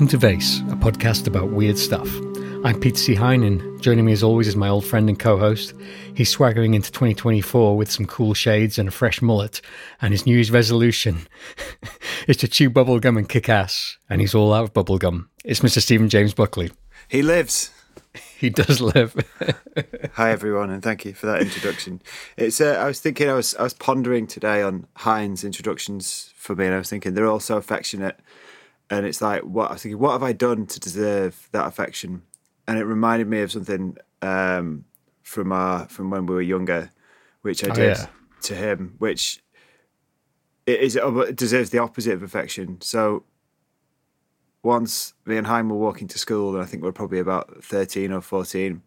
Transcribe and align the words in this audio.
Welcome 0.00 0.18
to 0.18 0.28
Vase, 0.28 0.60
a 0.60 0.76
podcast 0.76 1.26
about 1.26 1.50
weird 1.50 1.76
stuff. 1.76 2.08
I'm 2.64 2.80
Peter 2.80 2.96
C. 2.96 3.14
Hine. 3.14 3.78
Joining 3.82 4.06
me 4.06 4.12
as 4.12 4.22
always 4.22 4.48
is 4.48 4.56
my 4.56 4.70
old 4.70 4.86
friend 4.86 5.10
and 5.10 5.18
co 5.18 5.36
host. 5.36 5.74
He's 6.14 6.30
swaggering 6.30 6.72
into 6.72 6.90
2024 6.90 7.76
with 7.76 7.90
some 7.90 8.06
cool 8.06 8.32
shades 8.32 8.78
and 8.78 8.88
a 8.88 8.92
fresh 8.92 9.20
mullet, 9.20 9.60
and 10.00 10.14
his 10.14 10.24
New 10.24 10.32
Year's 10.32 10.50
resolution 10.50 11.28
is 12.26 12.38
to 12.38 12.48
chew 12.48 12.70
bubblegum 12.70 13.18
and 13.18 13.28
kick 13.28 13.50
ass, 13.50 13.98
and 14.08 14.22
he's 14.22 14.34
all 14.34 14.54
out 14.54 14.64
of 14.64 14.72
bubblegum. 14.72 15.28
It's 15.44 15.60
Mr. 15.60 15.82
Stephen 15.82 16.08
James 16.08 16.32
Buckley. 16.32 16.70
He 17.06 17.20
lives. 17.20 17.70
He 18.38 18.48
does 18.48 18.80
live. 18.80 19.14
Hi 20.14 20.30
everyone, 20.30 20.70
and 20.70 20.82
thank 20.82 21.04
you 21.04 21.12
for 21.12 21.26
that 21.26 21.42
introduction. 21.42 22.00
It's. 22.38 22.58
Uh, 22.58 22.78
I 22.80 22.86
was 22.86 23.00
thinking. 23.00 23.28
I 23.28 23.34
was. 23.34 23.54
I 23.56 23.64
was 23.64 23.74
pondering 23.74 24.26
today 24.26 24.62
on 24.62 24.86
Hine's 24.96 25.44
introductions 25.44 26.32
for 26.36 26.56
me, 26.56 26.64
and 26.64 26.74
I 26.74 26.78
was 26.78 26.88
thinking 26.88 27.12
they're 27.12 27.26
all 27.26 27.38
so 27.38 27.58
affectionate, 27.58 28.18
and 28.90 29.06
it's 29.06 29.22
like, 29.22 29.42
what 29.42 29.70
I 29.70 29.74
was 29.74 29.82
thinking, 29.82 29.98
what 30.00 30.12
have 30.12 30.22
I 30.22 30.32
done 30.32 30.66
to 30.66 30.80
deserve 30.80 31.48
that 31.52 31.66
affection? 31.66 32.22
And 32.66 32.78
it 32.78 32.84
reminded 32.84 33.28
me 33.28 33.40
of 33.40 33.50
something 33.52 33.96
um, 34.22 34.84
from 35.22 35.52
our 35.52 35.86
from 35.88 36.10
when 36.10 36.26
we 36.26 36.34
were 36.34 36.42
younger, 36.42 36.90
which 37.42 37.64
I 37.64 37.68
Oh, 37.68 37.74
did 37.74 37.96
yeah. 37.98 38.06
to 38.42 38.54
him, 38.54 38.94
which 38.98 39.42
it 40.66 40.80
is 40.80 40.96
it 40.96 41.36
deserves 41.36 41.70
the 41.70 41.78
opposite 41.78 42.14
of 42.14 42.22
affection. 42.22 42.80
So 42.80 43.24
once 44.62 45.14
me 45.24 45.36
and 45.36 45.46
Hine 45.46 45.68
were 45.68 45.76
walking 45.76 46.06
to 46.08 46.18
school, 46.18 46.54
and 46.54 46.62
I 46.62 46.66
think 46.66 46.82
we 46.82 46.88
are 46.88 46.92
probably 46.92 47.18
about 47.18 47.64
13 47.64 48.12
or 48.12 48.20
14, 48.20 48.82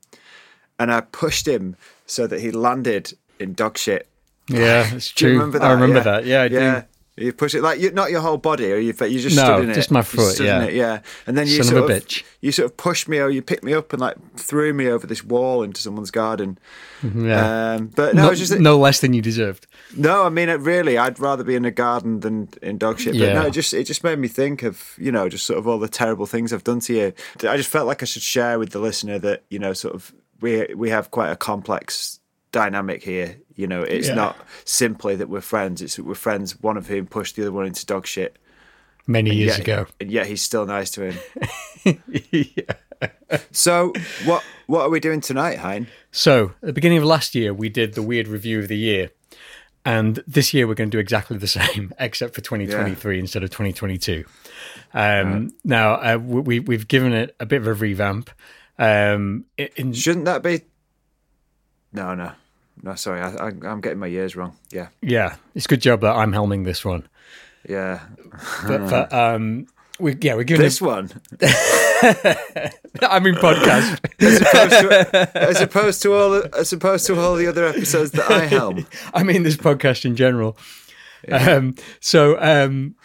and 0.79 0.91
I 0.93 1.01
pushed 1.01 1.47
him 1.47 1.75
so 2.05 2.27
that 2.27 2.39
he 2.41 2.51
landed 2.51 3.13
in 3.39 3.53
dog 3.53 3.77
shit. 3.77 4.07
yeah, 4.47 4.87
it's 4.95 5.11
Do 5.11 5.25
you 5.25 5.31
true. 5.33 5.39
remember 5.41 5.63
I 5.63 5.71
remember 5.71 5.97
Yeah. 5.97 6.03
that. 6.03 6.25
Yeah, 6.25 6.41
I 6.41 6.45
yeah. 6.45 6.79
do. 6.81 6.87
You 7.15 7.31
push 7.31 7.53
it 7.53 7.61
like 7.61 7.79
you, 7.79 7.91
not 7.91 8.09
your 8.09 8.21
whole 8.21 8.37
body, 8.37 8.71
or 8.71 8.77
you 8.77 8.87
you 8.99 9.19
just 9.19 9.35
No, 9.35 9.43
stood 9.43 9.65
in 9.65 9.69
it. 9.69 9.75
just 9.75 9.91
my 9.91 10.01
foot, 10.01 10.39
yeah. 10.39 10.63
it, 10.63 10.73
yeah. 10.73 11.01
And 11.27 11.37
then 11.37 11.45
you 11.45 11.61
Son 11.61 11.77
of 11.77 11.87
sort 11.87 11.91
a 11.91 11.93
bitch. 12.01 12.23
You 12.41 12.51
sort 12.51 12.65
of 12.65 12.75
pushed 12.75 13.07
me, 13.07 13.19
or 13.19 13.29
you 13.29 13.43
picked 13.43 13.63
me 13.63 13.71
up 13.75 13.93
and 13.93 14.01
like 14.01 14.15
threw 14.35 14.73
me 14.73 14.87
over 14.87 15.05
this 15.05 15.23
wall 15.23 15.61
into 15.61 15.79
someone's 15.79 16.09
garden. 16.09 16.57
Yeah. 17.03 17.73
Um, 17.75 17.87
but 17.95 18.15
no, 18.15 18.33
just 18.33 18.57
no 18.59 18.79
less 18.79 18.99
than 18.99 19.13
you 19.13 19.21
deserved. 19.21 19.67
no, 19.95 20.25
I 20.25 20.29
mean, 20.29 20.49
it 20.49 20.59
really, 20.61 20.97
I'd 20.97 21.19
rather 21.19 21.43
be 21.43 21.53
in 21.53 21.65
a 21.65 21.71
garden 21.71 22.21
than 22.21 22.49
in 22.63 22.79
dog 22.79 22.99
shit. 22.99 23.13
But 23.13 23.19
Yeah. 23.21 23.33
no, 23.33 23.45
it 23.45 23.51
just 23.51 23.75
it 23.75 23.83
just 23.83 24.03
made 24.03 24.17
me 24.17 24.27
think 24.27 24.63
of 24.63 24.95
you 24.97 25.11
know 25.11 25.29
just 25.29 25.45
sort 25.45 25.59
of 25.59 25.67
all 25.67 25.77
the 25.77 25.87
terrible 25.89 26.25
things 26.25 26.51
I've 26.51 26.63
done 26.63 26.79
to 26.79 26.93
you. 26.95 27.13
I 27.47 27.57
just 27.57 27.69
felt 27.69 27.85
like 27.85 28.01
I 28.01 28.05
should 28.05 28.23
share 28.23 28.57
with 28.57 28.71
the 28.71 28.79
listener 28.79 29.19
that 29.19 29.43
you 29.51 29.59
know 29.59 29.73
sort 29.73 29.93
of 29.93 30.11
we 30.41 30.65
we 30.75 30.89
have 30.89 31.11
quite 31.11 31.29
a 31.29 31.35
complex 31.35 32.19
dynamic 32.51 33.03
here. 33.03 33.37
You 33.55 33.67
know, 33.67 33.81
it's 33.83 34.07
Yeah. 34.07 34.15
not 34.15 34.37
simply 34.65 35.15
that 35.15 35.29
we're 35.29 35.41
friends; 35.41 35.81
it's 35.81 35.95
that 35.97 36.05
we're 36.05 36.15
friends. 36.15 36.59
One 36.61 36.77
of 36.77 36.87
whom 36.87 37.05
pushed 37.07 37.35
the 37.35 37.43
other 37.43 37.51
one 37.51 37.65
into 37.67 37.85
dog 37.85 38.05
shit. 38.07 38.37
Many 39.05 39.35
years 39.35 39.57
yet, 39.57 39.59
ago. 39.59 39.85
and 39.99 40.09
yet 40.11 40.27
he's 40.27 40.41
still 40.41 40.65
nice 40.65 40.89
to 40.91 41.11
him. 41.11 41.99
yeah. 42.31 43.09
So 43.51 43.91
what 44.23 44.43
what 44.67 44.81
are 44.83 44.89
we 44.89 44.99
doing 45.01 45.19
tonight, 45.21 45.59
Hine? 45.59 45.87
So, 46.11 46.53
at 46.61 46.67
the 46.67 46.73
beginning 46.73 46.99
of 46.99 47.03
last 47.03 47.35
year, 47.35 47.53
we 47.53 47.67
did 47.69 47.95
the 47.95 48.01
weird 48.01 48.27
review 48.27 48.59
of 48.59 48.67
the 48.69 48.77
year. 48.77 49.09
And 49.85 50.23
this 50.25 50.53
year, 50.53 50.65
we're 50.65 50.75
going 50.75 50.89
to 50.89 50.95
do 50.95 50.99
exactly 50.99 51.37
the 51.37 51.47
same, 51.59 51.93
except 51.99 52.33
for 52.33 52.39
2023 52.39 53.19
instead 53.19 53.43
of 53.43 53.49
2022. 53.49 54.23
Um, 54.93 55.49
Now, 55.65 55.95
uh, 55.95 56.17
we, 56.17 56.59
we've 56.61 56.87
given 56.87 57.11
it 57.11 57.35
a 57.41 57.45
bit 57.45 57.59
of 57.59 57.67
a 57.67 57.73
revamp. 57.73 58.29
Um, 58.79 59.43
in- 59.57 59.91
Shouldn't 59.91 60.23
that 60.25 60.41
be? 60.41 60.61
No, 61.91 62.15
no, 62.15 62.31
no. 62.81 62.95
Sorry, 62.95 63.21
I, 63.21 63.29
I, 63.35 63.47
I'm 63.63 63.81
getting 63.81 63.99
my 63.99 64.07
years 64.07 64.35
wrong. 64.35 64.55
Yeah, 64.71 64.87
yeah, 65.01 65.35
it's 65.55 65.65
a 65.65 65.69
good 65.69 65.81
job 65.81 66.01
that 66.01 66.15
I'm 66.15 66.31
helming 66.31 66.65
this 66.65 66.83
one. 66.83 67.07
yeah. 67.67 67.99
But, 68.67 68.89
but 68.89 69.13
um, 69.13 69.67
we, 69.99 70.15
yeah, 70.21 70.33
we're 70.35 70.43
giving 70.43 70.63
This 70.63 70.81
it. 70.81 70.85
one. 70.85 71.09
I 73.01 73.19
mean, 73.21 73.35
podcast. 73.35 73.99
as 74.19 74.41
opposed 74.41 74.81
to 74.81 75.31
as 75.37 75.61
opposed 75.61 76.01
to 76.03 76.13
all 76.13 76.29
the, 76.31 76.49
as 76.57 76.73
opposed 76.73 77.05
to 77.07 77.19
all 77.19 77.35
the 77.35 77.47
other 77.47 77.65
episodes 77.65 78.11
that 78.11 78.29
I 78.29 78.45
helm. 78.45 78.85
I 79.13 79.23
mean, 79.23 79.43
this 79.43 79.55
podcast 79.57 80.05
in 80.05 80.15
general. 80.15 80.57
Um, 81.31 81.75
so, 82.01 82.37
um, 82.41 82.95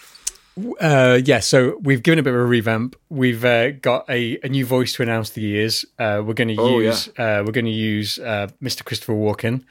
uh, 0.80 1.20
yeah, 1.24 1.40
so 1.40 1.78
we've 1.82 2.02
given 2.02 2.18
a 2.18 2.22
bit 2.22 2.34
of 2.34 2.40
a 2.40 2.44
revamp. 2.44 2.96
We've 3.08 3.44
uh, 3.44 3.70
got 3.72 4.08
a, 4.08 4.38
a 4.42 4.48
new 4.48 4.64
voice 4.66 4.92
to 4.94 5.02
announce 5.02 5.30
the 5.30 5.40
years. 5.40 5.84
Uh, 5.98 6.22
we're 6.24 6.34
going 6.34 6.48
to 6.48 6.56
Oh, 6.58 6.78
use 6.80 7.08
uh, 7.18 7.42
we're 7.44 7.52
going 7.52 7.64
to 7.66 7.70
use 7.70 8.18
uh, 8.18 8.48
Mr. 8.62 8.84
Christopher 8.84 9.14
Walken, 9.14 9.64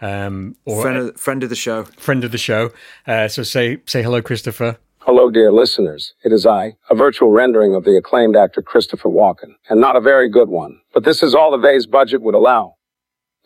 um, 0.00 0.56
or 0.64 0.82
Friend 0.82 0.96
friend 0.96 0.96
of, 0.96 1.14
of, 1.14 1.20
friend 1.20 1.42
of 1.42 1.48
the 1.50 1.56
show. 1.56 1.84
friend 1.84 2.24
of 2.24 2.32
the 2.32 2.38
show. 2.38 2.70
Uh, 3.06 3.28
so 3.28 3.42
say 3.42 3.78
say 3.86 4.02
hello, 4.02 4.20
Christopher. 4.22 4.78
Hello, 5.00 5.30
dear 5.30 5.52
listeners. 5.52 6.14
It 6.24 6.32
is 6.32 6.46
I, 6.46 6.76
a 6.88 6.94
virtual 6.94 7.30
rendering 7.30 7.74
of 7.74 7.84
the 7.84 7.96
acclaimed 7.96 8.36
actor 8.36 8.62
Christopher 8.62 9.10
Walken, 9.10 9.54
and 9.68 9.80
not 9.80 9.96
a 9.96 10.00
very 10.00 10.30
good 10.30 10.48
one. 10.48 10.80
But 10.94 11.04
this 11.04 11.22
is 11.22 11.34
all 11.34 11.50
the 11.50 11.58
Vay's 11.58 11.86
budget 11.86 12.22
would 12.22 12.34
allow. 12.34 12.76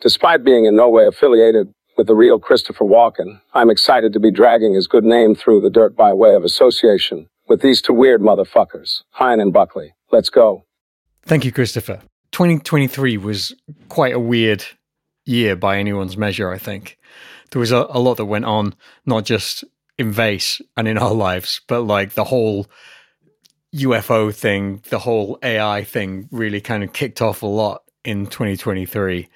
Despite 0.01 0.45
being 0.45 0.63
in 0.65 0.75
no 0.77 0.87
way 0.89 1.05
affiliated 1.05 1.73
with 1.99 2.07
the 2.07 2.15
real 2.15 2.39
Christopher 2.39 2.85
Walken, 2.85 3.41
I'm 3.53 3.69
excited 3.69 4.13
to 4.13 4.21
be 4.21 4.31
dragging 4.31 4.73
his 4.73 4.87
good 4.87 5.03
name 5.03 5.35
through 5.35 5.59
the 5.59 5.69
dirt 5.69 5.97
by 5.97 6.13
way 6.13 6.33
of 6.33 6.45
association 6.45 7.27
with 7.49 7.61
these 7.61 7.81
two 7.81 7.91
weird 7.91 8.21
motherfuckers, 8.21 9.01
Hine 9.09 9.41
and 9.41 9.51
Buckley. 9.51 9.93
Let's 10.09 10.29
go. 10.29 10.63
Thank 11.23 11.43
you, 11.43 11.51
Christopher. 11.51 11.99
2023 12.31 13.17
was 13.17 13.53
quite 13.89 14.13
a 14.13 14.19
weird 14.19 14.63
year 15.25 15.57
by 15.57 15.77
anyone's 15.77 16.15
measure, 16.15 16.49
I 16.49 16.57
think. 16.57 16.97
There 17.51 17.59
was 17.59 17.73
a, 17.73 17.85
a 17.89 17.99
lot 17.99 18.15
that 18.15 18.25
went 18.27 18.45
on, 18.45 18.75
not 19.05 19.25
just 19.25 19.65
in 19.97 20.13
Vase 20.13 20.61
and 20.77 20.87
in 20.87 20.97
our 20.97 21.13
lives, 21.13 21.59
but 21.67 21.81
like 21.81 22.13
the 22.13 22.23
whole 22.23 22.67
UFO 23.75 24.33
thing, 24.33 24.81
the 24.89 24.99
whole 24.99 25.37
AI 25.43 25.83
thing 25.83 26.29
really 26.31 26.61
kind 26.61 26.81
of 26.81 26.93
kicked 26.93 27.21
off 27.21 27.41
a 27.41 27.45
lot 27.45 27.81
in 28.05 28.25
2023. 28.25 29.27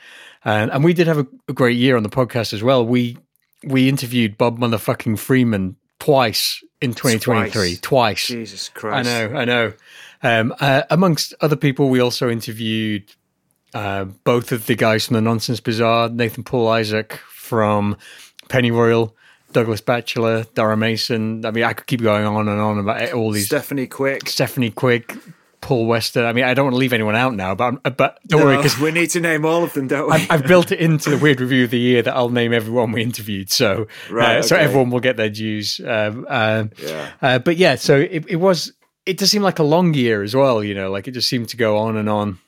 And, 0.45 0.71
and 0.71 0.83
we 0.83 0.93
did 0.93 1.07
have 1.07 1.19
a, 1.19 1.27
a 1.47 1.53
great 1.53 1.77
year 1.77 1.95
on 1.95 2.03
the 2.03 2.09
podcast 2.09 2.53
as 2.53 2.63
well. 2.63 2.85
We 2.85 3.17
we 3.63 3.87
interviewed 3.87 4.37
Bob 4.37 4.59
motherfucking 4.59 5.17
Freeman 5.17 5.77
twice 5.99 6.61
in 6.81 6.93
2023. 6.93 7.49
Twice. 7.51 7.79
twice. 7.79 8.27
Jesus 8.27 8.69
Christ. 8.69 9.07
I 9.07 9.27
know, 9.27 9.37
I 9.37 9.45
know. 9.45 9.73
Um, 10.21 10.53
uh, 10.59 10.83
amongst 10.89 11.33
other 11.41 11.55
people, 11.55 11.89
we 11.89 12.01
also 12.01 12.29
interviewed 12.29 13.11
uh, 13.73 14.05
both 14.05 14.51
of 14.51 14.65
the 14.65 14.75
guys 14.75 15.05
from 15.05 15.15
the 15.15 15.21
Nonsense 15.21 15.59
Bazaar, 15.59 16.09
Nathan 16.09 16.43
Paul 16.43 16.67
Isaac 16.67 17.13
from 17.29 17.97
Pennyroyal, 18.49 19.15
Douglas 19.51 19.81
Batchelor, 19.81 20.45
Dara 20.55 20.77
Mason. 20.77 21.45
I 21.45 21.51
mean, 21.51 21.63
I 21.63 21.73
could 21.73 21.87
keep 21.87 22.01
going 22.01 22.25
on 22.25 22.47
and 22.47 22.59
on 22.59 22.79
about 22.79 23.13
all 23.13 23.31
these. 23.31 23.45
Stephanie 23.45 23.87
Quick. 23.87 24.27
Stephanie 24.27 24.71
Quick, 24.71 25.15
Paul 25.63 25.85
Weston. 25.85 26.25
I 26.25 26.33
mean, 26.33 26.43
I 26.43 26.53
don't 26.53 26.65
want 26.65 26.73
to 26.73 26.77
leave 26.77 26.91
anyone 26.91 27.15
out 27.15 27.33
now, 27.35 27.55
but 27.55 27.63
I'm, 27.63 27.79
uh, 27.85 27.89
but 27.89 28.19
don't 28.27 28.43
worry 28.43 28.57
because 28.57 28.77
we 28.77 28.91
need 28.91 29.09
to 29.11 29.21
name 29.21 29.45
all 29.45 29.63
of 29.63 29.71
them, 29.73 29.87
don't 29.87 30.07
we? 30.07 30.11
I've, 30.13 30.29
I've 30.29 30.45
built 30.45 30.73
it 30.73 30.79
into 30.79 31.09
the 31.09 31.17
weird 31.17 31.39
review 31.39 31.63
of 31.63 31.69
the 31.69 31.79
year 31.79 32.01
that 32.01 32.13
I'll 32.13 32.27
name 32.29 32.51
everyone 32.51 32.91
we 32.91 33.01
interviewed. 33.01 33.49
So, 33.49 33.87
Right, 34.09 34.39
uh, 34.39 34.41
so 34.43 34.57
everyone 34.57 34.89
will 34.89 34.99
get 34.99 35.15
their 35.15 35.29
dues. 35.29 35.79
Um, 35.79 36.25
um, 36.29 36.71
Yeah. 36.77 37.09
uh, 37.21 37.39
but 37.39 37.55
yeah, 37.55 37.75
so 37.75 37.97
it, 37.97 38.25
it 38.27 38.35
was. 38.35 38.73
It 39.05 39.17
does 39.17 39.31
seem 39.31 39.41
like 39.41 39.59
a 39.59 39.63
long 39.63 39.93
year 39.93 40.21
as 40.21 40.35
well. 40.35 40.61
You 40.61 40.75
know, 40.75 40.91
like 40.91 41.07
it 41.07 41.11
just 41.11 41.29
seemed 41.29 41.47
to 41.49 41.57
go 41.57 41.77
on 41.77 41.95
and 41.95 42.09
on 42.09 42.39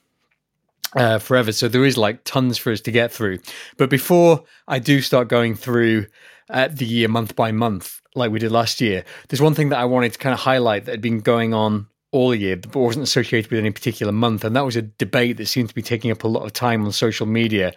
uh, 0.96 1.20
forever. 1.20 1.54
So 1.54 1.70
there 1.70 1.86
is 1.86 1.98
like 1.98 2.26
tons 2.26 2.58
for 2.58 2.72
us 2.74 2.82
to 2.82 2.92
get 2.92 3.14
through. 3.14 3.40
But 3.78 3.90
before 3.90 4.44
I 4.68 4.80
do 4.80 5.02
start 5.02 5.30
going 5.30 5.56
through 5.56 6.08
uh, 6.50 6.68
the 6.70 6.86
year 6.86 7.08
month 7.08 7.36
by 7.36 7.54
month, 7.54 8.02
like 8.14 8.32
we 8.32 8.40
did 8.40 8.52
last 8.52 8.82
year, 8.82 9.06
there's 9.30 9.42
one 9.42 9.54
thing 9.54 9.70
that 9.70 9.80
I 9.80 9.86
wanted 9.86 10.12
to 10.14 10.20
kind 10.20 10.34
of 10.34 10.40
highlight 10.40 10.86
that 10.86 10.92
had 10.92 11.02
been 11.02 11.20
going 11.22 11.54
on 11.54 11.88
all 12.16 12.34
year, 12.34 12.56
but 12.56 12.76
wasn't 12.76 13.04
associated 13.04 13.52
with 13.52 13.60
any 13.60 13.72
particular 13.72 14.14
month, 14.14 14.46
and 14.46 14.56
that 14.56 14.66
was 14.66 14.78
a 14.78 14.82
debate 14.82 15.36
that 15.38 15.48
seemed 15.48 15.68
to 15.68 15.76
be 15.76 15.82
taking 15.82 16.12
up 16.12 16.24
a 16.24 16.28
lot 16.28 16.46
of 16.46 16.54
time 16.54 16.86
on 16.86 16.92
social 16.94 17.26
media, 17.26 17.74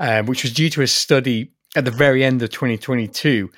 uh, 0.00 0.22
which 0.24 0.42
was 0.42 0.52
due 0.52 0.68
to 0.68 0.82
a 0.82 0.86
study 0.88 1.52
at 1.76 1.84
the 1.84 1.90
very 1.92 2.24
end 2.24 2.42
of 2.42 2.50
2022, 2.50 3.48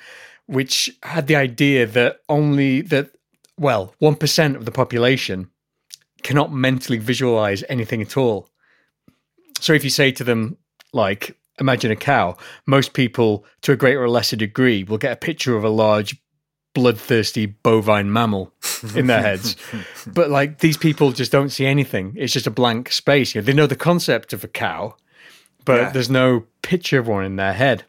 which 0.45 0.89
had 1.01 1.25
the 1.25 1.35
idea 1.35 1.87
that 1.87 2.19
only 2.29 2.81
that 2.81 3.09
well, 3.57 3.93
one 3.97 4.15
percent 4.15 4.55
of 4.55 4.65
the 4.65 4.71
population 4.71 5.49
cannot 6.21 6.53
mentally 6.53 6.99
visualize 6.99 7.63
anything 7.67 8.01
at 8.01 8.15
all. 8.15 8.49
So 9.59 9.73
if 9.73 9.83
you 9.83 9.89
say 9.89 10.11
to 10.11 10.23
them, 10.23 10.57
like, 10.93 11.35
imagine 11.59 11.91
a 11.91 11.95
cow, 11.95 12.37
most 12.67 12.93
people, 12.93 13.45
to 13.63 13.71
a 13.71 13.75
greater 13.75 14.03
or 14.03 14.09
lesser 14.09 14.35
degree, 14.35 14.83
will 14.83 14.97
get 14.97 15.11
a 15.11 15.17
picture 15.17 15.57
of 15.57 15.63
a 15.63 15.69
large, 15.69 16.15
bloodthirsty 16.73 17.45
bovine 17.47 18.11
mammal 18.11 18.53
in 18.95 19.07
their 19.07 19.21
heads. 19.21 19.55
but 20.07 20.29
like 20.29 20.59
these 20.59 20.77
people 20.77 21.11
just 21.11 21.31
don't 21.31 21.49
see 21.49 21.65
anything. 21.65 22.13
It's 22.15 22.33
just 22.33 22.47
a 22.47 22.51
blank 22.51 22.91
space. 22.91 23.33
You 23.35 23.41
know, 23.41 23.45
they 23.45 23.53
know 23.53 23.67
the 23.67 23.75
concept 23.75 24.33
of 24.33 24.43
a 24.43 24.47
cow, 24.47 24.95
but 25.65 25.77
Yeah. 25.81 25.89
there's 25.91 26.09
no 26.09 26.45
picture 26.61 26.99
of 26.99 27.07
one 27.07 27.25
in 27.25 27.35
their 27.35 27.53
head 27.53 27.85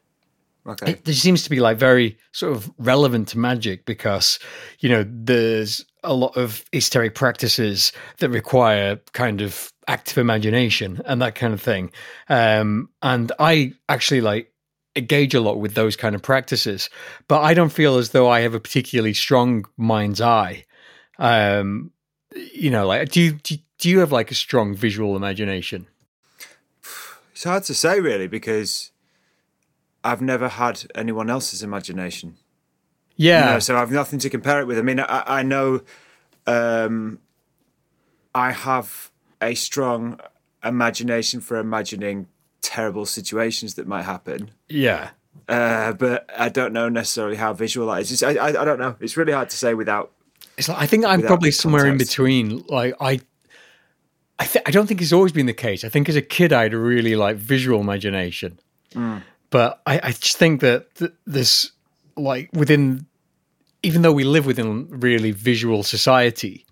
Okay. 0.67 0.99
it, 1.07 1.15
seems 1.15 1.43
to 1.45 1.51
be 1.51 1.59
like 1.59 1.79
very 1.79 2.19
sort 2.33 2.53
of 2.55 2.71
relevant 2.79 3.29
to 3.29 3.39
magic 3.39 3.87
because 3.87 4.39
you 4.81 4.91
know 4.91 5.05
there's 5.09 5.85
a 6.05 6.13
lot 6.13 6.37
of 6.37 6.63
esoteric 6.75 7.15
practices 7.15 7.93
that 8.19 8.29
require 8.29 8.97
kind 9.13 9.41
of 9.41 9.73
active 9.89 10.19
imagination 10.19 11.01
and 11.07 11.23
that 11.23 11.35
kind 11.35 11.55
of 11.55 11.63
thing 11.63 11.91
um 12.29 12.91
and 13.01 13.33
i 13.39 13.73
actually 13.89 14.21
like 14.21 14.53
engage 14.97 15.35
a 15.35 15.41
lot 15.41 15.59
with 15.61 15.75
those 15.75 15.95
kind 15.97 16.15
of 16.15 16.23
practices 16.23 16.91
but 17.29 17.41
i 17.43 17.55
don't 17.55 17.73
feel 17.73 17.97
as 17.97 18.11
though 18.11 18.29
i 18.29 18.41
have 18.41 18.55
a 18.55 18.61
particularly 18.61 19.15
strong 19.15 19.65
mind's 19.77 20.21
eye 20.21 20.65
um 21.19 21.91
you 22.55 22.71
know, 22.71 22.87
like 22.87 23.09
do 23.11 23.21
you 23.21 23.33
do, 23.33 23.55
you- 23.55 23.61
do 23.79 23.89
you 23.91 23.99
have 24.01 24.13
like 24.13 24.31
a 24.31 24.35
strong 24.35 24.75
visual 24.75 25.17
imagination? 25.17 25.87
It's 27.33 27.45
hard 27.45 27.65
to 27.65 27.75
say 27.75 27.99
really 27.99 28.27
because 28.29 28.93
I've 30.05 30.21
never 30.21 30.49
had 30.49 30.85
anyone 30.95 31.31
else's 31.31 31.63
imagination. 31.63 32.37
you 33.17 33.17
Yeah, 33.17 33.47
know, 33.47 33.59
so 33.59 33.77
I've 33.77 33.91
nothing 33.91 34.19
to 34.21 34.31
compare 34.31 34.61
it 34.61 34.67
with. 34.67 34.79
I 34.79 34.83
mean, 34.83 35.01
I, 35.01 35.25
I 35.39 35.43
know 35.43 35.81
um, 36.47 37.19
I 38.35 38.53
have 38.53 39.11
a 39.41 39.55
strong 39.55 40.21
imagination 40.63 41.41
for 41.41 41.57
imagining 41.57 42.29
terrible 42.63 43.07
situations 43.07 43.75
that 43.75 43.87
might 43.87 44.03
happen, 44.03 44.51
yeah. 44.69 45.11
uh, 45.49 45.93
but 45.93 46.29
I 46.37 46.49
don't 46.49 46.73
know 46.73 46.89
necessarily 46.89 47.37
how 47.37 47.53
visual 47.53 47.87
that 47.89 48.03
is. 48.03 48.13
It's, 48.13 48.23
I, 48.23 48.35
I, 48.35 48.49
I 48.49 48.65
don't 48.65 48.79
know. 48.79 48.97
It's 49.01 49.17
really 49.17 49.33
hard 49.33 49.51
to 49.51 49.57
say 49.57 49.75
without. 49.75 50.13
It's 50.57 50.69
like, 50.69 50.79
I 50.79 50.87
think 50.87 51.05
I'm 51.05 51.23
probably 51.23 51.51
somewhere 51.51 51.87
in 51.87 51.99
between. 51.99 52.65
Like 52.69 52.95
I, 53.01 53.21
I, 54.39 54.45
th- 54.45 54.65
I 54.67 54.71
don't 54.71 54.87
think 54.87 55.01
it's 55.01 55.13
always 55.13 55.33
been 55.33 55.47
the 55.47 55.55
case. 55.55 55.85
I 55.85 55.89
think 55.89 56.09
as 56.09 56.17
a 56.17 56.23
kid 56.23 56.53
I 56.53 56.65
had 56.65 56.75
a 56.75 56.79
really 56.79 57.17
like 57.17 57.37
visual 57.37 57.81
imagination, 57.81 58.59
but 59.51 59.81
I, 59.87 60.01
I 60.03 60.13
just 60.13 60.37
think 60.37 60.61
that 60.61 60.95
th- 60.97 61.13
this 61.27 61.73
like 62.17 62.51
within, 62.53 63.07
even 63.83 64.03
though 64.03 64.13
we 64.13 64.25
live 64.25 64.47
within 64.47 64.89
really 64.91 65.31
visual 65.31 65.83
society, 65.83 66.67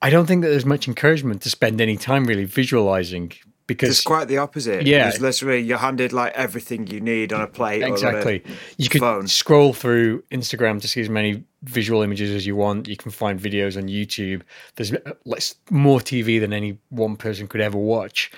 I 0.00 0.10
don't 0.10 0.26
think 0.26 0.42
that 0.42 0.48
there's 0.48 0.66
much 0.66 0.88
encouragement 0.88 1.42
to 1.42 1.50
spend 1.50 1.80
any 1.80 1.96
time 1.96 2.24
really 2.24 2.44
visualizing 2.44 3.32
because 3.66 3.90
It's 3.90 4.02
quite 4.02 4.28
the 4.28 4.38
opposite. 4.38 4.86
Yeah. 4.86 5.08
It's 5.08 5.20
literally 5.20 5.60
you're 5.60 5.78
handed 5.78 6.12
like 6.12 6.32
everything 6.34 6.86
you 6.86 7.00
need 7.00 7.32
on 7.32 7.40
a 7.40 7.46
plate. 7.46 7.82
or 7.82 7.86
a 7.88 7.92
Exactly. 7.92 8.42
You 8.76 8.88
could 8.88 9.00
phone. 9.00 9.26
scroll 9.26 9.72
through 9.72 10.22
Instagram 10.30 10.80
to 10.82 10.88
see 10.88 11.00
as 11.00 11.08
many 11.08 11.44
visual 11.62 12.02
images 12.02 12.30
as 12.30 12.46
you 12.46 12.54
want. 12.54 12.86
You 12.88 12.96
can 12.96 13.10
find 13.10 13.40
videos 13.40 13.76
on 13.76 13.88
YouTube. 13.88 14.42
There's 14.76 14.92
uh, 14.92 15.12
less, 15.24 15.54
more 15.70 15.98
TV 16.00 16.38
than 16.38 16.52
any 16.52 16.78
one 16.90 17.16
person 17.16 17.48
could 17.48 17.60
ever 17.60 17.78
watch. 17.78 18.30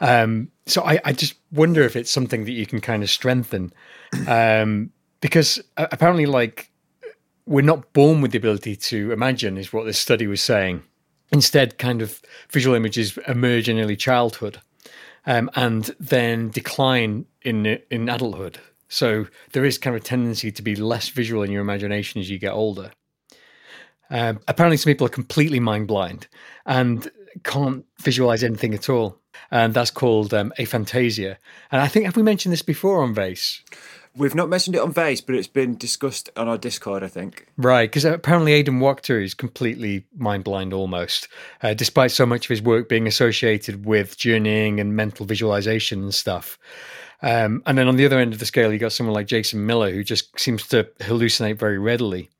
Um, 0.00 0.50
so 0.66 0.82
I, 0.84 1.00
I 1.04 1.12
just 1.12 1.34
wonder 1.50 1.82
if 1.82 1.96
it's 1.96 2.10
something 2.10 2.44
that 2.44 2.52
you 2.52 2.66
can 2.66 2.80
kind 2.80 3.02
of 3.02 3.10
strengthen, 3.10 3.72
um, 4.28 4.90
because 5.20 5.60
uh, 5.76 5.88
apparently, 5.90 6.26
like 6.26 6.70
we're 7.46 7.62
not 7.62 7.92
born 7.94 8.20
with 8.20 8.30
the 8.30 8.38
ability 8.38 8.76
to 8.76 9.10
imagine, 9.10 9.58
is 9.58 9.72
what 9.72 9.86
this 9.86 9.98
study 9.98 10.28
was 10.28 10.40
saying. 10.40 10.82
Instead, 11.32 11.78
kind 11.78 12.00
of 12.00 12.22
visual 12.52 12.76
images 12.76 13.18
emerge 13.26 13.68
in 13.68 13.80
early 13.80 13.96
childhood 13.96 14.60
um, 15.28 15.50
and 15.54 15.94
then 16.00 16.48
decline 16.48 17.26
in 17.42 17.66
in 17.90 18.08
adulthood. 18.08 18.58
So 18.88 19.26
there 19.52 19.66
is 19.66 19.76
kind 19.76 19.94
of 19.94 20.02
a 20.02 20.04
tendency 20.04 20.50
to 20.50 20.62
be 20.62 20.74
less 20.74 21.10
visual 21.10 21.42
in 21.42 21.52
your 21.52 21.60
imagination 21.60 22.20
as 22.20 22.30
you 22.30 22.38
get 22.38 22.52
older. 22.52 22.90
Um, 24.10 24.40
apparently, 24.48 24.78
some 24.78 24.90
people 24.90 25.06
are 25.06 25.10
completely 25.10 25.60
mind 25.60 25.86
blind 25.86 26.26
and 26.64 27.10
can't 27.44 27.84
visualize 28.00 28.42
anything 28.42 28.72
at 28.72 28.88
all, 28.88 29.20
and 29.50 29.74
that's 29.74 29.90
called 29.90 30.32
um, 30.32 30.50
aphantasia. 30.58 31.36
And 31.70 31.82
I 31.82 31.88
think 31.88 32.06
have 32.06 32.16
we 32.16 32.22
mentioned 32.22 32.54
this 32.54 32.62
before 32.62 33.02
on 33.02 33.14
Vase? 33.14 33.62
We've 34.18 34.34
not 34.34 34.48
mentioned 34.48 34.74
it 34.74 34.82
on 34.82 34.92
Vase, 34.92 35.20
but 35.20 35.36
it's 35.36 35.46
been 35.46 35.76
discussed 35.76 36.28
on 36.36 36.48
our 36.48 36.58
Discord, 36.58 37.04
I 37.04 37.08
think. 37.08 37.46
Right, 37.56 37.88
because 37.88 38.04
apparently 38.04 38.52
Aidan 38.52 38.80
Wachter 38.80 39.22
is 39.22 39.32
completely 39.32 40.04
mind 40.16 40.44
blind 40.44 40.72
almost, 40.72 41.28
uh, 41.62 41.74
despite 41.74 42.10
so 42.10 42.26
much 42.26 42.46
of 42.46 42.48
his 42.50 42.60
work 42.60 42.88
being 42.88 43.06
associated 43.06 43.86
with 43.86 44.18
journeying 44.18 44.80
and 44.80 44.96
mental 44.96 45.24
visualization 45.24 46.02
and 46.02 46.14
stuff. 46.14 46.58
Um, 47.22 47.62
and 47.66 47.78
then 47.78 47.88
on 47.88 47.96
the 47.96 48.06
other 48.06 48.18
end 48.18 48.32
of 48.32 48.40
the 48.40 48.46
scale, 48.46 48.72
you 48.72 48.78
got 48.78 48.92
someone 48.92 49.14
like 49.14 49.26
Jason 49.26 49.66
Miller 49.66 49.90
who 49.90 50.04
just 50.04 50.38
seems 50.38 50.66
to 50.68 50.84
hallucinate 51.00 51.56
very 51.56 51.78
readily. 51.78 52.30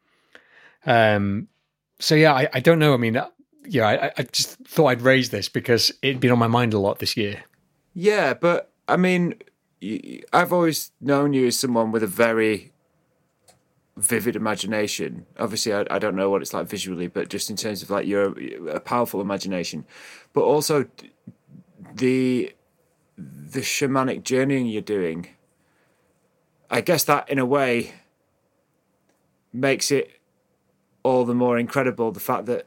Um, 0.84 1.48
so 1.98 2.14
yeah, 2.14 2.32
I, 2.32 2.48
I 2.54 2.60
don't 2.60 2.78
know. 2.78 2.94
I 2.94 2.96
mean, 2.96 3.16
uh, 3.16 3.28
yeah, 3.64 3.86
I, 3.86 4.12
I 4.16 4.22
just 4.24 4.56
thought 4.64 4.86
I'd 4.86 5.02
raise 5.02 5.30
this 5.30 5.48
because 5.48 5.92
it'd 6.02 6.20
been 6.20 6.30
on 6.30 6.38
my 6.38 6.46
mind 6.46 6.74
a 6.74 6.78
lot 6.78 6.98
this 6.98 7.16
year. 7.16 7.44
Yeah, 7.94 8.34
but 8.34 8.72
I 8.86 8.96
mean, 8.96 9.34
y- 9.82 10.20
I've 10.32 10.52
always 10.52 10.92
known 11.00 11.32
you 11.32 11.46
as 11.46 11.58
someone 11.58 11.90
with 11.92 12.02
a 12.02 12.06
very 12.08 12.72
vivid 13.96 14.36
imagination. 14.36 15.26
Obviously, 15.38 15.74
I, 15.74 15.84
I 15.90 15.98
don't 15.98 16.14
know 16.16 16.30
what 16.30 16.42
it's 16.42 16.54
like 16.54 16.68
visually, 16.68 17.08
but 17.08 17.28
just 17.28 17.50
in 17.50 17.56
terms 17.56 17.82
of 17.82 17.90
like 17.90 18.06
your 18.06 18.34
a 18.68 18.80
powerful 18.80 19.20
imagination, 19.20 19.84
but 20.32 20.42
also 20.42 20.86
the 21.94 22.54
the 23.16 23.60
shamanic 23.60 24.22
journeying 24.22 24.66
you're 24.66 24.82
doing. 24.82 25.28
I 26.70 26.80
guess 26.82 27.04
that 27.04 27.28
in 27.28 27.38
a 27.38 27.46
way 27.46 27.92
makes 29.52 29.90
it 29.90 30.20
all 31.02 31.24
the 31.24 31.34
more 31.34 31.58
incredible 31.58 32.12
the 32.12 32.20
fact 32.20 32.44
that 32.46 32.66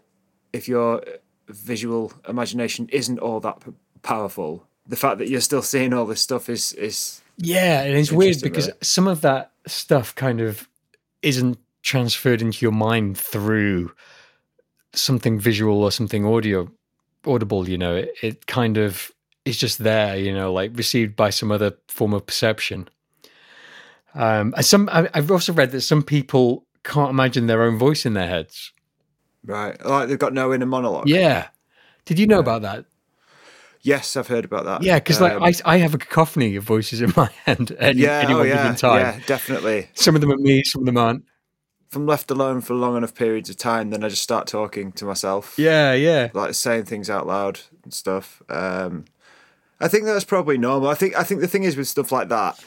if 0.52 0.68
your 0.68 1.04
visual 1.48 2.12
imagination 2.28 2.90
isn't 2.92 3.20
all 3.20 3.40
that 3.40 3.60
p- 3.60 3.72
powerful, 4.02 4.66
the 4.88 4.96
fact 4.96 5.20
that 5.20 5.30
you're 5.30 5.42
still 5.42 5.62
seeing 5.62 5.94
all 5.94 6.06
this 6.06 6.22
stuff 6.22 6.50
is 6.50 6.74
is 6.74 7.22
Yeah, 7.38 7.82
and 7.82 7.98
it's 7.98 8.12
weird 8.12 8.42
because 8.42 8.68
really. 8.68 8.80
some 8.82 9.08
of 9.08 9.22
that 9.22 9.52
stuff 9.68 10.16
kind 10.16 10.42
of 10.42 10.68
isn't 11.22 11.58
transferred 11.84 12.42
into 12.42 12.64
your 12.64 12.72
mind 12.72 13.18
through 13.18 13.92
something 14.94 15.40
visual 15.40 15.84
or 15.84 15.92
something 15.92 16.26
audio 16.26 16.70
audible, 17.26 17.68
you 17.70 17.78
know. 17.78 17.96
It, 17.96 18.14
it 18.22 18.48
kind 18.48 18.78
of 18.78 19.12
is 19.46 19.58
just 19.58 19.80
there, 19.80 20.18
you 20.18 20.34
know, 20.34 20.52
like 20.54 20.72
received 20.76 21.16
by 21.16 21.30
some 21.30 21.52
other 21.52 21.78
form 21.88 22.14
of 22.14 22.26
perception. 22.26 22.88
Um, 24.14 24.54
and 24.56 24.66
some 24.66 24.90
I, 24.92 25.10
I've 25.14 25.32
also 25.32 25.54
read 25.54 25.72
that 25.72 25.82
some 25.82 26.04
people 26.04 26.66
can't 26.84 27.12
imagine 27.12 27.48
their 27.48 27.64
own 27.64 27.78
voice 27.78 28.06
in 28.06 28.14
their 28.14 28.28
heads. 28.28 28.74
right. 29.46 29.84
Like 29.86 30.10
they've 30.10 30.20
got 30.20 30.34
no 30.34 30.54
inner 30.54 30.66
monologue. 30.66 31.08
Yeah. 31.08 31.48
Did 32.06 32.20
you 32.20 32.28
know 32.28 32.40
about 32.40 32.64
that? 32.64 32.86
Yes, 33.84 34.16
I've 34.16 34.28
heard 34.28 34.46
about 34.46 34.66
that. 34.66 34.84
Yeah, 34.84 35.00
because 35.00 35.22
Um, 35.22 35.40
like 35.42 35.62
I, 35.66 35.74
I 35.74 35.78
have 35.78 35.94
a 35.94 35.98
cacophony 35.98 36.56
of 36.56 36.64
voices 36.64 37.02
in 37.02 37.14
my 37.18 37.30
head 37.46 37.72
at 37.80 37.96
yeah, 37.96 38.22
any 38.24 38.34
oh 38.34 38.44
yeah, 38.44 38.64
given 38.64 38.76
time. 38.76 39.00
yeah, 39.00 39.20
definitely. 39.26 39.88
Some 39.94 40.16
of 40.16 40.22
them 40.22 40.32
are 40.32 40.38
me, 40.38 40.64
some 40.64 40.84
of 40.84 40.86
them 40.86 40.98
aren't. 40.98 41.24
If 41.90 41.96
I'm 41.96 42.06
left 42.06 42.32
alone 42.32 42.62
for 42.62 42.74
long 42.74 42.96
enough 42.96 43.14
periods 43.14 43.50
of 43.50 43.58
time, 43.58 43.90
then 43.90 44.04
I 44.04 44.10
just 44.10 44.22
start 44.22 44.48
talking 44.48 44.94
to 44.94 45.06
myself. 45.06 45.56
Yeah, 45.58 45.94
yeah. 45.94 46.30
like 46.34 46.54
saying 46.54 46.86
things 46.86 47.10
out 47.10 47.28
loud 47.28 47.60
and 47.84 47.94
stuff. 47.94 48.42
Um, 48.50 49.06
I 49.80 49.88
think 49.90 50.06
that's 50.06 50.24
probably 50.24 50.58
normal. 50.58 50.90
I 50.90 50.94
think 50.94 51.18
I 51.18 51.24
think 51.24 51.42
the 51.42 51.48
thing 51.48 51.64
is 51.64 51.76
with 51.76 51.88
stuff 51.88 52.12
like 52.12 52.30
that, 52.30 52.64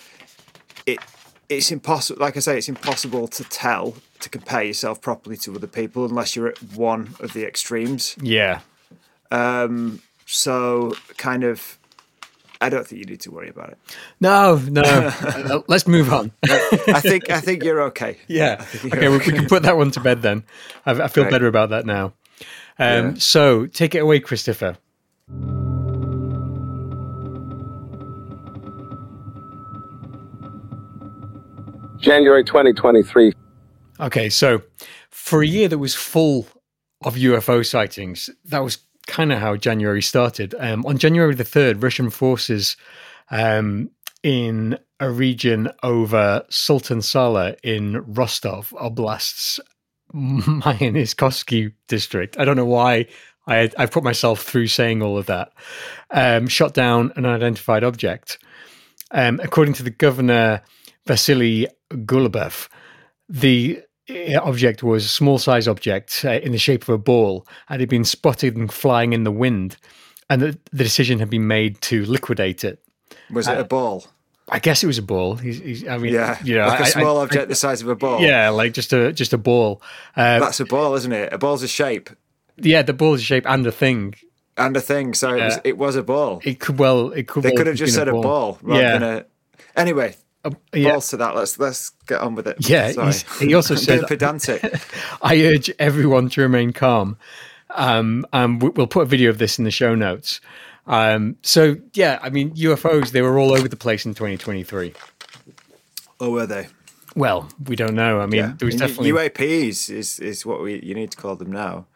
it 0.85 0.99
it's 1.49 1.71
impossible. 1.71 2.21
Like 2.21 2.37
I 2.37 2.41
say, 2.41 2.59
it's 2.59 2.69
impossible 2.69 3.29
to 3.29 3.45
tell 3.45 3.95
to 4.21 4.29
compare 4.29 4.63
yourself 4.65 5.01
properly 5.01 5.37
to 5.39 5.55
other 5.55 5.67
people 5.69 6.05
unless 6.05 6.35
you're 6.35 6.49
at 6.49 6.59
one 6.75 7.15
of 7.21 7.33
the 7.35 7.47
extremes. 7.47 8.17
Yeah. 8.21 8.61
So 10.27 10.95
kind 11.17 11.45
of, 11.45 11.79
I 12.61 12.69
don't 12.69 12.87
think 12.87 13.01
you 13.01 13.07
need 13.07 13.21
to 13.21 13.31
worry 13.31 13.49
about 13.49 13.71
it. 13.71 13.79
No, 14.21 14.57
no. 14.57 14.83
Uh, 15.45 15.61
Let's 15.69 15.87
move 15.87 16.13
on. 16.13 16.33
I 16.49 17.01
think 17.01 17.29
I 17.31 17.41
think 17.41 17.63
you're 17.63 17.83
okay. 17.83 18.17
yeah. 18.29 18.65
you're 18.83 18.97
Okay, 18.97 19.09
we, 19.09 19.19
we 19.19 19.25
can 19.25 19.47
put 19.47 19.63
that 19.65 19.77
one 19.77 19.91
to 19.93 20.01
bed 20.01 20.23
then. 20.23 20.45
I, 20.87 20.93
I 20.93 21.09
feel 21.09 21.25
Right. 21.25 21.31
better 21.31 21.47
about 21.47 21.71
that 21.71 21.85
now. 21.87 22.15
Um, 22.79 23.11
Yeah. 23.11 23.15
So 23.19 23.67
take 23.67 23.95
it 23.95 23.99
away, 23.99 24.21
Christopher. 24.21 24.77
January 31.99 32.45
2023, 32.45 33.33
Okay, 34.01 34.29
so 34.29 34.61
for 35.11 35.43
a 35.43 35.47
year 35.47 35.69
that 35.69 35.79
was 35.79 35.95
full 35.95 36.47
of 37.05 37.15
UFO 37.15 37.65
sightings, 37.65 38.29
that 38.47 38.59
was 38.59 38.79
kind 39.07 39.33
of 39.33 39.39
how 39.39 39.57
January 39.57 40.03
started. 40.03 40.55
Um, 40.59 40.85
on 40.87 40.99
January 40.99 41.35
the 41.35 41.45
3rd, 41.45 41.83
Russian 41.83 42.11
forces 42.11 42.77
um, 43.31 43.91
in 44.23 44.79
a 45.01 45.11
region 45.11 45.71
over 45.83 46.45
Sultan 46.49 47.03
Sala 47.03 47.57
in 47.63 48.03
Rostov 48.15 48.73
Oblast's 48.81 49.61
Myasnikovsky 50.15 51.73
district. 51.89 52.39
I 52.39 52.45
don't 52.45 52.57
know 52.57 52.65
why 52.65 53.07
I, 53.47 53.71
I 53.77 53.87
put 53.87 54.05
myself 54.05 54.43
through 54.43 54.69
saying 54.69 55.03
all 55.03 55.19
of 55.19 55.27
that. 55.27 55.53
Um, 56.11 56.47
shot 56.47 56.75
down 56.75 57.13
an 57.17 57.27
unidentified 57.27 57.85
object. 57.85 58.39
Um, 59.11 59.41
according 59.43 59.75
to 59.75 59.83
the 59.83 59.91
governor, 59.91 60.63
Vasily 61.07 61.69
Golubev, 61.93 62.69
the 63.29 63.83
object 64.43 64.83
was 64.83 65.05
a 65.05 65.09
small 65.09 65.39
size 65.39 65.67
object 65.69 66.23
uh, 66.25 66.33
in 66.33 66.53
the 66.53 66.59
shape 66.59 66.83
of 66.83 66.89
a 66.91 66.99
ball 66.99 67.47
and 67.69 67.81
it 67.81 67.83
had 67.83 67.89
been 67.89 68.05
spotted 68.05 68.57
and 68.57 68.73
flying 68.73 69.13
in 69.13 69.25
the 69.25 69.33
wind. 69.33 69.77
And 70.31 70.41
the, 70.41 70.59
the 70.73 70.85
decision 70.85 71.19
had 71.19 71.31
been 71.31 71.47
made 71.47 71.81
to 71.83 72.05
liquidate 72.07 72.65
it. 72.65 72.83
Was 73.31 73.47
it 73.49 73.59
a 73.59 73.65
ball? 73.65 74.07
I 74.49 74.59
guess 74.59 74.83
it 74.83 74.87
was 74.87 74.99
a 74.99 75.03
ball. 75.03 75.37
He's, 75.37 75.59
he's, 75.59 75.89
I 75.89 75.97
mean, 75.97 76.13
Yeah, 76.13 76.39
you 76.45 76.57
know, 76.57 76.67
like 76.67 76.81
a 76.81 76.83
I- 76.83 76.87
I- 76.87 76.91
small 76.91 77.19
object 77.19 77.49
the 77.49 77.55
size 77.55 77.81
of 77.81 77.89
a 77.89 77.95
ball. 77.95 78.21
yeah, 78.21 78.51
like 78.51 78.75
just 78.75 78.93
a 78.93 79.13
just 79.13 79.33
a 79.33 79.39
ball. 79.39 79.81
Uh, 80.17 80.39
that's 80.39 80.61
a 80.61 80.67
ball, 80.67 80.95
isn't 80.95 81.13
it? 81.13 81.33
A 81.33 81.39
ball's 81.39 81.63
a 81.63 81.69
shape 81.69 82.11
yeah, 82.57 82.83
the 82.83 82.93
ball's 82.93 83.21
a 83.21 83.25
shape 83.25 83.47
and 83.47 83.67
a 83.67 83.73
thing. 83.73 84.15
and 84.57 84.77
a 84.77 84.81
thing. 84.81 85.15
So 85.15 85.35
it 85.35 85.45
was 85.45 85.61
it 85.65 85.79
was 85.79 85.97
a 85.97 86.03
ball. 86.03 86.41
It 86.45 86.61
could 86.61 86.79
well, 86.79 87.11
it 87.11 87.27
could. 87.27 87.43
They 87.43 87.51
well 87.51 87.59
could 87.59 87.67
have 87.69 87.77
just 87.77 87.95
said 87.95 88.09
a 88.09 88.13
ball 88.13 88.59
rather 88.63 88.83
yeah. 88.83 88.99
than 88.99 89.03
a. 89.03 89.25
Anyway, 89.77 90.17
Uh, 90.45 90.51
yeah. 90.75 90.91
balls 90.93 91.09
to 91.11 91.17
that. 91.17 91.35
Let's 91.35 91.59
let's 91.59 91.91
get 92.07 92.21
on 92.21 92.35
with 92.35 92.47
it. 92.47 92.69
Yeah, 92.69 92.93
he 93.41 93.55
also 93.55 93.75
said- 93.77 94.07
pedantic. 94.07 94.63
I 95.23 95.43
urge 95.45 95.71
everyone 95.79 96.29
to 96.31 96.43
remain 96.43 96.73
calm. 96.73 97.17
Um, 97.71 98.27
and 98.33 98.63
we- 98.63 98.69
we'll 98.71 98.87
put 98.87 99.03
a 99.03 99.07
video 99.07 99.31
of 99.31 99.39
this 99.39 99.59
in 99.59 99.65
the 99.65 99.71
show 99.71 99.95
notes. 99.95 100.41
Um, 100.87 101.37
so 101.43 101.77
yeah, 101.95 102.19
I 102.23 102.29
mean 102.29 102.55
UFOs 102.57 103.11
they 103.13 103.23
were 103.23 103.39
all 103.39 103.53
over 103.53 103.69
the 103.69 103.77
place 103.77 104.05
in 104.05 104.13
2023. 104.15 104.93
Oh, 106.21 106.31
were 106.31 106.47
they? 106.47 106.69
Well, 107.17 107.49
we 107.67 107.77
don't 107.77 107.95
know. 107.95 108.21
I 108.21 108.27
mean, 108.27 108.57
there 108.59 108.67
was 108.67 108.77
definitely 108.77 109.13
UAPs 109.13 109.89
is 109.89 110.19
is 110.19 110.45
what 110.45 110.61
we 110.61 110.81
you 110.83 110.95
need 110.95 111.11
to 111.13 111.17
call 111.17 111.37
them 111.37 111.53
now, 111.53 111.87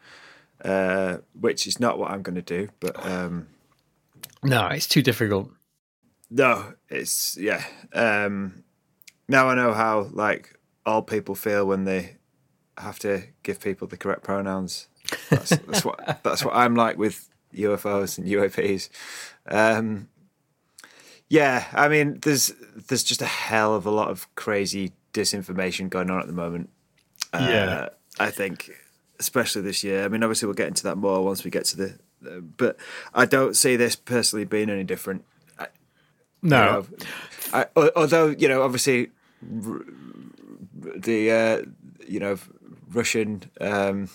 uh, 0.63 1.17
which 1.39 1.67
is 1.67 1.79
not 1.79 1.99
what 1.99 2.09
I'm 2.11 2.21
going 2.21 2.35
to 2.35 2.41
do. 2.41 2.69
But 2.79 3.05
um, 3.05 3.47
no. 4.43 4.67
It's 4.67 4.87
too 4.87 5.01
difficult. 5.01 5.51
No, 6.29 6.73
it's 6.89 7.37
yeah. 7.37 7.63
Um, 7.93 8.63
now 9.27 9.49
I 9.49 9.55
know 9.55 9.73
how 9.73 10.09
like 10.11 10.59
all 10.85 11.01
people 11.01 11.35
feel 11.35 11.65
when 11.65 11.85
they 11.85 12.17
have 12.77 12.99
to 12.99 13.23
give 13.43 13.59
people 13.59 13.87
the 13.87 13.97
correct 13.97 14.23
pronouns. 14.23 14.87
That's, 15.29 15.49
that's 15.49 15.85
what 15.85 16.19
that's 16.23 16.43
what 16.43 16.55
I'm 16.55 16.75
like 16.75 16.97
with 16.97 17.29
UFOs 17.53 18.17
and 18.17 18.27
UAPs. 18.27 18.89
Um, 19.47 20.09
yeah, 21.29 21.65
I 21.73 21.87
mean, 21.87 22.19
there's 22.21 22.51
there's 22.87 23.03
just 23.03 23.21
a 23.21 23.25
hell 23.25 23.75
of 23.75 23.85
a 23.85 23.91
lot 23.91 24.09
of 24.09 24.33
crazy 24.35 24.93
disinformation 25.13 25.89
going 25.89 26.09
on 26.09 26.19
at 26.19 26.27
the 26.27 26.33
moment. 26.33 26.69
Uh, 27.33 27.47
Yeah. 27.49 27.89
I 28.19 28.31
think, 28.31 28.69
especially 29.19 29.61
this 29.61 29.83
year. 29.83 30.03
I 30.03 30.07
mean, 30.09 30.23
obviously 30.23 30.47
we'll 30.47 30.55
get 30.55 30.67
into 30.67 30.83
that 30.83 30.97
more 30.97 31.23
once 31.23 31.43
we 31.43 31.51
get 31.51 31.65
to 31.65 31.77
the. 31.77 31.99
Uh, 32.27 32.39
but 32.41 32.75
I 33.13 33.25
don't 33.25 33.55
see 33.55 33.75
this 33.77 33.95
personally 33.95 34.43
being 34.45 34.69
any 34.69 34.83
different. 34.83 35.23
No, 36.41 36.85
You 36.89 36.97
know, 37.53 37.65
I, 37.75 37.89
although 37.95 38.27
you 38.27 38.47
know, 38.47 38.61
obviously, 38.61 39.09
the 39.41 41.31
uh, 41.31 41.61
you 42.07 42.19
know 42.19 42.37
Russian 42.91 43.43
um, 43.61 44.09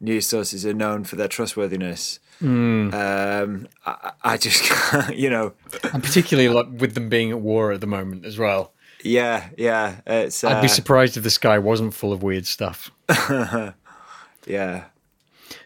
news 0.00 0.26
sources 0.26 0.64
are 0.66 0.74
known 0.74 1.04
for 1.04 1.16
their 1.16 1.28
trustworthiness. 1.28 2.20
Hmm. 2.40 2.92
Um, 2.92 3.68
I, 3.86 4.12
I 4.22 4.36
just 4.36 4.62
can't, 4.70 5.16
you 5.16 5.30
know, 5.30 5.52
and 5.92 6.02
particularly 6.02 6.48
like 6.48 6.66
with 6.80 6.94
them 6.94 7.08
being 7.08 7.30
at 7.30 7.40
war 7.40 7.72
at 7.72 7.80
the 7.80 7.86
moment 7.86 8.24
as 8.24 8.38
well. 8.38 8.72
yeah, 9.02 9.48
yeah. 9.56 9.96
It's 10.06 10.42
uh, 10.42 10.48
I'd 10.48 10.62
be 10.62 10.68
surprised 10.68 11.16
if 11.16 11.22
the 11.22 11.30
sky 11.30 11.58
wasn't 11.58 11.94
full 11.94 12.12
of 12.12 12.22
weird 12.22 12.46
stuff. 12.46 12.90
yeah, 14.46 14.84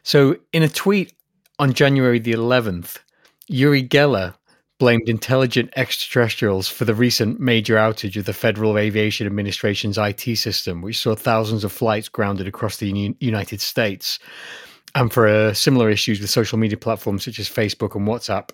So, 0.02 0.36
in 0.52 0.62
a 0.62 0.68
tweet 0.68 1.12
on 1.58 1.72
January 1.72 2.18
the 2.18 2.32
11th, 2.32 2.98
Uri 3.48 3.82
Geller 3.82 4.34
blamed 4.78 5.08
intelligent 5.08 5.70
extraterrestrials 5.76 6.68
for 6.68 6.84
the 6.84 6.94
recent 6.94 7.40
major 7.40 7.74
outage 7.74 8.16
of 8.16 8.24
the 8.24 8.32
Federal 8.32 8.78
Aviation 8.78 9.26
Administration's 9.26 9.98
IT 9.98 10.36
system, 10.36 10.82
which 10.82 10.98
saw 10.98 11.14
thousands 11.14 11.64
of 11.64 11.72
flights 11.72 12.08
grounded 12.08 12.46
across 12.46 12.76
the 12.76 12.86
Uni- 12.86 13.16
United 13.18 13.60
States, 13.60 14.18
and 14.94 15.12
for 15.12 15.26
uh, 15.26 15.52
similar 15.52 15.90
issues 15.90 16.20
with 16.20 16.30
social 16.30 16.58
media 16.58 16.78
platforms 16.78 17.24
such 17.24 17.38
as 17.38 17.48
Facebook 17.48 17.96
and 17.96 18.06
WhatsApp 18.06 18.50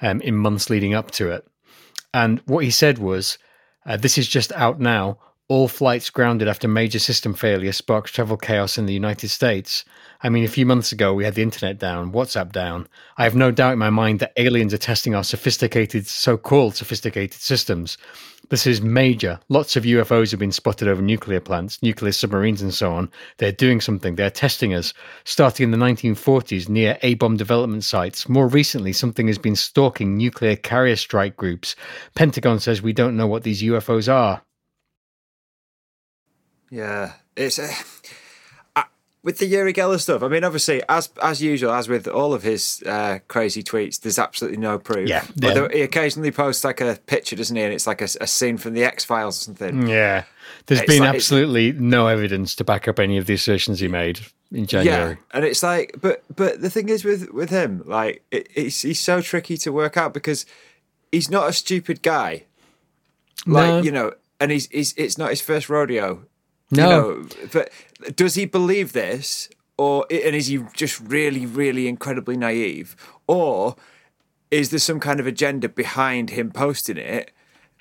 um, 0.00 0.20
in 0.20 0.36
months 0.36 0.70
leading 0.70 0.94
up 0.94 1.10
to 1.12 1.30
it. 1.30 1.46
And 2.14 2.40
what 2.46 2.64
he 2.64 2.70
said 2.70 2.98
was, 2.98 3.38
uh, 3.84 3.96
This 3.96 4.18
is 4.18 4.28
just 4.28 4.52
out 4.52 4.80
now. 4.80 5.18
All 5.52 5.68
flights 5.68 6.08
grounded 6.08 6.48
after 6.48 6.66
major 6.66 6.98
system 6.98 7.34
failure 7.34 7.72
sparks 7.72 8.10
travel 8.10 8.38
chaos 8.38 8.78
in 8.78 8.86
the 8.86 8.94
United 8.94 9.28
States. 9.28 9.84
I 10.22 10.30
mean, 10.30 10.44
a 10.44 10.48
few 10.48 10.64
months 10.64 10.92
ago, 10.92 11.12
we 11.12 11.24
had 11.24 11.34
the 11.34 11.42
internet 11.42 11.78
down, 11.78 12.10
WhatsApp 12.10 12.52
down. 12.52 12.88
I 13.18 13.24
have 13.24 13.34
no 13.34 13.50
doubt 13.50 13.74
in 13.74 13.78
my 13.78 13.90
mind 13.90 14.20
that 14.20 14.32
aliens 14.38 14.72
are 14.72 14.78
testing 14.78 15.14
our 15.14 15.22
sophisticated, 15.22 16.06
so 16.06 16.38
called 16.38 16.74
sophisticated 16.74 17.38
systems. 17.38 17.98
This 18.48 18.66
is 18.66 18.80
major. 18.80 19.40
Lots 19.50 19.76
of 19.76 19.84
UFOs 19.84 20.30
have 20.30 20.40
been 20.40 20.52
spotted 20.52 20.88
over 20.88 21.02
nuclear 21.02 21.38
plants, 21.38 21.82
nuclear 21.82 22.12
submarines, 22.12 22.62
and 22.62 22.72
so 22.72 22.90
on. 22.90 23.10
They're 23.36 23.52
doing 23.52 23.82
something. 23.82 24.14
They're 24.14 24.30
testing 24.30 24.72
us. 24.72 24.94
Starting 25.24 25.64
in 25.64 25.70
the 25.70 25.84
1940s 25.84 26.70
near 26.70 26.96
A 27.02 27.12
bomb 27.16 27.36
development 27.36 27.84
sites. 27.84 28.26
More 28.26 28.48
recently, 28.48 28.94
something 28.94 29.26
has 29.26 29.36
been 29.36 29.56
stalking 29.56 30.16
nuclear 30.16 30.56
carrier 30.56 30.96
strike 30.96 31.36
groups. 31.36 31.76
Pentagon 32.14 32.58
says 32.58 32.80
we 32.80 32.94
don't 32.94 33.18
know 33.18 33.26
what 33.26 33.42
these 33.42 33.62
UFOs 33.62 34.10
are. 34.10 34.40
Yeah. 36.72 37.12
It's 37.36 37.58
uh, 37.58 37.70
I, 38.74 38.84
with 39.22 39.38
the 39.38 39.46
Uri 39.46 39.72
Geller 39.74 40.00
stuff. 40.00 40.22
I 40.22 40.28
mean, 40.28 40.42
obviously, 40.42 40.82
as 40.88 41.10
as 41.22 41.42
usual, 41.42 41.72
as 41.72 41.86
with 41.88 42.08
all 42.08 42.32
of 42.34 42.42
his 42.42 42.82
uh, 42.86 43.18
crazy 43.28 43.62
tweets, 43.62 44.00
there's 44.00 44.18
absolutely 44.18 44.58
no 44.58 44.78
proof. 44.78 45.08
Yeah, 45.08 45.24
yeah. 45.36 45.48
Although 45.50 45.68
he 45.68 45.82
occasionally 45.82 46.30
posts 46.30 46.64
like 46.64 46.80
a 46.80 46.98
picture, 47.06 47.36
doesn't 47.36 47.54
he? 47.56 47.62
And 47.62 47.72
it's 47.74 47.86
like 47.86 48.00
a, 48.00 48.08
a 48.20 48.26
scene 48.26 48.56
from 48.56 48.72
the 48.74 48.84
X 48.84 49.04
Files 49.04 49.38
or 49.40 49.44
something. 49.44 49.86
Yeah. 49.86 50.24
There's 50.66 50.80
It's 50.80 50.88
been 50.92 51.02
like- 51.02 51.14
absolutely 51.14 51.72
no 51.72 52.06
evidence 52.08 52.54
to 52.56 52.64
back 52.64 52.88
up 52.88 52.98
any 52.98 53.16
of 53.18 53.26
the 53.26 53.34
assertions 53.34 53.80
he 53.80 53.88
made 53.88 54.20
in 54.50 54.66
January. 54.66 55.10
Yeah, 55.12 55.16
and 55.32 55.44
it's 55.44 55.62
like, 55.62 55.96
but 56.00 56.24
but 56.34 56.60
the 56.62 56.70
thing 56.70 56.88
is 56.88 57.04
with 57.04 57.30
with 57.32 57.50
him, 57.50 57.82
like, 57.86 58.22
it, 58.30 58.48
it's 58.54 58.82
he's 58.82 59.00
so 59.00 59.20
tricky 59.20 59.56
to 59.58 59.72
work 59.72 59.96
out 59.96 60.12
because 60.14 60.46
he's 61.10 61.30
not 61.30 61.48
a 61.48 61.52
stupid 61.52 62.02
guy. 62.02 62.44
Like 63.46 63.66
No. 63.68 63.82
you 63.82 63.92
know, 63.92 64.12
and 64.40 64.50
he's 64.50 64.68
he's 64.68 64.92
it's 64.96 65.16
not 65.18 65.30
his 65.30 65.40
first 65.40 65.68
rodeo. 65.68 66.24
No. 66.72 66.88
You 66.88 67.22
know, 67.22 67.28
but 67.52 67.70
does 68.16 68.34
he 68.34 68.44
believe 68.46 68.92
this, 68.92 69.48
or 69.78 70.06
and 70.10 70.34
is 70.34 70.46
he 70.48 70.58
just 70.74 70.98
really, 71.00 71.46
really 71.46 71.86
incredibly 71.86 72.36
naive, 72.36 72.96
or 73.26 73.76
is 74.50 74.70
there 74.70 74.78
some 74.78 74.98
kind 75.00 75.20
of 75.20 75.26
agenda 75.26 75.68
behind 75.68 76.30
him 76.30 76.50
posting 76.50 76.96
it, 76.96 77.30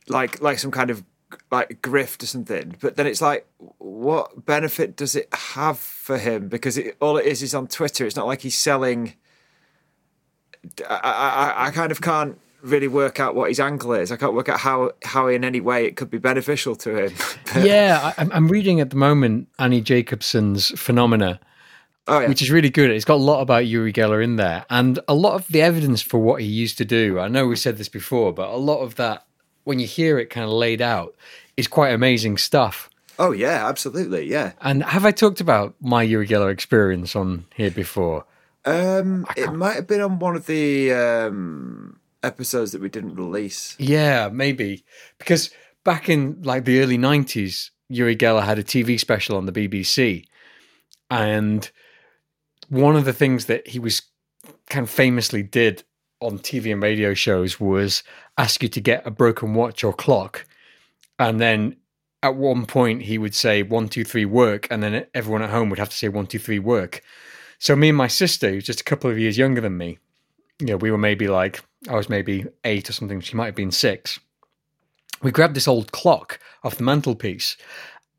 like 0.08 0.42
like 0.42 0.60
some 0.60 0.72
kind 0.72 0.90
of 0.90 1.04
like 1.52 1.82
grift 1.82 2.22
or 2.22 2.26
something? 2.28 2.76
But 2.80 2.96
then 2.98 3.08
it's 3.08 3.22
like, 3.22 3.48
what 3.78 4.46
benefit 4.46 4.96
does 4.96 5.16
it 5.16 5.28
have 5.34 5.80
for 5.80 6.18
him? 6.18 6.48
Because 6.50 6.78
it, 6.78 6.98
all 7.02 7.18
it 7.18 7.26
is 7.26 7.42
is 7.42 7.56
on 7.56 7.68
Twitter. 7.68 8.06
It's 8.06 8.16
not 8.16 8.28
like 8.28 8.42
he's 8.42 8.58
selling. 8.58 9.14
I, 10.88 11.54
I- 11.56 11.68
I 11.68 11.72
kind 11.72 11.92
of 11.92 12.02
can't 12.02 12.40
really 12.62 12.88
work 12.88 13.20
out 13.20 13.36
what 13.36 13.50
his 13.50 13.60
angle 13.60 13.94
is. 13.94 14.12
I 14.12 14.18
can't 14.18 14.34
work 14.34 14.50
out 14.50 14.60
how 14.60 14.92
how 15.04 15.28
in 15.28 15.44
any 15.44 15.60
way 15.62 15.86
it 15.86 15.96
could 15.96 16.10
be 16.10 16.18
beneficial 16.18 16.76
to 16.78 17.06
him. 17.06 17.14
Yeah, 17.66 18.00
I, 18.04 18.22
I'm- 18.22 18.32
I'm 18.34 18.48
reading 18.48 18.80
at 18.80 18.90
the 18.92 18.96
moment 18.96 19.48
Annie 19.60 19.82
Jacobson's 19.82 20.70
Phenomena, 20.80 21.40
oh 22.08 22.20
yeah, 22.20 22.28
which 22.30 22.42
is 22.42 22.50
really 22.52 22.70
good. 22.70 22.90
It's 22.92 23.06
got 23.06 23.16
a 23.16 23.28
lot 23.32 23.42
about 23.42 23.66
Uri 23.68 23.92
Geller 23.92 24.24
in 24.24 24.36
there, 24.38 24.66
and 24.70 25.00
a 25.08 25.14
lot 25.14 25.34
of 25.36 25.48
the 25.48 25.62
evidence 25.62 26.02
for 26.02 26.20
what 26.20 26.42
he 26.42 26.48
used 26.48 26.78
to 26.78 26.86
do. 26.86 27.20
I 27.20 27.28
know 27.28 27.48
we 27.48 27.56
said 27.56 27.78
this 27.78 27.90
before, 27.90 28.32
but 28.34 28.50
a 28.50 28.58
lot 28.58 28.80
of 28.82 28.96
that, 28.96 29.26
when 29.64 29.80
you 29.80 29.88
hear 29.88 30.18
it 30.20 30.30
kind 30.30 30.46
of 30.46 30.52
laid 30.52 30.82
out, 30.82 31.16
is 31.58 31.68
quite 31.68 31.90
amazing 31.94 32.38
stuff. 32.38 32.90
oh 33.20 33.32
yeah, 33.34 33.68
absolutely, 33.68 34.26
yeah. 34.30 34.54
And 34.62 34.84
have 34.84 35.06
I 35.06 35.12
talked 35.12 35.42
about 35.42 35.76
my 35.82 36.02
Uri 36.04 36.28
Geller 36.28 36.52
experience 36.52 37.16
on 37.16 37.46
here 37.56 37.72
before? 37.72 38.26
Um, 38.64 39.26
it 39.36 39.52
might 39.54 39.74
have 39.76 39.88
been 39.88 40.02
on 40.02 40.20
one 40.20 40.36
of 40.36 40.46
the 40.46 40.94
um, 40.94 42.00
episodes 42.24 42.72
that 42.72 42.82
we 42.82 42.90
didn't 42.90 43.16
release. 43.16 43.76
Yeah, 43.80 44.30
maybe 44.32 44.84
because 45.18 45.52
back 45.84 46.10
in 46.10 46.42
like 46.42 46.66
the 46.66 46.82
early 46.82 46.98
'90s, 46.98 47.72
Uri 47.90 48.16
Geller 48.16 48.44
had 48.44 48.60
a 48.60 48.64
TV 48.64 49.00
special 49.00 49.38
on 49.38 49.46
the 49.46 49.52
BBC, 49.52 50.26
and 51.10 51.70
one 52.70 52.96
of 52.96 53.06
the 53.06 53.14
things 53.14 53.46
that 53.46 53.68
he 53.68 53.80
was 53.80 54.02
kind 54.70 54.84
of 54.84 54.90
famously 54.90 55.44
did 55.44 55.84
on 56.22 56.40
TV 56.40 56.72
and 56.72 56.82
radio 56.82 57.14
shows 57.14 57.60
was 57.60 58.04
ask 58.38 58.64
you 58.64 58.70
to 58.70 58.80
get 58.80 59.06
a 59.06 59.12
broken 59.12 59.54
watch 59.54 59.84
or 59.84 59.94
clock, 59.94 60.46
and 61.20 61.40
then 61.40 61.76
at 62.24 62.36
one 62.36 62.66
point 62.66 63.02
he 63.02 63.18
would 63.18 63.36
say 63.36 63.64
one 63.64 63.90
two 63.90 64.04
three 64.04 64.26
work, 64.26 64.68
and 64.70 64.84
then 64.84 65.06
everyone 65.14 65.42
at 65.42 65.50
home 65.50 65.70
would 65.70 65.80
have 65.80 65.90
to 65.90 65.98
say 65.98 66.08
one 66.08 66.28
two 66.28 66.40
three 66.40 66.60
work. 66.60 67.02
So 67.60 67.76
me 67.76 67.90
and 67.90 67.98
my 67.98 68.08
sister, 68.08 68.50
who's 68.50 68.66
just 68.66 68.82
a 68.82 68.86
couple 68.86 69.10
of 69.10 69.20
years 69.20 69.38
younger 69.38 69.62
than 69.62 69.78
me, 69.78 70.00
you 70.62 70.68
know, 70.68 70.78
we 70.78 70.92
were 70.92 70.98
maybe 70.98 71.28
like 71.28 71.64
I 71.90 71.96
was 71.96 72.08
maybe 72.08 72.46
eight 72.64 72.90
or 72.90 72.94
something. 72.94 73.20
She 73.20 73.36
might 73.36 73.48
have 73.48 73.56
been 73.56 73.72
six. 73.72 74.20
We 75.22 75.32
grabbed 75.32 75.56
this 75.56 75.68
old 75.68 75.92
clock 75.92 76.40
off 76.64 76.76
the 76.76 76.84
mantelpiece. 76.84 77.58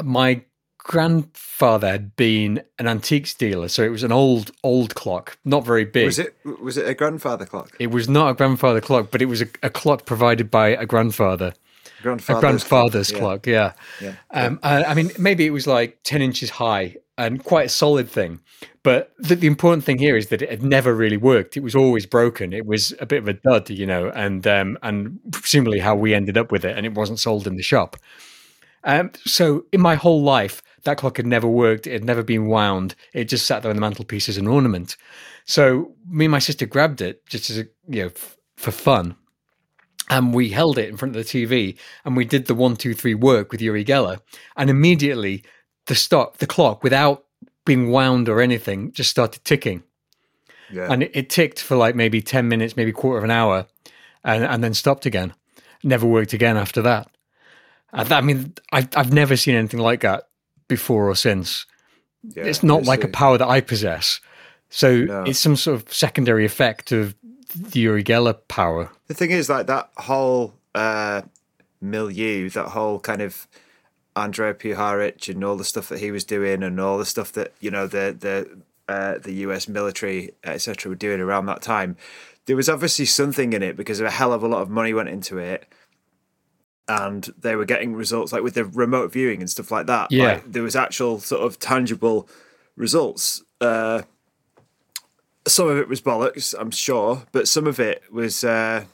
My 0.02 0.42
grandfather 0.78 1.88
had 1.88 2.16
been 2.16 2.62
an 2.78 2.88
antiques 2.88 3.34
dealer, 3.34 3.68
so 3.68 3.82
it 3.84 3.90
was 3.90 4.02
an 4.02 4.12
old, 4.12 4.50
old 4.64 4.94
clock, 4.94 5.38
not 5.44 5.64
very 5.64 5.84
big. 5.84 6.06
Was 6.06 6.18
it 6.18 6.36
was 6.60 6.76
it 6.76 6.88
a 6.88 6.94
grandfather 6.94 7.46
clock? 7.46 7.70
It 7.78 7.92
was 7.92 8.08
not 8.08 8.30
a 8.30 8.34
grandfather 8.34 8.80
clock, 8.80 9.08
but 9.10 9.22
it 9.22 9.26
was 9.26 9.42
a, 9.42 9.46
a 9.62 9.70
clock 9.70 10.04
provided 10.04 10.50
by 10.50 10.68
a 10.68 10.84
grandfather, 10.86 11.54
Grandfather's 12.02 12.38
a 12.38 12.40
grandfather's 12.40 13.12
yeah. 13.12 13.18
clock. 13.18 13.46
Yeah. 13.46 13.72
Yeah. 14.00 14.14
Um, 14.30 14.58
I, 14.62 14.84
I 14.84 14.94
mean, 14.94 15.10
maybe 15.18 15.46
it 15.46 15.50
was 15.50 15.66
like 15.66 15.98
10 16.02 16.20
inches 16.20 16.50
high 16.50 16.96
and 17.18 17.44
quite 17.44 17.66
a 17.66 17.70
solid 17.70 18.08
thing. 18.08 18.40
But 18.82 19.12
the, 19.18 19.36
the 19.36 19.46
important 19.46 19.84
thing 19.84 19.98
here 19.98 20.16
is 20.16 20.28
that 20.28 20.42
it 20.42 20.50
had 20.50 20.62
never 20.62 20.94
really 20.94 21.16
worked. 21.16 21.56
It 21.56 21.62
was 21.62 21.74
always 21.74 22.06
broken. 22.06 22.52
It 22.52 22.66
was 22.66 22.92
a 23.00 23.06
bit 23.06 23.18
of 23.18 23.28
a 23.28 23.34
dud, 23.34 23.70
you 23.70 23.86
know, 23.86 24.10
and 24.14 24.46
um, 24.46 24.78
and 24.82 25.20
presumably 25.30 25.78
how 25.78 25.94
we 25.94 26.14
ended 26.14 26.36
up 26.36 26.50
with 26.50 26.64
it, 26.64 26.76
and 26.76 26.86
it 26.86 26.94
wasn't 26.94 27.20
sold 27.20 27.46
in 27.46 27.56
the 27.56 27.62
shop. 27.62 27.96
Um, 28.84 29.12
so 29.24 29.64
in 29.72 29.80
my 29.80 29.94
whole 29.94 30.22
life, 30.22 30.62
that 30.84 30.98
clock 30.98 31.16
had 31.16 31.26
never 31.26 31.46
worked. 31.46 31.86
It 31.86 31.92
had 31.92 32.04
never 32.04 32.22
been 32.22 32.46
wound. 32.46 32.94
It 33.12 33.24
just 33.24 33.46
sat 33.46 33.62
there 33.62 33.70
on 33.70 33.76
the 33.76 33.80
mantelpiece 33.80 34.28
as 34.28 34.38
an 34.38 34.48
ornament. 34.48 34.96
So 35.44 35.94
me 36.08 36.24
and 36.24 36.32
my 36.32 36.40
sister 36.40 36.66
grabbed 36.66 37.00
it 37.00 37.24
just 37.26 37.50
as 37.50 37.58
a, 37.58 37.64
you 37.88 38.02
know 38.02 38.06
f- 38.06 38.36
for 38.56 38.72
fun, 38.72 39.16
and 40.10 40.34
we 40.34 40.50
held 40.50 40.78
it 40.78 40.88
in 40.88 40.96
front 40.96 41.14
of 41.14 41.24
the 41.24 41.28
TV 41.28 41.78
and 42.04 42.16
we 42.16 42.24
did 42.24 42.46
the 42.46 42.54
one 42.54 42.76
two 42.76 42.94
three 42.94 43.14
work 43.14 43.52
with 43.52 43.62
Uri 43.62 43.84
Geller, 43.84 44.18
and 44.56 44.70
immediately 44.70 45.44
the 45.86 45.94
stop 45.94 46.38
the 46.38 46.46
clock 46.46 46.82
without 46.82 47.24
being 47.64 47.90
wound 47.90 48.28
or 48.28 48.40
anything, 48.40 48.92
just 48.92 49.10
started 49.10 49.44
ticking. 49.44 49.82
Yeah. 50.70 50.88
And 50.90 51.02
it, 51.02 51.10
it 51.14 51.30
ticked 51.30 51.60
for 51.60 51.76
like 51.76 51.94
maybe 51.94 52.20
10 52.22 52.48
minutes, 52.48 52.76
maybe 52.76 52.92
quarter 52.92 53.18
of 53.18 53.24
an 53.24 53.30
hour, 53.30 53.66
and, 54.24 54.42
and 54.44 54.64
then 54.64 54.74
stopped 54.74 55.06
again. 55.06 55.34
Never 55.84 56.06
worked 56.06 56.32
again 56.32 56.56
after 56.56 56.82
that. 56.82 57.08
I, 57.92 58.02
I 58.14 58.20
mean, 58.22 58.54
I've, 58.72 58.88
I've 58.96 59.12
never 59.12 59.36
seen 59.36 59.54
anything 59.54 59.80
like 59.80 60.00
that 60.00 60.28
before 60.68 61.08
or 61.08 61.14
since. 61.14 61.66
yeah. 62.22 62.44
it's 62.44 62.62
not 62.62 62.84
like 62.84 63.04
a 63.04 63.08
a- 63.08 63.10
power 63.10 63.36
that 63.38 63.48
I 63.48 63.60
possess. 63.60 64.20
So 64.70 65.02
No. 65.04 65.24
it's 65.24 65.38
some 65.38 65.56
sort 65.56 65.82
of 65.82 65.92
secondary 65.92 66.46
effect 66.46 66.90
of 66.92 67.14
the 67.54 67.80
Uri 67.80 68.02
Geller 68.02 68.38
power. 68.48 68.90
The 69.08 69.14
thing 69.14 69.30
is, 69.30 69.50
like 69.50 69.66
that 69.66 69.90
whole 69.98 70.54
uh, 70.74 71.20
milieu, 71.82 72.48
that 72.50 72.68
whole 72.68 72.98
kind 72.98 73.20
of 73.20 73.46
Andrei 74.16 74.52
Puharich 74.52 75.28
and 75.28 75.42
all 75.44 75.56
the 75.56 75.64
stuff 75.64 75.88
that 75.88 76.00
he 76.00 76.10
was 76.10 76.24
doing, 76.24 76.62
and 76.62 76.78
all 76.80 76.98
the 76.98 77.06
stuff 77.06 77.32
that 77.32 77.52
you 77.60 77.70
know 77.70 77.86
the 77.86 78.16
the 78.18 78.58
uh, 78.92 79.18
the 79.18 79.32
U.S. 79.34 79.68
military 79.68 80.32
etc. 80.44 80.90
were 80.90 80.96
doing 80.96 81.20
around 81.20 81.46
that 81.46 81.62
time. 81.62 81.96
There 82.46 82.56
was 82.56 82.68
obviously 82.68 83.04
something 83.04 83.52
in 83.52 83.62
it 83.62 83.76
because 83.76 84.00
a 84.00 84.10
hell 84.10 84.32
of 84.32 84.42
a 84.42 84.48
lot 84.48 84.62
of 84.62 84.68
money 84.68 84.92
went 84.92 85.08
into 85.08 85.38
it, 85.38 85.66
and 86.88 87.32
they 87.38 87.56
were 87.56 87.64
getting 87.64 87.94
results 87.94 88.32
like 88.32 88.42
with 88.42 88.54
the 88.54 88.64
remote 88.64 89.12
viewing 89.12 89.40
and 89.40 89.48
stuff 89.50 89.70
like 89.70 89.86
that. 89.86 90.10
Yeah. 90.10 90.24
like, 90.24 90.52
there 90.52 90.62
was 90.62 90.76
actual 90.76 91.20
sort 91.20 91.42
of 91.42 91.58
tangible 91.58 92.28
results. 92.76 93.42
Uh, 93.60 94.02
some 95.46 95.68
of 95.68 95.78
it 95.78 95.88
was 95.88 96.00
bollocks, 96.00 96.54
I'm 96.58 96.70
sure, 96.70 97.24
but 97.32 97.48
some 97.48 97.66
of 97.66 97.80
it 97.80 98.02
was 98.12 98.44
uh, 98.44 98.84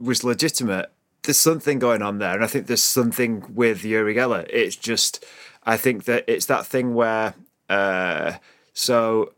was 0.00 0.24
legitimate. 0.24 0.90
There's 1.24 1.38
something 1.38 1.78
going 1.78 2.02
on 2.02 2.18
there, 2.18 2.34
and 2.34 2.44
I 2.44 2.46
think 2.46 2.66
there's 2.66 2.82
something 2.82 3.54
with 3.54 3.84
Uri 3.84 4.14
Geller. 4.14 4.46
It's 4.50 4.76
just, 4.76 5.24
I 5.64 5.76
think 5.76 6.04
that 6.04 6.24
it's 6.28 6.46
that 6.46 6.66
thing 6.66 6.94
where, 6.94 7.34
uh, 7.70 8.34
so, 8.74 9.32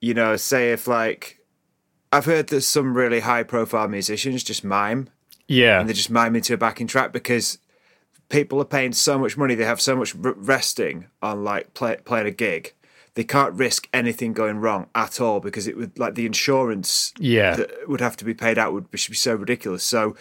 you 0.00 0.12
know, 0.14 0.36
say 0.36 0.72
if 0.72 0.86
like, 0.86 1.38
I've 2.12 2.26
heard 2.26 2.48
that 2.48 2.60
some 2.60 2.96
really 2.96 3.20
high 3.20 3.42
profile 3.42 3.88
musicians 3.88 4.44
just 4.44 4.62
mime 4.62 5.08
Yeah. 5.48 5.80
and 5.80 5.88
they 5.88 5.94
just 5.94 6.10
mime 6.10 6.36
into 6.36 6.54
a 6.54 6.58
backing 6.58 6.86
track 6.86 7.12
because 7.12 7.58
people 8.28 8.60
are 8.60 8.66
paying 8.66 8.92
so 8.92 9.18
much 9.18 9.36
money. 9.36 9.54
They 9.54 9.64
have 9.64 9.80
so 9.80 9.96
much 9.96 10.14
resting 10.14 11.06
on 11.22 11.42
like 11.44 11.74
play, 11.74 11.96
playing 12.04 12.26
a 12.26 12.30
gig. 12.30 12.74
They 13.14 13.24
can't 13.24 13.54
risk 13.54 13.88
anything 13.94 14.32
going 14.32 14.58
wrong 14.58 14.88
at 14.94 15.20
all 15.20 15.38
because 15.40 15.66
it 15.68 15.76
would 15.76 15.98
like 15.98 16.14
the 16.16 16.26
insurance 16.26 17.12
Yeah. 17.18 17.54
that 17.56 17.88
would 17.88 18.00
have 18.00 18.16
to 18.18 18.24
be 18.24 18.34
paid 18.34 18.58
out 18.58 18.72
would 18.72 18.90
be, 18.90 18.98
should 18.98 19.12
be 19.12 19.16
so 19.16 19.34
ridiculous. 19.34 19.84
So 19.84 20.16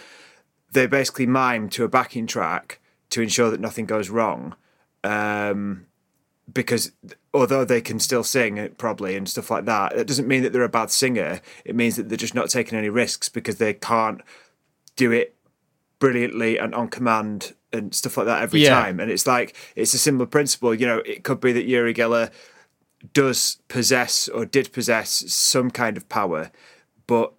they 0.72 0.86
basically 0.86 1.26
mime 1.26 1.70
to 1.70 1.84
a 1.84 1.88
backing 1.88 2.28
track 2.28 2.80
to 3.10 3.22
ensure 3.22 3.50
that 3.50 3.60
nothing 3.60 3.86
goes 3.86 4.10
wrong. 4.10 4.56
Um, 5.04 5.86
because 6.52 6.92
although 7.34 7.66
they 7.66 7.82
can 7.82 8.00
still 8.00 8.24
sing 8.24 8.58
it 8.58 8.78
probably 8.78 9.16
and 9.16 9.28
stuff 9.28 9.50
like 9.50 9.66
that, 9.66 9.94
it 9.94 10.06
doesn't 10.08 10.28
mean 10.28 10.44
that 10.44 10.54
they're 10.54 10.62
a 10.64 10.70
bad 10.70 10.92
singer. 10.92 11.42
It 11.66 11.76
means 11.76 11.96
that 11.96 12.10
they're 12.10 12.18
just 12.18 12.36
not 12.36 12.50
taking 12.50 12.78
any 12.78 12.90
risks 12.90 13.28
because 13.30 13.58
they 13.58 13.74
can't 13.74 14.22
do 14.96 15.12
it 15.12 15.36
brilliantly 16.00 16.58
and 16.60 16.76
on 16.76 16.90
command 16.90 17.54
and 17.72 17.96
stuff 17.96 18.18
like 18.18 18.26
that 18.28 18.44
every 18.44 18.62
Yeah. 18.62 18.70
time. 18.82 19.00
And 19.00 19.10
it's 19.10 19.26
like 19.26 19.56
it's 19.76 19.94
a 19.94 19.98
similar 19.98 20.26
principle. 20.26 20.76
You 20.76 20.86
know, 20.86 20.98
it 21.06 21.24
could 21.24 21.40
be 21.40 21.54
that 21.54 21.64
Uri 21.66 21.94
Geller 21.94 22.30
does 23.12 23.58
possess 23.68 24.28
or 24.30 24.46
did 24.46 24.72
possess 24.72 25.10
some 25.34 25.70
kind 25.72 25.98
of 25.98 26.08
power, 26.08 26.52
but 27.08 27.34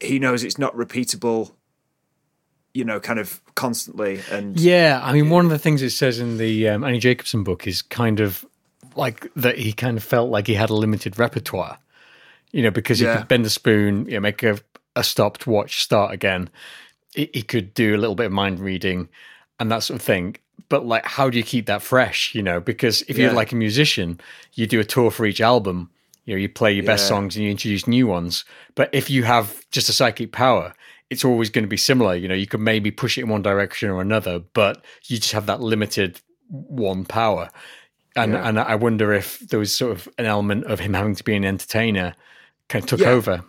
he 0.00 0.18
knows 0.18 0.42
it's 0.42 0.58
not 0.58 0.74
repeatable. 0.74 1.52
You 2.72 2.84
know, 2.84 3.00
kind 3.00 3.18
of 3.18 3.40
constantly 3.56 4.20
and 4.30 4.58
Yeah, 4.58 5.00
I 5.02 5.12
mean, 5.12 5.28
one 5.28 5.44
of 5.44 5.50
the 5.50 5.58
things 5.58 5.82
it 5.82 5.90
says 5.90 6.20
in 6.20 6.38
the 6.38 6.68
um, 6.68 6.84
Annie 6.84 7.00
Jacobson 7.00 7.42
book 7.42 7.66
is 7.66 7.82
kind 7.82 8.20
of 8.20 8.46
like 8.94 9.26
that 9.34 9.58
he 9.58 9.72
kind 9.72 9.96
of 9.96 10.04
felt 10.04 10.30
like 10.30 10.46
he 10.46 10.54
had 10.54 10.70
a 10.70 10.74
limited 10.74 11.18
repertoire, 11.18 11.78
you 12.52 12.62
know, 12.62 12.70
because 12.70 13.00
he 13.00 13.06
Yeah. 13.06 13.18
could 13.18 13.28
bend 13.28 13.44
a 13.44 13.50
spoon, 13.50 14.06
you 14.06 14.12
know, 14.12 14.20
make 14.20 14.42
a, 14.44 14.58
a 14.94 15.02
stopped 15.02 15.48
watch 15.48 15.82
start 15.82 16.12
again. 16.12 16.48
He, 17.12 17.28
he 17.34 17.42
could 17.42 17.74
do 17.74 17.96
a 17.96 17.98
little 17.98 18.14
bit 18.14 18.26
of 18.26 18.32
mind 18.32 18.60
reading 18.60 19.08
and 19.58 19.68
that 19.72 19.82
sort 19.82 19.98
of 19.98 20.06
thing. 20.06 20.36
But 20.70 20.86
like, 20.86 21.04
how 21.04 21.28
do 21.28 21.36
you 21.36 21.44
keep 21.44 21.66
that 21.66 21.82
fresh, 21.82 22.34
you 22.34 22.42
know? 22.42 22.60
Because 22.60 23.02
if 23.02 23.18
you're 23.18 23.32
like 23.34 23.52
a 23.52 23.56
musician, 23.56 24.18
you 24.54 24.66
do 24.66 24.80
a 24.80 24.84
tour 24.84 25.10
for 25.10 25.26
each 25.26 25.42
album, 25.42 25.90
you 26.24 26.34
know, 26.34 26.38
you 26.40 26.48
play 26.48 26.72
your 26.72 26.84
best 26.86 27.08
songs 27.08 27.36
and 27.36 27.44
you 27.44 27.50
introduce 27.50 27.86
new 27.86 28.06
ones. 28.06 28.44
But 28.76 28.88
if 28.94 29.10
you 29.10 29.24
have 29.24 29.68
just 29.70 29.88
a 29.88 29.92
psychic 29.92 30.32
power, 30.32 30.72
it's 31.10 31.24
always 31.24 31.50
going 31.50 31.64
to 31.64 31.68
be 31.68 31.76
similar. 31.76 32.14
You 32.14 32.28
know, 32.28 32.34
you 32.34 32.46
could 32.46 32.60
maybe 32.60 32.90
push 32.90 33.18
it 33.18 33.22
in 33.22 33.28
one 33.28 33.42
direction 33.42 33.90
or 33.90 34.00
another, 34.00 34.38
but 34.38 34.82
you 35.06 35.18
just 35.18 35.32
have 35.32 35.46
that 35.46 35.60
limited 35.60 36.20
one 36.48 37.04
power. 37.04 37.50
And 38.16 38.32
Yeah. 38.32 38.48
and 38.48 38.58
I 38.60 38.76
wonder 38.76 39.12
if 39.12 39.40
there 39.40 39.58
was 39.58 39.74
sort 39.74 39.92
of 39.92 40.08
an 40.18 40.26
element 40.26 40.64
of 40.66 40.78
him 40.80 40.94
having 40.94 41.14
to 41.16 41.24
be 41.24 41.34
an 41.34 41.44
entertainer 41.44 42.14
kind 42.68 42.82
of 42.84 42.88
took 42.88 43.00
Yeah. 43.00 43.10
over. 43.10 43.44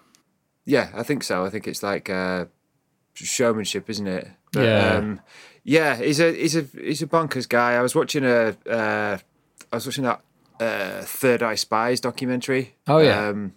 Yeah, 0.66 0.90
I 0.96 1.04
think 1.04 1.24
so. 1.24 1.46
I 1.46 1.50
think 1.52 1.68
it's 1.68 1.84
like 1.84 2.10
uh, 2.10 2.46
showmanship, 3.14 3.90
isn't 3.90 4.08
it? 4.08 4.28
Yeah. 4.56 4.98
Um, 4.98 5.22
yeah, 5.64 5.96
he's 5.96 6.20
a 6.20 6.34
he's 6.34 6.56
a 6.56 6.66
he's 6.80 7.02
a 7.02 7.08
bonkers 7.08 7.48
guy. 7.48 7.74
I 7.74 7.82
was 7.82 7.94
watching 7.96 8.26
a 8.26 8.56
uh, 8.70 9.18
I 9.72 9.76
was 9.76 9.86
watching 9.86 10.04
that 10.04 10.22
uh, 10.60 11.02
Third 11.04 11.42
Eye 11.44 11.56
Spies 11.56 12.00
documentary. 12.00 12.76
Oh, 12.88 13.00
yeah. 13.00 13.28
Um, 13.30 13.54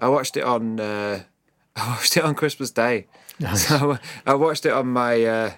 I 0.00 0.08
watched 0.08 0.36
it 0.36 0.44
on 0.44 0.80
uh, 0.80 1.22
I 1.76 1.88
watched 1.88 2.16
it 2.16 2.24
on 2.24 2.34
Christmas 2.34 2.70
Day. 2.70 3.06
So 3.56 3.98
I 4.26 4.34
watched 4.34 4.66
it 4.66 4.72
on 4.72 4.86
my 4.88 5.24
uh, 5.24 5.52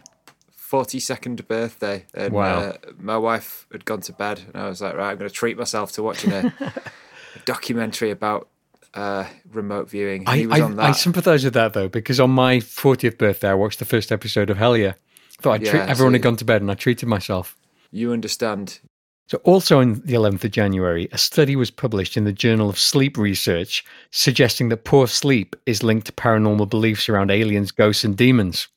forty 0.56 1.00
second 1.00 1.46
birthday, 1.48 2.06
and 2.14 2.32
Wow. 2.32 2.58
uh, 2.60 2.72
my 2.98 3.18
wife 3.18 3.66
had 3.72 3.84
gone 3.84 4.00
to 4.02 4.12
bed, 4.12 4.40
and 4.52 4.62
I 4.62 4.68
was 4.68 4.80
like, 4.80 4.94
right, 4.96 5.10
I'm 5.10 5.18
going 5.18 5.28
to 5.28 5.34
treat 5.34 5.58
myself 5.58 5.92
to 5.92 6.02
watching 6.02 6.32
a, 6.32 6.52
a 6.60 6.72
documentary 7.44 8.10
about 8.10 8.48
uh, 8.94 9.24
remote 9.52 9.90
viewing. 9.90 10.24
I, 10.26 10.46
was 10.46 10.60
I, 10.60 10.62
on 10.62 10.76
that. 10.76 10.84
I 10.86 10.92
sympathise 10.92 11.44
with 11.44 11.54
that 11.54 11.72
though, 11.74 11.88
because 11.88 12.20
on 12.20 12.30
my 12.30 12.56
40th 12.58 13.18
birthday, 13.18 13.50
I 13.50 13.54
watched 13.54 13.80
the 13.80 13.84
first 13.84 14.10
episode 14.12 14.48
of 14.50 14.56
Hellier. 14.56 14.94
Thought 15.40 15.52
I'd 15.52 15.64
treat, 15.64 15.74
Yeah, 15.80 15.86
everyone 15.86 16.12
had 16.14 16.22
gone 16.22 16.36
to 16.36 16.44
bed 16.44 16.62
and 16.62 16.70
I 16.70 16.74
treated 16.74 17.06
myself. 17.08 17.56
you 17.90 18.12
understand 18.12 18.80
So, 19.28 19.38
also 19.44 19.80
on 19.80 19.94
the 20.04 20.14
11th 20.14 20.44
of 20.44 20.50
January, 20.50 21.08
a 21.12 21.18
study 21.18 21.56
was 21.56 21.70
published 21.70 22.16
in 22.16 22.24
the 22.24 22.32
Journal 22.32 22.68
of 22.68 22.78
Sleep 22.78 23.16
Research 23.16 23.84
suggesting 24.10 24.68
that 24.68 24.84
poor 24.84 25.06
sleep 25.06 25.56
is 25.66 25.82
linked 25.82 26.06
to 26.06 26.12
paranormal 26.12 26.68
beliefs 26.68 27.08
around 27.08 27.30
aliens, 27.30 27.70
ghosts, 27.70 28.04
and 28.04 28.16
demons. 28.16 28.68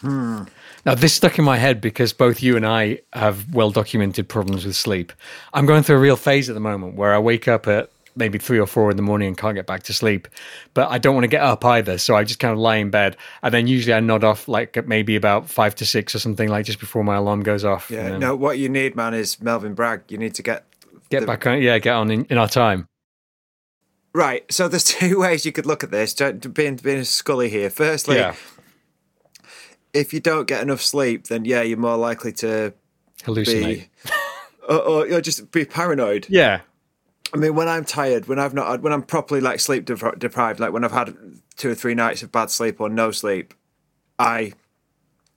Hmm. 0.00 0.42
Now, 0.86 0.94
this 0.94 1.12
stuck 1.14 1.38
in 1.38 1.44
my 1.44 1.56
head 1.56 1.80
because 1.80 2.12
both 2.12 2.40
you 2.42 2.56
and 2.56 2.64
I 2.64 3.00
have 3.12 3.52
well 3.52 3.70
documented 3.70 4.28
problems 4.28 4.64
with 4.64 4.76
sleep. 4.76 5.12
I'm 5.52 5.66
going 5.66 5.82
through 5.82 5.96
a 5.96 6.00
real 6.00 6.16
phase 6.16 6.48
at 6.48 6.54
the 6.54 6.60
moment 6.60 6.94
where 6.94 7.12
I 7.14 7.18
wake 7.18 7.48
up 7.48 7.66
at 7.66 7.90
maybe 8.18 8.38
three 8.38 8.58
or 8.58 8.66
four 8.66 8.90
in 8.90 8.96
the 8.96 9.02
morning 9.02 9.28
and 9.28 9.38
can't 9.38 9.54
get 9.54 9.66
back 9.66 9.84
to 9.84 9.92
sleep, 9.94 10.28
but 10.74 10.90
I 10.90 10.98
don't 10.98 11.14
want 11.14 11.24
to 11.24 11.28
get 11.28 11.40
up 11.42 11.64
either. 11.64 11.96
So 11.98 12.14
I 12.16 12.24
just 12.24 12.38
kind 12.40 12.52
of 12.52 12.58
lie 12.58 12.76
in 12.76 12.90
bed. 12.90 13.16
And 13.42 13.54
then 13.54 13.66
usually 13.66 13.94
I 13.94 14.00
nod 14.00 14.24
off 14.24 14.48
like 14.48 14.86
maybe 14.86 15.16
about 15.16 15.48
five 15.48 15.74
to 15.76 15.86
six 15.86 16.14
or 16.14 16.18
something, 16.18 16.48
like 16.48 16.66
just 16.66 16.80
before 16.80 17.04
my 17.04 17.16
alarm 17.16 17.42
goes 17.42 17.64
off. 17.64 17.90
Yeah, 17.90 18.10
then 18.10 18.20
no, 18.20 18.36
what 18.36 18.58
you 18.58 18.68
need, 18.68 18.94
man, 18.96 19.14
is 19.14 19.40
Melvin 19.40 19.74
Bragg. 19.74 20.02
You 20.08 20.18
need 20.18 20.34
to 20.34 20.42
get 20.42 20.64
Get 21.10 21.20
the- 21.20 21.26
back 21.26 21.46
on, 21.46 21.62
yeah, 21.62 21.78
get 21.78 21.94
on 21.94 22.10
in, 22.10 22.24
in 22.26 22.36
our 22.36 22.48
time. 22.48 22.86
right. 24.12 24.44
So 24.52 24.68
there's 24.68 24.84
two 25.00 25.20
ways 25.20 25.46
you 25.46 25.52
could 25.52 25.64
look 25.66 25.82
at 25.84 25.90
this. 25.90 26.12
Being 26.14 26.76
being 26.76 27.04
Scully 27.04 27.48
here. 27.48 27.70
Firstly, 27.70 28.16
yeah. 28.16 28.34
if 29.94 30.12
you 30.12 30.20
don't 30.20 30.46
get 30.46 30.62
enough 30.62 30.82
sleep, 30.82 31.28
then 31.28 31.44
yeah, 31.44 31.62
you're 31.62 31.78
more 31.78 31.96
likely 31.96 32.32
to 32.32 32.74
Hallucinate. 33.22 33.64
be, 33.64 33.88
or, 34.68 34.80
or 34.82 35.06
you'll 35.06 35.20
just 35.20 35.50
be 35.50 35.64
paranoid. 35.64 36.26
Yeah. 36.28 36.60
I 37.34 37.36
mean, 37.36 37.54
when 37.54 37.68
I'm 37.68 37.84
tired, 37.84 38.26
when 38.26 38.38
I've 38.38 38.54
not, 38.54 38.68
had- 38.68 38.82
when 38.82 38.92
I'm 38.92 39.02
properly 39.02 39.40
like 39.40 39.60
sleep 39.60 39.84
depri- 39.84 40.18
deprived, 40.18 40.60
like 40.60 40.72
when 40.72 40.84
I've 40.84 40.92
had 40.92 41.14
two 41.56 41.70
or 41.70 41.74
three 41.74 41.94
nights 41.94 42.22
of 42.22 42.32
bad 42.32 42.50
sleep 42.50 42.80
or 42.80 42.88
no 42.88 43.10
sleep, 43.10 43.52
I, 44.18 44.52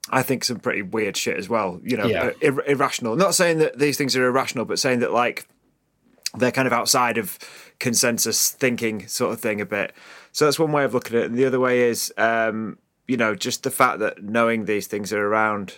I 0.10 0.24
think 0.24 0.44
some 0.44 0.60
pretty 0.60 0.82
weird 0.82 1.18
shit 1.18 1.38
as 1.38 1.50
well. 1.50 1.80
You 1.84 1.98
know, 1.98 2.06
Yeah. 2.06 2.32
ir- 2.42 2.64
irrational. 2.66 3.16
Not 3.16 3.36
saying 3.36 3.58
that 3.60 3.78
these 3.80 3.98
things 3.98 4.16
are 4.16 4.26
irrational, 4.26 4.66
but 4.66 4.80
saying 4.80 5.00
that 5.00 5.12
like 5.12 5.48
they're 6.38 6.52
kind 6.52 6.66
of 6.68 6.74
outside 6.74 7.18
of 7.18 7.38
consensus 7.80 8.52
thinking, 8.52 9.08
sort 9.08 9.34
of 9.34 9.40
thing, 9.42 9.60
a 9.60 9.66
bit. 9.66 9.94
So 10.32 10.46
that's 10.46 10.58
one 10.60 10.72
way 10.72 10.86
of 10.86 10.94
looking 10.94 11.18
at 11.18 11.24
it. 11.24 11.26
And 11.32 11.38
the 11.38 11.46
other 11.46 11.60
way 11.60 11.82
is, 11.90 12.14
um, 12.18 12.78
you 13.08 13.18
know, 13.18 13.36
just 13.36 13.64
the 13.64 13.72
fact 13.72 14.00
that 14.00 14.24
knowing 14.24 14.64
these 14.66 14.88
things 14.88 15.12
are 15.12 15.26
around 15.28 15.74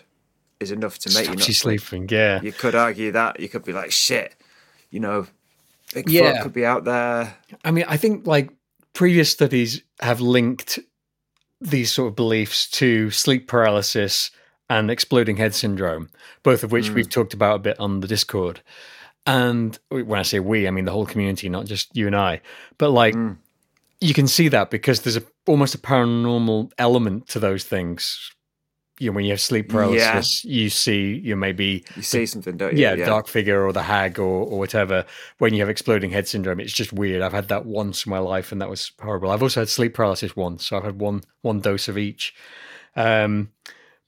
is 0.60 0.69
enough 0.71 0.99
to 0.99 1.10
make 1.15 1.26
you 1.28 1.36
not 1.36 1.47
you 1.47 1.54
sleep. 1.56 1.82
sleeping. 1.82 2.08
Yeah. 2.10 2.39
You 2.41 2.52
could 2.52 2.76
argue 2.76 3.12
that. 3.13 3.39
You 3.39 3.49
could 3.49 3.65
be 3.65 3.73
like, 3.73 3.91
shit, 3.91 4.36
you 4.91 4.99
know, 4.99 5.26
Bigfoot 5.93 6.12
Yeah. 6.12 6.41
could 6.41 6.53
be 6.53 6.65
out 6.65 6.84
there. 6.84 7.36
I 7.63 7.71
mean, 7.71 7.86
I 7.88 7.97
think 7.97 8.27
like 8.27 8.51
previous 8.93 9.29
studies 9.29 9.82
have 9.99 10.21
linked 10.21 10.79
these 11.62 11.91
sort 11.91 12.10
of 12.10 12.15
beliefs 12.15 12.69
to 12.69 13.10
sleep 13.12 13.47
paralysis 13.47 14.32
and 14.69 14.89
exploding 14.89 15.38
head 15.38 15.53
syndrome, 15.53 16.10
both 16.41 16.63
of 16.63 16.71
which 16.71 16.89
hmm. 16.89 16.95
we've 16.95 17.10
talked 17.10 17.34
about 17.34 17.58
a 17.58 17.60
bit 17.60 17.79
on 17.79 17.99
the 17.99 18.08
Discord. 18.08 18.62
And 19.25 19.77
when 19.89 20.19
I 20.19 20.23
say 20.23 20.39
we, 20.39 20.67
I 20.67 20.71
mean 20.71 20.86
the 20.86 20.91
whole 20.91 21.06
community, 21.06 21.47
not 21.47 21.65
just 21.65 21.95
you 21.95 22.08
and 22.08 22.15
I. 22.15 22.41
But 22.77 22.89
like, 22.89 23.13
hmm. 23.13 23.34
you 24.01 24.13
can 24.13 24.27
see 24.27 24.49
that 24.49 24.69
because 24.69 25.01
there's 25.01 25.17
a 25.17 25.23
almost 25.47 25.75
a 25.75 25.77
paranormal 25.77 26.71
element 26.77 27.27
to 27.29 27.39
those 27.39 27.63
things. 27.63 28.32
You 28.99 29.10
know, 29.10 29.15
when 29.15 29.25
you 29.25 29.32
have 29.32 29.41
sleep 29.41 29.69
paralysis, 29.69 30.45
you 30.45 30.69
see 30.69 31.19
you 31.23 31.36
maybe 31.36 31.84
You 31.95 32.03
see 32.03 32.25
something, 32.25 32.58
don't 32.58 32.73
you? 32.73 32.79
yeah, 32.79 32.95
dark 32.95 33.27
figure 33.27 33.65
or 33.65 33.73
the 33.73 33.84
hag 33.84 34.19
or, 34.19 34.45
or 34.45 34.60
whatever. 34.60 35.06
When 35.39 35.53
you 35.53 35.62
have 35.62 35.69
exploding 35.69 36.12
head 36.12 36.27
syndrome, 36.27 36.60
it's 36.60 36.73
just 36.73 36.93
weird. 36.93 37.21
I've 37.21 37.34
had 37.34 37.47
that 37.47 37.65
once 37.65 38.06
in 38.06 38.10
my 38.12 38.19
life, 38.19 38.51
and 38.51 38.62
that 38.62 38.69
was 38.69 38.91
horrible. 39.01 39.32
I've 39.32 39.41
also 39.41 39.62
had 39.62 39.69
sleep 39.69 39.93
paralysis 39.93 40.36
once, 40.36 40.67
so 40.67 40.77
I've 40.77 40.84
had 40.84 40.99
one 40.99 41.23
one 41.41 41.60
dose 41.60 41.88
of 41.88 41.97
each. 41.97 42.36
Um, 42.95 43.49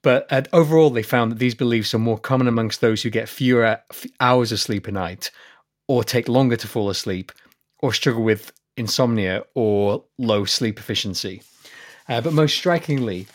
but 0.03 0.31
uh, 0.31 0.43
overall, 0.53 0.91
they 0.91 1.01
found 1.01 1.31
that 1.31 1.39
these 1.39 1.55
beliefs 1.55 1.95
are 1.95 1.99
more 1.99 2.19
common 2.19 2.47
amongst 2.47 2.79
those 2.79 3.01
who 3.01 3.09
get 3.09 3.27
fewer 3.27 3.65
f- 3.65 4.05
hours 4.19 4.51
of 4.51 4.59
sleep 4.59 4.87
a 4.87 4.91
night, 4.91 5.31
or 5.87 6.03
take 6.03 6.29
longer 6.29 6.55
to 6.57 6.67
fall 6.67 6.91
asleep, 6.91 7.31
or 7.79 7.91
struggle 7.91 8.21
with 8.23 8.51
insomnia 8.77 9.43
or 9.55 10.03
low 10.19 10.45
sleep 10.45 10.77
efficiency. 10.77 11.41
Uh, 12.07 12.21
but 12.21 12.33
most 12.33 12.55
strikingly, 12.55 13.25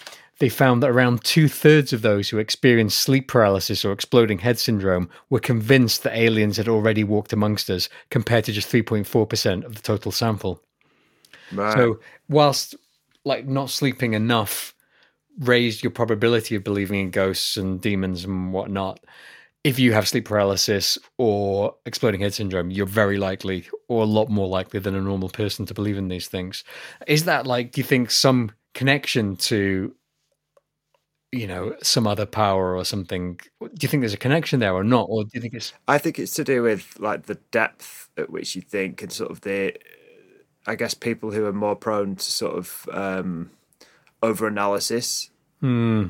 they 0.41 0.49
found 0.49 0.83
that 0.83 0.91
around 0.91 1.23
two 1.23 1.49
thirds 1.49 1.93
of 1.93 2.03
those 2.03 2.29
who 2.29 2.39
experienced 2.39 2.99
sleep 2.99 3.29
paralysis 3.29 3.85
or 3.85 3.93
exploding 3.93 4.39
head 4.39 4.59
syndrome 4.59 5.09
were 5.29 5.39
convinced 5.39 6.03
that 6.03 6.17
aliens 6.17 6.57
had 6.57 6.67
already 6.67 7.05
walked 7.05 7.33
amongst 7.33 7.71
us, 7.71 7.89
compared 8.11 8.45
to 8.45 8.53
just 8.53 8.73
3.4% 8.73 9.65
of 9.65 9.75
the 9.75 9.83
total 9.83 10.11
sample. 10.11 10.63
Right. 11.53 11.75
So, 11.75 12.01
whilst 12.29 12.75
like 13.25 13.47
not 13.47 13.71
sleeping 13.71 14.15
enough 14.15 14.75
raised 15.41 15.83
your 15.85 15.91
probability 15.91 16.55
of 16.55 16.65
believing 16.65 17.01
in 17.01 17.11
ghosts 17.11 17.57
and 17.57 17.81
demons 17.81 18.25
and 18.25 18.53
whatnot, 18.53 19.01
if 19.63 19.79
you 19.79 19.93
have 19.93 20.09
sleep 20.09 20.25
paralysis 20.25 20.97
or 21.19 21.75
exploding 21.85 22.23
head 22.23 22.33
syndrome, 22.33 22.71
you're 22.71 22.87
very 22.87 23.19
likely, 23.19 23.69
or 23.89 24.03
a 24.03 24.07
lot 24.07 24.31
more 24.31 24.49
likely 24.49 24.81
than 24.81 24.95
a 24.95 25.01
normal 25.03 25.29
person, 25.29 25.67
to 25.67 25.75
believe 25.75 25.99
in 25.99 26.09
these 26.09 26.29
things. 26.29 26.65
Is 27.07 27.25
that 27.25 27.47
like, 27.47 27.73
do 27.73 27.81
you 27.81 27.85
think, 27.85 28.11
some 28.11 28.53
connection 28.73 29.37
to, 29.37 29.95
you 31.33 31.47
know, 31.47 31.77
some 31.83 32.07
other 32.07 32.27
power 32.27 32.77
or 32.77 32.85
something? 32.85 33.41
Do 33.61 33.69
you 33.81 33.89
think 33.89 34.01
there's 34.01 34.15
a 34.15 34.19
connection 34.19 34.61
there 34.61 34.73
or 34.75 34.85
not? 34.85 35.07
Or 35.09 35.25
do 35.25 35.31
you 35.35 35.41
think 35.41 35.55
it's. 35.55 35.73
I 35.87 35.99
think 35.99 36.19
it's 36.19 36.35
to 36.35 36.45
do 36.45 36.63
with 36.63 36.99
like 36.99 37.27
the 37.27 37.37
depth 37.51 38.09
at 38.17 38.31
which 38.31 38.57
you 38.57 38.63
think 38.63 39.03
and 39.03 39.13
sort 39.13 39.31
of 39.31 39.41
the, 39.43 39.75
I 40.67 40.75
guess 40.75 40.95
people 40.95 41.31
who 41.31 41.47
are 41.47 41.53
more 41.53 41.77
prone 41.77 42.17
to 42.17 42.25
sort 42.25 42.57
of 42.57 42.89
um, 42.93 43.51
over 44.23 44.47
analysis 44.47 45.31
Hmm. 45.61 46.09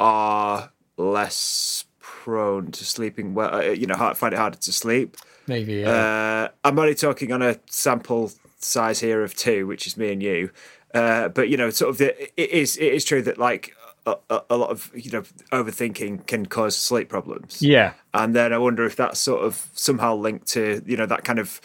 are 0.00 0.70
less 0.96 1.84
prone 2.00 2.70
to 2.72 2.84
sleeping 2.84 3.34
well. 3.34 3.54
uh, 3.54 3.60
You 3.62 3.86
know, 3.86 3.96
hard, 3.96 4.16
find 4.16 4.32
it 4.32 4.38
harder 4.38 4.58
to 4.58 4.72
sleep. 4.72 5.16
Maybe, 5.46 5.74
yeah. 5.74 5.90
Uh, 5.90 6.48
I'm 6.64 6.78
only 6.78 6.94
talking 6.94 7.32
on 7.32 7.42
a 7.42 7.58
sample 7.66 8.32
size 8.58 9.00
here 9.00 9.22
of 9.22 9.34
two, 9.34 9.66
which 9.66 9.86
is 9.86 9.96
me 9.96 10.12
and 10.12 10.22
you. 10.22 10.50
Uh, 10.94 11.28
but 11.28 11.48
you 11.48 11.56
know, 11.56 11.70
sort 11.70 11.90
of, 11.90 11.98
the, 11.98 12.40
it 12.40 12.50
is 12.50 12.76
it 12.76 12.92
is 12.94 13.04
true 13.04 13.20
that 13.22 13.36
like 13.36 13.74
a, 14.06 14.42
a, 14.50 14.56
lot 14.56 14.70
of 14.70 14.90
you 14.94 15.10
know 15.10 15.22
overthinking 15.52 16.26
can 16.26 16.46
cause 16.46 16.76
sleep 16.76 17.08
problems. 17.08 17.62
yeah. 17.62 17.94
And 18.12 18.34
then 18.34 18.52
I 18.52 18.58
wonder 18.58 18.84
if 18.84 18.96
that's 18.96 19.18
sort 19.18 19.44
of 19.44 19.68
somehow 19.74 20.14
linked 20.14 20.46
to 20.48 20.82
you 20.86 20.96
know 20.96 21.06
that 21.06 21.24
kind 21.24 21.38
of 21.38 21.60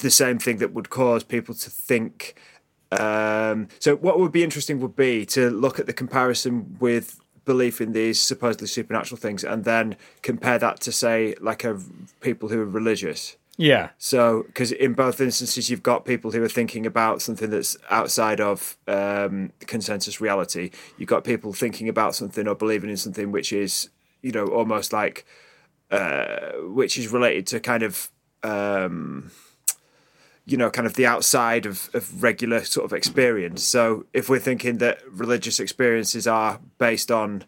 the 0.00 0.10
same 0.10 0.38
thing 0.38 0.58
that 0.58 0.72
would 0.72 0.90
cause 0.90 1.24
people 1.24 1.54
to 1.54 1.70
think. 1.70 2.34
Um, 2.92 3.68
so 3.78 3.96
what 3.96 4.18
would 4.18 4.32
be 4.32 4.42
interesting 4.42 4.80
would 4.80 4.96
be 4.96 5.24
to 5.26 5.50
look 5.50 5.78
at 5.78 5.86
the 5.86 5.92
comparison 5.92 6.76
with 6.80 7.20
belief 7.44 7.80
in 7.80 7.92
these 7.92 8.20
supposedly 8.20 8.68
supernatural 8.68 9.18
things, 9.18 9.42
and 9.42 9.64
then 9.64 9.96
compare 10.22 10.58
that 10.58 10.80
to 10.80 10.92
say 10.92 11.34
like 11.40 11.64
a 11.64 11.80
people 12.20 12.48
who 12.48 12.60
are 12.60 12.66
religious. 12.66 13.36
Yeah. 13.56 13.90
So, 13.98 14.44
because 14.46 14.72
in 14.72 14.94
both 14.94 15.20
instances, 15.20 15.68
you've 15.68 15.82
got 15.82 16.06
people 16.06 16.30
who 16.30 16.42
are 16.42 16.48
thinking 16.48 16.86
about 16.86 17.20
something 17.20 17.50
that's 17.50 17.76
outside 17.90 18.40
of 18.40 18.78
um, 18.88 19.52
consensus 19.60 20.20
reality. 20.20 20.70
You've 20.96 21.08
got 21.08 21.24
people 21.24 21.52
thinking 21.52 21.88
about 21.88 22.14
something 22.14 22.48
or 22.48 22.54
believing 22.54 22.88
in 22.88 22.96
something 22.96 23.32
which 23.32 23.52
is, 23.52 23.90
you 24.22 24.32
know, 24.32 24.46
almost 24.46 24.92
like, 24.92 25.26
uh, 25.90 26.52
which 26.62 26.96
is 26.96 27.08
related 27.08 27.46
to 27.48 27.60
kind 27.60 27.82
of, 27.82 28.10
um, 28.42 29.30
you 30.46 30.56
know, 30.56 30.70
kind 30.70 30.86
of 30.86 30.94
the 30.94 31.04
outside 31.04 31.66
of, 31.66 31.90
of 31.92 32.22
regular 32.22 32.64
sort 32.64 32.86
of 32.86 32.94
experience. 32.94 33.62
So, 33.62 34.06
if 34.14 34.30
we're 34.30 34.38
thinking 34.38 34.78
that 34.78 35.00
religious 35.10 35.60
experiences 35.60 36.26
are 36.26 36.60
based 36.78 37.10
on 37.10 37.44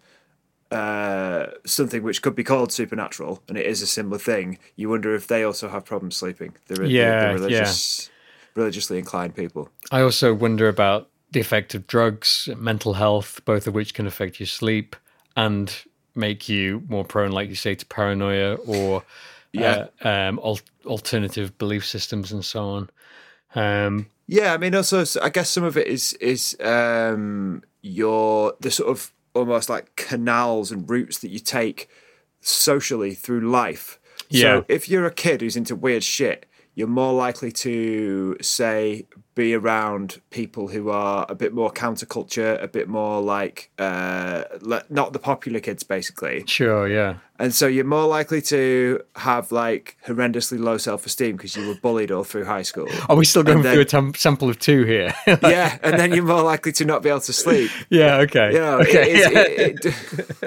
uh, 0.73 1.47
something 1.65 2.03
which 2.03 2.23
could 2.23 2.35
be 2.35 2.45
called 2.45 2.73
supernatural, 2.73 3.43
and 3.49 3.57
it 3.59 3.67
is 3.67 3.83
a 3.83 3.87
similar 3.87 4.19
thing. 4.19 4.59
You 4.77 4.89
wonder 4.89 5.15
if 5.15 5.27
they 5.27 5.43
also 5.45 5.69
have 5.69 5.85
problems 5.85 6.17
sleeping. 6.17 6.55
The, 6.67 6.75
the- 6.75 6.89
Yeah, 6.89 7.29
the 7.29 7.35
religious, 7.35 8.11
religiously 8.55 8.99
inclined 8.99 9.35
people. 9.35 9.69
I 9.91 10.01
also 10.03 10.33
wonder 10.35 10.69
about 10.69 11.09
the 11.31 11.41
effect 11.41 11.75
of 11.75 11.87
drugs, 11.87 12.49
mental 12.57 12.95
health, 12.95 13.41
both 13.45 13.67
of 13.67 13.75
which 13.75 13.95
can 13.95 14.07
affect 14.07 14.39
your 14.41 14.47
sleep 14.47 14.97
and 15.37 15.75
make 16.15 16.49
you 16.49 16.83
more 16.89 17.05
prone, 17.05 17.33
like 17.33 17.49
you 17.49 17.55
say, 17.55 17.75
to 17.75 17.87
paranoia 17.87 18.55
or 18.67 19.03
Yeah. 19.53 19.87
uh, 20.05 20.09
um, 20.09 20.41
al- 20.43 20.61
alternative 20.87 21.57
belief 21.59 21.85
systems 21.87 22.33
and 22.33 22.43
so 22.45 22.65
on. 22.65 22.91
Um, 23.55 24.07
Yeah, 24.27 24.55
I 24.55 24.57
mean, 24.59 24.75
also, 24.75 25.05
I 25.23 25.29
guess 25.29 25.51
some 25.51 25.65
of 25.65 25.77
it 25.77 25.87
is 25.87 26.15
is 26.15 26.57
um, 26.61 27.63
your 27.83 28.55
the 28.61 28.71
sort 28.71 28.89
of 28.91 29.13
almost 29.35 29.68
like 29.68 29.97
canals 29.97 30.71
and 30.71 30.88
routes 30.88 31.18
that 31.18 31.31
you 31.31 31.38
take 31.38 31.88
socially 32.40 33.14
through 33.14 33.49
life. 33.51 33.99
Yeah. 34.29 34.40
So 34.40 34.64
if 34.68 34.88
you're 34.88 35.07
a 35.07 35.12
kid 35.12 35.40
who's 35.40 35.57
into 35.57 35.77
weird 35.77 36.05
shit, 36.05 36.47
you're 36.75 36.88
more 36.88 37.12
likely 37.12 37.53
to 37.53 38.37
say 38.40 39.07
be 39.35 39.55
around 39.55 40.21
people 40.31 40.68
who 40.68 40.90
are 40.90 41.25
a 41.29 41.35
bit 41.35 41.55
more 41.55 41.71
counterculture, 41.73 42.62
a 42.62 42.68
bit 42.68 42.88
more 42.88 43.23
like 43.23 43.71
uh, 43.79 44.45
le- 44.61 44.85
not 44.90 45.12
the 45.12 45.18
popular 45.18 45.59
kids, 45.61 45.83
basically. 45.83 46.45
sure, 46.47 46.87
yeah. 46.88 47.16
And 47.38 47.53
so 47.53 47.66
you're 47.66 47.85
more 47.85 48.07
likely 48.07 48.40
to 48.42 49.01
have 49.16 49.51
like 49.51 49.97
horrendously 50.07 50.61
low 50.61 50.77
self 50.77 51.07
esteem 51.07 51.37
because 51.37 51.57
you 51.57 51.66
were 51.66 51.75
bullied 51.75 52.12
all 52.12 52.23
through 52.25 52.45
high 52.45 52.62
school. 52.62 52.87
Are 53.09 53.16
we 53.16 53.25
still 53.25 53.42
going 53.42 53.62
then- 53.62 53.73
through 53.73 53.83
a 53.83 53.87
tam- 53.87 54.14
sample 54.14 54.49
of 54.49 54.59
two 54.61 54.85
here? 54.85 55.12
yeah, 55.27 55.79
and 55.83 55.99
then 55.99 56.12
you're 56.12 56.25
more 56.25 56.42
likely 56.42 56.73
to 56.73 56.85
not 56.85 57.03
be 57.03 57.09
able 57.09 57.21
to 57.21 57.33
sleep. 57.33 57.71
yeah, 57.90 58.18
okay. 58.18 58.53
You 58.53 58.59
know, 58.59 58.79
okay. 58.81 59.11
it, 59.12 59.83
is- 59.83 59.87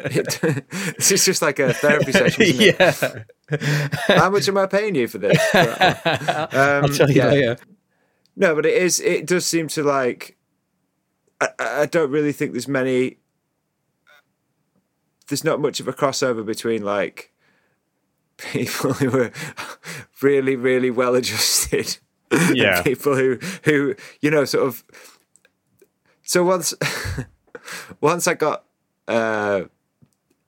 it, 0.06 0.40
it, 0.40 0.70
this 0.98 1.12
is 1.12 1.26
just 1.26 1.42
like 1.42 1.60
a 1.60 1.74
therapy 1.74 2.12
session. 2.12 2.42
Isn't 2.44 2.62
it? 2.62 2.80
yeah. 3.50 4.16
How 4.16 4.30
much 4.30 4.48
am 4.48 4.58
I 4.58 4.68
paying 4.68 4.96
you 4.96 5.08
for 5.08 5.18
this? 5.18 5.38
I'll 5.54 6.88
tell 6.90 7.10
you 7.10 7.16
yeah. 7.16 7.28
later. 7.28 7.58
No, 8.36 8.54
but 8.56 8.66
it 8.66 8.82
is. 8.82 9.00
It 9.00 9.26
does 9.26 9.46
seem 9.46 9.68
to 9.70 9.84
like. 9.84 10.38
I, 11.42 11.50
I 11.60 11.86
don't 11.86 12.12
really 12.12 12.32
think 12.32 12.52
there's 12.52 12.68
many. 12.68 13.18
There's 15.28 15.44
not 15.44 15.60
much 15.60 15.80
of 15.80 15.88
a 15.88 15.94
crossover 15.94 16.46
between 16.46 16.84
like 16.84 17.32
people 18.38 18.94
who 18.94 19.18
are 19.24 19.32
really, 20.22 20.56
really 20.56 20.92
well 20.92 21.16
adjusted, 21.16 21.98
Yeah. 22.54 22.82
people 22.84 23.16
who 23.16 23.40
who 23.64 23.96
you 24.22 24.30
know 24.32 24.46
sort 24.46 24.68
of. 24.68 24.84
So 26.24 26.44
once, 26.44 26.74
once 28.02 28.28
I 28.28 28.34
got 28.34 28.66
uh, 29.08 29.64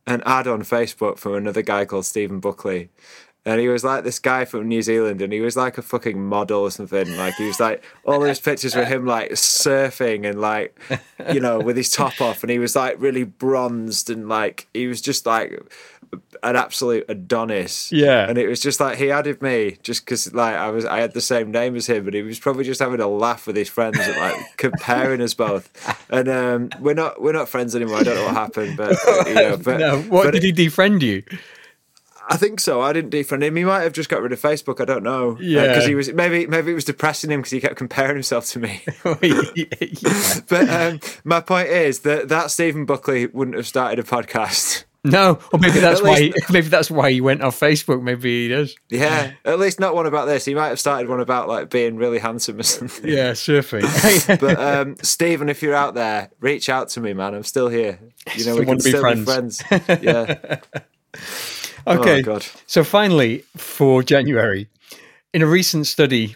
an 0.08 0.24
ad 0.26 0.48
on 0.48 0.62
Facebook 0.64 1.18
from 1.20 1.36
another 1.36 1.62
guy 1.62 1.86
called 1.86 2.06
Stephen 2.06 2.40
Buckley. 2.40 2.90
And 3.48 3.62
he 3.62 3.70
was 3.70 3.82
like 3.86 4.04
this 4.04 4.20
guy 4.20 4.44
from 4.44 4.68
New 4.68 4.82
Zealand, 4.82 5.22
and 5.22 5.32
he 5.32 5.40
was 5.40 5.56
like 5.56 5.78
a 5.78 5.82
fucking 5.82 6.22
model 6.22 6.60
or 6.64 6.70
something. 6.72 7.16
Like 7.16 7.36
he 7.36 7.48
was 7.48 7.62
like 7.62 7.82
all 8.04 8.20
those 8.20 8.42
pictures 8.42 8.76
were 8.76 8.84
him 8.84 9.06
like 9.06 9.32
surfing 9.32 10.30
and 10.30 10.42
like 10.42 10.78
you 11.32 11.40
know 11.40 11.58
with 11.58 11.78
his 11.78 11.90
top 11.90 12.20
off, 12.20 12.44
and 12.44 12.52
he 12.52 12.60
was 12.60 12.76
like 12.76 12.98
really 13.00 13.24
bronzed 13.24 14.10
and 14.10 14.28
like 14.28 14.68
he 14.74 14.88
was 14.88 15.00
just 15.00 15.26
like 15.26 15.58
an 16.44 16.56
absolute 16.58 17.06
Adonis. 17.08 17.90
Yeah. 17.92 18.28
and 18.30 18.38
it 18.38 18.48
was 18.48 18.60
just 18.60 18.80
like 18.82 18.98
he 18.98 19.12
added 19.12 19.42
me 19.42 19.78
just 19.82 20.06
because 20.06 20.34
like 20.34 20.56
I 20.56 20.70
was 20.70 20.84
I 20.84 21.00
had 21.00 21.14
the 21.14 21.22
same 21.22 21.50
name 21.50 21.78
as 21.78 21.88
him, 21.88 22.06
and 22.06 22.14
he 22.14 22.24
was 22.24 22.40
probably 22.40 22.66
just 22.66 22.82
having 22.82 23.00
a 23.00 23.08
laugh 23.08 23.48
with 23.48 23.56
his 23.56 23.70
friends 23.70 23.98
and 23.98 24.18
like 24.18 24.36
comparing 24.58 25.22
us 25.22 25.34
both. 25.34 25.70
And 26.10 26.28
um, 26.28 26.70
we're 26.82 26.94
not 26.96 27.22
we're 27.22 27.32
not 27.32 27.48
friends 27.48 27.78
anymore. 27.78 27.98
I 28.00 28.04
don't 28.04 28.16
know 28.16 28.26
what 28.26 28.34
happened, 28.36 28.76
but 28.76 28.98
you 29.26 29.34
know, 29.36 29.58
but 29.64 29.80
No, 29.80 30.02
what 30.02 30.26
but 30.26 30.32
did 30.34 30.44
he 30.44 30.52
defriend 30.52 31.02
you? 31.02 31.24
I 32.30 32.36
think 32.38 32.60
so. 32.60 32.82
I 32.82 32.92
didn't 32.94 33.12
defriend 33.12 33.42
him. 33.44 33.56
He 33.56 33.64
might 33.64 33.84
have 33.84 33.94
just 33.94 34.10
got 34.10 34.22
rid 34.22 34.34
of 34.34 34.42
Facebook. 34.42 34.82
I 34.82 34.86
don't 34.86 35.04
know. 35.04 35.38
Yeah. 35.40 35.68
because 35.68 35.86
he 35.86 35.96
was 35.96 36.12
maybe 36.14 36.46
maybe 36.48 36.72
it 36.72 36.76
was 36.76 36.84
depressing 36.86 37.32
him 37.32 37.40
because 37.40 37.52
he 37.52 37.62
kept 37.62 37.78
comparing 37.78 38.16
himself 38.16 38.46
to 38.48 38.60
me. 38.60 38.84
Yeah. 39.22 39.42
but 40.50 40.70
um, 40.70 41.00
my 41.24 41.40
point 41.42 41.70
is 41.70 42.00
that 42.00 42.30
that 42.30 42.52
Stephen 42.52 42.86
Buckley 42.86 43.28
wouldn't 43.28 43.56
have 43.58 43.68
started 43.68 44.00
a 44.00 44.04
podcast. 44.04 44.84
No, 45.04 45.40
or 45.54 45.60
maybe 45.60 45.80
that's 45.80 46.02
why. 46.02 46.16
least- 46.16 46.52
maybe 46.52 46.68
that's 46.68 46.92
why 46.92 47.12
he 47.12 47.22
went 47.22 47.42
off 47.42 47.58
Facebook. 47.58 48.02
Maybe 48.02 48.44
he 48.44 48.48
does. 48.50 48.76
Yeah, 48.90 49.32
at 49.46 49.58
least 49.60 49.80
not 49.80 49.96
one 49.96 50.06
about 50.06 50.26
this. 50.26 50.44
He 50.44 50.54
might 50.54 50.68
have 50.68 50.80
started 50.80 51.08
one 51.08 51.22
about 51.22 51.48
like 51.48 51.70
being 51.70 51.96
really 51.96 52.20
handsome 52.20 52.60
or 52.60 52.64
something. 52.64 53.10
Yeah, 53.10 53.32
surfing. 53.32 54.40
But 54.40 54.60
um, 54.60 54.98
Stephen, 55.02 55.48
if 55.48 55.62
you're 55.62 55.76
out 55.76 55.94
there, 55.94 56.30
reach 56.42 56.68
out 56.68 56.90
to 56.90 57.00
me, 57.00 57.14
man. 57.14 57.34
I'm 57.36 57.44
still 57.44 57.70
here. 57.70 58.00
You 58.36 58.46
know, 58.46 58.56
we 58.58 58.66
can 58.66 58.76
be 58.76 58.82
still 58.82 59.02
friends. 59.02 59.64
be 59.64 59.64
friends. 59.80 60.04
Yeah. 60.04 60.60
Okay. 61.88 62.24
Oh. 62.28 62.40
So 62.68 62.84
finally, 62.84 63.44
for 63.56 64.04
January, 64.04 64.68
in 65.34 65.42
a 65.42 65.48
recent 65.48 65.88
study, 65.88 66.36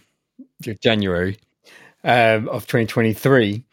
January 0.82 1.38
um, 2.04 2.48
of 2.50 2.68
2023, 2.68 3.64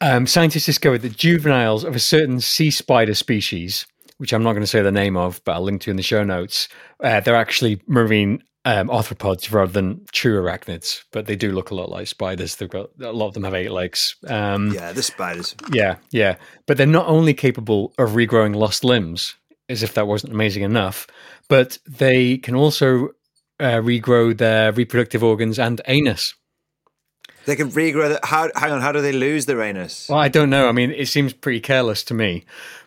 um, 0.00 0.26
scientists 0.26 0.66
discovered 0.66 1.02
that 1.02 1.16
juveniles 1.16 1.84
of 1.84 1.94
a 1.96 1.98
certain 2.00 2.40
sea 2.40 2.70
spider 2.70 3.14
species, 3.14 3.86
which 4.18 4.32
I'm 4.32 4.42
not 4.42 4.52
going 4.52 4.62
to 4.62 4.66
say 4.66 4.82
the 4.82 4.92
name 4.92 5.16
of, 5.16 5.40
but 5.44 5.52
I'll 5.52 5.62
link 5.62 5.82
to 5.82 5.90
in 5.90 5.96
the 5.96 6.02
show 6.02 6.24
notes, 6.24 6.68
uh, 7.02 7.20
they're 7.20 7.34
actually 7.36 7.80
marine 7.86 8.42
um, 8.66 8.88
arthropods 8.88 9.52
rather 9.52 9.70
than 9.70 10.04
true 10.12 10.42
arachnids, 10.42 11.04
but 11.12 11.26
they 11.26 11.36
do 11.36 11.52
look 11.52 11.70
a 11.70 11.74
lot 11.74 11.88
like 11.88 12.08
spiders. 12.08 12.56
They've 12.56 12.68
got 12.68 12.90
a 13.00 13.12
lot 13.12 13.28
of 13.28 13.34
them 13.34 13.44
have 13.44 13.54
eight 13.54 13.70
legs. 13.70 14.16
Um, 14.26 14.72
Yeah, 14.72 14.92
the 14.92 15.02
spiders. 15.02 15.54
yeah, 15.72 15.96
yeah. 16.10 16.36
But 16.66 16.76
they're 16.76 16.86
not 16.86 17.06
only 17.06 17.32
capable 17.32 17.94
of 17.96 18.10
regrowing 18.10 18.56
lost 18.56 18.84
limbs, 18.84 19.36
as 19.68 19.82
if 19.82 19.94
that 19.94 20.06
wasn't 20.06 20.32
amazing 20.32 20.62
enough, 20.62 21.06
but 21.48 21.78
they 21.86 22.38
can 22.38 22.54
also 22.54 23.10
uh, 23.58 23.80
regrow 23.80 24.36
their 24.36 24.72
reproductive 24.72 25.24
organs 25.24 25.58
and 25.58 25.80
anus. 25.86 26.34
They 27.46 27.56
can 27.56 27.70
regrow. 27.70 28.08
The, 28.08 28.20
how? 28.26 28.50
Hang 28.56 28.72
on. 28.72 28.80
How 28.80 28.92
do 28.92 29.00
they 29.00 29.12
lose 29.12 29.46
their 29.46 29.62
anus? 29.62 30.08
Well, 30.08 30.18
I 30.18 30.28
don't 30.28 30.50
know. 30.50 30.68
I 30.68 30.72
mean, 30.72 30.90
it 30.90 31.06
seems 31.06 31.32
pretty 31.32 31.60
careless 31.60 32.02
to 32.04 32.14
me. 32.14 32.44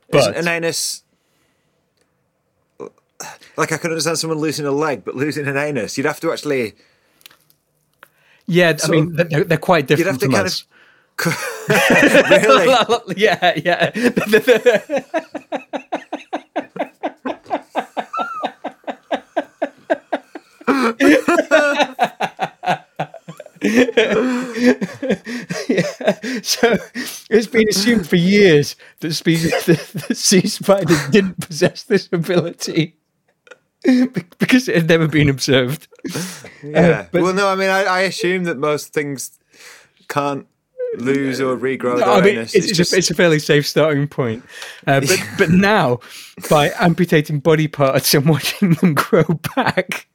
Isn't 0.09 0.33
But 0.33 0.37
an 0.37 0.47
anus. 0.47 1.03
Like 3.57 3.71
I 3.71 3.77
could 3.77 3.91
understand 3.91 4.19
someone 4.19 4.39
losing 4.39 4.65
a 4.65 4.71
leg, 4.71 5.03
but 5.03 5.15
losing 5.15 5.47
an 5.47 5.57
anus, 5.57 5.97
you'd 5.97 6.05
have 6.05 6.19
to 6.21 6.31
actually. 6.31 6.75
yeah, 8.47 8.77
I 8.83 8.87
mean, 8.87 9.15
they're, 9.15 9.43
they're 9.43 9.57
quite 9.57 9.87
different. 9.87 10.05
You'd 10.05 10.11
have 10.11 10.19
to 10.19 10.29
kind 10.29 10.45
us. 10.45 10.61
of. 10.61 10.67
really? 12.29 13.13
yeah, 13.17 13.53
yeah. 13.57 13.91
yeah. 20.99 22.81
So 26.41 26.77
it's 27.29 27.47
been 27.47 27.67
assumed 27.67 28.07
for 28.07 28.15
years 28.15 28.75
that 29.01 29.13
species 29.13 29.51
the, 29.65 30.05
the 30.07 30.15
sea 30.15 30.47
spiders 30.47 31.07
didn't 31.09 31.39
possess 31.41 31.83
this 31.83 32.07
ability 32.11 32.95
because 33.83 34.67
it 34.67 34.75
had 34.75 34.87
never 34.87 35.07
been 35.07 35.29
observed. 35.29 35.87
Yeah. 36.63 37.07
but- 37.11 37.21
well, 37.21 37.33
no. 37.33 37.47
I 37.47 37.55
mean, 37.55 37.69
I, 37.69 37.83
I 37.83 37.99
assume 38.01 38.45
that 38.45 38.57
most 38.57 38.93
things 38.93 39.39
can't 40.07 40.47
lose 40.97 41.39
or 41.39 41.55
regrow 41.55 41.97
their 41.97 42.07
I 42.07 42.21
mean, 42.21 42.39
it's, 42.39 42.55
it's, 42.55 42.93
a, 42.93 42.97
it's 42.97 43.11
a 43.11 43.15
fairly 43.15 43.39
safe 43.39 43.67
starting 43.67 44.07
point. 44.07 44.43
Uh, 44.87 45.01
but 45.01 45.19
but 45.37 45.49
now, 45.49 45.99
by 46.49 46.71
amputating 46.79 47.39
body 47.39 47.67
parts 47.67 48.13
and 48.13 48.27
watching 48.27 48.73
them 48.73 48.95
grow 48.95 49.23
back, 49.55 50.07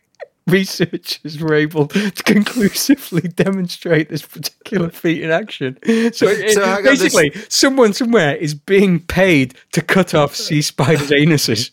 researchers 0.47 1.41
were 1.41 1.55
able 1.55 1.87
to 1.89 2.11
conclusively 2.25 3.23
demonstrate 3.23 4.09
this 4.09 4.23
particular 4.23 4.91
feat 4.91 5.23
in 5.23 5.31
action. 5.31 5.79
So, 6.13 6.27
it- 6.29 6.53
So 6.53 6.65
on, 6.65 6.83
this- 6.83 7.01
basically, 7.03 7.33
someone 7.49 7.93
somewhere 7.93 8.37
is 8.37 8.55
being 8.55 9.01
paid 9.01 9.55
to 9.73 9.81
cut 9.83 10.15
off 10.15 10.35
sea 10.37 10.63
spiders' 10.63 11.11
anuses. 11.11 11.71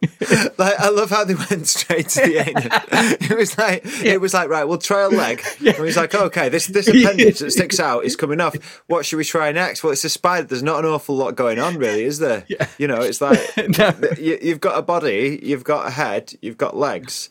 like 0.58 0.78
I 0.78 0.90
love 0.90 1.10
how 1.10 1.24
they 1.24 1.34
went 1.34 1.66
straight 1.66 2.08
to 2.10 2.20
the 2.20 2.36
anus. 2.48 3.18
it 3.30 3.36
was 3.36 3.58
like 3.58 3.82
it 4.04 4.20
was 4.20 4.32
like 4.32 4.48
right, 4.48 4.62
we'll 4.64 4.78
try 4.78 5.02
a 5.02 5.08
leg. 5.08 5.42
And 5.60 5.74
he's 5.84 5.96
like, 5.96 6.14
okay, 6.14 6.48
this 6.48 6.68
this 6.68 6.86
appendage 6.88 7.40
that 7.40 7.50
sticks 7.50 7.80
out 7.80 8.04
is 8.04 8.14
coming 8.14 8.40
off. 8.40 8.54
What 8.86 9.04
should 9.04 9.16
we 9.16 9.24
try 9.24 9.50
next? 9.50 9.82
Well, 9.82 9.92
it's 9.92 10.04
a 10.04 10.08
spider. 10.08 10.46
There's 10.46 10.62
not 10.62 10.84
an 10.84 10.90
awful 10.90 11.16
lot 11.16 11.34
going 11.34 11.58
on, 11.58 11.78
really, 11.78 12.04
is 12.04 12.20
there? 12.20 12.44
Yeah. 12.48 12.68
You 12.78 12.86
know, 12.86 13.00
it's 13.00 13.20
like 13.20 13.40
No. 13.76 13.92
you, 14.16 14.38
you've 14.40 14.60
got 14.60 14.78
a 14.78 14.82
body, 14.82 15.40
you've 15.42 15.64
got 15.64 15.88
a 15.88 15.90
head, 15.90 16.32
you've 16.40 16.58
got 16.58 16.76
legs. 16.76 17.28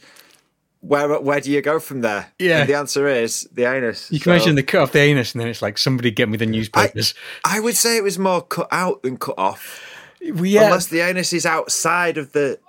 Where 0.87 1.19
where 1.19 1.41
do 1.41 1.51
you 1.51 1.61
go 1.61 1.79
from 1.79 2.01
there? 2.01 2.31
Yeah. 2.39 2.59
And 2.61 2.69
the 2.69 2.75
answer 2.75 3.07
is 3.07 3.47
the 3.51 3.65
anus. 3.65 4.09
You 4.11 4.19
can 4.19 4.33
imagine 4.33 4.55
they 4.55 4.63
cut 4.63 4.81
off 4.81 4.91
the 4.93 4.99
anus, 4.99 5.33
and 5.33 5.41
then 5.41 5.47
it's 5.49 5.61
like 5.61 5.77
somebody 5.77 6.11
get 6.11 6.29
me 6.29 6.37
the 6.37 6.45
newspapers. 6.45 7.13
I 7.43 7.59
would 7.59 7.75
say 7.75 7.97
it 7.97 8.03
was 8.03 8.17
more 8.17 8.41
cut 8.41 8.67
out 8.71 9.03
than 9.03 9.17
cut 9.17 9.35
off. 9.37 9.83
Well, 10.21 10.45
yeah, 10.45 10.65
Unless 10.65 10.87
the 10.87 11.01
anus 11.01 11.33
is 11.33 11.45
outside 11.45 12.17
of 12.17 12.31
the. 12.31 12.59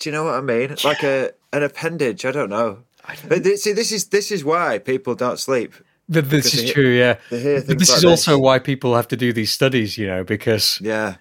Do 0.00 0.08
you 0.10 0.12
know 0.12 0.24
what 0.24 0.34
I 0.34 0.40
mean? 0.40 0.74
Like 0.84 1.02
a 1.04 1.30
an 1.52 1.62
appendage. 1.62 2.24
I 2.24 2.32
don't 2.32 2.50
know. 2.50 2.78
See, 3.56 3.72
this 3.72 3.92
is 3.92 4.06
this 4.08 4.32
is 4.32 4.44
why 4.44 4.78
people 4.78 5.14
don't 5.14 5.38
sleep. 5.38 5.74
Th- 6.12 6.24
this 6.24 6.52
is 6.54 6.70
true. 6.72 6.90
Yeah, 6.90 7.16
But 7.30 7.40
this 7.42 7.68
like 7.68 7.80
is 7.80 7.88
this. 7.88 8.04
also 8.04 8.38
why 8.38 8.58
people 8.58 8.94
have 8.96 9.08
to 9.08 9.16
do 9.16 9.32
these 9.32 9.52
studies. 9.52 9.96
You 9.96 10.06
know, 10.08 10.24
because 10.24 10.78
Yeah, 10.82 11.16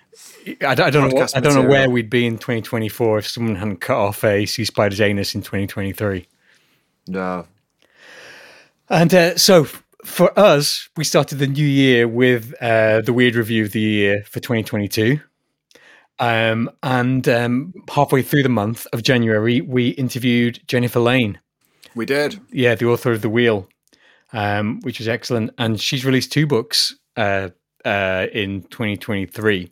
I, 0.61 0.75
don't- 0.75 0.87
I 0.87 0.89
don't 0.89 1.09
know. 1.13 1.27
I 1.35 1.39
don't 1.39 1.53
know 1.55 1.61
where 1.69 1.89
we'd 1.89 2.09
be 2.09 2.25
in 2.25 2.37
2024 2.37 3.19
if 3.19 3.27
someone 3.27 3.55
hadn't 3.55 3.77
cut 3.81 3.97
off 3.97 4.23
a 4.23 4.45
sea 4.45 4.65
spider's 4.65 4.99
anus 5.01 5.35
in 5.35 5.41
2023. 5.41 6.27
no. 7.07 7.47
And 8.89 9.13
uh, 9.13 9.37
so 9.37 9.65
for 10.03 10.37
us, 10.37 10.89
we 10.97 11.03
started 11.05 11.39
the 11.39 11.47
new 11.47 11.65
year 11.65 12.07
with 12.07 12.53
uh, 12.61 13.01
the 13.01 13.13
weird 13.13 13.35
review 13.35 13.63
of 13.63 13.71
the 13.71 13.79
year 13.79 14.23
for 14.27 14.39
2022. 14.41 15.19
Um, 16.19 16.69
and 16.83 17.27
um, 17.27 17.73
halfway 17.89 18.21
through 18.21 18.43
the 18.43 18.49
month 18.49 18.85
of 18.93 19.01
January, 19.01 19.61
we 19.61 19.89
interviewed 19.89 20.61
Jennifer 20.67 20.99
Lane. 20.99 21.39
We 21.95 22.05
did. 22.05 22.39
yeah, 22.51 22.75
the 22.75 22.85
author 22.87 23.11
of 23.13 23.21
The 23.21 23.29
Wheel, 23.29 23.67
um, 24.33 24.79
which 24.81 24.99
was 24.99 25.07
excellent. 25.07 25.51
And 25.57 25.79
she's 25.79 26.05
released 26.05 26.31
two 26.31 26.45
books 26.45 26.93
uh, 27.15 27.49
uh, 27.85 28.27
in 28.33 28.63
2023, 28.63 29.71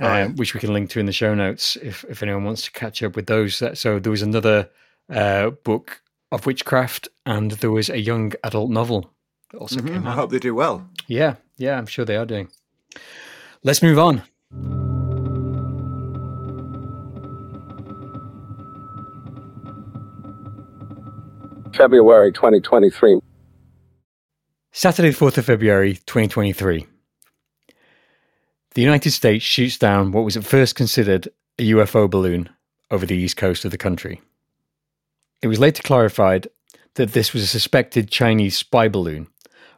Yeah. 0.00 0.06
uh, 0.24 0.28
which 0.30 0.54
we 0.54 0.60
can 0.60 0.72
link 0.72 0.90
to 0.90 1.00
in 1.00 1.06
the 1.06 1.12
show 1.12 1.34
notes 1.34 1.76
if, 1.76 2.04
if 2.08 2.22
anyone 2.22 2.44
wants 2.44 2.62
to 2.62 2.72
catch 2.72 3.02
up 3.02 3.14
with 3.14 3.26
those. 3.26 3.62
So 3.78 3.98
there 4.00 4.10
was 4.10 4.22
another 4.22 4.68
uh, 5.08 5.50
book 5.50 6.02
of 6.32 6.46
witchcraft, 6.46 7.08
and 7.26 7.52
there 7.52 7.70
was 7.70 7.88
a 7.90 8.00
young 8.00 8.32
adult 8.42 8.70
novel 8.70 9.12
that 9.52 9.58
also 9.58 9.80
Mm-hmm. 9.80 10.06
I 10.06 10.10
out. 10.10 10.16
hope 10.16 10.30
they 10.30 10.38
do 10.40 10.54
well. 10.54 10.88
Yeah, 11.06 11.36
yeah, 11.58 11.78
I'm 11.78 11.86
sure 11.86 12.04
they 12.04 12.16
are 12.16 12.26
doing. 12.26 12.48
Let's 13.62 13.82
move 13.82 13.98
on. 13.98 14.22
February 21.76 22.32
2023. 22.32 23.20
Saturday, 24.72 25.10
4th 25.10 25.38
of 25.38 25.44
February, 25.46 25.94
2023. 26.06 26.86
The 28.74 28.82
United 28.82 29.12
States 29.12 29.44
shoots 29.44 29.78
down 29.78 30.10
what 30.10 30.24
was 30.24 30.36
at 30.36 30.44
first 30.44 30.74
considered 30.74 31.28
a 31.58 31.70
UFO 31.70 32.10
balloon 32.10 32.48
over 32.90 33.06
the 33.06 33.16
east 33.16 33.36
coast 33.36 33.64
of 33.64 33.70
the 33.70 33.78
country. 33.78 34.20
It 35.42 35.46
was 35.46 35.60
later 35.60 35.82
clarified 35.82 36.48
that 36.94 37.12
this 37.12 37.32
was 37.32 37.42
a 37.42 37.46
suspected 37.46 38.10
Chinese 38.10 38.58
spy 38.58 38.88
balloon, 38.88 39.28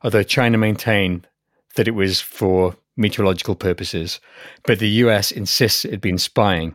although 0.03 0.23
China 0.23 0.57
maintained 0.57 1.29
that 1.75 1.89
it 1.89 1.95
was 1.95 2.21
for 2.23 2.77
meteorological 2.97 3.55
purposes, 3.55 4.19
but 4.65 4.79
the 4.79 4.89
US 4.89 5.31
insists 5.31 5.85
it 5.85 5.91
had 5.91 6.01
been 6.01 6.19
spying. 6.19 6.75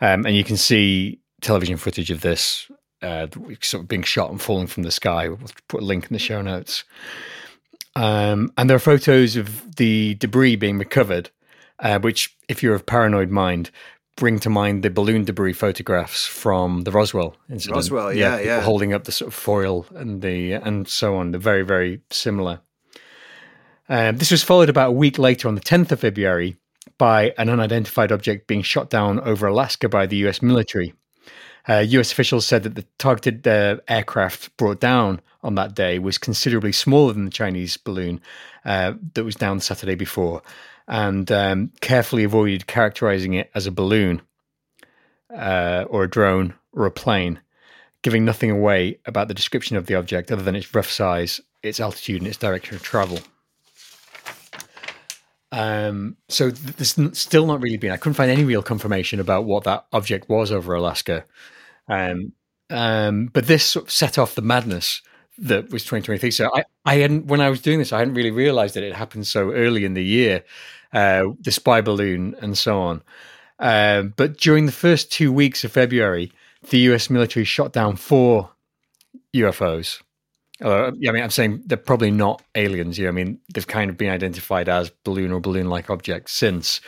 Um, 0.00 0.24
and 0.24 0.36
you 0.36 0.44
can 0.44 0.56
see 0.56 1.20
television 1.40 1.76
footage 1.76 2.12
of 2.12 2.20
this 2.20 2.70
uh, 3.02 3.26
sort 3.60 3.82
of 3.82 3.88
being 3.88 4.04
shot 4.04 4.30
and 4.30 4.40
falling 4.40 4.68
from 4.68 4.84
the 4.84 4.92
sky. 4.92 5.28
We'll 5.28 5.50
put 5.66 5.82
a 5.82 5.84
link 5.84 6.06
in 6.06 6.12
the 6.12 6.20
show 6.20 6.40
notes. 6.40 6.84
Um, 7.94 8.52
and 8.56 8.68
there 8.70 8.76
are 8.76 8.80
photos 8.80 9.36
of 9.36 9.76
the 9.76 10.14
debris 10.14 10.56
being 10.56 10.78
recovered, 10.78 11.30
uh, 11.78 11.98
which, 11.98 12.36
if 12.48 12.62
you're 12.62 12.74
of 12.74 12.86
paranoid 12.86 13.30
mind, 13.30 13.70
bring 14.16 14.38
to 14.40 14.50
mind 14.50 14.82
the 14.82 14.90
balloon 14.90 15.24
debris 15.24 15.52
photographs 15.52 16.26
from 16.26 16.82
the 16.82 16.90
Roswell 16.90 17.36
incident. 17.50 17.76
Roswell, 17.76 18.12
yeah, 18.12 18.36
people 18.36 18.46
yeah. 18.46 18.60
holding 18.60 18.92
up 18.92 19.04
the 19.04 19.12
sort 19.12 19.28
of 19.28 19.34
foil 19.34 19.86
and 19.94 20.22
the 20.22 20.52
and 20.52 20.88
so 20.88 21.16
on. 21.16 21.32
They're 21.32 21.40
very, 21.40 21.62
very 21.62 22.00
similar. 22.10 22.60
Um, 23.88 24.16
this 24.16 24.30
was 24.30 24.42
followed 24.42 24.68
about 24.68 24.90
a 24.90 24.92
week 24.92 25.18
later, 25.18 25.48
on 25.48 25.54
the 25.54 25.60
10th 25.60 25.92
of 25.92 26.00
February, 26.00 26.56
by 26.98 27.34
an 27.36 27.48
unidentified 27.48 28.12
object 28.12 28.46
being 28.46 28.62
shot 28.62 28.88
down 28.88 29.20
over 29.20 29.46
Alaska 29.46 29.88
by 29.88 30.06
the 30.06 30.16
U.S. 30.18 30.40
military. 30.40 30.94
Uh, 31.68 31.78
U.S. 31.78 32.12
officials 32.12 32.46
said 32.46 32.64
that 32.64 32.74
the 32.74 32.84
targeted 32.98 33.46
uh, 33.46 33.76
aircraft 33.88 34.56
brought 34.56 34.80
down 34.80 35.20
on 35.42 35.54
that 35.54 35.74
day 35.74 35.98
was 35.98 36.18
considerably 36.18 36.72
smaller 36.72 37.12
than 37.12 37.24
the 37.24 37.30
Chinese 37.30 37.76
balloon 37.76 38.20
uh, 38.64 38.94
that 39.14 39.24
was 39.24 39.36
down 39.36 39.60
Saturday 39.60 39.94
before, 39.94 40.42
and 40.88 41.30
um, 41.30 41.72
carefully 41.80 42.24
avoided 42.24 42.66
characterizing 42.66 43.34
it 43.34 43.50
as 43.54 43.66
a 43.66 43.72
balloon 43.72 44.22
uh, 45.34 45.84
or 45.88 46.04
a 46.04 46.10
drone 46.10 46.54
or 46.72 46.86
a 46.86 46.90
plane, 46.90 47.40
giving 48.02 48.24
nothing 48.24 48.50
away 48.50 48.98
about 49.06 49.28
the 49.28 49.34
description 49.34 49.76
of 49.76 49.86
the 49.86 49.94
object 49.94 50.30
other 50.30 50.42
than 50.42 50.56
its 50.56 50.74
rough 50.74 50.90
size, 50.90 51.40
its 51.62 51.80
altitude, 51.80 52.20
and 52.20 52.28
its 52.28 52.38
direction 52.38 52.74
of 52.74 52.82
travel. 52.82 53.18
Um, 55.52 56.16
so 56.28 56.50
there's 56.50 56.96
still 57.18 57.46
not 57.46 57.60
really 57.60 57.76
been. 57.76 57.92
I 57.92 57.98
couldn't 57.98 58.14
find 58.14 58.30
any 58.30 58.42
real 58.42 58.62
confirmation 58.62 59.20
about 59.20 59.44
what 59.44 59.64
that 59.64 59.84
object 59.92 60.28
was 60.30 60.50
over 60.50 60.74
Alaska. 60.74 61.24
Um, 61.88 62.32
um, 62.70 63.26
but 63.32 63.46
this 63.46 63.64
sort 63.64 63.86
of 63.86 63.90
set 63.90 64.18
off 64.18 64.34
the 64.34 64.42
madness 64.42 65.02
that 65.38 65.70
was 65.70 65.82
2023. 65.82 66.30
So 66.30 66.50
I, 66.54 66.64
I 66.84 66.94
hadn't 66.96 67.26
when 67.26 67.40
I 67.40 67.50
was 67.50 67.60
doing 67.60 67.78
this, 67.78 67.92
I 67.92 67.98
hadn't 67.98 68.14
really 68.14 68.30
realized 68.30 68.74
that 68.74 68.82
it 68.82 68.94
happened 68.94 69.26
so 69.26 69.52
early 69.52 69.84
in 69.84 69.94
the 69.94 70.04
year, 70.04 70.44
uh, 70.92 71.24
the 71.40 71.50
spy 71.50 71.80
balloon 71.80 72.34
and 72.40 72.56
so 72.56 72.80
on. 72.80 73.02
Um, 73.58 74.14
but 74.16 74.38
during 74.38 74.66
the 74.66 74.72
first 74.72 75.12
two 75.12 75.32
weeks 75.32 75.64
of 75.64 75.72
February, 75.72 76.32
the 76.70 76.78
U.S. 76.78 77.10
military 77.10 77.44
shot 77.44 77.72
down 77.72 77.96
four 77.96 78.50
UFOs 79.34 80.02
Uh, 80.62 80.92
yeah, 80.98 81.10
I 81.10 81.12
mean, 81.12 81.22
I'm 81.24 81.30
saying 81.30 81.62
they're 81.66 81.76
probably 81.76 82.12
not 82.12 82.40
aliens. 82.54 82.96
You 82.96 83.04
know, 83.04 83.08
I 83.10 83.12
mean, 83.12 83.40
they've 83.52 83.66
kind 83.66 83.90
of 83.90 83.96
been 83.96 84.10
identified 84.10 84.68
as 84.68 84.90
balloon 85.04 85.32
or 85.32 85.40
balloon-like 85.40 85.90
objects 85.90 86.32
since. 86.32 86.80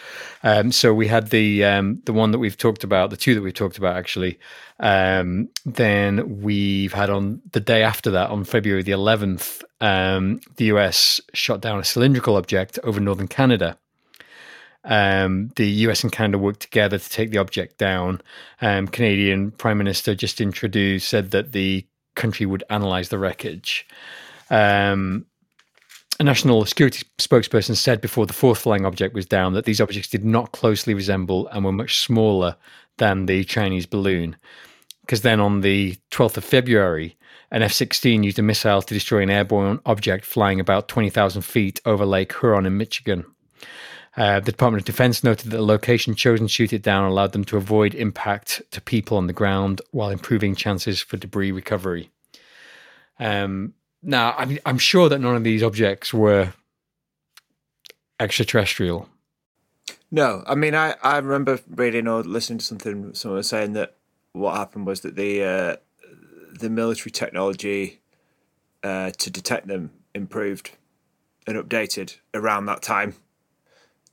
Um, 0.44 0.70
so 0.70 0.94
we 0.94 1.08
had 1.08 1.30
the 1.30 1.64
um, 1.64 2.00
the 2.04 2.12
one 2.12 2.30
that 2.30 2.38
we've 2.38 2.56
talked 2.56 2.84
about, 2.84 3.10
the 3.10 3.16
two 3.16 3.34
that 3.34 3.42
we've 3.42 3.52
talked 3.52 3.76
about 3.78 3.96
actually. 3.96 4.38
Um, 4.80 5.48
then 5.64 6.40
we've 6.40 6.92
had 6.92 7.10
on 7.10 7.42
the 7.52 7.60
day 7.60 7.82
after 7.82 8.10
that, 8.12 8.30
on 8.30 8.44
February 8.44 8.82
the 8.82 8.92
11th, 8.92 9.62
um, 9.80 10.40
the 10.56 10.66
US 10.66 11.20
shot 11.32 11.60
down 11.60 11.78
a 11.80 11.84
cylindrical 11.84 12.37
object 12.37 12.78
over 12.84 13.00
northern 13.00 13.28
Canada. 13.28 13.76
Um, 14.84 15.50
the 15.56 15.66
US 15.87 16.02
and 16.02 16.12
Canada 16.12 16.38
worked 16.38 16.60
together 16.60 16.98
to 16.98 17.08
take 17.10 17.30
the 17.30 17.38
object 17.38 17.78
down. 17.78 18.20
Um, 18.60 18.87
Canadian 18.87 19.50
Prime 19.52 19.78
Minister 19.78 20.14
Justin 20.14 20.52
Trudeau 20.52 20.98
said 20.98 21.30
that 21.30 21.52
the 21.52 21.87
country 22.14 22.46
would 22.46 22.64
analyze 22.70 23.09
the 23.09 23.18
wreckage. 23.18 23.87
Um, 24.50 25.27
a 26.20 26.24
national 26.24 26.64
security 26.64 27.05
spokesperson 27.18 27.77
said 27.77 28.00
before 28.00 28.27
the 28.27 28.33
fourth 28.33 28.61
flying 28.61 28.87
object 28.87 29.14
was 29.14 29.27
down 29.27 29.53
that 29.55 29.64
these 29.64 29.81
objects 29.81 30.09
did 30.09 30.24
not 30.24 30.53
closely 30.53 30.94
resemble 30.94 31.48
and 31.48 31.64
were 31.64 31.72
much 31.72 31.98
smaller 31.98 32.57
than 32.98 33.27
the 33.27 33.44
Chinese 33.44 33.87
balloon. 33.87 34.37
Because 35.00 35.22
then 35.22 35.40
on 35.40 35.61
the 35.61 35.96
12th 36.12 36.37
of 36.37 36.44
February, 36.44 37.16
an 37.50 37.62
F 37.62 37.72
16 37.72 38.22
used 38.22 38.38
a 38.38 38.42
missile 38.42 38.83
to 38.83 38.94
destroy 38.94 39.22
an 39.22 39.31
airborne 39.31 39.81
object 39.87 40.24
flying 40.24 40.61
about 40.61 40.88
20,000 40.88 41.42
feet 41.42 41.81
over 41.85 42.07
Lake 42.07 42.33
Huron 42.38 42.66
in 42.66 42.77
Michigan. 42.77 43.24
Uh, 44.16 44.38
the 44.38 44.53
Department 44.53 44.81
of 44.81 44.87
Defense 44.87 45.24
noted 45.24 45.50
that 45.50 45.57
the 45.57 45.62
location 45.62 46.14
chosen 46.14 46.46
to 46.46 46.53
shoot 46.53 46.72
it 46.72 46.83
down 46.83 47.05
allowed 47.05 47.33
them 47.33 47.44
to 47.46 47.57
avoid 47.57 47.94
impact 47.94 48.62
to 48.70 48.81
people 48.81 49.16
on 49.16 49.27
the 49.27 49.33
ground 49.33 49.81
while 49.90 50.11
improving 50.11 50.55
chances 50.55 51.00
for 51.00 51.16
debris 51.16 51.50
recovery. 51.50 52.11
Um, 53.18 53.74
now, 54.03 54.35
I 54.37 54.44
mean, 54.44 54.61
I'm 54.64 54.79
sure 54.79 55.09
that 55.09 55.18
none 55.18 55.35
of 55.35 55.42
these 55.42 55.62
objects 55.62 56.14
were 56.14 56.53
extraterrestrial. 58.20 59.09
No, 60.11 60.44
I 60.46 60.55
mean, 60.55 60.77
I, 60.77 60.94
I 61.03 61.18
remember 61.18 61.59
reading 61.68 62.07
or 62.07 62.22
listening 62.22 62.59
to 62.59 62.64
something 62.64 63.14
someone 63.14 63.38
was 63.38 63.48
saying 63.48 63.72
that 63.72 63.96
what 64.33 64.57
happened 64.57 64.87
was 64.87 65.00
that 65.00 65.16
the 65.16 65.42
uh, 65.42 65.77
the 66.53 66.70
military 66.70 67.11
technology 67.11 68.00
uh, 68.85 69.11
to 69.11 69.31
detect 69.31 69.66
them 69.66 69.90
improved 70.14 70.70
and 71.46 71.57
updated 71.57 72.16
around 72.33 72.66
that 72.66 72.81
time 72.81 73.14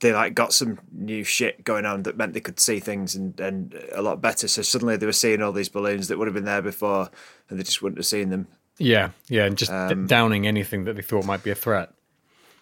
they 0.02 0.12
like 0.12 0.34
got 0.34 0.52
some 0.52 0.78
new 0.92 1.22
shit 1.22 1.62
going 1.64 1.86
on 1.86 2.02
that 2.02 2.16
meant 2.16 2.34
they 2.34 2.40
could 2.40 2.58
see 2.58 2.80
things 2.80 3.14
and, 3.14 3.38
and 3.38 3.74
a 3.92 4.02
lot 4.02 4.20
better. 4.20 4.48
So 4.48 4.60
suddenly 4.60 4.96
they 4.96 5.06
were 5.06 5.12
seeing 5.12 5.40
all 5.40 5.52
these 5.52 5.68
balloons 5.68 6.08
that 6.08 6.18
would 6.18 6.26
have 6.26 6.34
been 6.34 6.44
there 6.44 6.60
before, 6.60 7.08
and 7.48 7.58
they 7.58 7.62
just 7.62 7.80
wouldn't 7.80 7.98
have 7.98 8.06
seen 8.06 8.30
them. 8.30 8.48
Yeah, 8.78 9.10
yeah, 9.28 9.44
and 9.44 9.56
just 9.56 9.70
um, 9.70 10.06
downing 10.06 10.46
anything 10.46 10.84
that 10.84 10.96
they 10.96 11.02
thought 11.02 11.24
might 11.24 11.44
be 11.44 11.50
a 11.50 11.54
threat. 11.54 11.92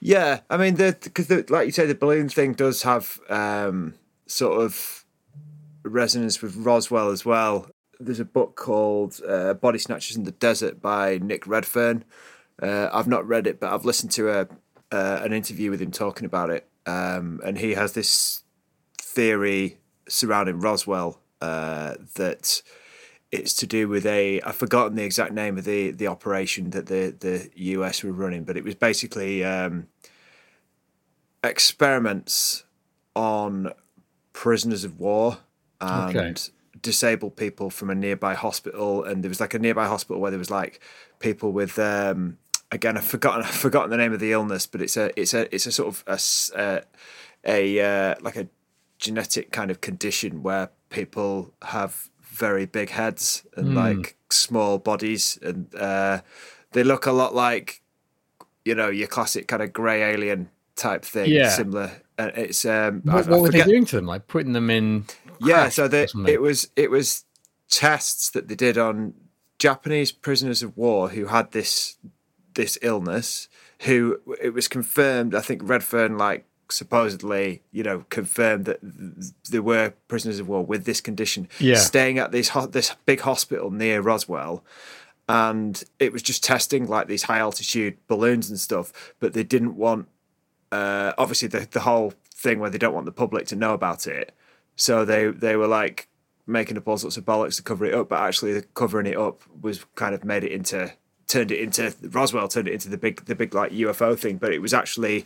Yeah, 0.01 0.41
I 0.51 0.59
mean, 0.59 0.77
because 0.77 1.31
like 1.51 1.67
you 1.67 1.73
say, 1.73 1.87
the 1.87 1.95
balloon 1.95 2.29
thing 2.29 2.53
does 2.53 2.83
have 2.83 3.19
um, 3.31 3.95
sort 4.27 4.61
of 4.61 5.05
resonance 5.83 6.43
with 6.43 6.57
Roswell 6.57 7.11
as 7.11 7.25
well. 7.25 7.71
There's 7.99 8.21
a 8.21 8.25
book 8.25 8.55
called 8.57 9.21
uh, 9.27 9.55
Body 9.55 9.79
Snatchers 9.79 10.17
in 10.17 10.25
the 10.25 10.33
Desert 10.33 10.83
by 10.83 11.19
Nick 11.19 11.47
Redfern. 11.47 12.05
Uh, 12.63 12.91
I've 12.93 13.09
not 13.09 13.27
read 13.27 13.47
it, 13.47 13.61
but 13.61 13.73
I've 13.73 13.85
listened 13.87 14.13
to 14.13 14.31
a 14.31 14.49
uh, 14.93 15.21
an 15.23 15.33
interview 15.33 15.71
with 15.71 15.81
him 15.81 15.91
talking 15.91 16.27
about 16.27 16.51
it, 16.51 16.69
um, 16.91 17.41
and 17.45 17.59
he 17.59 17.75
has 17.75 17.93
this 17.93 18.43
theory 18.99 19.79
surrounding 20.09 20.61
Roswell 20.61 21.21
uh, 21.41 21.95
that 22.15 22.63
it's 23.33 23.55
to 23.55 23.67
do 23.67 23.89
with 23.89 24.07
a 24.07 24.41
I've 24.41 24.57
forgotten 24.57 24.97
the 24.97 25.05
exact 25.05 25.33
name 25.33 25.57
of 25.57 25.65
the 25.65 25.93
the 25.93 26.09
operation 26.09 26.71
that 26.71 26.87
the 26.87 27.15
the 27.19 27.51
US 27.55 28.03
were 28.03 28.13
running, 28.13 28.45
but 28.45 28.57
it 28.57 28.65
was 28.65 28.75
basically 28.75 29.45
um, 29.45 29.87
experiments 31.45 32.65
on 33.15 33.73
prisoners 34.33 34.85
of 34.85 34.99
war 34.99 35.39
and 35.81 36.17
okay. 36.17 36.35
disabled 36.83 37.37
people 37.37 37.71
from 37.71 37.91
a 37.91 37.95
nearby 37.95 38.35
hospital, 38.35 39.05
and 39.05 39.23
there 39.23 39.29
was 39.29 39.41
like 39.41 39.55
a 39.55 39.59
nearby 39.59 39.87
hospital 39.87 40.21
where 40.21 40.31
there 40.31 40.39
was 40.39 40.51
like 40.51 40.81
people 41.21 41.53
with 41.53 41.79
um, 41.79 42.39
again 42.73 42.97
I've 42.97 43.05
forgotten 43.05 43.43
I've 43.45 43.51
forgotten 43.51 43.91
the 43.91 43.97
name 43.97 44.13
of 44.13 44.21
the 44.21 44.33
illness, 44.33 44.67
but 44.67 44.83
it's 44.83 44.97
a 44.97 45.19
it's 45.21 45.35
a 45.35 45.53
it's 45.55 45.67
a 45.67 45.73
sort 45.73 45.89
of 45.89 46.05
a 46.55 46.83
a, 47.45 47.81
uh, 47.81 48.15
like 48.21 48.37
a 48.37 48.49
genetic 48.99 49.51
kind 49.51 49.71
of 49.71 49.81
condition 49.81 50.43
where 50.43 50.71
people 50.91 51.55
have 51.63 52.11
very 52.21 52.67
big 52.67 52.91
heads 52.91 53.47
and 53.57 53.69
mm. 53.69 53.75
like 53.75 54.17
small 54.31 54.79
bodies, 54.79 55.39
and 55.43 55.75
uh, 55.75 56.21
they 56.73 56.85
look 56.85 57.07
a 57.07 57.13
lot 57.13 57.35
like 57.35 57.83
you 58.65 58.75
know 58.75 58.89
your 58.89 59.09
classic 59.09 59.49
kind 59.49 59.63
of 59.63 59.73
grey 59.73 60.03
alien 60.03 60.51
type 60.77 61.05
thing. 61.05 61.31
Yeah, 61.31 61.49
similar. 61.49 62.03
And 62.19 62.33
it's 62.37 62.65
um, 62.65 63.01
what, 63.05 63.27
I, 63.27 63.31
what 63.31 63.39
I 63.39 63.41
were 63.41 63.49
they 63.51 63.63
doing 63.63 63.87
to 63.87 63.97
them? 63.97 64.07
Like 64.07 64.29
putting 64.29 64.53
them 64.53 64.71
in? 64.71 65.07
Yeah, 65.41 65.71
so 65.71 65.89
they, 65.89 66.07
it 66.27 66.41
was 66.41 66.69
it 66.77 66.91
was 66.91 67.25
tests 67.71 68.31
that 68.31 68.49
they 68.49 68.55
did 68.55 68.77
on 68.77 69.15
Japanese 69.59 70.13
prisoners 70.13 70.63
of 70.63 70.77
war 70.77 71.09
who 71.09 71.27
had 71.27 71.53
this 71.53 71.97
this 72.61 72.77
illness 72.83 73.49
who 73.87 74.21
it 74.43 74.53
was 74.53 74.69
confirmed 74.69 75.35
i 75.35 75.41
think 75.41 75.63
redfern 75.65 76.19
like 76.19 76.45
supposedly 76.71 77.63
you 77.73 77.83
know 77.83 78.05
confirmed 78.11 78.67
that 78.67 78.79
there 79.51 79.63
were 79.63 79.95
prisoners 80.09 80.39
of 80.39 80.47
war 80.47 80.63
with 80.63 80.85
this 80.85 81.01
condition 81.01 81.49
yeah. 81.59 81.75
staying 81.75 82.19
at 82.19 82.33
this 82.33 82.51
ho- 82.51 82.67
this 82.67 82.95
big 83.07 83.21
hospital 83.21 83.71
near 83.71 84.03
roswell 84.03 84.63
and 85.27 85.85
it 85.99 86.13
was 86.13 86.23
just 86.23 86.45
testing 86.45 86.87
like 86.87 87.09
these 87.09 87.25
high 87.25 87.39
altitude 87.39 87.97
balloons 88.09 88.51
and 88.51 88.61
stuff 88.61 89.15
but 89.21 89.33
they 89.33 89.43
didn't 89.43 89.75
want 89.75 90.07
uh, 90.71 91.13
obviously 91.19 91.49
the, 91.49 91.67
the 91.71 91.81
whole 91.81 92.13
thing 92.33 92.61
where 92.61 92.71
they 92.71 92.79
don't 92.79 92.95
want 92.95 93.07
the 93.07 93.13
public 93.13 93.47
to 93.47 93.57
know 93.57 93.73
about 93.73 94.07
it 94.07 94.33
so 94.77 95.05
they 95.05 95.29
they 95.29 95.57
were 95.57 95.67
like 95.67 96.09
making 96.47 96.77
up 96.77 96.87
all 96.87 96.99
sorts 96.99 97.17
of 97.17 97.25
bollocks 97.25 97.57
to 97.57 97.63
cover 97.63 97.87
it 97.87 97.95
up 97.95 98.11
but 98.11 98.21
actually 98.21 98.63
covering 98.75 99.07
it 99.07 99.17
up 99.17 99.43
was 99.63 99.85
kind 99.95 100.15
of 100.15 100.25
made 100.25 100.45
it 100.45 100.53
into 100.53 100.93
turned 101.31 101.53
it 101.53 101.61
into 101.61 101.95
Roswell 102.11 102.49
turned 102.49 102.69
it 102.69 102.75
into 102.75 102.89
the 102.89 102.99
big 102.99 103.25
the 103.27 103.35
big 103.35 103.55
like 103.55 103.73
UFO 103.73 104.19
thing, 104.19 104.37
but 104.37 104.53
it 104.53 104.61
was 104.61 104.75
actually 104.75 105.25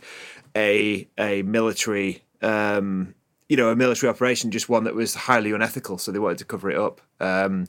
a 0.55 1.07
a 1.17 1.41
military 1.41 2.23
um, 2.41 3.15
you 3.49 3.57
know 3.57 3.69
a 3.69 3.75
military 3.75 4.09
operation, 4.09 4.51
just 4.51 4.69
one 4.69 4.83
that 4.85 4.95
was 4.95 5.15
highly 5.15 5.51
unethical. 5.51 5.97
So 5.97 6.11
they 6.11 6.19
wanted 6.19 6.37
to 6.39 6.45
cover 6.45 6.69
it 6.69 6.77
up. 6.77 7.01
Um, 7.19 7.67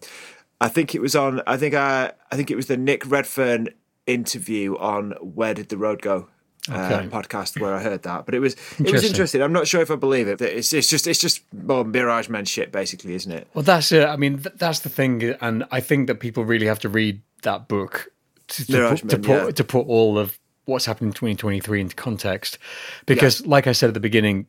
I 0.61 0.68
think 0.68 0.95
it 0.95 1.01
was 1.01 1.16
on. 1.16 1.43
I 1.47 1.57
think 1.57 1.74
I 1.74 2.12
I 2.30 2.37
think 2.37 2.51
it 2.51 2.57
was 2.57 2.66
the 2.66 2.76
Nick 2.76 3.09
Redfern 3.11 3.68
interview 4.07 4.76
on 4.76 5.12
Where 5.20 5.55
Did 5.55 5.68
the 5.70 5.76
Road 5.76 6.03
Go. 6.03 6.28
Uh, 6.68 6.74
okay. 6.74 6.95
Uh, 6.95 7.09
podcast 7.09 7.61
where 7.61 7.72
I 7.72 7.80
heard 7.80 8.03
that, 8.03 8.26
but 8.26 8.34
it 8.34 8.41
was 8.41 8.57
it 8.80 8.91
was 8.91 9.05
interesting. 9.05 9.41
I'm 9.41 9.53
not 9.53 9.68
sure 9.68 9.80
if 9.82 9.91
I 9.91 9.95
believe 9.95 10.26
it. 10.26 10.41
It's 10.41 10.72
it's 10.72 10.89
just 10.89 11.07
it's 11.07 11.20
just 11.20 11.43
more 11.55 11.84
Mirage 11.84 12.28
Man 12.28 12.45
shit, 12.45 12.72
basically, 12.72 13.14
isn't 13.14 13.30
it? 13.30 13.47
Well, 13.55 13.62
that's 13.62 13.93
it. 13.93 14.05
I 14.05 14.16
mean, 14.16 14.39
th- 14.39 14.57
that's 14.57 14.80
the 14.80 14.89
thing, 14.89 15.22
and 15.41 15.64
I 15.70 15.78
think 15.78 16.09
that 16.09 16.16
people 16.16 16.45
really 16.45 16.66
have 16.66 16.80
to 16.80 16.89
read 16.89 17.22
that 17.43 17.68
book 17.68 18.11
to, 18.49 18.66
to, 18.66 18.88
put, 18.88 19.09
to, 19.09 19.18
put, 19.18 19.28
yeah. 19.28 19.51
to 19.51 19.64
put 19.64 19.86
all 19.86 20.18
of 20.18 20.38
what's 20.66 20.84
happened 20.84 21.09
in 21.09 21.12
2023 21.12 21.80
into 21.80 21.97
context. 21.97 22.59
Because, 23.07 23.40
yeah. 23.40 23.49
like 23.49 23.66
I 23.66 23.72
said 23.72 23.88
at 23.88 23.94
the 23.94 24.01
beginning, 24.01 24.47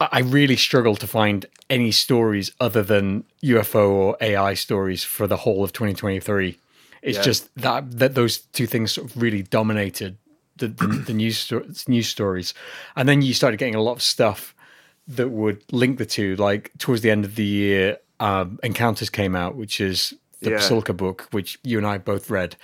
I 0.00 0.20
really 0.20 0.56
struggle 0.56 0.96
to 0.96 1.06
find 1.06 1.46
any 1.70 1.92
stories 1.92 2.52
other 2.58 2.82
than 2.82 3.24
UFO 3.44 3.90
or 3.90 4.16
AI 4.20 4.54
stories 4.54 5.04
for 5.04 5.26
the 5.26 5.36
whole 5.36 5.62
of 5.62 5.72
2023. 5.72 6.58
It's 7.02 7.18
yeah. 7.18 7.22
just 7.22 7.54
that 7.56 7.98
that 7.98 8.14
those 8.14 8.38
two 8.38 8.66
things 8.66 8.92
sort 8.92 9.10
of 9.10 9.20
really 9.20 9.42
dominated 9.42 10.16
the, 10.56 10.68
the, 10.68 10.86
the 11.06 11.12
news 11.12 11.38
sto- 11.38 11.66
news 11.88 12.08
stories, 12.08 12.54
and 12.96 13.08
then 13.08 13.22
you 13.22 13.34
started 13.34 13.58
getting 13.58 13.74
a 13.74 13.82
lot 13.82 13.92
of 13.92 14.02
stuff 14.02 14.54
that 15.08 15.30
would 15.30 15.62
link 15.72 15.98
the 15.98 16.06
two. 16.06 16.36
Like 16.36 16.70
towards 16.78 17.02
the 17.02 17.10
end 17.10 17.24
of 17.24 17.34
the 17.34 17.44
year, 17.44 17.98
um, 18.20 18.58
Encounters 18.62 19.10
came 19.10 19.34
out, 19.34 19.56
which 19.56 19.80
is 19.80 20.14
the 20.40 20.50
yeah. 20.50 20.58
Pasulka 20.58 20.96
book, 20.96 21.28
which 21.32 21.58
you 21.64 21.78
and 21.78 21.86
I 21.86 21.98
both 21.98 22.30
read, 22.30 22.56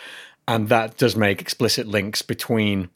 and 0.48 0.70
that 0.70 0.96
does 0.96 1.14
make 1.14 1.42
explicit 1.42 1.86
links 1.86 2.22
between 2.22 2.88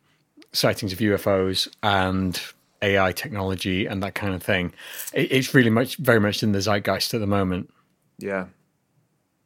sightings 0.53 0.93
of 0.93 0.99
UFOs 0.99 1.69
and 1.83 2.41
AI 2.81 3.13
technology 3.13 3.87
and 3.87 4.03
that 4.03 4.15
kind 4.15 4.35
of 4.35 4.43
thing. 4.43 4.73
it's 5.13 5.55
really 5.55 5.71
much, 5.71 5.97
very 5.97 6.19
much 6.19 6.43
in 6.43 6.53
the 6.53 6.61
zeitgeist 6.61 7.13
at 7.13 7.21
the 7.21 7.27
moment. 7.27 7.73
Yeah. 8.19 8.47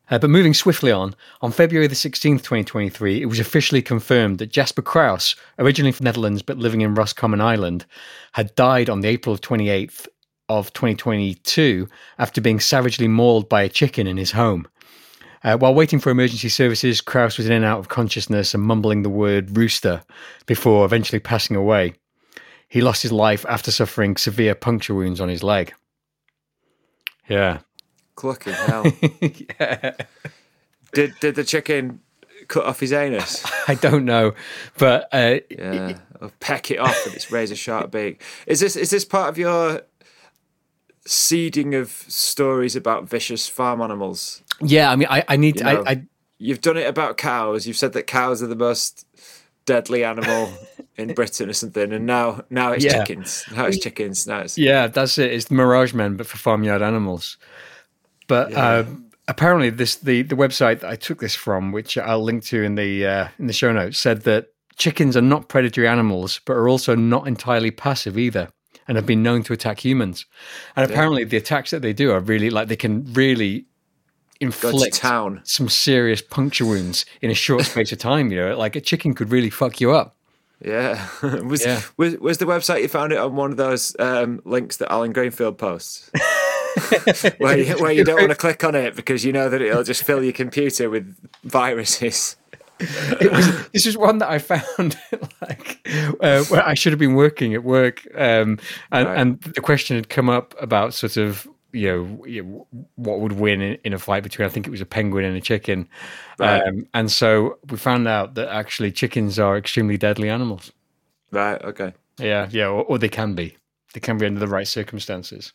Uh, 0.08 0.18
but 0.18 0.30
moving 0.30 0.54
swiftly 0.54 0.92
on, 0.92 1.16
on 1.42 1.50
February 1.50 1.88
the 1.88 1.96
16th, 1.96 2.44
2023, 2.44 3.20
it 3.20 3.26
was 3.26 3.40
officially 3.40 3.82
confirmed 3.82 4.38
that 4.38 4.52
Jasper 4.52 4.82
Kraus, 4.82 5.34
originally 5.58 5.90
from 5.90 6.04
the 6.04 6.08
Netherlands 6.08 6.42
but 6.42 6.58
living 6.58 6.82
in 6.82 6.94
Roscommon 6.94 7.40
Ireland, 7.40 7.86
had 8.32 8.54
died 8.54 8.88
on 8.88 9.00
the 9.00 9.08
April 9.08 9.36
28th 9.36 10.06
of 10.48 10.72
2022 10.74 11.88
after 12.20 12.40
being 12.40 12.60
savagely 12.60 13.08
mauled 13.08 13.48
by 13.48 13.62
a 13.62 13.68
chicken 13.68 14.06
in 14.06 14.16
his 14.16 14.30
home. 14.30 14.68
Uh, 15.46 15.56
while 15.56 15.72
waiting 15.72 16.00
for 16.00 16.10
emergency 16.10 16.48
services, 16.48 17.00
Kraus 17.00 17.38
was 17.38 17.46
in 17.46 17.52
and 17.52 17.64
out 17.64 17.78
of 17.78 17.88
consciousness 17.88 18.52
and 18.52 18.64
mumbling 18.64 19.02
the 19.02 19.08
word 19.08 19.56
rooster 19.56 20.02
before 20.46 20.84
eventually 20.84 21.20
passing 21.20 21.54
away. 21.54 21.94
He 22.68 22.80
lost 22.80 23.02
his 23.02 23.12
life 23.12 23.46
after 23.48 23.70
suffering 23.70 24.16
severe 24.16 24.56
puncture 24.56 24.92
wounds 24.92 25.20
on 25.20 25.28
his 25.28 25.44
leg. 25.44 25.72
Yeah. 27.28 27.60
Clucking 28.16 28.54
hell. 28.54 28.86
yeah. 29.60 29.92
Did 30.92 31.14
did 31.20 31.36
the 31.36 31.44
chicken 31.44 32.00
cut 32.48 32.64
off 32.64 32.80
his 32.80 32.92
anus? 32.92 33.46
I 33.68 33.76
don't 33.76 34.04
know, 34.04 34.34
but 34.78 35.08
uh, 35.12 35.36
Yeah, 35.48 35.98
or 36.20 36.32
peck 36.40 36.72
it 36.72 36.80
off 36.80 37.04
with 37.04 37.14
its 37.14 37.30
razor 37.30 37.54
sharp 37.54 37.92
beak. 37.92 38.20
Is 38.48 38.58
this 38.58 38.74
is 38.74 38.90
this 38.90 39.04
part 39.04 39.28
of 39.28 39.38
your 39.38 39.82
seeding 41.06 41.76
of 41.76 41.88
stories 41.88 42.74
about 42.74 43.08
vicious 43.08 43.46
farm 43.46 43.80
animals? 43.80 44.42
Yeah, 44.60 44.90
I 44.90 44.96
mean, 44.96 45.08
I, 45.10 45.24
I 45.28 45.36
need, 45.36 45.56
You 45.56 45.64
know, 45.64 45.82
I, 45.86 45.90
I, 45.90 46.02
You've 46.38 46.60
done 46.60 46.76
it 46.76 46.86
about 46.86 47.16
cows. 47.16 47.66
You've 47.66 47.78
said 47.78 47.94
that 47.94 48.06
cows 48.06 48.42
are 48.42 48.46
the 48.46 48.56
most 48.56 49.06
deadly 49.64 50.04
animal 50.04 50.50
in 50.96 51.14
Britain 51.14 51.48
or 51.48 51.54
something, 51.54 51.92
and 51.92 52.04
now 52.04 52.44
now 52.50 52.72
it's 52.72 52.84
Yeah. 52.84 52.98
chickens. 52.98 53.44
Now 53.54 53.64
it's 53.66 53.78
chickens. 53.78 54.26
Now 54.26 54.40
it's 54.40 54.58
yeah, 54.58 54.86
that's 54.86 55.16
it. 55.18 55.32
It's 55.32 55.46
the 55.46 55.54
Mirage 55.54 55.94
Men, 55.94 56.16
but 56.16 56.26
for 56.26 56.36
farmyard 56.36 56.82
animals. 56.82 57.38
But 58.28 58.52
uh, 58.54 58.84
apparently, 59.28 59.70
this 59.70 59.96
the 59.96 60.22
the 60.22 60.36
website 60.36 60.80
that 60.80 60.90
I 60.90 60.96
took 60.96 61.20
this 61.20 61.34
from, 61.34 61.72
which 61.72 61.96
I'll 61.96 62.22
link 62.22 62.44
to 62.44 62.62
in 62.62 62.74
the 62.74 63.06
uh, 63.06 63.28
in 63.38 63.46
the 63.46 63.52
show 63.52 63.72
notes, 63.72 63.98
said 63.98 64.22
that 64.22 64.48
chickens 64.76 65.16
are 65.16 65.22
not 65.22 65.48
predatory 65.48 65.88
animals, 65.88 66.40
but 66.44 66.52
are 66.52 66.68
also 66.68 66.94
not 66.94 67.26
entirely 67.26 67.70
passive 67.70 68.18
either, 68.18 68.50
and 68.86 68.96
have 68.96 69.06
been 69.06 69.22
known 69.22 69.42
to 69.44 69.52
attack 69.52 69.84
humans. 69.84 70.26
And 70.76 70.90
apparently, 70.90 71.24
the 71.24 71.36
attacks 71.38 71.70
that 71.70 71.80
they 71.80 71.92
do 71.92 72.10
are 72.12 72.20
really 72.20 72.50
like 72.50 72.68
they 72.68 72.76
can 72.76 73.04
really 73.14 73.66
go 74.40 74.50
to 74.50 74.68
inflict 74.68 74.96
town. 74.96 75.40
some 75.44 75.68
serious 75.68 76.20
puncture 76.22 76.64
wounds 76.66 77.04
in 77.22 77.30
a 77.30 77.34
short 77.34 77.64
space 77.72 77.92
of 77.92 77.98
time. 77.98 78.30
You 78.30 78.40
know, 78.40 78.58
like 78.58 78.76
a 78.76 78.80
chicken 78.80 79.14
could 79.14 79.30
really 79.30 79.50
fuck 79.50 79.80
you 79.80 79.92
up. 79.92 80.14
Yeah. 80.64 81.06
was, 81.44 81.64
Yeah. 81.64 81.82
was 81.96 82.16
was 82.18 82.38
the 82.38 82.46
website 82.46 82.82
you 82.82 82.88
found 82.88 83.12
it 83.12 83.18
on 83.18 83.36
one 83.36 83.50
of 83.50 83.56
those 83.56 83.94
um, 83.98 84.40
links 84.44 84.78
that 84.78 84.90
Alan 84.90 85.12
Greenfield 85.12 85.58
posts? 85.58 86.10
where 87.38 87.58
you, 87.58 87.74
where 87.78 87.92
you 87.92 88.04
don't 88.04 88.16
want 88.20 88.30
to 88.30 88.34
click 88.36 88.62
on 88.64 88.74
it 88.74 88.94
because 88.96 89.24
you 89.24 89.32
know 89.32 89.48
that 89.48 89.62
it'll 89.62 89.82
just 89.82 90.02
fill 90.04 90.22
your 90.22 90.32
computer 90.32 90.90
with 90.90 91.14
viruses. 91.44 92.36
it 92.78 93.32
was 93.32 93.68
this 93.70 93.86
is 93.86 93.96
one 93.96 94.18
that 94.18 94.28
I 94.28 94.38
found 94.38 94.98
like 95.40 95.88
uh, 96.20 96.44
where 96.44 96.66
I 96.66 96.74
should 96.74 96.92
have 96.92 96.98
been 96.98 97.14
working 97.14 97.54
at 97.54 97.64
work, 97.64 98.06
um, 98.14 98.58
and, 98.92 99.08
Right. 99.08 99.18
and 99.18 99.40
the 99.40 99.62
question 99.62 99.96
had 99.96 100.10
come 100.10 100.28
up 100.28 100.54
about 100.60 100.92
sort 100.92 101.16
of 101.16 101.48
you 101.76 102.42
know, 102.42 102.66
what 102.96 103.20
would 103.20 103.32
win 103.32 103.60
in, 103.60 103.78
in 103.84 103.92
a 103.92 103.98
fight 103.98 104.22
between 104.22 104.46
I 104.46 104.48
think 104.48 104.66
it 104.66 104.70
was 104.70 104.80
a 104.80 104.86
penguin 104.86 105.24
and 105.24 105.36
a 105.36 105.40
chicken, 105.40 105.88
Right. 106.38 106.62
um, 106.62 106.86
and 106.94 107.10
so 107.10 107.58
we 107.70 107.76
found 107.76 108.08
out 108.08 108.34
that 108.34 108.48
actually 108.48 108.92
chickens 108.92 109.38
are 109.38 109.56
extremely 109.56 109.96
deadly 109.96 110.28
animals. 110.28 110.72
Right. 111.30 111.62
Okay. 111.62 111.92
Yeah, 112.18 112.48
yeah, 112.50 112.66
or, 112.66 112.84
or 112.84 112.98
they 112.98 113.08
can 113.08 113.34
be. 113.34 113.56
They 113.92 114.00
can 114.00 114.18
be 114.18 114.26
under 114.26 114.40
the 114.40 114.48
right 114.48 114.66
circumstances. 114.66 115.52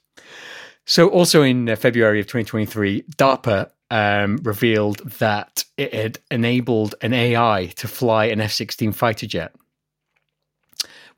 So, 0.85 1.07
also 1.09 1.43
in 1.43 1.69
uh, 1.69 1.75
February 1.75 2.19
of 2.19 2.25
2023, 2.27 3.03
DARPA 3.17 3.69
um, 3.91 4.37
revealed 4.43 4.97
that 5.19 5.63
it 5.77 5.93
had 5.93 6.19
enabled 6.31 6.95
an 7.01 7.13
AI 7.13 7.67
to 7.75 7.87
fly 7.87 8.25
an 8.25 8.41
F 8.41 8.51
16 8.51 8.91
fighter 8.91 9.27
jet, 9.27 9.53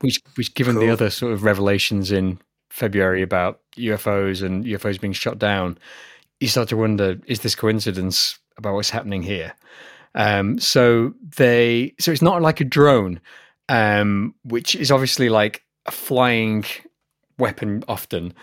which, 0.00 0.20
which, 0.36 0.54
given 0.54 0.76
the 0.78 0.90
other 0.90 1.08
sort 1.10 1.32
of 1.32 1.44
revelations 1.44 2.12
in 2.12 2.38
February 2.74 3.22
about 3.22 3.60
UFOs 3.76 4.42
and 4.42 4.64
UFOs 4.64 5.00
being 5.00 5.12
shot 5.12 5.38
down, 5.38 5.78
you 6.40 6.48
start 6.48 6.68
to 6.70 6.76
wonder 6.76 7.20
is 7.26 7.38
this 7.38 7.54
coincidence 7.54 8.36
about 8.56 8.74
what's 8.74 8.90
happening 8.90 9.22
here? 9.22 9.54
Um, 10.16 10.58
so 10.58 11.14
they, 11.36 11.94
so 12.00 12.10
it's 12.10 12.20
not 12.20 12.42
like 12.42 12.60
a 12.60 12.64
drone, 12.64 13.20
um, 13.68 14.34
which 14.42 14.74
is 14.74 14.90
obviously 14.90 15.28
like 15.28 15.62
a 15.86 15.92
flying 15.92 16.64
weapon 17.38 17.84
often 17.86 18.34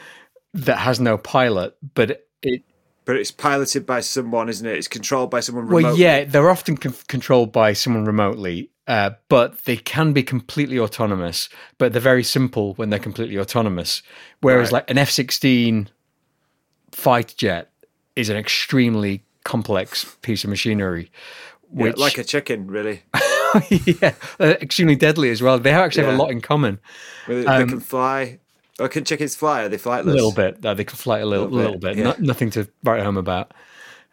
that 0.54 0.78
has 0.78 1.02
no 1.02 1.18
pilot, 1.18 1.76
but 1.94 2.26
it. 2.42 2.64
But 3.04 3.18
it's 3.18 3.32
piloted 3.32 3.86
by 3.86 4.00
someone, 4.00 4.48
isn't 4.48 4.66
it? 4.66 4.78
It's 4.78 4.88
controlled 4.88 5.30
by 5.30 5.42
someone 5.42 5.68
Well, 5.68 5.98
yeah, 5.98 6.24
they're 6.24 6.50
often 6.50 6.78
con- 6.78 6.96
controlled 7.10 7.52
by 7.52 7.74
someone 7.74 8.06
remotely, 8.06 8.70
uh, 8.92 9.12
but 9.30 9.50
they 9.66 9.78
can 9.78 10.12
be 10.14 10.24
completely 10.24 10.78
autonomous. 10.86 11.50
But 11.78 11.94
they're 11.94 12.02
very 12.14 12.24
simple 12.24 12.74
when 12.76 12.90
they're 12.90 13.00
completely 13.10 13.38
autonomous. 13.40 14.04
Whereas, 14.42 14.68
Right. 14.68 14.80
like 14.84 14.90
an 14.92 14.98
F 14.98 15.10
sixteen 15.10 15.90
fighter 16.92 17.36
jet 17.38 17.72
is 18.16 18.30
an 18.30 18.38
extremely 18.38 19.24
complex 19.44 20.06
piece 20.22 20.44
of 20.44 20.50
machinery. 20.50 21.12
Yeah, 21.74 21.94
like 21.96 22.18
a 22.18 22.24
chicken, 22.24 22.68
really. 22.68 23.04
yeah, 23.70 24.14
uh, 24.40 24.56
extremely 24.62 24.96
deadly 24.98 25.30
as 25.32 25.42
well. 25.42 25.58
They 25.58 25.72
actually 25.72 26.04
have 26.06 26.14
a 26.14 26.18
lot 26.18 26.32
in 26.32 26.42
common. 26.42 26.80
They, 27.28 27.46
Um, 27.46 27.60
they 27.66 27.70
can 27.72 27.80
fly. 27.80 28.40
Or 28.80 28.90
can 28.90 29.06
chickens 29.06 29.36
fly? 29.36 29.62
Are 29.64 29.70
they 29.70 29.78
A 29.78 30.04
little 30.04 30.32
bit. 30.34 30.66
Uh, 30.66 30.74
they 30.74 30.84
can 30.84 30.98
fly 30.98 31.20
a 31.20 31.26
little, 31.26 31.46
Little 31.46 31.58
little 31.58 31.80
bit, 31.80 31.96
bit. 31.96 31.98
yeah. 31.98 32.04
Not, 32.04 32.20
nothing 32.20 32.50
to 32.52 32.68
write 32.84 33.04
home 33.04 33.18
about. 33.18 33.54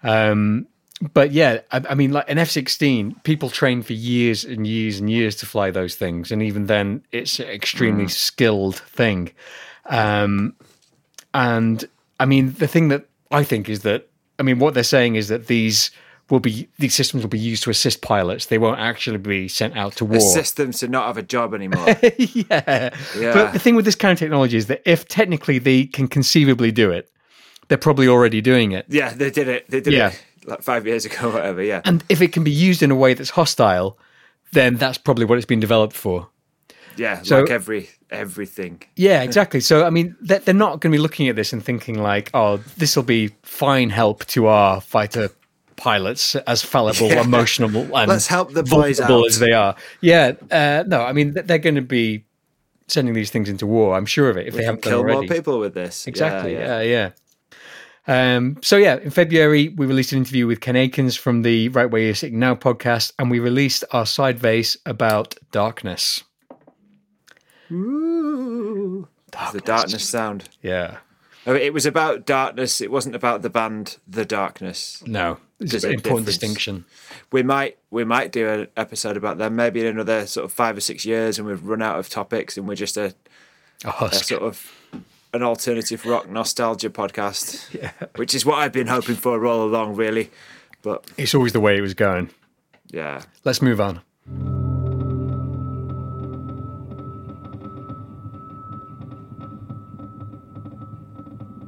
Um, 0.03 0.67
but 1.13 1.31
yeah, 1.33 1.61
I, 1.71 1.83
I 1.91 1.95
mean, 1.95 2.13
like 2.13 2.29
an 2.29 2.39
F 2.39 2.51
sixteen, 2.51 3.15
people 3.25 3.51
train 3.51 3.83
for 3.83 3.93
years 3.93 4.45
and 4.45 4.67
years 4.67 4.99
and 5.01 5.09
years 5.11 5.37
to 5.37 5.47
fly 5.47 5.71
those 5.71 5.95
things, 5.95 6.33
and 6.33 6.43
even 6.43 6.67
then, 6.67 7.05
it's 7.13 7.39
an 7.39 7.49
extremely 7.49 8.05
Mm. 8.07 8.11
skilled 8.11 8.77
thing. 8.77 9.31
Um, 9.87 10.55
and 11.35 11.85
I 12.21 12.27
mean, 12.27 12.53
the 12.55 12.67
thing 12.69 12.89
that 12.89 13.07
I 13.31 13.45
think 13.45 13.69
is 13.69 13.81
that 13.83 14.09
I 14.39 14.43
mean, 14.43 14.59
what 14.59 14.75
they're 14.75 14.83
saying 14.85 15.17
is 15.17 15.29
that 15.29 15.47
these 15.47 15.91
will 16.31 16.41
be 16.41 16.69
these 16.79 16.95
systems 16.95 17.23
will 17.23 17.31
be 17.31 17.39
used 17.39 17.63
to 17.65 17.71
assist 17.71 18.03
pilots. 18.03 18.47
They 18.47 18.59
won't 18.59 18.81
actually 18.81 19.19
be 19.19 19.49
sent 19.49 19.77
out 19.77 19.95
to 19.97 20.05
war. 20.05 20.19
Assist 20.19 20.57
them 20.57 20.73
to 20.73 20.89
not 20.89 21.07
have 21.07 21.17
a 21.17 21.23
job 21.23 21.55
anymore. 21.55 21.87
yeah. 22.19 22.91
Yeah. 23.17 23.33
But 23.33 23.53
the 23.53 23.59
thing 23.59 23.77
with 23.77 23.85
this 23.85 23.95
kind 23.95 24.13
of 24.13 24.19
technology 24.19 24.57
is 24.57 24.67
that 24.67 24.83
if 24.85 25.09
technically 25.09 25.59
they 25.59 25.87
can 25.87 26.07
conceivably 26.09 26.71
do 26.71 26.91
it, 26.91 27.11
they're 27.69 27.79
probably 27.79 28.09
already 28.09 28.41
doing 28.41 28.73
it. 28.73 28.87
yeah, 28.89 29.11
they 29.13 29.31
did 29.31 29.49
it. 29.49 29.69
They 29.71 29.81
did 29.81 29.93
Yeah. 29.95 30.09
it 30.09 30.23
like 30.49 30.63
five 30.63 30.87
years 30.87 31.05
ago, 31.05 31.31
whatever. 31.31 31.63
Yeah. 31.63 31.81
And 31.85 32.03
if 32.09 32.21
it 32.21 32.33
can 32.33 32.45
be 32.45 32.51
used 32.51 32.83
in 32.83 32.91
a 32.91 32.97
way 32.97 33.15
that's 33.15 33.31
hostile, 33.31 33.99
then 34.53 34.77
that's 34.77 34.99
probably 34.99 35.25
what 35.25 35.37
it's 35.39 35.47
been 35.47 35.61
developed 35.61 35.95
for. 35.97 36.29
Yeah, 36.97 37.23
So- 37.23 37.41
like 37.43 37.51
every 37.51 37.91
everything. 38.11 38.83
Yeah, 38.97 39.23
exactly. 39.23 39.61
So, 39.61 39.85
I 39.85 39.91
mean, 39.91 40.17
they're, 40.21 40.39
they're 40.41 40.55
not 40.55 40.81
going 40.81 40.91
to 40.91 40.97
be 40.97 41.03
looking 41.03 41.29
at 41.29 41.37
this 41.37 41.53
and 41.53 41.63
thinking 41.65 42.03
like, 42.03 42.31
"Oh, 42.35 42.57
this 42.79 42.97
will 42.97 43.03
be 43.05 43.31
fine 43.43 43.91
help 43.91 44.25
to 44.29 44.47
our 44.47 44.81
fighter 44.81 45.29
pilots, 45.77 46.35
as 46.35 46.63
fallible, 46.63 47.09
Yeah. 47.09 47.23
emotional, 47.23 47.69
and 47.97 48.09
Let's 48.09 48.27
help 48.27 48.53
the 48.53 48.63
boys 48.65 48.99
out. 49.01 49.27
as 49.27 49.39
they 49.39 49.53
are." 49.53 49.77
Yeah, 50.01 50.33
uh, 50.51 50.85
no, 50.87 51.03
I 51.03 51.13
mean, 51.13 51.35
they're 51.35 51.59
going 51.59 51.77
to 51.77 51.83
be 51.83 52.25
sending 52.89 53.15
these 53.15 53.31
things 53.31 53.49
into 53.49 53.67
war. 53.67 53.95
I'm 53.97 54.07
sure 54.07 54.31
of 54.31 54.37
it 54.39 54.47
if 54.49 54.55
We 54.55 54.61
they 54.61 54.65
haven't 54.65 54.83
done 54.83 54.93
kill 54.93 55.05
more 55.05 55.23
people 55.25 55.59
with 55.61 55.75
this. 55.75 56.07
Exactly. 56.09 56.55
Yeah, 56.55 56.81
Yeah, 56.81 56.81
yeah. 56.81 57.11
Um, 58.09 58.57
so 58.63 58.77
yeah, 58.79 58.97
in 58.97 59.11
February 59.11 59.69
we 59.69 59.85
released 59.87 60.13
an 60.13 60.19
interview 60.19 60.47
with 60.47 60.61
Ken 60.61 60.77
Akins 60.77 61.15
from 61.15 61.43
the 61.43 61.69
Right 61.69 61.91
Way 61.91 62.07
You're 62.07 62.15
Sitting 62.15 62.39
Now 62.39 62.55
podcast, 62.55 63.13
and 63.19 63.31
we 63.31 63.39
released 63.39 63.85
our 63.93 64.07
side 64.07 64.39
vase 64.39 64.77
about 64.87 65.35
darkness. 65.53 66.25
Ooh. 67.71 69.07
It's 69.33 69.53
the 69.53 69.61
darkness 69.61 70.09
sound. 70.09 70.49
Yeah. 70.63 70.97
I 71.47 71.53
mean, 71.53 71.63
it 71.63 71.73
was 71.73 71.87
about 71.87 72.27
darkness. 72.27 72.81
It 72.81 72.91
wasn't 72.91 73.15
about 73.15 73.43
the 73.43 73.51
band 73.51 73.99
The 74.09 74.25
Darkness. 74.25 75.03
No, 75.07 75.39
it's 75.61 75.71
There's 75.71 75.85
an 75.85 75.91
a 75.91 75.95
important 75.95 76.27
difference. 76.27 76.41
distinction. 76.41 76.85
We 77.31 77.43
might 77.43 77.79
we 77.91 78.05
might 78.05 78.33
do 78.33 78.49
an 78.49 78.69
episode 78.77 79.17
about 79.17 79.39
them 79.39 79.57
maybe 79.57 79.81
in 79.81 79.87
another 79.87 80.27
sort 80.27 80.45
of 80.45 80.53
five 80.53 80.77
or 80.77 80.81
six 80.81 81.07
years, 81.07 81.39
and 81.39 81.47
we've 81.47 81.63
run 81.65 81.81
out 81.81 81.99
of 81.99 82.09
topics, 82.09 82.57
and 82.59 82.67
we're 82.69 82.75
just 82.75 82.97
a, 82.97 83.15
A 83.85 83.93
a 84.07 84.13
sort 84.15 84.43
of 84.43 84.73
an 85.33 85.43
alternative 85.43 86.05
rock 86.07 86.29
nostalgia 86.29 86.91
podcast, 86.91 87.73
yeah. 87.81 87.93
which 88.17 88.35
is 88.35 88.45
what 88.47 88.59
I've 88.59 88.73
been 88.73 88.87
hoping 88.87 89.15
for 89.15 89.45
all 89.47 89.65
along, 89.65 89.95
really. 89.97 90.31
But 90.83 91.05
It's 91.17 91.35
always 91.35 91.53
the 91.53 91.61
way 91.61 91.77
it 91.77 91.81
was 91.81 91.95
going. 91.95 92.31
yeah, 92.91 93.23
Let's 93.45 93.61
move 93.63 93.81
on. 93.81 94.01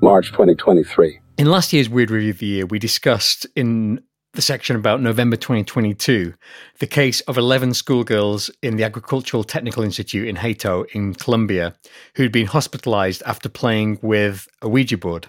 March 0.03 0.29
2023. 0.33 1.21
In 1.39 1.47
last 1.47 1.73
year's 1.73 1.89
Weird 1.89 2.11
Review 2.11 2.31
of 2.31 2.39
the 2.39 2.47
Year, 2.47 2.67
we 2.67 2.79
discussed 2.79 3.47
in 3.55 4.01
the 4.33 4.43
section 4.43 4.77
about 4.77 5.01
November 5.01 5.37
2022 5.37 6.35
the 6.79 6.87
case 6.87 7.21
of 7.23 7.37
11 7.37 7.75
schoolgirls 7.75 8.51
in 8.63 8.77
the 8.77 8.85
Agricultural 8.85 9.45
Technical 9.45 9.83
Institute 9.83 10.29
in 10.29 10.37
Hato 10.37 10.85
in 10.93 11.15
Colombia 11.15 11.75
who'd 12.15 12.33
been 12.33 12.47
hospitalized 12.47 13.23
after 13.27 13.49
playing 13.49 13.99
with 14.03 14.47
a 14.63 14.69
Ouija 14.69 14.97
board. 14.97 15.29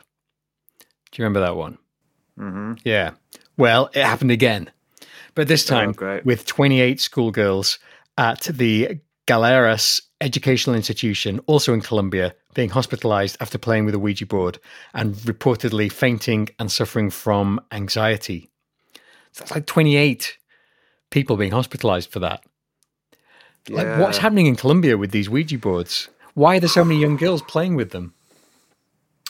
Do 1.11 1.21
you 1.21 1.25
remember 1.25 1.41
that 1.41 1.55
one? 1.55 1.77
hmm 2.37 2.73
Yeah. 2.83 3.11
Well, 3.57 3.89
it 3.93 4.03
happened 4.03 4.31
again, 4.31 4.71
but 5.35 5.47
this 5.47 5.65
time 5.65 5.91
great. 5.91 6.25
with 6.25 6.45
28 6.45 6.99
schoolgirls 6.99 7.79
at 8.17 8.41
the 8.41 8.99
Galeras 9.27 10.01
Educational 10.19 10.75
Institution, 10.75 11.39
also 11.47 11.73
in 11.73 11.81
Colombia, 11.81 12.33
being 12.53 12.69
hospitalized 12.69 13.37
after 13.39 13.57
playing 13.57 13.85
with 13.85 13.95
a 13.95 13.99
Ouija 13.99 14.25
board 14.25 14.59
and 14.93 15.15
reportedly 15.15 15.91
fainting 15.91 16.49
and 16.59 16.71
suffering 16.71 17.09
from 17.09 17.59
anxiety. 17.71 18.49
So 19.33 19.39
that's 19.43 19.51
like 19.51 19.65
28 19.65 20.37
people 21.09 21.37
being 21.37 21.51
hospitalized 21.51 22.11
for 22.11 22.19
that. 22.19 22.43
Like, 23.69 23.99
what's 23.99 24.17
happening 24.17 24.47
in 24.47 24.55
Colombia 24.55 24.97
with 24.97 25.11
these 25.11 25.29
Ouija 25.29 25.57
boards? 25.57 26.09
Why 26.33 26.57
are 26.57 26.59
there 26.59 26.69
so 26.69 26.83
many 26.83 26.99
young 26.99 27.15
girls 27.25 27.41
playing 27.41 27.75
with 27.75 27.91
them? 27.91 28.13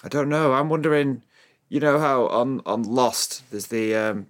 I 0.03 0.07
don't 0.07 0.29
know. 0.29 0.53
I'm 0.53 0.69
wondering. 0.69 1.23
You 1.69 1.79
know 1.79 1.99
how 1.99 2.27
on 2.27 2.61
on 2.65 2.83
Lost 2.83 3.43
there's 3.51 3.67
the 3.67 3.95
um, 3.95 4.27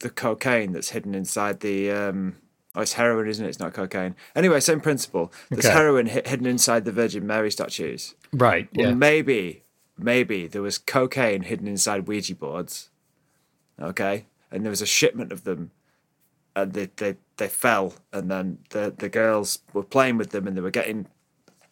the 0.00 0.10
cocaine 0.10 0.72
that's 0.72 0.90
hidden 0.90 1.14
inside 1.14 1.60
the. 1.60 1.90
Um, 1.90 2.36
oh, 2.74 2.82
it's 2.82 2.92
heroin, 2.94 3.26
isn't 3.28 3.44
it? 3.44 3.48
It's 3.48 3.58
not 3.58 3.72
cocaine. 3.74 4.14
Anyway, 4.36 4.60
same 4.60 4.80
principle. 4.80 5.32
There's 5.50 5.64
Okay. 5.66 5.74
heroin 5.74 6.06
hi- 6.06 6.22
hidden 6.24 6.46
inside 6.46 6.84
the 6.84 6.92
Virgin 6.92 7.26
Mary 7.26 7.50
statues. 7.50 8.14
Right. 8.32 8.68
Well, 8.74 8.88
Yeah. 8.88 8.94
maybe, 8.94 9.62
maybe 9.98 10.46
there 10.46 10.62
was 10.62 10.78
cocaine 10.78 11.42
hidden 11.42 11.66
inside 11.68 12.06
Ouija 12.06 12.34
boards. 12.36 12.90
Okay, 13.80 14.26
and 14.54 14.64
there 14.64 14.70
was 14.70 14.80
a 14.82 14.86
shipment 14.86 15.32
of 15.32 15.44
them, 15.44 15.70
and 16.56 16.72
they 16.72 16.88
they, 16.96 17.16
they 17.36 17.48
fell, 17.48 17.94
and 18.12 18.30
then 18.30 18.58
the 18.70 18.94
the 18.96 19.08
girls 19.08 19.58
were 19.74 19.82
playing 19.82 20.16
with 20.16 20.30
them, 20.30 20.46
and 20.46 20.56
they 20.56 20.60
were 20.62 20.70
getting 20.70 21.06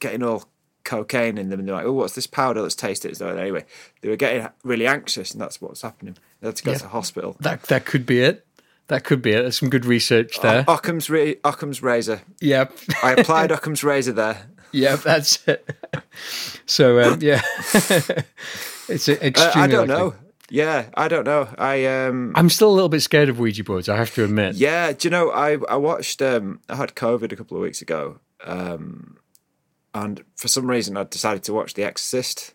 getting 0.00 0.22
all 0.22 0.48
cocaine 0.84 1.38
in 1.38 1.48
them, 1.48 1.60
and 1.60 1.68
they're 1.68 1.76
like, 1.76 1.86
"Oh, 1.86 1.92
what's 1.92 2.14
this 2.14 2.26
powder? 2.26 2.60
Let's 2.60 2.74
taste 2.74 3.04
it." 3.04 3.16
So 3.16 3.28
anyway, 3.28 3.64
they 4.00 4.08
were 4.08 4.16
getting 4.16 4.48
really 4.64 4.86
anxious, 4.86 5.30
and 5.32 5.40
that's 5.40 5.60
what's 5.60 5.82
happening. 5.82 6.16
They 6.40 6.48
had 6.48 6.56
to 6.56 6.64
go 6.64 6.72
Yeah. 6.72 6.78
to 6.78 6.88
hospital. 6.88 7.36
That 7.40 7.62
that 7.64 7.84
could 7.86 8.04
be 8.04 8.20
it. 8.20 8.44
That 8.88 9.04
could 9.04 9.22
be 9.22 9.30
it. 9.30 9.42
There's 9.42 9.58
some 9.58 9.70
good 9.70 9.86
research 9.86 10.40
there. 10.40 10.64
Occam's 10.68 11.08
ra- 11.08 11.34
Occam's 11.44 11.82
razor. 11.82 12.20
Yep. 12.40 12.72
I 13.02 13.12
applied 13.12 13.50
Occam's 13.56 13.84
razor 13.84 14.12
there. 14.12 14.48
Yep. 14.72 15.00
That's 15.02 15.46
it. 15.48 15.68
So 16.66 17.00
um, 17.00 17.18
yeah, 17.22 17.40
it's 18.88 19.08
Uh, 19.08 19.12
extremely. 19.20 19.62
I 19.62 19.66
don't 19.66 19.88
likely. 19.88 19.94
know. 20.04 20.14
Yeah, 20.52 20.90
I 20.94 21.08
don't 21.08 21.24
know. 21.24 21.48
I 21.56 21.86
um 21.86 22.32
I'm 22.34 22.50
still 22.50 22.70
a 22.70 22.76
little 22.76 22.90
bit 22.90 23.00
scared 23.00 23.30
of 23.30 23.38
Ouija 23.38 23.64
boards. 23.64 23.88
I 23.88 23.96
have 23.96 24.14
to 24.14 24.24
admit. 24.24 24.56
Yeah, 24.56 24.92
do 24.92 25.08
you 25.08 25.10
know 25.10 25.30
I 25.30 25.56
I 25.66 25.76
watched 25.76 26.20
um 26.20 26.60
I 26.68 26.76
had 26.76 26.94
COVID 26.94 27.32
a 27.32 27.36
couple 27.36 27.56
of 27.56 27.62
weeks 27.62 27.80
ago, 27.80 28.20
um, 28.44 29.16
and 29.94 30.22
for 30.36 30.48
some 30.48 30.68
reason 30.68 30.98
I 30.98 31.04
decided 31.04 31.42
to 31.44 31.54
watch 31.54 31.72
The 31.72 31.84
Exorcist. 31.84 32.52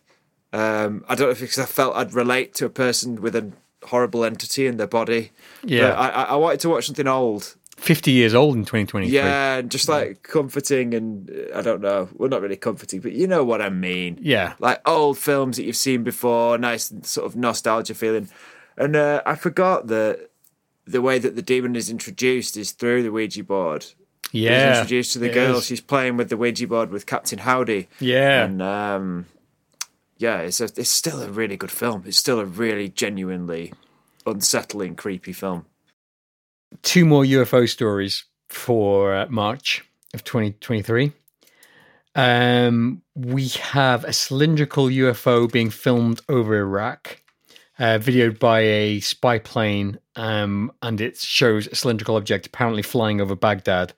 Um, 0.52 1.04
I 1.08 1.16
don't 1.16 1.26
know 1.26 1.32
if 1.32 1.42
it's 1.42 1.56
because 1.56 1.58
I 1.58 1.66
felt 1.66 1.96
I'd 1.96 2.14
relate 2.14 2.54
to 2.54 2.66
a 2.66 2.70
person 2.70 3.20
with 3.20 3.34
a 3.34 3.50
horrible 3.82 4.24
entity 4.24 4.68
in 4.68 4.76
their 4.76 4.86
body. 4.86 5.32
Yeah. 5.64 5.90
I 5.90 6.08
I 6.08 6.36
wanted 6.36 6.60
to 6.60 6.68
watch 6.68 6.86
something 6.86 7.08
old. 7.08 7.56
50 7.78 8.10
years 8.10 8.34
old 8.34 8.54
in 8.56 8.62
2023. 8.64 9.14
Yeah, 9.14 9.62
just 9.62 9.88
like 9.88 10.22
comforting 10.22 10.94
and 10.94 11.30
I 11.54 11.62
don't 11.62 11.80
know, 11.80 12.08
well 12.14 12.28
not 12.28 12.42
really 12.42 12.56
comforting, 12.56 13.00
but 13.00 13.12
you 13.12 13.26
know 13.26 13.44
what 13.44 13.62
I 13.62 13.70
mean. 13.70 14.18
Yeah. 14.20 14.54
Like 14.58 14.86
old 14.86 15.16
films 15.18 15.56
that 15.56 15.64
you've 15.64 15.76
seen 15.76 16.02
before, 16.02 16.58
nice 16.58 16.92
sort 17.02 17.26
of 17.26 17.36
nostalgia 17.36 17.94
feeling. 17.94 18.28
And 18.76 18.94
uh, 18.96 19.22
I 19.24 19.34
forgot 19.36 19.86
that 19.88 20.28
the 20.86 21.00
way 21.00 21.18
that 21.18 21.36
the 21.36 21.42
demon 21.42 21.76
is 21.76 21.88
introduced 21.90 22.56
is 22.56 22.72
through 22.72 23.02
the 23.02 23.12
Ouija 23.12 23.44
board. 23.44 23.86
He's 24.32 24.42
Yeah. 24.42 24.78
introduced 24.78 25.12
to 25.14 25.18
the 25.20 25.28
girl. 25.30 25.56
is. 25.58 25.64
She's 25.66 25.80
playing 25.80 26.16
with 26.16 26.28
the 26.28 26.36
Ouija 26.36 26.66
board 26.66 26.90
with 26.90 27.06
Captain 27.06 27.38
Howdy. 27.38 27.88
Yeah. 28.00 28.44
And 28.44 28.60
um, 28.60 29.26
yeah, 30.18 30.38
it's 30.40 30.60
a, 30.60 30.64
it's 30.64 30.90
still 30.90 31.22
a 31.22 31.28
really 31.30 31.56
good 31.56 31.70
film. 31.70 32.02
It's 32.06 32.18
still 32.18 32.40
a 32.40 32.44
really 32.44 32.88
genuinely 32.88 33.72
unsettling, 34.26 34.96
creepy 34.96 35.32
film. 35.32 35.64
Two 36.82 37.04
more 37.04 37.24
UFO 37.24 37.68
stories 37.68 38.24
for 38.48 39.14
uh, 39.14 39.26
March 39.28 39.84
of 40.14 40.24
2023. 40.24 41.12
Um, 42.14 43.02
we 43.14 43.48
have 43.48 44.04
a 44.04 44.12
cylindrical 44.12 44.86
UFO 44.86 45.50
being 45.50 45.70
filmed 45.70 46.20
over 46.28 46.56
Iraq, 46.56 47.20
uh, 47.78 47.98
videoed 47.98 48.38
by 48.38 48.60
a 48.60 49.00
spy 49.00 49.38
plane, 49.38 49.98
um, 50.16 50.72
and 50.82 51.00
it 51.00 51.16
shows 51.16 51.68
a 51.68 51.76
cylindrical 51.76 52.16
object 52.16 52.46
apparently 52.46 52.82
flying 52.82 53.20
over 53.20 53.36
Baghdad. 53.36 53.92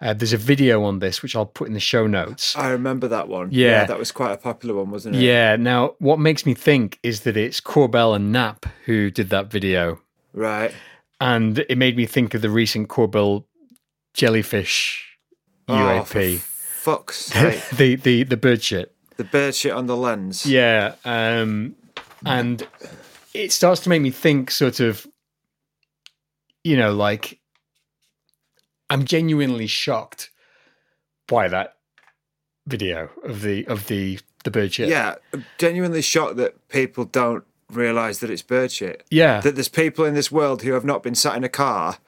Uh, 0.00 0.14
there's 0.14 0.32
a 0.32 0.38
video 0.38 0.84
on 0.84 1.00
this, 1.00 1.22
which 1.22 1.36
I'll 1.36 1.44
put 1.46 1.68
in 1.68 1.74
the 1.74 1.80
show 1.80 2.06
notes. 2.06 2.56
I 2.56 2.70
remember 2.70 3.08
that 3.08 3.28
one. 3.28 3.48
Yeah. 3.50 3.84
that 3.84 3.98
was 3.98 4.10
quite 4.12 4.32
a 4.32 4.38
popular 4.38 4.74
one, 4.74 4.90
wasn't 4.90 5.16
it? 5.16 5.22
Yeah. 5.22 5.56
Now, 5.56 5.96
what 5.98 6.18
makes 6.18 6.46
me 6.46 6.54
think 6.54 6.98
is 7.02 7.20
that 7.22 7.36
it's 7.36 7.60
Corbell 7.60 8.16
and 8.16 8.32
Knapp 8.32 8.66
who 8.86 9.10
did 9.10 9.28
that 9.30 9.50
video, 9.50 10.00
Right. 10.32 10.72
And 11.20 11.58
it 11.68 11.76
made 11.78 11.96
me 11.96 12.06
think 12.06 12.34
of 12.34 12.42
the 12.42 12.50
recent 12.50 12.88
Corbell 12.88 13.44
jellyfish 14.14 15.02
Oh, 15.68 15.72
UAP, 15.74 16.38
fuck's 16.38 17.16
sake. 17.32 17.68
the 17.70 17.96
the 17.96 18.22
the 18.22 18.36
bird 18.36 18.62
shit. 18.62 18.94
the 19.16 19.24
bird 19.24 19.54
shit 19.54 19.72
on 19.72 19.86
the 19.86 19.96
lens. 19.96 20.46
Yeah, 20.46 20.94
um, 21.04 21.74
and 22.24 22.66
it 23.34 23.50
starts 23.52 23.80
to 23.82 23.88
make 23.88 24.00
me 24.00 24.10
think, 24.10 24.50
sort 24.50 24.78
of, 24.80 25.06
you 26.64 26.76
know, 26.76 26.94
like 26.94 27.40
I'm 28.88 29.04
genuinely 29.04 29.66
shocked 29.66 30.30
by 31.26 31.48
that 31.48 31.74
video 32.66 33.10
of 33.24 33.40
the 33.42 33.66
of 33.66 33.88
the 33.88 34.18
the 34.44 34.50
bird 34.52 34.72
shit. 34.72 34.88
Yeah, 34.88 35.16
I'm 35.32 35.44
genuinely 35.58 36.02
shocked 36.02 36.36
that 36.36 36.68
people 36.68 37.04
don't 37.04 37.44
realise 37.70 38.18
that 38.20 38.30
it's 38.30 38.42
bird 38.42 38.70
shit. 38.72 39.04
yeah, 39.10 39.40
That 39.40 39.54
there's 39.54 39.68
people 39.68 40.04
in 40.04 40.14
this 40.14 40.30
world 40.30 40.62
who 40.62 40.72
have 40.72 40.84
not 40.84 41.02
been 41.02 41.14
sat 41.14 41.36
in 41.36 41.44
a 41.44 41.48
car 41.48 41.98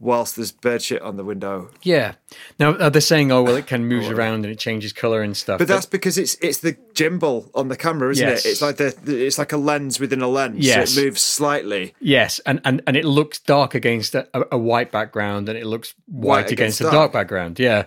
whilst 0.00 0.36
there's 0.36 0.52
bird 0.52 0.80
shit 0.80 1.02
on 1.02 1.16
the 1.16 1.24
window. 1.24 1.70
yeah. 1.82 2.12
Now 2.60 2.88
they're 2.88 3.00
saying, 3.00 3.32
oh 3.32 3.42
well, 3.42 3.56
it 3.56 3.66
can 3.66 3.86
move 3.86 4.04
oh. 4.06 4.12
around 4.14 4.44
and 4.44 4.46
it 4.46 4.58
changes 4.58 4.92
color 4.92 5.22
and 5.22 5.36
stuff. 5.36 5.58
But 5.58 5.66
that's 5.66 5.86
because 5.86 6.16
it's 6.18 6.36
it's 6.40 6.58
the 6.58 6.74
gimbal 6.94 7.50
on 7.52 7.66
the 7.66 7.76
camera, 7.76 8.10
isn't 8.12 8.24
Yes. 8.26 8.46
it? 8.46 8.50
It's 8.50 8.62
like 8.62 8.76
the, 8.76 8.94
the 9.02 9.26
it's 9.26 9.38
like 9.38 9.52
a 9.52 9.56
lens 9.56 9.98
within 9.98 10.22
a 10.22 10.28
lens. 10.28 10.64
Yes. 10.64 10.92
So 10.94 11.00
it 11.00 11.04
moves 11.06 11.20
slightly. 11.20 11.94
Yes, 12.00 12.38
and, 12.46 12.60
and, 12.64 12.80
and 12.86 12.96
it 12.96 13.04
looks 13.04 13.40
dark 13.40 13.74
against 13.74 14.14
a, 14.14 14.28
a 14.54 14.58
white 14.58 14.92
background, 14.92 15.48
and 15.48 15.58
it 15.58 15.66
looks 15.66 15.94
white, 16.06 16.26
White 16.28 16.52
against, 16.52 16.52
against 16.52 16.80
a 16.80 16.84
dark. 16.84 16.94
dark 16.94 17.12
background. 17.12 17.58
Yeah. 17.58 17.86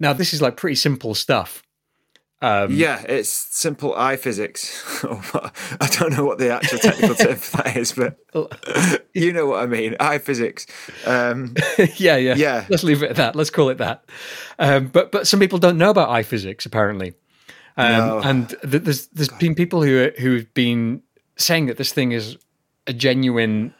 Now 0.00 0.14
this 0.14 0.32
is 0.32 0.40
like 0.40 0.56
pretty 0.56 0.76
simple 0.76 1.14
stuff. 1.14 1.62
Um, 2.42 2.70
yeah, 2.72 3.02
it's 3.08 3.30
simple 3.30 3.94
eye 3.96 4.16
physics. 4.16 4.84
I 5.04 5.88
don't 5.98 6.12
know 6.12 6.24
what 6.24 6.36
the 6.38 6.50
actual 6.52 6.78
technical 6.78 7.14
term 7.16 7.36
for 7.36 7.56
that 7.62 7.76
is, 7.76 7.92
but 7.92 8.18
you 9.14 9.32
know 9.32 9.46
what 9.46 9.62
I 9.62 9.66
mean. 9.66 9.96
Eye 9.98 10.18
physics. 10.18 10.66
Um, 11.06 11.54
yeah, 11.96 12.16
yeah, 12.16 12.34
Yeah. 12.34 12.66
Let's 12.68 12.84
leave 12.84 13.02
it 13.02 13.10
at 13.10 13.16
that. 13.16 13.36
Let's 13.36 13.48
call 13.50 13.70
it 13.70 13.78
that. 13.78 14.04
Um, 14.58 14.88
but 14.88 15.12
but 15.12 15.26
some 15.26 15.40
people 15.40 15.58
don't 15.58 15.78
know 15.78 15.90
about 15.90 16.10
eye 16.10 16.22
physics 16.22 16.66
apparently, 16.66 17.14
um, 17.78 17.90
No. 18.06 18.20
and 18.20 18.48
th- 18.48 18.82
there's 18.82 19.06
there's 19.08 19.28
been 19.30 19.54
people 19.54 19.82
who 19.82 20.10
who've 20.18 20.52
been 20.52 21.02
saying 21.36 21.66
that 21.66 21.78
this 21.78 21.92
thing 21.92 22.12
is 22.12 22.36
a 22.86 22.92
genuine, 22.92 23.72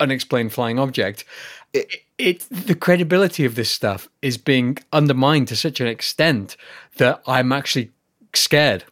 unexplained 0.00 0.52
flying 0.52 0.78
object. 0.80 1.24
It, 1.72 1.88
it 2.20 2.46
the 2.50 2.74
credibility 2.74 3.44
of 3.44 3.54
this 3.54 3.70
stuff 3.70 4.08
is 4.22 4.36
being 4.38 4.78
undermined 4.92 5.48
to 5.48 5.56
such 5.56 5.80
an 5.80 5.86
extent 5.86 6.56
that 6.98 7.22
I'm 7.26 7.52
actually 7.52 7.90
scared. 8.34 8.84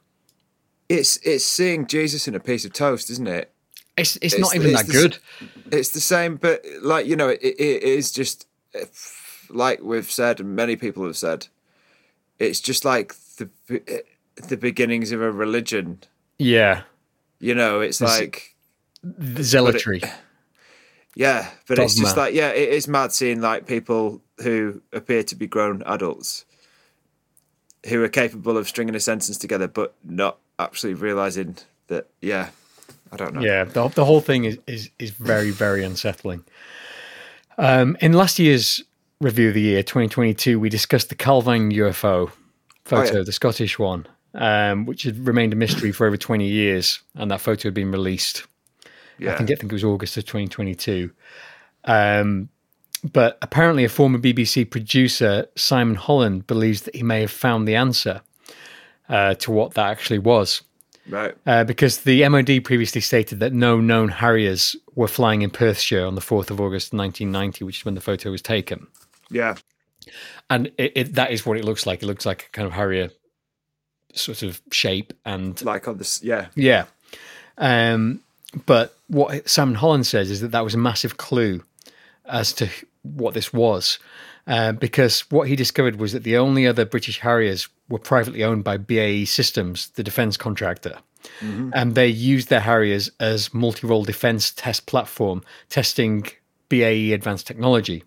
it's 0.89 1.17
it's 1.19 1.45
seeing 1.45 1.87
Jesus 1.87 2.27
in 2.29 2.35
a 2.35 2.41
piece 2.41 2.65
of 2.65 2.73
toast, 2.73 3.11
isn't 3.11 3.29
it? 3.29 3.53
It's 3.97 4.17
it's, 4.17 4.35
It's- 4.35 4.41
not 4.41 4.55
even 4.57 4.71
it's 4.71 4.83
that 4.83 4.87
the- 4.87 4.93
good. 4.93 5.19
It's 5.71 5.91
the 5.91 6.01
same, 6.01 6.37
but 6.37 6.65
like 6.83 7.07
you 7.07 7.17
know, 7.17 7.29
it, 7.29 7.41
it 7.43 7.83
is 7.83 8.11
just 8.13 8.47
like 9.51 9.83
we've 9.83 10.11
said, 10.11 10.41
and 10.41 10.55
many 10.57 10.77
people 10.77 11.05
have 11.05 11.17
said, 11.17 11.49
it's 12.39 12.61
just 12.61 12.85
like 12.85 13.15
the 13.37 13.49
the 14.49 14.57
beginnings 14.57 15.13
of 15.13 15.21
a 15.21 15.31
religion. 15.33 15.99
Yeah, 16.39 16.83
You 17.41 17.55
know, 17.55 17.81
it's 17.81 18.01
like 18.01 18.55
the 19.03 19.43
zealotry. 19.43 20.01
Yeah, 21.19 21.51
but 21.67 21.81
it's 21.81 21.97
just 21.97 22.17
like 22.17 22.33
yeah, 22.33 22.51
it 22.51 22.69
is 22.69 22.87
mad 22.87 23.13
seeing 23.13 23.41
like 23.41 23.67
people 23.67 24.23
who 24.41 24.81
appear 24.93 25.25
to 25.25 25.35
be 25.35 25.49
grown 25.49 25.83
adults 25.85 26.45
who 27.89 28.05
are 28.05 28.09
capable 28.09 28.57
of 28.57 28.69
stringing 28.69 28.95
a 28.95 29.01
sentence 29.01 29.37
together, 29.37 29.67
but 29.67 29.97
not 30.05 30.39
actually 30.61 30.95
realizing 30.95 31.57
that. 31.89 32.07
Yeah, 32.21 32.51
I 33.11 33.17
don't 33.17 33.35
know. 33.35 33.41
Yeah, 33.41 33.65
the, 33.65 33.89
the 33.89 34.05
whole 34.05 34.21
thing 34.21 34.45
is, 34.45 34.59
is 34.69 34.91
is 35.01 35.11
very 35.11 35.51
very 35.51 35.83
unsettling. 35.83 36.45
Um, 37.59 37.97
in 38.01 38.13
last 38.13 38.39
year's 38.39 38.81
review 39.21 39.49
of 39.49 39.55
the 39.55 39.61
year 39.61 39.83
2022, 39.83 40.61
we 40.61 40.69
discussed 40.69 41.09
the 41.09 41.17
Calvine 41.17 41.73
UFO 41.73 42.31
photo, 42.85 43.15
Oh, 43.15 43.17
yeah. 43.17 43.23
the 43.25 43.33
Scottish 43.33 43.77
one, 43.77 44.07
um, 44.35 44.87
which 44.87 45.03
had 45.03 45.27
remained 45.27 45.53
a 45.53 45.57
mystery 45.57 45.91
for 45.91 46.07
over 46.07 46.17
20 46.17 46.47
years, 46.47 47.01
and 47.17 47.33
that 47.33 47.41
photo 47.41 47.67
had 47.67 47.75
been 47.75 47.91
released. 47.91 48.47
Yeah. 49.19 49.35
I 49.35 49.37
think 49.37 49.51
I 49.51 49.55
think 49.55 49.73
it 49.73 49.75
was 49.75 49.85
August 49.85 50.17
of 50.17 50.25
2022. 50.25 51.11
Um, 51.85 52.49
but 53.13 53.39
apparently, 53.43 53.85
a 53.85 53.89
former 53.89 54.19
BBC 54.19 54.69
producer, 54.69 55.47
Simon 55.57 55.95
Holland, 55.95 56.47
believes 56.47 56.83
that 56.83 56.97
he 56.97 57.03
may 57.03 57.21
have 57.21 57.31
found 57.31 57.69
the 57.69 57.77
answer 57.77 58.23
uh, 59.09 59.35
to 59.35 59.51
what 59.51 59.75
that 59.75 59.91
actually 59.91 60.19
was 60.19 60.63
right. 61.09 61.35
uh, 61.47 61.65
because 61.65 61.99
the 61.99 62.29
MOD 62.29 62.65
previously 62.65 63.01
stated 63.01 63.41
that 63.41 63.53
no 63.53 63.81
known 63.81 64.09
Harriers 64.09 64.77
were 64.95 65.09
flying 65.09 65.43
in 65.43 65.51
Perthshire 65.51 66.05
on 66.05 66.15
the 66.15 66.21
4th 66.21 66.51
of 66.51 66.61
August 66.61 66.93
1990, 66.93 67.65
which 67.65 67.81
is 67.81 67.85
when 67.85 67.95
the 67.95 68.01
photo 68.01 68.31
was 68.31 68.43
taken. 68.43 68.87
Yeah. 69.31 69.57
And 70.51 70.71
it, 70.79 70.93
it, 70.95 71.15
that 71.15 71.31
is 71.31 71.45
what 71.45 71.59
it 71.59 71.65
looks 71.65 71.87
like. 71.87 72.03
It 72.03 72.07
looks 72.07 72.27
like 72.27 72.47
a 72.47 72.51
kind 72.51 72.67
of 72.67 72.73
Harrier 72.73 73.11
sort 74.15 74.43
of 74.43 74.61
shape. 74.73 75.13
And 75.25 75.63
Like 75.65 75.89
on 75.89 75.99
this. 75.99 76.23
Yeah. 76.23 76.47
yeah. 76.55 76.87
Um, 77.57 78.21
but 78.67 78.97
what 79.09 79.49
Simon 79.49 79.75
Holland 79.75 80.07
says 80.07 80.31
is 80.31 80.41
that 80.41 80.53
that 80.53 80.65
was 80.65 80.75
a 80.75 80.79
massive 80.79 81.17
clue 81.17 81.63
as 82.27 82.53
to 82.55 82.69
what 83.03 83.35
this 83.35 83.53
was. 83.53 83.99
Uh, 84.47 84.73
because 84.73 85.21
what 85.31 85.47
he 85.49 85.57
discovered 85.57 85.97
was 86.01 86.13
that 86.13 86.23
the 86.23 86.37
only 86.37 86.67
other 86.67 86.87
British 86.87 87.21
Harriers 87.21 87.69
were 87.91 87.99
privately 87.99 88.43
owned 88.43 88.65
by 88.65 88.79
BAE 88.79 89.25
Systems, 89.27 89.89
the 89.91 90.03
defence 90.03 90.37
contractor. 90.37 90.99
and 91.75 91.95
they 91.95 92.07
used 92.07 92.49
their 92.49 92.61
Harriers 92.61 93.11
as 93.21 93.53
multi-role 93.53 94.05
defense 94.05 94.51
test 94.51 94.87
platform, 94.87 95.43
testing 95.69 96.27
BAE 96.69 97.13
advanced 97.13 97.47
technology. 97.47 98.05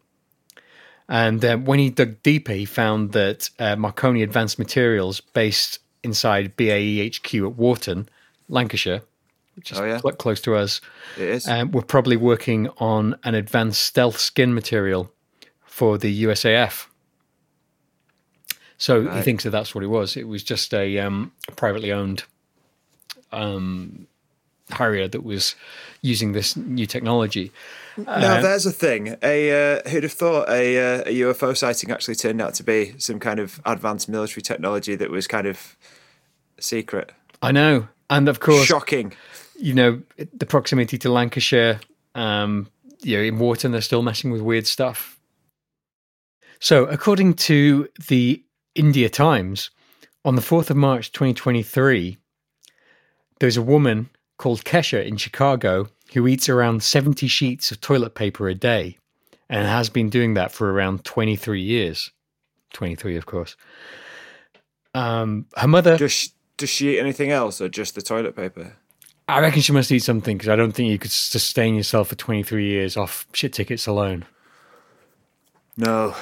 And 1.08 1.43
um, 1.43 1.66
when 1.66 1.80
he 1.80 1.89
dug 1.89 2.24
deeper, 2.24 2.54
he 2.54 2.66
found 2.66 3.12
that 3.12 3.49
uh, 3.60 3.76
Marconi 3.76 4.24
Advanced 4.24 4.58
Materials, 4.58 5.20
based 5.20 5.80
inside 6.04 6.56
BAE 6.56 7.10
HQ 7.10 7.34
at 7.36 7.56
Warton, 7.56 8.08
Lancashire, 8.47 9.02
which 9.56 9.72
is 9.72 9.80
Oh, 9.80 9.86
yeah. 9.86 9.99
cl- 9.99 10.14
close 10.16 10.41
to 10.41 10.56
us, 10.56 10.82
It 11.18 11.24
is. 11.30 11.47
um, 11.47 11.72
were 11.72 11.82
probably 11.82 12.18
working 12.18 12.70
on 12.78 13.16
an 13.24 13.36
advanced 13.36 13.82
stealth 13.84 14.18
skin 14.20 14.54
material 14.54 15.12
for 15.66 15.97
the 15.97 16.24
USAF. 16.24 16.88
So 18.78 19.02
he 19.02 19.08
Right. 19.08 19.24
thinks 19.24 19.43
that 19.43 19.52
that's 19.52 19.76
what 19.76 19.84
it 19.84 19.88
was. 19.88 20.18
It 20.18 20.28
was 20.28 20.43
just 20.43 20.74
a 20.74 20.97
um, 20.99 21.32
privately 21.56 21.91
owned 21.91 22.24
um, 23.32 24.08
Harrier 24.72 25.08
that 25.08 25.24
was 25.24 25.56
using 26.02 26.32
this 26.32 26.56
new 26.56 26.86
technology. 26.86 27.52
now 27.97 28.41
there's 28.41 28.66
a 28.66 28.72
thing. 28.72 29.16
A 29.22 29.78
uh, 29.78 29.89
who'd 29.89 30.04
have 30.04 30.12
thought 30.14 30.49
a, 30.49 30.78
uh, 30.78 31.04
a 31.06 31.20
UFO 31.22 31.56
sighting 31.56 31.91
actually 31.91 32.16
turned 32.16 32.41
out 32.41 32.54
to 32.56 32.64
be 32.64 32.95
some 32.97 33.20
kind 33.20 33.39
of 33.39 33.60
advanced 33.66 34.10
military 34.10 34.41
technology 34.41 34.95
that 34.95 35.10
was 35.12 35.28
kind 35.28 35.45
of 35.45 35.76
secret. 36.60 37.12
I 37.41 37.52
know, 37.52 37.88
and 38.12 38.30
of 38.30 38.39
course, 38.39 38.66
Shocking. 38.66 39.14
you 39.57 39.74
know 39.74 40.01
the 40.34 40.45
proximity 40.45 40.99
to 40.99 41.12
Lancashire. 41.12 41.80
Um, 42.14 42.68
you 43.01 43.18
know, 43.18 43.24
in 43.24 43.39
Warton, 43.39 43.72
they're 43.72 43.82
still 43.82 44.03
messing 44.03 44.30
with 44.30 44.41
weird 44.41 44.68
stuff. 44.68 45.20
So, 46.59 46.86
according 46.86 47.34
to 47.36 47.89
the 48.07 48.43
India 48.76 49.09
Times, 49.09 49.72
on 50.24 50.36
the 50.36 50.41
fourth 50.41 50.70
of 50.70 50.78
March, 50.78 51.12
twenty 51.12 51.34
twenty 51.34 51.64
three, 51.64 52.18
there's 53.39 53.57
a 53.57 53.62
woman 53.64 54.09
called 54.38 54.64
Kesha 54.64 55.03
in 55.03 55.18
Chicago 55.18 55.88
who 56.14 56.28
eats 56.28 56.49
around 56.49 56.84
seventy 56.84 57.28
sheets 57.28 57.72
of 57.72 57.82
toilet 57.82 58.14
paper 58.14 58.47
a 58.47 58.53
day, 58.53 58.97
and 59.49 59.66
has 59.66 59.89
been 59.89 60.09
doing 60.09 60.36
that 60.36 60.51
for 60.51 60.72
around 60.72 61.03
twenty 61.03 61.36
three 61.36 61.64
years. 61.64 62.12
Twenty 62.74 62.95
three, 62.95 63.18
of 63.18 63.26
course. 63.26 63.55
Um, 64.93 65.47
her 65.55 65.68
mother. 65.68 65.97
Does 65.97 66.12
she, 66.12 66.30
does 66.62 66.70
she 66.70 66.95
eat 66.95 66.99
anything 66.99 67.30
else 67.32 67.59
or 67.59 67.68
just 67.68 67.95
the 67.95 68.01
toilet 68.01 68.36
paper? 68.36 68.78
I 69.28 69.39
reckon 69.39 69.62
she 69.62 69.72
must 69.74 69.91
eat 69.91 69.99
something 70.03 70.38
because 70.38 70.49
I 70.49 70.55
don't 70.55 70.72
think 70.72 70.89
you 70.89 70.97
could 70.99 71.12
sustain 71.12 71.76
yourself 71.76 72.07
for 72.09 72.16
23 72.16 72.66
years 72.68 72.95
off 72.97 73.26
shit 73.34 73.51
tickets 73.53 73.88
alone. 73.88 74.26
No. 75.78 76.16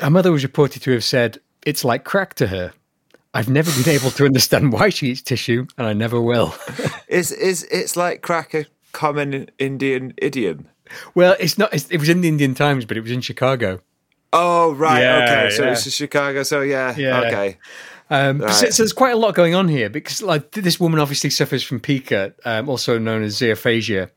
Her 0.00 0.10
mother 0.10 0.32
was 0.32 0.42
reported 0.42 0.82
to 0.82 0.92
have 0.92 1.04
said, 1.04 1.38
It's 1.66 1.84
like 1.84 2.04
crack 2.04 2.34
to 2.34 2.46
her. 2.48 2.72
I've 3.34 3.48
never 3.48 3.70
been 3.82 3.94
able 3.94 4.10
to 4.12 4.24
understand 4.26 4.72
why 4.72 4.90
she 4.90 5.08
eats 5.08 5.22
tissue, 5.22 5.66
and 5.78 5.86
I 5.86 5.92
never 5.94 6.20
will. 6.20 6.54
Is 7.08 7.30
is 7.32 7.62
it's 7.70 7.96
like 7.96 8.20
crack 8.22 8.52
a 8.54 8.66
common 8.92 9.48
Indian 9.58 10.12
idiom? 10.18 10.68
well, 11.14 11.36
it's 11.40 11.56
not, 11.56 11.72
it's, 11.72 11.88
it 11.90 11.98
was 11.98 12.08
in 12.10 12.20
the 12.22 12.28
Indian 12.28 12.54
Times, 12.54 12.84
but 12.84 12.96
it 12.96 13.00
was 13.00 13.10
in 13.10 13.20
Chicago. 13.22 13.80
Oh 14.34 14.72
right, 14.74 15.00
Yeah, 15.00 15.24
okay. 15.24 15.50
So 15.56 15.64
yeah. 15.64 15.72
it's 15.72 15.90
Chicago. 15.90 16.42
So 16.42 16.60
yeah, 16.62 16.94
Yeah. 16.96 17.20
okay. 17.20 17.58
Um, 18.12 18.40
so, 18.40 18.44
Right. 18.46 18.74
so 18.74 18.82
there's 18.82 18.92
quite 18.92 19.14
a 19.14 19.16
lot 19.16 19.34
going 19.34 19.54
on 19.54 19.68
here 19.68 19.88
because, 19.88 20.20
like, 20.20 20.50
this 20.50 20.78
woman 20.78 21.00
obviously 21.00 21.30
suffers 21.30 21.62
from 21.62 21.80
pica, 21.80 22.34
um, 22.44 22.68
also 22.68 22.98
known 22.98 23.22
as 23.22 23.36
zeophagia, 23.38 24.10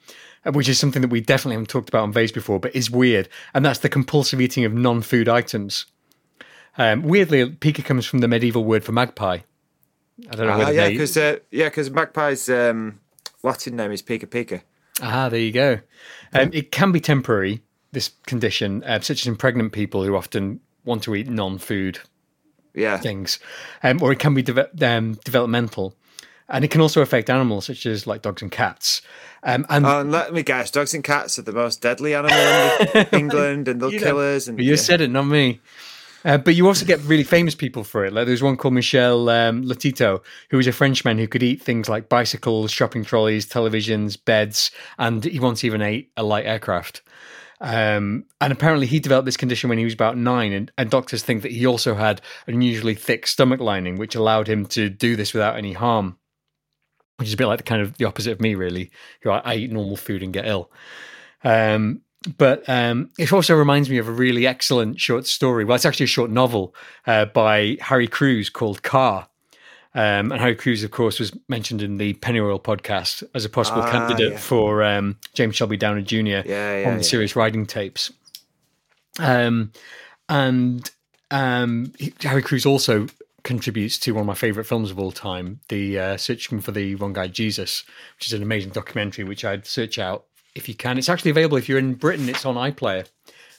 uh, 0.45 0.51
which 0.51 0.67
is 0.67 0.77
something 0.77 1.01
that 1.01 1.07
we 1.07 1.21
definitely 1.21 1.53
haven't 1.53 1.69
talked 1.69 1.87
about 1.87 2.03
on 2.03 2.11
Vase 2.11 2.33
before, 2.33 2.59
but 2.59 2.75
is 2.75 2.91
weird, 2.91 3.29
and 3.53 3.63
that's 3.63 3.79
the 3.79 3.87
compulsive 3.87 4.41
eating 4.41 4.65
of 4.65 4.73
non-food 4.73 5.29
items. 5.29 5.85
Um, 6.77 7.03
weirdly, 7.03 7.49
pica 7.49 7.81
comes 7.83 8.05
from 8.05 8.19
the 8.19 8.27
medieval 8.27 8.65
word 8.65 8.83
for 8.83 8.91
magpie. 8.91 9.39
I 10.29 10.35
don't 10.35 10.47
know 10.47 10.53
Ah, 10.53 10.57
whether 10.57 10.73
yeah, 10.73 10.89
because 10.89 11.15
uh, 11.15 11.37
yeah, 11.51 11.69
because 11.69 11.89
magpie's 11.89 12.49
um, 12.49 12.99
Latin 13.43 13.77
name 13.77 13.91
is 13.93 14.01
pica 14.01 14.27
pica. 14.27 14.61
Ah, 15.01 15.29
there 15.29 15.39
you 15.39 15.53
go. 15.53 15.79
Um, 16.33 16.49
it 16.53 16.71
can 16.71 16.91
be 16.91 16.99
temporary. 16.99 17.61
This 17.93 18.11
condition, 18.25 18.83
uh, 18.83 18.99
such 18.99 19.21
as 19.21 19.27
in 19.27 19.37
pregnant 19.37 19.71
people 19.71 20.03
who 20.03 20.17
often 20.17 20.59
want 20.83 21.03
to 21.03 21.15
eat 21.15 21.29
non-food 21.29 21.99
Yeah, 22.75 22.97
things, 22.97 23.39
um, 23.83 24.01
or 24.01 24.11
it 24.11 24.19
can 24.19 24.33
be 24.33 24.41
deve- 24.43 24.81
um, 24.83 25.13
developmental, 25.23 25.95
and 26.49 26.63
it 26.65 26.71
can 26.71 26.81
also 26.81 27.01
affect 27.01 27.29
animals 27.29 27.65
such 27.65 27.85
as 27.85 28.05
like 28.05 28.21
dogs 28.21 28.41
and 28.41 28.51
cats. 28.51 29.01
Um, 29.43 29.65
and 29.69 29.85
Oh, 29.85 30.01
and 30.01 30.11
let 30.11 30.33
me 30.33 30.41
guess, 30.43 30.71
dogs 30.71 30.93
and 30.93 31.03
cats 31.03 31.37
are 31.37 31.43
the 31.43 31.51
most 31.53 31.81
deadly 31.81 32.15
animal 32.15 32.37
in 32.95 33.07
England, 33.19 33.67
and 33.67 33.81
they'll 33.81 33.93
You 33.93 33.99
know, 33.99 34.05
kill 34.05 34.19
us. 34.35 34.47
And 34.47 34.59
you 34.59 34.71
yeah. 34.71 34.75
said 34.75 35.01
it, 35.01 35.09
not 35.09 35.23
me. 35.23 35.59
Uh, 36.23 36.39
but 36.39 36.55
you 36.55 36.65
also 36.65 36.87
get 36.87 36.99
really 37.01 37.23
famous 37.23 37.53
people 37.53 37.83
for 37.83 38.03
it. 38.03 38.11
Like 38.11 38.25
there's 38.25 38.41
one 38.41 38.57
called 38.57 38.73
Michel 38.73 39.29
um, 39.29 39.63
Lotito, 39.63 40.23
who 40.49 40.57
was 40.57 40.65
a 40.65 40.71
Frenchman 40.71 41.19
who 41.19 41.27
could 41.27 41.43
eat 41.43 41.61
things 41.61 41.87
like 41.87 42.09
bicycles, 42.09 42.71
shopping 42.71 43.05
trolleys, 43.05 43.45
televisions, 43.47 44.17
beds, 44.25 44.71
and 44.97 45.23
he 45.23 45.39
once 45.39 45.63
even 45.63 45.83
ate 45.83 46.09
a 46.17 46.23
light 46.23 46.47
aircraft. 46.47 47.03
Um, 47.61 48.25
and 48.41 48.51
apparently, 48.51 48.85
he 48.85 48.99
developed 48.99 49.25
this 49.25 49.37
condition 49.37 49.69
when 49.69 49.77
he 49.77 49.85
was 49.85 49.93
about 49.93 50.17
nine, 50.17 50.51
and, 50.51 50.71
and 50.77 50.89
doctors 50.89 51.23
think 51.23 51.41
that 51.43 51.51
he 51.51 51.65
also 51.65 51.95
had 51.95 52.21
unusually 52.47 52.95
thick 52.95 53.27
stomach 53.27 53.59
lining, 53.59 53.97
which 53.97 54.15
allowed 54.15 54.47
him 54.47 54.65
to 54.67 54.89
do 54.89 55.15
this 55.15 55.33
without 55.33 55.57
any 55.57 55.73
harm. 55.73 56.17
Which 57.17 57.29
is 57.29 57.33
a 57.33 57.37
bit 57.37 57.47
like 57.47 57.59
the 57.59 57.63
kind 57.63 57.81
of 57.81 57.97
the 57.97 58.05
opposite 58.05 58.33
of 58.33 58.41
me, 58.41 58.55
really. 58.55 58.91
Who 59.21 59.31
I, 59.31 59.39
I 59.39 59.55
eat 59.55 59.71
normal 59.71 59.95
food 59.95 60.21
and 60.21 60.33
get 60.33 60.47
ill. 60.47 60.69
Um, 61.43 62.01
but 62.37 62.67
um, 62.67 63.11
it 63.17 63.31
also 63.31 63.55
reminds 63.55 63.89
me 63.89 63.99
of 63.99 64.07
a 64.07 64.11
really 64.11 64.47
excellent 64.47 64.99
short 64.99 65.25
story. 65.25 65.63
Well, 65.63 65.75
it's 65.75 65.85
actually 65.85 66.05
a 66.05 66.07
short 66.07 66.31
novel 66.31 66.75
uh, 67.05 67.25
by 67.25 67.77
Harry 67.81 68.07
Crews 68.07 68.49
called 68.49 68.83
Car. 68.83 69.29
Um, 69.95 70.31
and 70.33 70.41
Harry 70.41 70.55
Crews, 70.55 70.83
of 70.83 70.91
course, 70.91 71.19
was 71.19 71.31
mentioned 71.47 71.81
in 71.81 71.97
the 71.97 72.13
Pennyroyal 72.15 72.61
podcast 72.61 73.23
as 73.33 73.45
a 73.45 73.49
possible 73.49 73.81
Ah, 73.81 73.89
candidate 73.91 74.33
yeah. 74.33 74.37
for 74.37 74.83
um, 74.83 75.17
James 75.33 75.55
Shelby 75.55 75.77
Downard 75.77 76.05
Jr. 76.05 76.17
Yeah, 76.17 76.41
yeah, 76.45 76.89
on 76.91 76.97
the 76.97 77.03
serious 77.03 77.35
riding 77.35 77.65
tapes. 77.65 78.11
Um, 79.19 79.71
and 80.27 80.89
um, 81.31 81.93
he- 81.97 82.13
Harry 82.21 82.41
Crews 82.41 82.65
also 82.65 83.07
contributes 83.43 83.97
to 83.99 84.11
one 84.11 84.21
of 84.21 84.27
my 84.27 84.33
favorite 84.33 84.65
films 84.65 84.91
of 84.91 84.99
all 84.99 85.11
time, 85.11 85.59
the 85.69 85.97
uh, 85.99 86.17
Searching 86.17 86.59
for 86.59 86.71
the 86.71 86.95
Wrong-Eyed 86.95 87.31
Jesus, 87.33 87.83
which 88.17 88.27
is 88.27 88.33
an 88.33 88.41
amazing 88.43 88.71
documentary 88.71 89.23
which 89.23 89.45
I'd 89.45 89.65
search 89.65 89.97
out 89.99 90.25
if 90.55 90.67
you 90.67 90.75
can. 90.75 90.97
It's 90.97 91.09
actually 91.09 91.31
available 91.31 91.57
if 91.57 91.69
you're 91.69 91.79
in 91.79 91.93
Britain. 91.93 92.27
It's 92.27 92.45
on 92.45 92.55
iPlayer. 92.55 93.07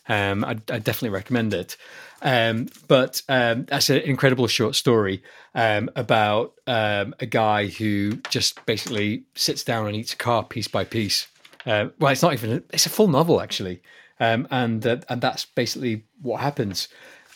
Um, 0.08 0.44
I'd, 0.44 0.70
I'd 0.70 0.84
definitely 0.84 1.10
recommend 1.10 1.52
it. 1.54 1.76
Um, 2.22 2.68
but 2.88 3.22
um, 3.28 3.64
that's 3.64 3.90
an 3.90 3.98
incredible 3.98 4.46
short 4.46 4.74
story 4.74 5.22
um, 5.54 5.90
about 5.96 6.54
um, 6.66 7.14
a 7.20 7.26
guy 7.26 7.66
who 7.66 8.16
just 8.30 8.64
basically 8.66 9.24
sits 9.34 9.62
down 9.62 9.86
and 9.86 9.96
eats 9.96 10.14
a 10.14 10.16
car 10.16 10.42
piece 10.44 10.68
by 10.68 10.84
piece. 10.84 11.28
Uh, 11.66 11.88
well, 11.98 12.12
it's 12.12 12.22
not 12.22 12.32
even. 12.32 12.62
It's 12.72 12.86
a 12.86 12.90
full 12.90 13.08
novel 13.08 13.40
actually, 13.40 13.82
um, 14.20 14.46
and 14.50 14.86
uh, 14.86 14.98
and 15.08 15.20
that's 15.20 15.44
basically 15.44 16.04
what 16.22 16.40
happens. 16.40 16.88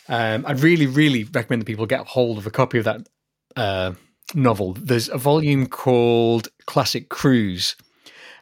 Um, 0.07 0.45
I'd 0.47 0.61
really, 0.61 0.87
really 0.87 1.25
recommend 1.25 1.61
that 1.61 1.65
people 1.65 1.85
get 1.85 2.07
hold 2.07 2.37
of 2.37 2.47
a 2.47 2.51
copy 2.51 2.77
of 2.77 2.85
that 2.85 3.07
uh, 3.55 3.93
novel. 4.33 4.73
There's 4.73 5.09
a 5.09 5.17
volume 5.17 5.67
called 5.67 6.47
Classic 6.65 7.09
Crews, 7.09 7.75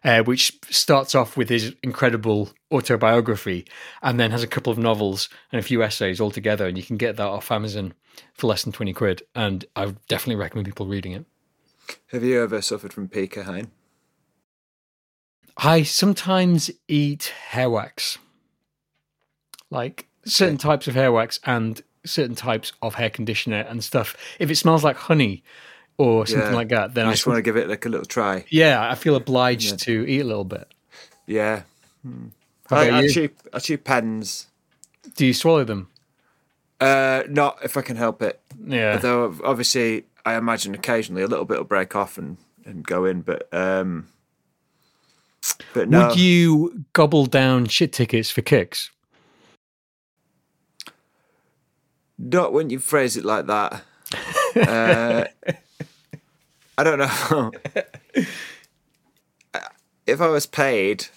uh, 0.04 0.24
which 0.24 0.58
starts 0.70 1.16
off 1.16 1.36
with 1.36 1.50
his 1.50 1.76
incredible 1.84 2.50
autobiography 2.72 3.66
and 4.02 4.20
then 4.20 4.32
has 4.32 4.44
a 4.44 4.48
couple 4.48 4.72
of 4.72 4.78
novels 4.78 5.30
and 5.52 5.60
a 5.60 5.64
few 5.64 5.84
essays 5.84 6.22
all 6.22 6.32
together. 6.32 6.68
And 6.68 6.78
you 6.78 6.84
can 6.84 6.98
get 6.98 7.18
that 7.18 7.28
off 7.28 7.52
Amazon 7.52 7.94
for 8.34 8.48
less 8.48 8.64
than 8.64 8.74
20 8.74 8.94
quid. 8.94 9.24
And 9.36 9.66
I 9.76 9.96
definitely 10.08 10.36
recommend 10.36 10.66
people 10.66 10.88
reading 10.88 11.14
it. 11.14 11.26
Have 12.08 12.24
you 12.24 12.42
ever 12.42 12.62
suffered 12.62 12.94
from 12.94 13.08
Pica, 13.08 13.44
Hine? 13.44 13.72
I 15.58 15.84
sometimes 15.84 16.72
eat 16.88 17.34
hair 17.50 17.70
wax, 17.70 18.18
like 19.70 20.08
certain 20.24 20.58
types 20.58 20.88
of 20.88 20.96
hair 20.96 21.12
wax 21.12 21.40
and 21.46 21.82
certain 22.06 22.36
types 22.36 22.72
of 22.82 22.96
hair 22.96 23.10
conditioner 23.10 23.62
and 23.62 23.84
stuff. 23.84 24.16
If 24.40 24.50
it 24.50 24.56
smells 24.56 24.84
like 24.84 24.96
honey 24.96 25.44
or 26.00 26.26
something 26.26 26.50
Yeah. 26.52 26.56
like 26.56 26.70
that, 26.70 26.94
then 26.96 27.06
I 27.08 27.12
just 27.12 27.28
want 27.28 27.38
to 27.38 27.42
give 27.42 27.58
it 27.58 27.70
like 27.70 27.86
a 27.86 27.90
little 27.90 28.06
try. 28.06 28.46
yeah, 28.50 28.90
I 28.90 28.96
feel 28.96 29.16
obliged 29.16 29.72
Yeah. 29.72 29.78
to 29.78 30.06
eat 30.10 30.22
a 30.22 30.24
little 30.24 30.46
bit. 30.46 30.74
Yeah, 31.28 31.64
I, 32.72 32.90
I 32.90 33.08
chew 33.08 33.30
I 33.54 33.60
chew 33.60 33.78
pens. 33.78 34.48
Do 35.16 35.26
you 35.26 35.34
swallow 35.34 35.64
them? 35.66 35.90
Uh, 36.80 37.24
not 37.30 37.58
if 37.64 37.76
I 37.76 37.82
can 37.82 37.98
help 37.98 38.22
it. 38.22 38.40
Yeah. 38.66 38.94
Although 38.96 39.36
obviously, 39.44 40.06
I 40.26 40.36
imagine 40.36 40.74
occasionally 40.74 41.22
a 41.22 41.28
little 41.28 41.46
bit 41.46 41.58
will 41.58 41.66
break 41.66 41.96
off 41.96 42.18
and, 42.18 42.38
and 42.66 42.86
go 42.86 43.04
in, 43.04 43.20
but 43.22 43.54
um, 43.54 44.08
but 45.74 45.90
no. 45.90 46.08
Would 46.08 46.18
you 46.20 46.86
gobble 46.94 47.26
down 47.26 47.66
shit 47.66 47.92
tickets 47.92 48.32
for 48.32 48.42
kicks? 48.42 48.90
Not 52.18 52.54
when 52.54 52.70
you 52.70 52.80
phrase 52.80 53.18
it 53.18 53.26
like 53.26 53.48
that. 53.48 53.84
uh, 54.56 55.26
I 56.80 56.84
don't 56.84 56.98
know. 56.98 57.52
if 60.08 60.22
I 60.22 60.28
was 60.28 60.46
paid, 60.46 61.08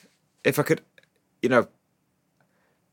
if 0.43 0.59
I 0.59 0.65
could, 0.65 0.81
you 1.41 1.49
know, 1.49 1.69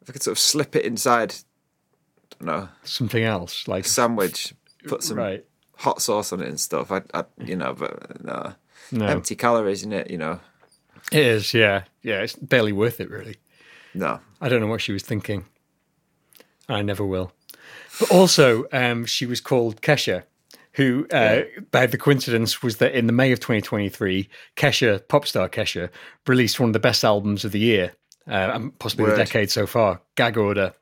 if 0.04 0.10
I 0.10 0.12
could 0.12 0.22
sort 0.22 0.34
of 0.34 0.40
slip 0.40 0.76
it 0.76 0.86
inside, 0.86 1.34
I 1.34 2.46
don't 2.46 2.46
know, 2.46 2.70
Something 2.84 3.24
else, 3.24 3.68
like 3.68 3.86
a 3.86 3.90
sandwich, 3.90 4.54
put 4.88 5.02
some 5.02 5.18
right. 5.18 5.44
hot 5.78 6.00
sauce 6.00 6.32
on 6.32 6.42
it 6.42 6.48
and 6.48 6.60
stuff. 6.60 6.92
I, 6.92 7.02
I 7.12 7.24
you 7.44 7.56
know, 7.56 7.74
but 7.74 8.24
no. 8.24 8.54
No, 8.92 9.08
empty 9.08 9.36
calories 9.36 9.82
in 9.82 9.92
it. 9.92 10.12
You 10.12 10.20
know, 10.20 10.40
it 11.12 11.26
is. 11.26 11.56
Yeah, 11.56 11.86
yeah. 12.04 12.22
It's 12.22 12.36
barely 12.36 12.72
worth 12.72 13.00
it, 13.00 13.10
really. 13.10 13.38
no. 13.96 14.20
I 14.40 14.48
don't 14.48 14.62
know 14.62 14.68
what 14.68 14.82
she 14.82 14.94
was 14.94 15.02
thinking. 15.02 15.46
I 16.68 16.84
never 16.84 17.04
will. 17.04 17.32
But 18.00 18.12
also, 18.12 18.66
um, 18.72 19.06
she 19.06 19.26
was 19.26 19.42
called 19.42 19.82
Kesha, 19.82 20.24
who, 20.80 21.06
uh, 21.12 21.42
by 21.72 21.86
the 21.88 21.98
coincidence, 21.98 22.64
was 22.64 22.78
that 22.78 22.94
in 22.98 23.06
the 23.06 23.12
May 23.14 23.34
of 23.34 23.42
2023, 23.42 24.30
Kesha, 24.56 25.06
pop 25.10 25.28
star 25.28 25.50
Kesha, 25.50 25.90
released 26.26 26.58
one 26.58 26.70
of 26.70 26.74
the 26.74 26.80
best 26.80 27.04
albums 27.04 27.44
of 27.44 27.52
the 27.52 27.60
year, 27.60 27.92
uh, 28.30 28.52
and 28.54 28.80
possibly 28.80 29.10
the 29.10 29.18
decade 29.18 29.52
so 29.52 29.68
far, 29.68 30.02
Gag 30.16 30.38
Order. 30.38 30.74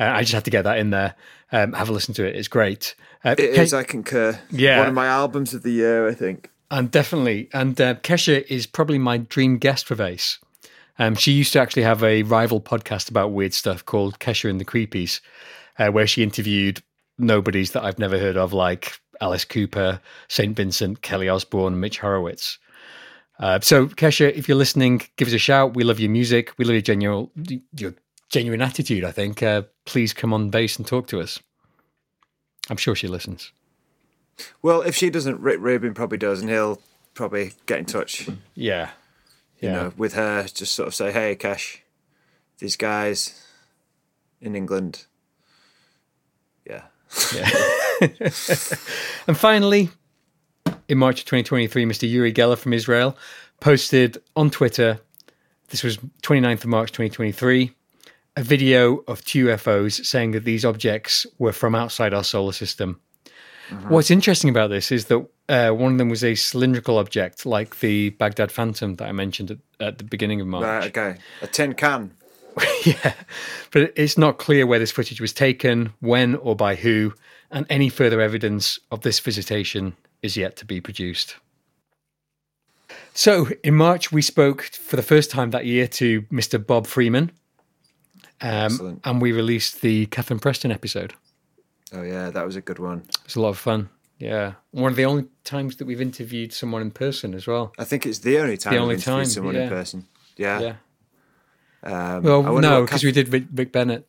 Uh, 0.00 0.04
I 0.04 0.20
just 0.22 0.32
had 0.32 0.46
to 0.46 0.50
get 0.50 0.62
that 0.62 0.78
in 0.78 0.88
there. 0.90 1.14
Um, 1.52 1.74
have 1.74 1.90
a 1.90 1.92
listen 1.92 2.14
to 2.14 2.24
it. 2.26 2.34
It's 2.36 2.48
great. 2.48 2.94
Uh, 3.22 3.34
It 3.36 3.54
Ke- 3.54 3.58
is. 3.58 3.74
I 3.74 3.82
concur. 3.82 4.40
Yeah. 4.50 4.78
one 4.78 4.88
of 4.88 4.94
my 4.94 5.06
albums 5.06 5.52
of 5.52 5.62
the 5.62 5.72
year. 5.72 6.08
I 6.08 6.14
think. 6.14 6.50
And 6.70 6.90
definitely. 6.90 7.50
And 7.52 7.78
uh, 7.80 7.94
Kesha 7.96 8.44
is 8.48 8.66
probably 8.66 8.98
my 8.98 9.18
dream 9.18 9.58
guest 9.58 9.86
for 9.86 9.94
Vase. 9.94 10.38
Um, 10.98 11.14
she 11.14 11.32
used 11.32 11.52
to 11.52 11.60
actually 11.60 11.82
have 11.82 12.02
a 12.02 12.22
rival 12.22 12.60
podcast 12.60 13.10
about 13.10 13.32
weird 13.32 13.52
stuff 13.52 13.84
called 13.84 14.18
Kesha 14.20 14.48
and 14.48 14.58
the 14.60 14.64
Creepies, 14.64 15.20
uh, 15.78 15.88
where 15.88 16.06
she 16.06 16.22
interviewed 16.22 16.82
nobodies 17.18 17.72
that 17.72 17.84
I've 17.84 17.98
never 17.98 18.18
heard 18.18 18.36
of, 18.36 18.52
like 18.52 18.98
Alice 19.20 19.44
Cooper, 19.44 20.00
St. 20.28 20.56
Vincent, 20.56 21.02
Kelly 21.02 21.28
Osbourne, 21.28 21.80
Mitch 21.80 21.98
Horowitz. 21.98 22.58
Uh, 23.38 23.58
so, 23.60 23.86
Kesha, 23.88 24.32
if 24.32 24.48
you're 24.48 24.56
listening, 24.56 25.02
give 25.16 25.26
us 25.28 25.34
a 25.34 25.38
shout. 25.38 25.74
We 25.74 25.82
love 25.84 25.98
your 26.00 26.10
music. 26.10 26.52
We 26.56 26.64
love 26.64 26.74
your 26.74 26.82
genuine, 26.82 27.30
your 27.76 27.94
genuine 28.28 28.62
attitude, 28.62 29.04
I 29.04 29.10
think. 29.10 29.42
Uh, 29.42 29.62
please 29.86 30.12
come 30.12 30.32
on 30.32 30.50
base 30.50 30.76
and 30.76 30.86
talk 30.86 31.08
to 31.08 31.20
us. 31.20 31.40
I'm 32.70 32.76
sure 32.76 32.94
she 32.94 33.08
listens. 33.08 33.50
Well, 34.62 34.82
if 34.82 34.94
she 34.96 35.10
doesn't, 35.10 35.40
Rick 35.40 35.60
Rubin 35.60 35.94
probably 35.94 36.18
does, 36.18 36.40
and 36.40 36.48
he'll 36.50 36.80
probably 37.14 37.52
get 37.66 37.78
in 37.80 37.84
touch. 37.84 38.28
Yeah. 38.54 38.90
You 39.60 39.68
Yeah. 39.68 39.72
know, 39.74 39.92
with 39.96 40.14
her, 40.14 40.44
just 40.44 40.74
sort 40.74 40.88
of 40.88 40.94
say, 40.94 41.12
"Hey, 41.12 41.34
Cash, 41.36 41.82
these 42.58 42.76
guys 42.76 43.44
in 44.40 44.54
England." 44.56 45.06
Yeah. 46.66 46.84
And 49.26 49.36
finally, 49.36 49.90
in 50.88 50.98
March 50.98 51.20
of 51.20 51.26
2023, 51.26 51.84
Mr. 51.84 52.08
Uri 52.08 52.32
Geller 52.32 52.58
from 52.58 52.72
Israel 52.72 53.16
posted 53.60 54.18
on 54.36 54.50
Twitter, 54.50 55.00
this 55.68 55.82
was 55.82 55.96
29th 56.22 56.64
of 56.64 56.66
March 56.66 56.90
2023, 56.92 57.72
a 58.36 58.42
video 58.42 59.04
of 59.08 59.24
two 59.24 59.46
UFOs 59.46 60.04
saying 60.04 60.32
that 60.32 60.44
these 60.44 60.64
objects 60.64 61.26
were 61.38 61.52
from 61.52 61.74
outside 61.74 62.12
our 62.12 62.24
solar 62.24 62.52
system. 62.52 63.00
What's 63.88 64.10
interesting 64.10 64.50
about 64.50 64.68
this 64.68 64.92
is 64.92 65.06
that 65.06 65.26
uh, 65.48 65.70
one 65.70 65.92
of 65.92 65.98
them 65.98 66.08
was 66.10 66.22
a 66.22 66.34
cylindrical 66.34 66.98
object 66.98 67.46
like 67.46 67.80
the 67.80 68.10
Baghdad 68.10 68.52
Phantom 68.52 68.94
that 68.96 69.08
I 69.08 69.12
mentioned 69.12 69.52
at, 69.52 69.58
at 69.80 69.98
the 69.98 70.04
beginning 70.04 70.40
of 70.40 70.46
March. 70.46 70.64
Right. 70.64 70.96
Okay. 70.96 71.16
A 71.40 71.46
tin 71.46 71.74
can. 71.74 72.14
yeah, 72.84 73.14
but 73.72 73.92
it's 73.96 74.16
not 74.16 74.38
clear 74.38 74.66
where 74.66 74.78
this 74.78 74.92
footage 74.92 75.20
was 75.20 75.32
taken, 75.32 75.92
when, 76.00 76.36
or 76.36 76.54
by 76.54 76.76
who, 76.76 77.12
and 77.54 77.64
any 77.70 77.88
further 77.88 78.20
evidence 78.20 78.78
of 78.90 79.00
this 79.02 79.20
visitation 79.20 79.96
is 80.22 80.36
yet 80.36 80.56
to 80.56 80.66
be 80.66 80.80
produced. 80.80 81.36
So, 83.14 83.48
in 83.62 83.74
March, 83.74 84.12
we 84.12 84.20
spoke 84.20 84.62
for 84.62 84.96
the 84.96 85.02
first 85.02 85.30
time 85.30 85.50
that 85.52 85.64
year 85.64 85.86
to 85.86 86.22
Mr. 86.22 86.64
Bob 86.64 86.86
Freeman, 86.86 87.30
um, 88.40 89.00
and 89.04 89.22
we 89.22 89.32
released 89.32 89.80
the 89.80 90.06
Catherine 90.06 90.40
Preston 90.40 90.72
episode. 90.72 91.14
Oh 91.92 92.02
yeah, 92.02 92.30
that 92.30 92.44
was 92.44 92.56
a 92.56 92.60
good 92.60 92.80
one. 92.80 93.04
It 93.08 93.24
was 93.24 93.36
a 93.36 93.40
lot 93.40 93.50
of 93.50 93.58
fun. 93.58 93.88
Yeah, 94.18 94.54
one 94.72 94.90
of 94.90 94.96
the 94.96 95.04
only 95.04 95.26
times 95.44 95.76
that 95.76 95.86
we've 95.86 96.00
interviewed 96.00 96.52
someone 96.52 96.82
in 96.82 96.90
person 96.90 97.34
as 97.34 97.46
well. 97.46 97.72
I 97.78 97.84
think 97.84 98.04
it's 98.04 98.18
the 98.18 98.38
only 98.38 98.56
time 98.56 98.74
The 98.74 98.80
only 98.80 98.94
interviewed 98.96 99.16
time, 99.16 99.24
someone 99.26 99.54
yeah. 99.54 99.62
in 99.62 99.68
person. 99.68 100.06
Yeah. 100.36 100.60
Yeah. 100.60 100.74
Um, 101.84 102.22
Well, 102.22 102.42
no, 102.60 102.82
because 102.82 103.00
Kath- 103.02 103.04
we 103.04 103.12
did 103.12 103.28
Rick, 103.32 103.44
Rick 103.54 103.72
Bennett. 103.72 104.08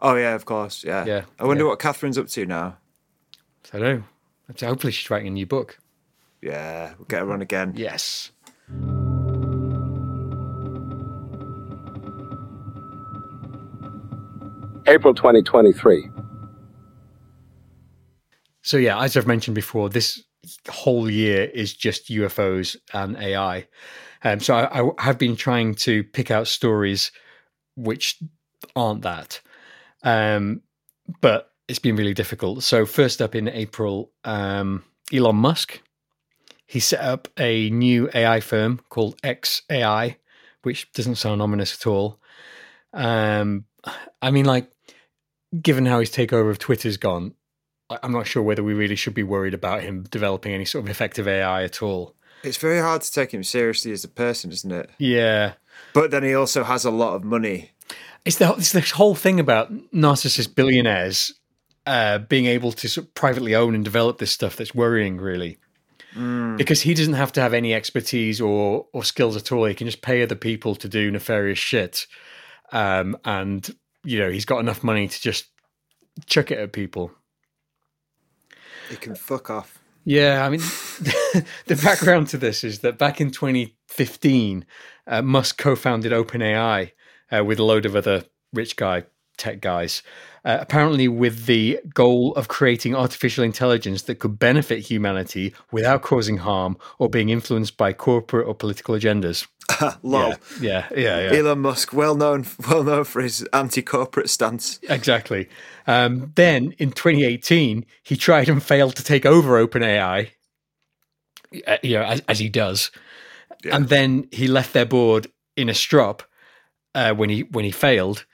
Oh 0.00 0.16
yeah, 0.16 0.34
of 0.34 0.44
course. 0.44 0.84
Yeah. 0.84 1.04
Yeah, 1.04 1.24
I 1.38 1.44
wonder 1.44 1.64
yeah. 1.64 1.70
what 1.70 1.78
Catherine's 1.78 2.18
up 2.18 2.28
to 2.28 2.46
now. 2.46 2.76
I 3.72 3.78
don't 3.78 3.82
know. 3.82 4.02
Hopefully, 4.68 4.92
she's 4.92 5.10
writing 5.10 5.28
a 5.28 5.30
new 5.30 5.46
book. 5.46 5.78
Yeah, 6.42 6.92
we'll 6.98 7.06
get 7.06 7.20
her 7.20 7.32
on 7.32 7.40
again. 7.40 7.72
Yes. 7.74 8.30
April 14.86 15.14
2023. 15.14 16.10
So 18.62 18.76
yeah, 18.76 19.00
as 19.00 19.16
I've 19.16 19.26
mentioned 19.26 19.54
before, 19.54 19.88
this 19.88 20.22
whole 20.68 21.10
year 21.10 21.44
is 21.44 21.72
just 21.74 22.08
UFOs 22.10 22.76
and 22.92 23.16
AI. 23.16 23.66
Um, 24.22 24.40
so 24.40 24.54
I, 24.54 24.82
I 24.82 24.90
have 25.04 25.18
been 25.18 25.36
trying 25.36 25.74
to 25.76 26.04
pick 26.04 26.30
out 26.30 26.46
stories 26.46 27.12
which 27.76 28.22
aren't 28.76 29.02
that, 29.02 29.40
um, 30.04 30.62
but 31.20 31.50
it's 31.66 31.78
been 31.80 31.96
really 31.96 32.14
difficult. 32.14 32.62
So 32.62 32.86
first 32.86 33.20
up 33.20 33.34
in 33.34 33.48
April, 33.48 34.12
um, 34.24 34.84
Elon 35.12 35.36
Musk 35.36 35.80
he 36.66 36.80
set 36.80 37.00
up 37.00 37.28
a 37.38 37.70
new 37.70 38.08
AI 38.14 38.40
firm 38.40 38.80
called 38.88 39.20
XAI, 39.22 40.16
which 40.62 40.90
doesn't 40.92 41.16
sound 41.16 41.42
ominous 41.42 41.74
at 41.74 41.86
all. 41.86 42.18
Um, 42.92 43.66
I 44.22 44.30
mean, 44.30 44.46
like, 44.46 44.70
given 45.60 45.86
how 45.86 46.00
his 46.00 46.10
takeover 46.10 46.50
of 46.50 46.58
Twitter's 46.58 46.96
gone, 46.96 47.34
I- 47.90 47.98
I'm 48.02 48.12
not 48.12 48.26
sure 48.26 48.42
whether 48.42 48.62
we 48.64 48.72
really 48.72 48.96
should 48.96 49.14
be 49.14 49.22
worried 49.22 49.54
about 49.54 49.82
him 49.82 50.04
developing 50.10 50.52
any 50.54 50.64
sort 50.64 50.84
of 50.84 50.90
effective 50.90 51.28
AI 51.28 51.64
at 51.64 51.82
all. 51.82 52.16
It's 52.42 52.56
very 52.56 52.80
hard 52.80 53.02
to 53.02 53.12
take 53.12 53.32
him 53.32 53.44
seriously 53.44 53.92
as 53.92 54.02
a 54.04 54.08
person, 54.08 54.50
isn't 54.50 54.72
it? 54.72 54.90
Yeah. 54.98 55.54
But 55.92 56.10
then 56.10 56.22
he 56.22 56.34
also 56.34 56.64
has 56.64 56.84
a 56.84 56.90
lot 56.90 57.14
of 57.14 57.24
money. 57.24 57.72
It's 58.24 58.36
the 58.36 58.52
it's 58.54 58.72
this 58.72 58.92
whole 58.92 59.14
thing 59.14 59.38
about 59.38 59.72
narcissist 59.92 60.54
billionaires 60.54 61.32
uh, 61.86 62.18
being 62.18 62.46
able 62.46 62.72
to 62.72 62.88
sort 62.88 63.06
of 63.06 63.14
privately 63.14 63.54
own 63.54 63.74
and 63.74 63.84
develop 63.84 64.18
this 64.18 64.30
stuff 64.30 64.56
that's 64.56 64.74
worrying, 64.74 65.18
really. 65.18 65.58
Because 66.56 66.82
he 66.82 66.94
doesn't 66.94 67.14
have 67.14 67.32
to 67.32 67.40
have 67.40 67.52
any 67.52 67.74
expertise 67.74 68.40
or 68.40 68.86
or 68.92 69.04
skills 69.04 69.36
at 69.36 69.50
all. 69.50 69.64
He 69.64 69.74
can 69.74 69.86
just 69.86 70.00
pay 70.00 70.22
other 70.22 70.36
people 70.36 70.74
to 70.76 70.88
do 70.88 71.10
nefarious 71.10 71.58
shit, 71.58 72.06
um, 72.72 73.16
and 73.24 73.68
you 74.04 74.20
know 74.20 74.30
he's 74.30 74.44
got 74.44 74.60
enough 74.60 74.84
money 74.84 75.08
to 75.08 75.20
just 75.20 75.46
chuck 76.26 76.50
it 76.50 76.58
at 76.58 76.72
people. 76.72 77.10
He 78.88 78.96
can 78.96 79.16
fuck 79.16 79.50
off. 79.50 79.80
Yeah, 80.04 80.44
I 80.46 80.50
mean, 80.50 80.60
the 81.66 81.80
background 81.82 82.28
to 82.28 82.38
this 82.38 82.62
is 82.62 82.80
that 82.80 82.98
back 82.98 83.20
in 83.20 83.30
2015, 83.30 84.66
uh, 85.06 85.22
Musk 85.22 85.58
co-founded 85.58 86.12
OpenAI 86.12 86.92
uh, 87.30 87.44
with 87.44 87.58
a 87.58 87.64
load 87.64 87.86
of 87.86 87.94
other 87.96 88.24
rich 88.52 88.76
guy 88.76 89.04
tech 89.36 89.60
guys, 89.60 90.02
uh, 90.44 90.58
apparently 90.60 91.08
with 91.08 91.46
the 91.46 91.80
goal 91.92 92.32
of 92.34 92.46
creating 92.46 92.94
artificial 92.94 93.42
intelligence 93.42 94.02
that 94.02 94.20
could 94.20 94.38
benefit 94.38 94.78
humanity 94.78 95.52
without 95.72 96.02
causing 96.02 96.36
harm 96.38 96.76
or 97.00 97.08
being 97.08 97.30
influenced 97.30 97.76
by 97.76 97.92
corporate 97.92 98.46
or 98.46 98.54
political 98.54 98.94
agendas. 98.94 99.46
Lol. 100.04 100.34
Yeah, 100.60 100.86
yeah, 100.96 101.32
yeah. 101.32 101.38
Elon 101.38 101.60
Musk, 101.60 101.92
well 101.92 102.14
known, 102.14 102.46
well 102.68 102.84
known 102.84 103.02
for 103.04 103.22
his 103.22 103.42
anti-corporate 103.52 104.30
stance. 104.30 104.78
Exactly. 104.88 105.48
Um, 105.86 106.30
then 106.36 106.74
in 106.78 106.92
2018, 106.92 107.84
he 108.04 108.16
tried 108.16 108.48
and 108.48 108.62
failed 108.62 108.94
to 108.96 109.02
take 109.02 109.26
over 109.26 109.66
OpenAI, 109.66 110.30
uh, 111.66 111.76
you 111.82 111.94
know, 111.96 112.04
as, 112.04 112.20
as 112.28 112.38
he 112.38 112.48
does, 112.48 112.90
Yeah. 113.64 113.76
and 113.76 113.88
then 113.88 114.28
he 114.30 114.46
left 114.46 114.74
their 114.74 114.86
board 114.86 115.26
in 115.56 115.68
a 115.68 115.74
strop 115.74 116.22
uh, 116.94 117.14
when 117.14 117.30
he 117.30 117.42
when 117.42 117.64
he 117.64 117.70
failed, 117.70 118.24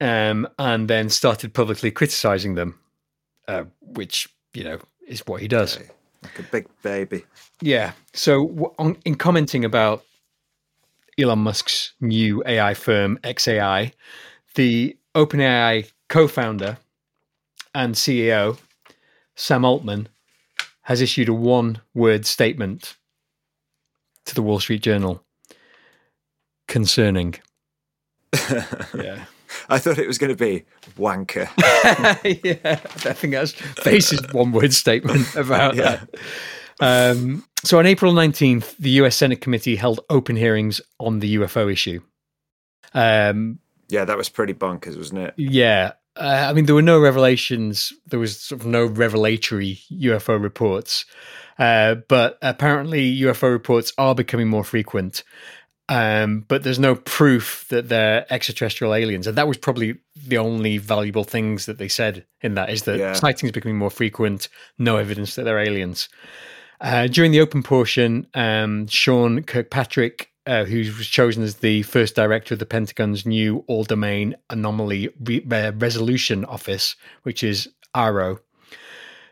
um, 0.00 0.48
and 0.58 0.88
then 0.88 1.08
started 1.08 1.54
publicly 1.54 1.90
criticizing 1.90 2.54
them, 2.54 2.78
uh, 3.48 3.64
which 3.80 4.28
you 4.54 4.64
know 4.64 4.78
is 5.06 5.26
what 5.26 5.40
he 5.40 5.48
does. 5.48 5.78
Like 6.22 6.38
a 6.38 6.42
big 6.42 6.66
baby. 6.82 7.24
Yeah. 7.60 7.92
So 8.12 8.46
w- 8.46 8.74
on, 8.78 8.96
in 9.04 9.14
commenting 9.14 9.64
about 9.64 10.04
Elon 11.18 11.38
Musk's 11.38 11.92
new 12.00 12.42
AI 12.46 12.74
firm 12.74 13.18
XAI, 13.22 13.92
the 14.54 14.96
OpenAI 15.14 15.90
co-founder 16.08 16.78
and 17.74 17.94
CEO 17.94 18.58
Sam 19.34 19.64
Altman 19.64 20.08
has 20.82 21.00
issued 21.00 21.28
a 21.28 21.34
one-word 21.34 22.26
statement 22.26 22.96
to 24.24 24.34
the 24.34 24.42
Wall 24.42 24.60
Street 24.60 24.82
Journal 24.82 25.22
concerning. 26.68 27.34
Yeah. 28.94 29.24
I 29.68 29.78
thought 29.78 29.98
it 29.98 30.06
was 30.06 30.18
going 30.18 30.36
to 30.36 30.44
be 30.44 30.64
wanker. 30.98 31.48
yeah, 32.44 32.80
I 33.10 33.12
think 33.12 33.32
that's 33.32 33.52
Face's 33.52 34.20
one 34.32 34.52
word 34.52 34.72
statement 34.74 35.34
about 35.36 35.76
Yeah. 35.76 36.04
that. 36.80 37.12
Um, 37.14 37.44
so 37.64 37.78
on 37.78 37.86
April 37.86 38.12
19th, 38.12 38.76
the 38.76 38.90
US 39.02 39.16
Senate 39.16 39.40
committee 39.40 39.76
held 39.76 40.00
open 40.10 40.36
hearings 40.36 40.80
on 40.98 41.20
the 41.20 41.36
UFO 41.36 41.72
issue. 41.72 42.00
Um, 42.92 43.58
yeah, 43.88 44.04
that 44.04 44.16
was 44.16 44.28
pretty 44.28 44.52
bonkers, 44.54 44.96
wasn't 44.96 45.20
it? 45.20 45.34
yeah, 45.36 45.92
uh, 46.16 46.46
I 46.48 46.52
mean, 46.52 46.66
there 46.66 46.74
were 46.74 46.82
no 46.82 46.98
revelations. 46.98 47.92
There 48.06 48.18
was 48.18 48.38
sort 48.40 48.60
of 48.62 48.66
no 48.66 48.84
revelatory 48.86 49.78
UFO 49.92 50.42
reports, 50.42 51.04
uh, 51.58 51.96
but 52.08 52.38
apparently 52.42 53.16
UFO 53.20 53.50
reports 53.50 53.92
are 53.98 54.14
becoming 54.14 54.48
more 54.48 54.64
frequent. 54.64 55.22
Um, 55.88 56.40
but 56.48 56.64
there's 56.64 56.80
no 56.80 56.96
proof 56.96 57.64
that 57.68 57.88
they're 57.88 58.26
extraterrestrial 58.32 58.92
aliens, 58.92 59.26
and 59.26 59.38
that 59.38 59.46
was 59.46 59.56
probably 59.56 59.96
the 60.26 60.38
only 60.38 60.78
valuable 60.78 61.22
things 61.22 61.66
that 61.66 61.78
they 61.78 61.86
said 61.88 62.24
in 62.40 62.54
that 62.54 62.70
is 62.70 62.82
that 62.82 62.98
Yeah. 62.98 63.12
sightings 63.12 63.52
becoming 63.52 63.78
more 63.78 63.90
frequent, 63.90 64.48
no 64.78 64.96
evidence 64.96 65.36
that 65.36 65.44
they're 65.44 65.60
aliens. 65.60 66.08
Uh, 66.80 67.06
during 67.06 67.30
the 67.30 67.40
open 67.40 67.62
portion, 67.62 68.26
um, 68.34 68.86
Sean 68.88 69.42
Kirkpatrick, 69.44 70.30
uh, 70.46 70.64
who 70.64 70.78
was 70.98 71.06
chosen 71.08 71.42
as 71.42 71.56
the 71.56 71.82
first 71.82 72.14
director 72.16 72.54
of 72.54 72.58
the 72.60 72.66
Pentagon's 72.66 73.24
new 73.24 73.64
All 73.68 73.84
Domain 73.84 74.34
Anomaly 74.50 75.08
Re- 75.24 75.46
uh, 75.50 75.72
Resolution 75.72 76.44
Office, 76.44 76.96
which 77.22 77.42
is 77.42 77.68
ARO, 77.94 78.40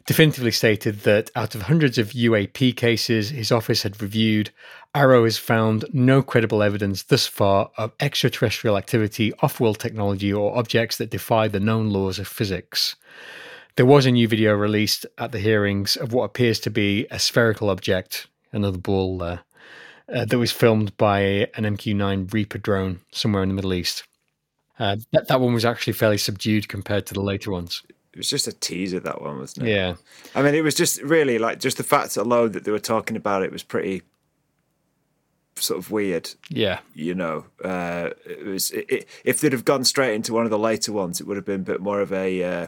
definitively 0.07 0.51
stated 0.51 1.01
that 1.01 1.31
out 1.35 1.55
of 1.55 1.63
hundreds 1.63 1.99
of 1.99 2.11
UAP 2.11 2.77
cases 2.77 3.31
his 3.31 3.51
office 3.51 3.83
had 3.83 4.01
reviewed, 4.01 4.51
Arrow 4.95 5.25
has 5.25 5.39
found 5.39 5.85
no 5.93 6.23
credible 6.23 6.63
evidence 6.63 7.03
thus 7.03 7.27
far 7.27 7.71
of 7.77 7.93
extraterrestrial 8.01 8.77
activity, 8.77 9.33
off 9.41 9.61
world 9.61 9.79
technology, 9.79 10.33
or 10.33 10.57
objects 10.57 10.99
that 10.99 11.11
defy 11.11 11.49
the 11.49 11.61
known 11.61 11.91
laws 11.91 12.19
of 12.19 12.29
physics. 12.29 12.95
There 13.77 13.87
was 13.87 14.07
a 14.07 14.13
new 14.13 14.29
video 14.29 14.55
released 14.55 15.05
at 15.19 15.33
the 15.33 15.41
hearings 15.41 15.97
of 15.97 16.13
what 16.13 16.25
appears 16.25 16.61
to 16.61 16.71
be 16.71 17.07
a 17.11 17.19
spherical 17.19 17.71
object, 17.71 18.29
another 18.53 18.79
ball 18.79 19.19
there, 19.19 19.41
uh, 20.15 20.25
that 20.27 20.39
was 20.39 20.53
filmed 20.53 20.97
by 20.97 21.21
an 21.57 21.65
MQ 21.65 21.97
9 21.97 22.29
Reaper 22.31 22.59
drone 22.59 23.01
somewhere 23.11 23.43
in 23.43 23.49
the 23.49 23.55
Middle 23.55 23.75
East. 23.75 24.05
Uh, 24.79 24.97
that, 25.13 25.29
that 25.29 25.41
one 25.41 25.55
was 25.55 25.65
actually 25.65 25.93
fairly 25.93 26.19
subdued 26.19 26.69
compared 26.69 27.07
to 27.07 27.15
the 27.15 27.23
later 27.23 27.51
ones. 27.51 27.83
It 28.15 28.19
was 28.19 28.31
just 28.31 28.47
a 28.47 28.53
teaser, 28.53 29.01
that 29.01 29.21
one, 29.21 29.39
wasn't 29.41 29.67
it? 29.67 29.73
Yeah. 29.73 29.95
I 30.37 30.43
mean, 30.43 30.55
it 30.55 30.63
was 30.63 30.77
just 30.77 31.03
really 31.03 31.37
like 31.39 31.59
just 31.59 31.79
the 31.79 31.83
fact 31.83 32.17
alone 32.17 32.53
that 32.53 32.63
they 32.65 32.71
were 32.71 32.79
talking 32.79 33.17
about 33.17 33.43
it 33.43 33.51
was 33.51 33.65
pretty 33.65 34.03
sort 35.57 35.79
of 35.79 35.91
weird. 35.91 36.31
Yeah. 36.49 36.79
You 36.95 37.15
know, 37.17 37.47
uh, 37.65 38.11
it 38.25 38.45
was 38.45 38.71
it, 38.71 38.87
it, 38.89 39.09
if 39.25 39.41
they'd 39.41 39.53
have 39.53 39.65
gone 39.65 39.85
straight 39.85 40.15
into 40.15 40.33
one 40.33 40.45
of 40.45 40.51
the 40.51 40.59
later 40.59 40.93
ones, 40.93 41.21
it 41.21 41.27
would 41.27 41.37
have 41.37 41.45
been 41.45 41.63
a 41.63 41.65
bit 41.65 41.81
more 41.81 42.01
of 42.01 42.13
a 42.13 42.43
uh, 42.45 42.67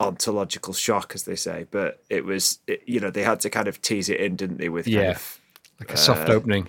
ontological 0.00 0.72
shock, 0.72 1.12
as 1.14 1.24
they 1.24 1.36
say. 1.36 1.66
But 1.70 2.02
it 2.08 2.24
was, 2.24 2.58
it, 2.66 2.82
you 2.86 3.00
know, 3.00 3.10
they 3.10 3.22
had 3.22 3.40
to 3.40 3.50
kind 3.50 3.68
of 3.68 3.82
tease 3.82 4.08
it 4.08 4.18
in, 4.20 4.36
didn't 4.36 4.56
they? 4.58 4.70
With 4.70 4.88
Yeah. 4.88 5.10
of, 5.12 5.40
Like 5.78 5.92
a 5.92 5.96
soft 5.98 6.28
Uh, 6.30 6.32
opening. 6.32 6.68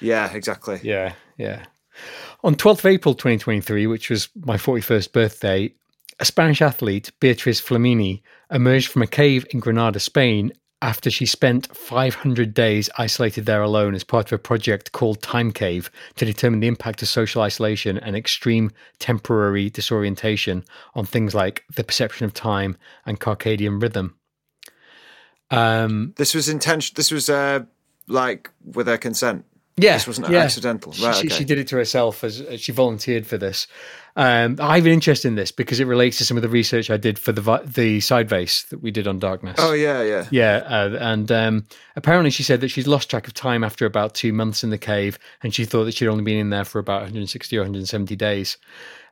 yeah, 0.00 0.32
exactly. 0.32 0.80
Yeah, 0.82 1.12
yeah. 1.36 1.64
On 2.42 2.54
12th 2.54 2.78
of 2.80 2.86
April 2.86 3.14
2023, 3.14 3.86
which 3.86 4.08
was 4.08 4.30
my 4.44 4.56
41st 4.56 5.12
birthday, 5.12 5.74
a 6.20 6.24
Spanish 6.24 6.60
athlete, 6.60 7.10
Beatriz 7.18 7.60
Flamini, 7.60 8.20
emerged 8.50 8.88
from 8.88 9.02
a 9.02 9.06
cave 9.06 9.46
in 9.50 9.60
Granada, 9.60 9.98
Spain, 9.98 10.52
after 10.82 11.10
she 11.10 11.26
spent 11.26 11.74
500 11.76 12.54
days 12.54 12.88
isolated 12.96 13.44
there 13.46 13.62
alone 13.62 13.94
as 13.94 14.04
part 14.04 14.26
of 14.26 14.32
a 14.32 14.38
project 14.38 14.92
called 14.92 15.20
Time 15.20 15.52
Cave 15.52 15.90
to 16.16 16.24
determine 16.24 16.60
the 16.60 16.68
impact 16.68 17.02
of 17.02 17.08
social 17.08 17.42
isolation 17.42 17.98
and 17.98 18.16
extreme 18.16 18.70
temporary 18.98 19.68
disorientation 19.68 20.64
on 20.94 21.04
things 21.04 21.34
like 21.34 21.64
the 21.74 21.84
perception 21.84 22.24
of 22.24 22.32
time 22.32 22.76
and 23.04 23.20
circadian 23.20 23.80
rhythm. 23.80 24.16
Um, 25.50 26.14
This 26.16 26.34
was 26.34 26.48
intention. 26.48 26.94
This 26.96 27.10
was 27.10 27.28
uh, 27.28 27.64
like 28.06 28.50
with 28.64 28.86
her 28.86 28.98
consent. 28.98 29.44
Yeah, 29.80 29.94
This 29.94 30.06
wasn't 30.06 30.30
yeah. 30.30 30.40
accidental. 30.40 30.92
She, 30.92 31.04
Right, 31.04 31.14
she, 31.14 31.26
okay. 31.26 31.36
she 31.36 31.44
did 31.44 31.58
it 31.58 31.68
to 31.68 31.76
herself 31.76 32.22
as, 32.24 32.40
as 32.40 32.60
she 32.60 32.72
volunteered 32.72 33.26
for 33.26 33.38
this. 33.38 33.66
Um, 34.16 34.56
I 34.60 34.76
have 34.76 34.86
an 34.86 34.92
interest 34.92 35.24
in 35.24 35.36
this 35.36 35.52
because 35.52 35.78
it 35.78 35.84
relates 35.86 36.18
to 36.18 36.24
some 36.24 36.36
of 36.36 36.42
the 36.42 36.48
research 36.48 36.90
I 36.90 36.96
did 36.96 37.18
for 37.18 37.30
the 37.32 37.62
the 37.64 38.00
side 38.00 38.28
vase 38.28 38.64
that 38.64 38.82
we 38.82 38.90
did 38.90 39.06
on 39.06 39.18
darkness. 39.18 39.56
Oh 39.58 39.72
yeah, 39.72 40.02
yeah. 40.02 40.26
Yeah, 40.30 40.56
uh, 40.68 40.96
and 41.00 41.30
um, 41.30 41.66
apparently 41.96 42.30
she 42.30 42.42
said 42.42 42.60
that 42.60 42.68
she's 42.68 42.88
lost 42.88 43.08
track 43.08 43.28
of 43.28 43.34
time 43.34 43.62
after 43.62 43.86
about 43.86 44.14
two 44.14 44.32
months 44.32 44.64
in 44.64 44.70
the 44.70 44.78
cave, 44.78 45.18
and 45.42 45.54
she 45.54 45.64
thought 45.64 45.84
that 45.84 45.94
she'd 45.94 46.08
only 46.08 46.24
been 46.24 46.38
in 46.38 46.50
there 46.50 46.64
for 46.64 46.80
about 46.80 47.02
160 47.02 47.56
or 47.56 47.60
170 47.60 48.16
days. 48.16 48.56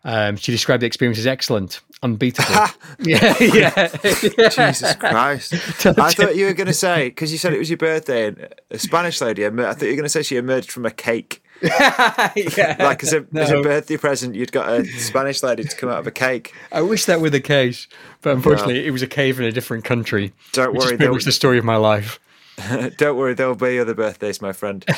Um, 0.05 0.37
she 0.37 0.53
described 0.53 0.83
the 0.83 0.87
experience 0.87 1.19
as 1.19 1.27
excellent, 1.27 1.81
unbeatable. 2.03 2.55
yeah, 3.01 3.35
yeah. 3.41 3.89
Jesus 4.49 4.95
Christ! 4.95 5.55
I 5.87 6.13
thought 6.13 6.37
you 6.37 6.47
were 6.47 6.53
going 6.53 6.69
to 6.69 6.73
say 6.73 7.09
because 7.09 7.33
you 7.33 7.39
said 7.39 7.53
it 7.53 7.59
was 7.59 7.69
your 7.69 7.79
birthday 7.79 8.29
and 8.29 8.49
a 8.71 8.79
Spanish 8.79 9.21
lady. 9.21 9.45
I 9.45 9.51
thought 9.51 9.83
you 9.83 9.89
were 9.89 9.97
going 9.97 10.05
to 10.05 10.09
say 10.09 10.23
she 10.23 10.37
emerged 10.37 10.71
from 10.71 10.87
a 10.87 10.91
cake, 10.91 11.43
yeah. 11.61 12.77
like 12.79 13.03
as 13.03 13.13
a, 13.13 13.27
as 13.35 13.51
a 13.51 13.61
birthday 13.61 13.97
present. 13.97 14.37
You'd 14.37 14.53
got 14.53 14.69
a 14.69 14.85
Spanish 14.85 15.43
lady 15.43 15.65
to 15.65 15.77
come 15.77 15.89
out 15.89 15.99
of 15.99 16.07
a 16.07 16.13
cake. 16.13 16.55
I 16.71 16.83
wish 16.83 17.07
that 17.07 17.21
were 17.21 17.31
the 17.31 17.41
case, 17.41 17.89
but 18.23 18.37
unfortunately, 18.37 18.87
it 18.87 18.93
was 18.93 19.03
a 19.03 19.09
cave 19.09 19.41
in 19.41 19.47
a 19.47 19.53
different 19.53 19.85
country. 19.85 20.33
Don't 20.53 20.73
which 20.73 20.85
worry, 20.85 20.93
is 20.93 20.97
pretty 20.99 21.13
much 21.13 21.25
the 21.25 21.33
story 21.33 21.59
of 21.59 21.65
my 21.65 21.77
life. 21.77 22.21
Don't 22.97 23.17
worry, 23.17 23.35
there'll 23.35 23.55
be 23.55 23.79
other 23.79 23.95
birthdays, 23.95 24.41
my 24.41 24.53
friend. 24.53 24.85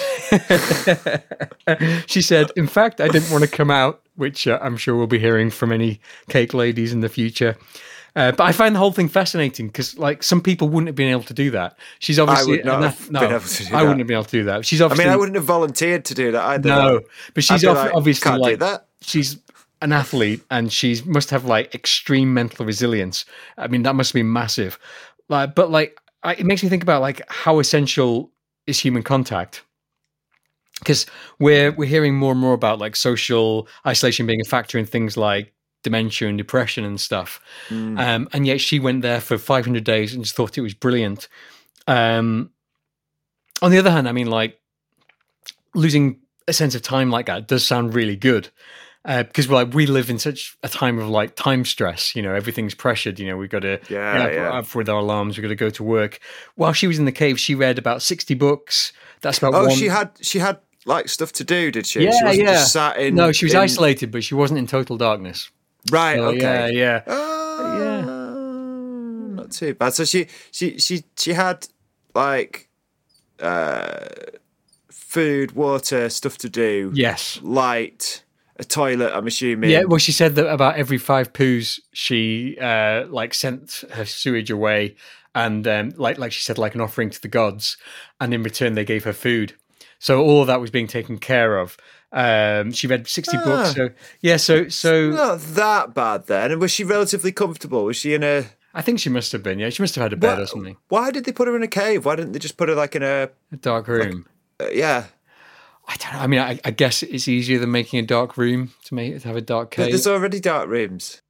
She 2.06 2.20
said, 2.20 2.50
"In 2.56 2.66
fact, 2.66 3.00
I 3.00 3.06
didn't 3.06 3.30
want 3.30 3.44
to 3.44 3.50
come 3.50 3.70
out," 3.70 4.02
which 4.16 4.48
uh, 4.48 4.58
I'm 4.60 4.76
sure 4.76 4.96
we'll 4.96 5.06
be 5.06 5.20
hearing 5.20 5.50
from 5.50 5.70
any 5.70 6.00
cake 6.28 6.52
ladies 6.52 6.92
in 6.92 6.98
the 7.00 7.08
future. 7.08 7.56
Uh, 8.16 8.32
but 8.32 8.42
I 8.42 8.50
find 8.50 8.74
the 8.74 8.80
whole 8.80 8.90
thing 8.90 9.08
fascinating 9.08 9.68
because, 9.68 9.96
like, 9.96 10.24
some 10.24 10.40
people 10.40 10.68
wouldn't 10.68 10.88
have 10.88 10.96
been 10.96 11.10
able 11.10 11.22
to 11.24 11.34
do 11.34 11.52
that. 11.52 11.78
She's 12.00 12.18
obviously 12.18 12.64
I 12.64 12.76
would 12.76 12.82
have 12.82 13.10
no, 13.10 13.20
been 13.20 13.30
able 13.30 13.40
to 13.40 13.64
do 13.64 13.68
I 13.68 13.70
that. 13.70 13.82
wouldn't 13.82 13.98
have 14.00 14.06
been 14.08 14.16
able 14.16 14.24
to 14.24 14.30
do 14.30 14.44
that. 14.44 14.66
She's 14.66 14.80
I 14.80 14.92
mean, 14.94 15.08
I 15.08 15.16
wouldn't 15.16 15.36
have 15.36 15.44
volunteered 15.44 16.04
to 16.06 16.14
do 16.14 16.32
that 16.32 16.42
either. 16.42 16.68
no, 16.68 17.00
but 17.34 17.44
she's 17.44 17.62
like, 17.62 17.94
obviously 17.94 18.28
"Can't 18.28 18.42
do 18.42 18.50
like 18.50 18.58
that." 18.58 18.86
she's 19.00 19.38
an 19.82 19.92
athlete 19.92 20.42
and 20.50 20.72
she 20.72 21.00
must 21.06 21.30
have 21.30 21.44
like 21.44 21.74
extreme 21.74 22.34
mental 22.34 22.66
resilience. 22.66 23.24
I 23.56 23.68
mean, 23.68 23.82
that 23.84 23.94
must 23.94 24.12
be 24.12 24.22
massive. 24.22 24.78
Like, 25.28 25.54
but 25.54 25.70
like, 25.70 25.99
I, 26.22 26.34
it 26.34 26.46
makes 26.46 26.62
me 26.62 26.68
think 26.68 26.82
about 26.82 27.00
like 27.00 27.22
how 27.28 27.58
essential 27.58 28.30
is 28.66 28.78
human 28.78 29.02
contact. 29.02 29.62
Because 30.78 31.04
we're 31.38 31.72
we're 31.72 31.88
hearing 31.88 32.14
more 32.16 32.32
and 32.32 32.40
more 32.40 32.54
about 32.54 32.78
like 32.78 32.96
social 32.96 33.68
isolation 33.86 34.26
being 34.26 34.40
a 34.40 34.48
factor 34.48 34.78
in 34.78 34.86
things 34.86 35.16
like 35.16 35.52
dementia 35.82 36.28
and 36.28 36.38
depression 36.38 36.84
and 36.84 37.00
stuff. 37.00 37.40
Um, 37.98 38.28
and 38.32 38.46
yet 38.46 38.60
she 38.60 38.78
went 38.80 39.02
there 39.02 39.20
for 39.20 39.36
500 39.38 39.84
days 39.84 40.14
and 40.14 40.24
just 40.24 40.36
thought 40.36 40.56
it 40.56 40.62
was 40.62 40.74
brilliant. 40.74 41.28
Um, 41.86 42.50
on 43.62 43.70
the 43.70 43.78
other 43.78 43.90
hand, 43.90 44.08
I 44.08 44.12
mean, 44.12 44.28
like 44.28 44.58
losing 45.74 46.20
a 46.48 46.52
sense 46.52 46.74
of 46.74 46.82
time 46.82 47.10
like 47.10 47.26
that 47.26 47.46
does 47.48 47.64
sound 47.64 47.94
really 47.94 48.16
good. 48.16 48.48
Uh, 49.02 49.22
because 49.22 49.48
like 49.48 49.72
we 49.72 49.86
live 49.86 50.10
in 50.10 50.18
such 50.18 50.56
a 50.62 50.68
time 50.68 50.98
of 50.98 51.08
like 51.08 51.34
time 51.34 51.64
stress, 51.64 52.14
you 52.14 52.20
know, 52.20 52.34
everything's 52.34 52.74
pressured. 52.74 53.18
You 53.18 53.28
know, 53.28 53.36
we've 53.38 53.48
got 53.48 53.62
to 53.62 53.80
Yeah, 53.88 54.24
up, 54.24 54.32
yeah. 54.32 54.52
up 54.58 54.74
with 54.74 54.90
our 54.90 54.98
alarms. 54.98 55.38
We've 55.38 55.42
got 55.42 55.48
to 55.48 55.54
go 55.56 55.70
to 55.70 55.82
work. 55.82 56.18
While 56.56 56.74
she 56.74 56.86
was 56.86 56.98
in 56.98 57.06
the 57.06 57.12
cave, 57.12 57.40
she 57.40 57.54
read 57.54 57.78
about 57.78 58.02
sixty 58.02 58.34
books. 58.34 58.92
That's 59.22 59.38
about 59.38 59.54
Oh, 59.54 59.66
one. 59.68 59.74
she 59.76 59.86
had 59.86 60.10
she 60.20 60.38
had 60.38 60.58
like 60.84 61.08
stuff 61.08 61.32
to 61.32 61.44
do, 61.44 61.70
did 61.70 61.86
she? 61.86 62.04
yeah, 62.04 62.10
she 62.18 62.24
wasn't 62.24 62.44
yeah. 62.46 62.52
just 62.54 62.72
sat 62.74 62.98
in. 62.98 63.14
no, 63.14 63.32
she 63.32 63.46
was 63.46 63.54
in- 63.54 63.60
isolated, 63.60 64.10
but 64.10 64.22
she 64.22 64.34
wasn't 64.34 64.58
in 64.58 64.66
total 64.66 64.98
darkness. 64.98 65.50
Right. 65.90 66.16
So, 66.18 66.24
okay. 66.26 66.70
Yeah, 66.74 67.02
yeah. 67.06 67.14
Uh, 67.14 67.78
Yeah. 67.78 68.04
Not 69.36 69.50
too 69.52 69.74
bad. 69.74 69.94
So 69.94 70.04
she 70.04 70.26
she 70.50 70.78
she 70.78 71.04
she 71.16 71.32
had 71.32 71.66
like 72.14 72.68
uh 73.40 74.08
food, 74.90 75.52
water, 75.52 76.08
stuff 76.10 76.36
to 76.38 76.48
do, 76.50 76.92
Yes. 76.94 77.38
light, 77.42 78.24
a 78.60 78.64
toilet, 78.64 79.10
I'm 79.14 79.26
assuming. 79.26 79.70
Yeah, 79.70 79.84
well, 79.84 79.98
she 79.98 80.12
said 80.12 80.34
that 80.36 80.46
about 80.48 80.76
every 80.76 80.98
five 80.98 81.32
poos, 81.32 81.80
she 81.92 82.56
uh, 82.60 83.06
like 83.08 83.34
sent 83.34 83.82
her 83.92 84.04
sewage 84.04 84.50
away, 84.50 84.94
and 85.34 85.66
um, 85.66 85.92
like 85.96 86.18
like 86.18 86.32
she 86.32 86.42
said, 86.42 86.58
like 86.58 86.74
an 86.74 86.80
offering 86.80 87.10
to 87.10 87.20
the 87.20 87.28
gods, 87.28 87.76
and 88.20 88.32
in 88.34 88.42
return 88.42 88.74
they 88.74 88.84
gave 88.84 89.04
her 89.04 89.12
food. 89.12 89.54
So 89.98 90.22
all 90.22 90.40
of 90.42 90.46
that 90.46 90.60
was 90.60 90.70
being 90.70 90.86
taken 90.86 91.18
care 91.18 91.58
of. 91.58 91.76
Um, 92.12 92.72
she 92.72 92.86
read 92.86 93.06
sixty 93.08 93.36
Ah. 93.36 93.44
books. 93.44 93.74
So 93.74 93.88
yeah, 94.20 94.36
so 94.36 94.68
so 94.68 95.10
Not 95.10 95.40
that 95.40 95.94
bad 95.94 96.26
then. 96.26 96.50
And 96.52 96.60
was 96.60 96.70
she 96.72 96.84
relatively 96.84 97.32
comfortable? 97.32 97.84
Was 97.84 97.96
she 97.96 98.14
in 98.14 98.22
a 98.22 98.44
I 98.74 98.82
think 98.82 99.00
she 99.00 99.08
must 99.10 99.32
have 99.32 99.42
been. 99.42 99.58
Yeah, 99.58 99.70
she 99.70 99.82
must 99.82 99.94
have 99.96 100.02
had 100.02 100.12
a 100.12 100.16
bed 100.16 100.38
or 100.38 100.46
something, 100.46 100.76
Why 100.88 101.10
did 101.10 101.24
they 101.24 101.32
put 101.32 101.48
her 101.48 101.56
in 101.56 101.62
a 101.62 101.68
cave? 101.68 102.04
Why 102.04 102.14
didn't 102.16 102.32
they 102.32 102.38
just 102.38 102.56
put 102.56 102.68
her 102.68 102.74
like 102.74 102.94
in 102.96 103.02
a 103.02 103.30
a 103.52 103.56
dark 103.56 103.88
room. 103.88 104.26
uh, 104.60 104.68
yeah? 104.72 105.04
I 105.92 105.96
don't 105.96 106.12
know. 106.12 106.18
I 106.20 106.26
mean, 106.28 106.38
I, 106.40 106.60
I 106.64 106.70
guess 106.70 107.02
it's 107.02 107.26
easier 107.26 107.58
than 107.58 107.72
making 107.72 107.98
a 107.98 108.02
dark 108.02 108.36
room 108.36 108.70
to 108.84 108.94
make 108.94 109.20
to 109.20 109.26
have 109.26 109.36
a 109.36 109.40
dark 109.40 109.70
But 109.70 109.76
cave. 109.76 109.90
There's 109.92 110.06
already 110.06 110.38
dark 110.38 110.68
rooms. 110.68 111.20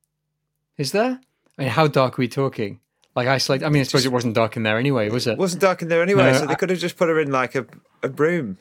Is 0.76 0.92
there? 0.92 1.18
I 1.58 1.62
mean, 1.62 1.70
how 1.70 1.86
dark 1.86 2.18
are 2.18 2.22
we 2.22 2.28
talking? 2.28 2.80
Like 3.16 3.26
isolate? 3.26 3.62
I 3.64 3.70
mean, 3.70 3.80
I 3.80 3.84
suppose 3.84 4.04
it 4.04 4.12
wasn't 4.12 4.34
dark 4.34 4.56
in 4.58 4.62
there 4.62 4.76
anyway, 4.78 5.08
was 5.08 5.26
it? 5.26 5.32
It 5.32 5.38
wasn't 5.38 5.62
dark 5.62 5.80
in 5.80 5.88
there 5.88 6.02
anyway, 6.02 6.32
No, 6.32 6.38
so 6.40 6.46
they 6.46 6.52
I- 6.52 6.56
could 6.56 6.68
have 6.70 6.78
just 6.78 6.96
put 6.98 7.08
her 7.08 7.18
in 7.18 7.32
like 7.32 7.54
a, 7.54 7.66
a 8.02 8.08
room. 8.10 8.58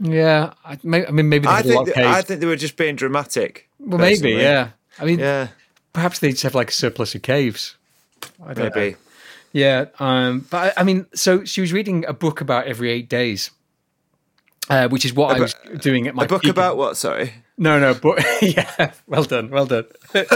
Yeah, 0.00 0.54
I, 0.64 0.78
may, 0.82 1.06
I 1.06 1.10
mean, 1.10 1.28
maybe 1.28 1.46
they 1.46 1.52
I 1.52 1.62
think 1.62 1.96
I 1.96 2.22
think 2.22 2.40
they 2.40 2.46
were 2.46 2.56
just 2.56 2.76
being 2.76 2.96
dramatic. 2.96 3.68
Well, 3.78 3.98
maybe, 3.98 4.30
yeah. 4.32 4.70
I 4.98 5.04
mean, 5.04 5.18
Yeah, 5.20 5.48
perhaps 5.92 6.18
they 6.18 6.30
just 6.30 6.42
have 6.44 6.54
like 6.56 6.70
a 6.70 6.72
surplus 6.72 7.14
of 7.14 7.22
caves. 7.22 7.76
I 8.44 8.54
don't 8.54 8.64
know. 8.64 8.70
maybe. 8.74 8.96
Yeah, 9.52 9.86
um, 10.00 10.46
but 10.50 10.76
I, 10.76 10.80
I 10.80 10.84
mean, 10.84 11.06
so 11.14 11.44
she 11.44 11.60
was 11.60 11.72
reading 11.72 12.04
a 12.06 12.12
book 12.14 12.40
about 12.40 12.66
every 12.66 12.90
eight 12.90 13.08
days, 13.08 13.50
uh, 14.68 14.88
which 14.88 15.04
is 15.04 15.12
what 15.12 15.36
I 15.36 15.40
was 15.40 15.54
doing 15.78 16.06
at 16.06 16.14
my 16.14 16.24
A 16.24 16.28
book 16.28 16.42
peak- 16.42 16.50
about 16.50 16.76
what? 16.76 16.96
Sorry. 16.96 17.34
No, 17.58 17.78
no, 17.78 17.94
but 17.94 18.24
yeah, 18.42 18.92
well 19.06 19.24
done, 19.24 19.50
well 19.50 19.66
done. 19.66 19.84
um, 20.14 20.26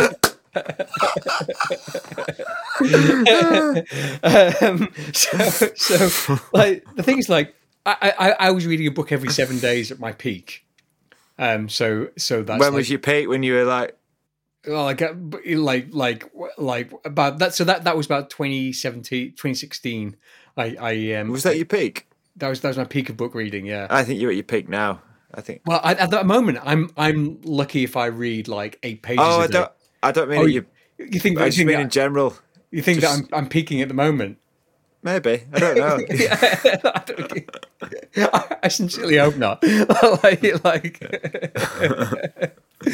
so, 5.13 5.39
so, 5.75 6.39
like 6.53 6.85
the 6.95 7.03
thing 7.03 7.19
is, 7.19 7.29
like 7.29 7.55
I, 7.87 8.13
I, 8.19 8.31
I 8.33 8.51
was 8.51 8.67
reading 8.67 8.87
a 8.87 8.91
book 8.91 9.13
every 9.13 9.31
seven 9.31 9.59
days 9.59 9.93
at 9.93 10.01
my 10.01 10.13
peak. 10.13 10.65
Um, 11.39 11.69
so, 11.69 12.09
so 12.17 12.43
that's 12.43 12.59
when 12.59 12.71
like, 12.71 12.77
was 12.77 12.91
your 12.91 12.99
peak? 12.99 13.29
When 13.29 13.43
you 13.43 13.55
were 13.55 13.65
like, 13.65 13.97
like, 14.67 15.03
uh, 15.03 15.15
like, 15.47 15.89
like, 15.93 16.33
like 16.59 16.91
about 17.05 17.39
that. 17.39 17.55
So 17.55 17.65
that 17.65 17.85
that 17.85 17.97
was 17.97 18.07
about 18.07 18.31
2017, 18.31 19.33
2016. 19.33 20.17
I, 20.57 20.77
I 20.81 21.13
um, 21.15 21.31
was 21.31 21.43
that 21.45 21.57
your 21.57 21.67
peak? 21.67 22.09
That 22.37 22.49
was 22.49 22.61
that 22.61 22.69
was 22.69 22.77
my 22.79 22.85
peak 22.85 23.09
of 23.11 23.17
book 23.17 23.35
reading. 23.35 23.67
Yeah. 23.67 23.87
I 23.91 24.05
think 24.05 24.21
you're 24.21 24.31
at 24.31 24.37
your 24.37 24.45
peak 24.45 24.69
now. 24.69 25.01
I 25.35 25.41
think. 25.41 25.63
Well, 25.67 25.81
I, 25.83 25.95
at 25.95 26.11
that 26.11 26.25
moment, 26.27 26.59
I'm 26.63 26.91
I'm 26.97 27.39
lucky 27.43 27.85
if 27.85 27.97
I 27.97 28.07
read 28.07 28.49
like 28.49 28.79
eight 28.83 29.03
pages. 29.03 29.25
Oh, 29.27 29.41
I 29.41 29.47
don't. 29.49 29.71
I 30.03 30.13
don't 30.13 30.29
mean 30.31 30.39
Oh, 30.41 30.45
you, 30.47 30.65
you. 30.99 31.19
think 31.21 31.39
I 31.39 31.45
that, 31.45 31.51
just 31.53 31.67
mean 31.67 31.81
in 31.81 31.91
general. 31.91 32.37
you 32.71 32.81
think 32.83 33.01
that 33.01 33.11
I'm 33.11 33.29
I'm 33.33 33.49
peaking 33.49 33.83
at 33.83 33.89
the 33.89 33.95
moment? 33.95 34.39
Maybe 35.03 35.43
I 35.53 35.59
don't 35.59 35.77
know. 35.77 35.99
Yeah, 36.11 36.37
I, 36.85 37.03
don't, 37.07 37.51
I, 38.17 38.57
I 38.65 38.69
sincerely 38.69 39.19
hope 39.19 39.37
not. 39.37 39.63
like, 40.23 40.65
like 40.65 41.03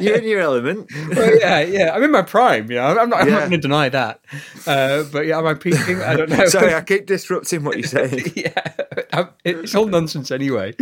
you're 0.00 0.16
in 0.18 0.24
your 0.24 0.40
element. 0.40 0.90
well, 1.14 1.36
yeah, 1.38 1.60
yeah. 1.60 1.92
I'm 1.94 2.02
in 2.02 2.10
my 2.12 2.22
prime. 2.22 2.70
Yeah, 2.70 2.86
I'm 2.86 3.08
not. 3.10 3.20
I'm 3.22 3.30
not 3.30 3.38
going 3.40 3.50
to 3.50 3.58
deny 3.58 3.88
that. 3.88 4.20
Uh, 4.66 5.04
but 5.10 5.26
yeah, 5.26 5.38
am 5.38 5.46
I 5.46 5.54
peaking? 5.54 6.00
I 6.00 6.14
don't 6.14 6.28
know. 6.36 6.46
Sorry, 6.46 6.72
I 6.74 6.80
keep 6.82 7.06
disrupting 7.06 7.64
what 7.64 7.76
you're 7.76 7.86
saying. 7.88 8.24
yeah, 8.36 9.26
it's 9.44 9.74
all 9.74 9.86
nonsense 9.86 10.30
anyway. 10.30 10.74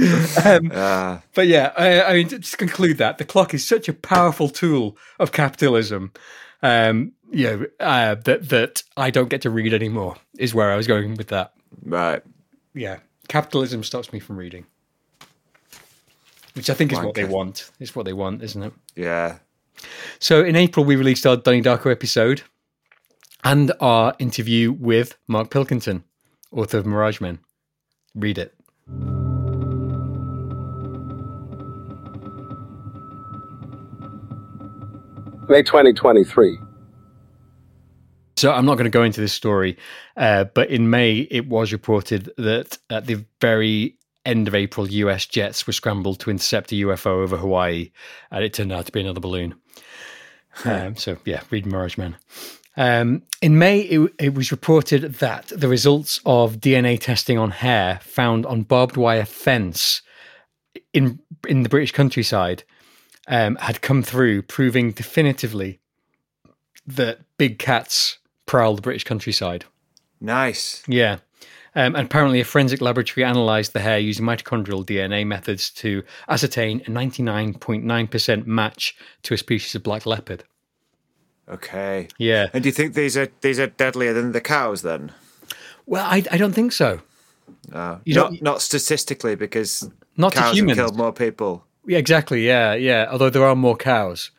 Um, 0.44 0.70
Ah, 0.74 1.22
but 1.34 1.46
yeah, 1.46 1.72
I, 1.76 2.02
I 2.02 2.12
mean, 2.14 2.28
to 2.28 2.38
just 2.38 2.58
conclude 2.58 2.98
that 2.98 3.18
the 3.18 3.24
clock 3.24 3.54
is 3.54 3.66
such 3.66 3.88
a 3.88 3.92
powerful 3.94 4.48
tool 4.48 4.96
of 5.18 5.32
capitalism. 5.32 6.12
Um, 6.62 7.12
you 7.30 7.46
know, 7.46 7.66
uh, 7.80 8.16
that 8.24 8.48
that 8.50 8.82
I 8.96 9.10
don't 9.10 9.28
get 9.30 9.40
to 9.42 9.50
read 9.50 9.72
anymore 9.72 10.16
is 10.38 10.54
where 10.54 10.70
I 10.70 10.76
was 10.76 10.86
going 10.86 11.14
with 11.14 11.28
that. 11.28 11.52
right. 11.82 12.22
Yeah, 12.74 12.98
capitalism 13.28 13.82
stops 13.82 14.12
me 14.12 14.20
from 14.20 14.36
reading, 14.36 14.66
which 16.56 16.70
I 16.70 16.74
think 16.74 16.92
is 16.92 16.98
what 16.98 17.14
they 17.14 17.24
want. 17.24 17.70
Is 17.78 17.94
what 17.94 18.06
they 18.06 18.14
want, 18.14 18.42
isn't 18.42 18.62
it? 18.62 18.72
Yeah. 18.96 19.38
So 20.18 20.42
in 20.42 20.56
April, 20.56 20.86
we 20.86 20.96
released 20.96 21.26
our 21.26 21.36
Donnie 21.36 21.60
Darko 21.62 21.92
episode 21.92 22.42
and 23.44 23.72
our 23.80 24.14
interview 24.18 24.72
with 24.72 25.16
Mark 25.28 25.50
Pilkington, 25.50 26.02
author 26.50 26.78
of 26.78 26.86
Mirage 26.86 27.20
Men. 27.20 27.40
Read 28.14 28.38
it. 28.38 28.54
May 35.48 35.62
2023. 35.62 36.58
So 38.38 38.52
I'm 38.52 38.64
not 38.64 38.74
going 38.74 38.84
to 38.84 38.90
go 38.90 39.02
into 39.02 39.20
this 39.20 39.32
story, 39.32 39.76
uh, 40.16 40.44
but 40.44 40.70
in 40.70 40.90
May 40.90 41.18
it 41.30 41.48
was 41.48 41.72
reported 41.72 42.32
that 42.38 42.78
at 42.90 43.06
the 43.06 43.24
very 43.40 43.98
end 44.26 44.48
of 44.48 44.54
April, 44.54 44.88
US 44.88 45.26
jets 45.26 45.66
were 45.66 45.72
scrambled 45.72 46.20
to 46.20 46.30
intercept 46.30 46.72
a 46.72 46.76
UFO 46.76 47.22
over 47.22 47.36
Hawaii, 47.36 47.90
and 48.30 48.44
it 48.44 48.52
turned 48.52 48.72
out 48.72 48.86
to 48.86 48.92
be 48.92 49.00
another 49.00 49.20
balloon. 49.20 49.54
Um, 50.64 50.96
so 50.96 51.16
yeah, 51.24 51.42
read 51.50 51.66
Mirage 51.66 51.98
Men. 51.98 52.16
Um, 52.78 53.22
in 53.40 53.58
May, 53.58 53.80
it, 53.80 54.12
it 54.18 54.34
was 54.34 54.50
reported 54.50 55.14
that 55.14 55.46
the 55.48 55.68
results 55.68 56.20
of 56.26 56.56
DNA 56.56 57.00
testing 57.00 57.38
on 57.38 57.50
hair 57.50 58.00
found 58.02 58.44
on 58.44 58.62
barbed 58.62 58.96
wire 58.96 59.24
fence 59.24 60.02
in 60.92 61.20
in 61.48 61.62
the 61.62 61.68
British 61.68 61.92
countryside 61.92 62.64
um, 63.28 63.56
had 63.56 63.80
come 63.80 64.02
through, 64.02 64.42
proving 64.42 64.92
definitively 64.92 65.80
that 66.86 67.20
big 67.38 67.58
cats 67.58 68.18
prowl 68.46 68.76
the 68.76 68.82
British 68.82 69.04
countryside. 69.04 69.64
Nice. 70.20 70.82
Yeah. 70.86 71.18
Um, 71.76 71.94
and 71.94 72.06
apparently, 72.06 72.40
a 72.40 72.44
forensic 72.44 72.80
laboratory 72.80 73.22
analysed 73.22 73.74
the 73.74 73.80
hair 73.80 73.98
using 73.98 74.24
mitochondrial 74.24 74.84
DNA 74.84 75.26
methods 75.26 75.70
to 75.72 76.02
ascertain 76.28 76.80
a 76.80 76.90
99.9% 76.90 78.46
match 78.46 78.96
to 79.24 79.34
a 79.34 79.38
species 79.38 79.74
of 79.74 79.82
black 79.82 80.06
leopard. 80.06 80.44
Okay. 81.48 82.08
Yeah. 82.18 82.48
And 82.52 82.62
do 82.64 82.68
you 82.68 82.72
think 82.72 82.94
these 82.94 83.16
are 83.16 83.28
these 83.40 83.60
are 83.60 83.66
deadlier 83.68 84.12
than 84.12 84.32
the 84.32 84.40
cows 84.40 84.82
then? 84.82 85.12
Well, 85.84 86.04
I, 86.04 86.24
I 86.32 86.38
don't 86.38 86.52
think 86.54 86.72
so. 86.72 87.00
No. 87.72 88.00
You 88.04 88.14
not 88.14 88.30
don't- 88.30 88.42
not 88.42 88.62
statistically 88.62 89.36
because 89.36 89.88
Not 90.16 90.32
to 90.32 90.38
cows 90.38 90.58
have 90.58 90.68
killed 90.74 90.96
more 90.96 91.12
people. 91.12 91.64
Yeah, 91.86 91.98
exactly. 91.98 92.44
Yeah, 92.44 92.74
yeah. 92.74 93.06
Although 93.10 93.30
there 93.30 93.44
are 93.44 93.54
more 93.54 93.76
cows, 93.76 94.32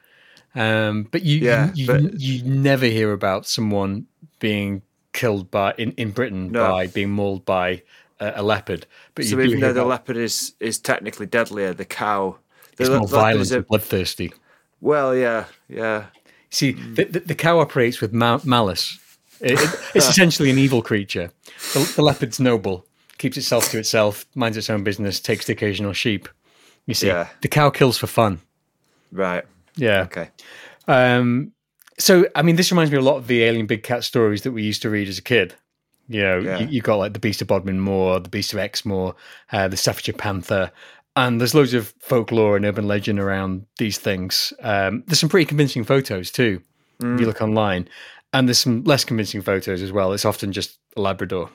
um, 0.56 1.04
but 1.12 1.22
you 1.24 1.38
Yeah, 1.38 1.72
you, 1.74 1.88
but- 1.88 2.20
you 2.20 2.44
never 2.44 2.88
hear 2.88 3.14
about 3.14 3.46
someone 3.48 4.08
being 4.40 4.82
killed 5.22 5.50
by 5.52 5.74
in, 5.78 5.92
in 5.98 6.12
Britain 6.12 6.52
No. 6.52 6.68
by 6.70 6.88
being 6.88 7.10
mauled 7.12 7.44
by 7.46 7.82
a, 8.20 8.34
a 8.38 8.44
leopard. 8.44 8.86
But 9.16 9.26
So 9.26 9.36
you 9.38 9.42
even 9.44 9.60
though 9.60 9.74
the 9.74 9.82
about- 9.82 9.90
leopard 9.90 10.18
is 10.18 10.54
is 10.60 10.78
technically 10.80 11.26
deadlier, 11.26 11.74
the 11.74 11.86
cow 11.86 12.38
it's 12.80 12.90
the 12.90 12.96
more 12.98 13.08
le- 13.08 13.22
violent 13.24 13.52
and 13.52 13.66
bloodthirsty. 13.68 14.32
well, 14.82 15.16
yeah, 15.16 15.46
yeah. 15.68 16.06
See, 16.50 16.72
the, 16.98 17.04
the, 17.06 17.20
the 17.32 17.36
cow 17.36 17.60
operates 17.60 18.00
with 18.02 18.14
ma- 18.14 18.40
malice. 18.44 18.98
It- 19.42 19.60
it- 19.60 19.80
it's 19.96 20.10
essentially 20.10 20.50
an 20.50 20.58
evil 20.58 20.82
creature. 20.82 21.32
The, 21.74 21.94
the 21.96 22.02
leopard's 22.04 22.40
noble, 22.40 22.86
keeps 23.18 23.38
itself 23.38 23.70
to 23.72 23.78
itself, 23.80 24.26
minds 24.36 24.58
its 24.58 24.70
own 24.70 24.84
business, 24.84 25.20
takes 25.20 25.46
the 25.48 25.54
occasional 25.54 25.94
sheep. 25.94 26.30
You 26.86 26.94
see, 26.94 27.08
Yeah. 27.08 27.28
the 27.42 27.48
cow 27.50 27.70
kills 27.72 27.98
for 27.98 28.08
fun. 28.08 28.40
Right. 29.12 29.44
Yeah. 29.76 30.02
Okay. 30.04 30.30
Um, 30.88 31.52
so, 32.00 32.28
I 32.36 32.42
mean, 32.42 32.56
this 32.56 32.72
reminds 32.72 32.92
me 32.92 32.98
a 32.98 33.02
lot 33.02 33.18
of 33.18 33.28
the 33.28 33.44
Alien 33.44 33.66
Big 33.68 33.84
Cat 33.84 34.04
stories 34.04 34.44
that 34.44 34.52
we 34.52 34.64
used 34.64 34.82
to 34.84 34.90
read 34.90 35.08
as 35.08 35.18
a 35.18 35.22
kid. 35.24 35.56
You 36.08 36.22
know, 36.22 36.38
Yeah. 36.40 36.60
you, 36.60 36.68
you 36.68 36.82
got 36.82 36.96
like 36.96 37.14
the 37.14 37.20
Beast 37.20 37.42
of 37.42 37.48
Bodmin 37.48 37.80
Moor, 37.80 38.20
the 38.20 38.30
Beast 38.30 38.54
of 38.54 38.60
Exmoor, 38.60 39.16
uh, 39.52 39.68
the 39.68 39.76
Staffordshire 39.78 40.14
Panther, 40.14 40.72
and 41.16 41.42
there's 41.42 41.56
loads 41.56 41.74
of 41.74 41.94
folklore 42.00 42.56
and 42.56 42.66
urban 42.66 42.88
legend 42.88 43.20
around 43.20 43.66
these 43.78 43.98
things. 43.98 44.54
Um, 44.62 45.04
there's 45.08 45.20
some 45.20 45.30
pretty 45.30 45.46
convincing 45.46 45.84
photos 45.84 46.32
too, 46.32 46.62
if 47.02 47.20
you 47.20 47.26
look 47.26 47.42
online, 47.42 47.90
and 48.34 48.48
there's 48.48 48.60
some 48.60 48.84
less 48.84 49.04
convincing 49.04 49.42
photos 49.42 49.82
as 49.82 49.92
well. 49.92 50.14
It's 50.14 50.26
often 50.26 50.52
just 50.54 50.78
a 50.96 51.02
Labrador. 51.02 51.50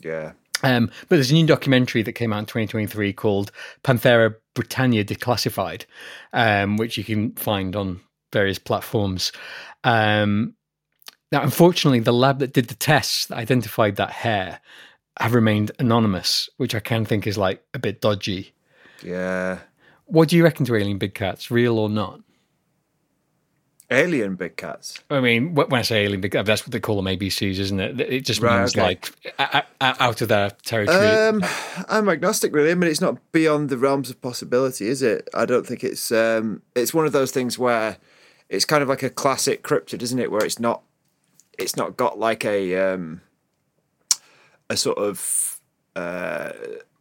Yeah. 0.00 0.32
Um, 0.64 0.88
but 1.08 1.16
there's 1.16 1.30
a 1.30 1.34
new 1.34 1.46
documentary 1.46 2.02
that 2.02 2.12
came 2.12 2.32
out 2.32 2.38
in 2.40 2.46
2023 2.46 3.12
called 3.12 3.50
Panthera 3.84 4.34
Britannia 4.54 5.04
Declassified, 5.04 5.84
um, 6.32 6.76
which 6.76 6.96
you 6.98 7.04
can 7.04 7.32
find 7.32 7.74
on 7.74 8.00
various 8.32 8.58
platforms. 8.58 9.32
Um, 9.84 10.54
now, 11.30 11.42
unfortunately, 11.42 12.00
the 12.00 12.12
lab 12.12 12.40
that 12.40 12.52
did 12.52 12.68
the 12.68 12.74
tests 12.74 13.26
that 13.26 13.38
identified 13.38 13.96
that 13.96 14.10
hair 14.10 14.60
have 15.18 15.34
remained 15.34 15.72
anonymous, 15.78 16.48
which 16.56 16.74
I 16.74 16.80
can 16.80 17.04
think 17.04 17.26
is 17.26 17.38
like 17.38 17.62
a 17.74 17.78
bit 17.78 18.00
dodgy. 18.00 18.52
Yeah. 19.02 19.58
What 20.06 20.28
do 20.28 20.36
you 20.36 20.44
reckon 20.44 20.66
to 20.66 20.76
alien 20.76 20.98
big 20.98 21.14
cats, 21.14 21.50
real 21.50 21.78
or 21.78 21.88
not? 21.88 22.20
Alien 23.90 24.36
big 24.36 24.56
cats. 24.56 24.98
I 25.10 25.20
mean, 25.20 25.54
when 25.54 25.72
I 25.74 25.82
say 25.82 26.04
alien 26.04 26.22
big, 26.22 26.32
cats, 26.32 26.46
that's 26.46 26.62
what 26.66 26.72
they 26.72 26.80
call 26.80 26.96
them 26.96 27.04
ABCs, 27.04 27.58
isn't 27.58 27.78
it? 27.80 28.00
It 28.00 28.24
just 28.24 28.40
Right, 28.40 28.60
means 28.60 28.74
okay. 28.74 28.82
like 28.82 29.12
out 29.80 30.22
of 30.22 30.28
their 30.28 30.50
territory. 30.64 30.96
Um, 30.98 31.44
I'm 31.88 32.08
agnostic, 32.08 32.54
really. 32.54 32.70
I 32.70 32.74
mean, 32.74 32.90
it's 32.90 33.02
not 33.02 33.18
beyond 33.32 33.68
the 33.68 33.76
realms 33.76 34.08
of 34.08 34.20
possibility, 34.22 34.86
is 34.86 35.02
it? 35.02 35.28
I 35.34 35.44
don't 35.44 35.66
think 35.66 35.84
it's. 35.84 36.10
Um, 36.10 36.62
it's 36.74 36.94
one 36.94 37.04
of 37.04 37.12
those 37.12 37.32
things 37.32 37.58
where 37.58 37.98
it's 38.52 38.66
kind 38.66 38.82
of 38.82 38.88
like 38.88 39.02
a 39.02 39.10
classic 39.10 39.62
cryptid, 39.62 40.02
isn't 40.02 40.18
it? 40.18 40.30
Where 40.30 40.44
it's 40.44 40.60
not. 40.60 40.82
It's 41.58 41.76
not 41.76 41.96
got 41.96 42.18
like 42.18 42.44
a 42.44 42.76
um, 42.76 43.22
a 44.68 44.76
sort 44.76 44.98
of 44.98 45.60
uh, 45.96 46.52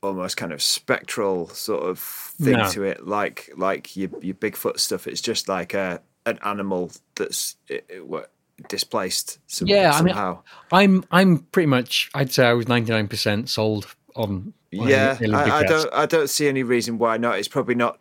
almost 0.02 0.38
kind 0.38 0.54
of 0.54 0.62
spectral 0.62 1.50
sort 1.50 1.84
of 1.84 2.00
thing 2.00 2.58
No. 2.58 2.70
to 2.72 2.84
it, 2.84 3.06
like 3.06 3.50
like 3.58 3.96
your 3.96 4.10
your 4.22 4.36
Bigfoot 4.36 4.80
stuff. 4.80 5.08
It's 5.08 5.22
just 5.22 5.50
like 5.50 5.74
a 5.74 6.02
an 6.26 6.40
animal 6.44 6.92
that's 7.16 7.58
it, 7.68 7.86
it, 7.90 8.08
what, 8.08 8.32
displaced 8.70 9.40
some, 9.48 9.68
Yeah, 9.68 9.92
I 9.92 10.02
mean, 10.02 10.14
somehow. 10.14 10.44
I'm 10.72 11.04
I'm 11.12 11.40
pretty 11.52 11.68
much 11.68 12.10
I'd 12.14 12.32
say 12.32 12.46
I 12.46 12.54
was 12.54 12.68
ninety 12.68 12.92
nine 12.92 13.08
percent 13.08 13.50
sold 13.50 13.94
on. 14.16 14.54
on 14.78 14.88
Yeah, 14.88 15.18
I, 15.22 15.60
I 15.60 15.64
don't. 15.64 15.94
I 15.94 16.06
don't 16.06 16.30
see 16.30 16.48
any 16.48 16.64
reason 16.64 16.98
why 16.98 17.18
not. 17.18 17.40
It's 17.40 17.48
probably 17.48 17.76
not 17.76 18.00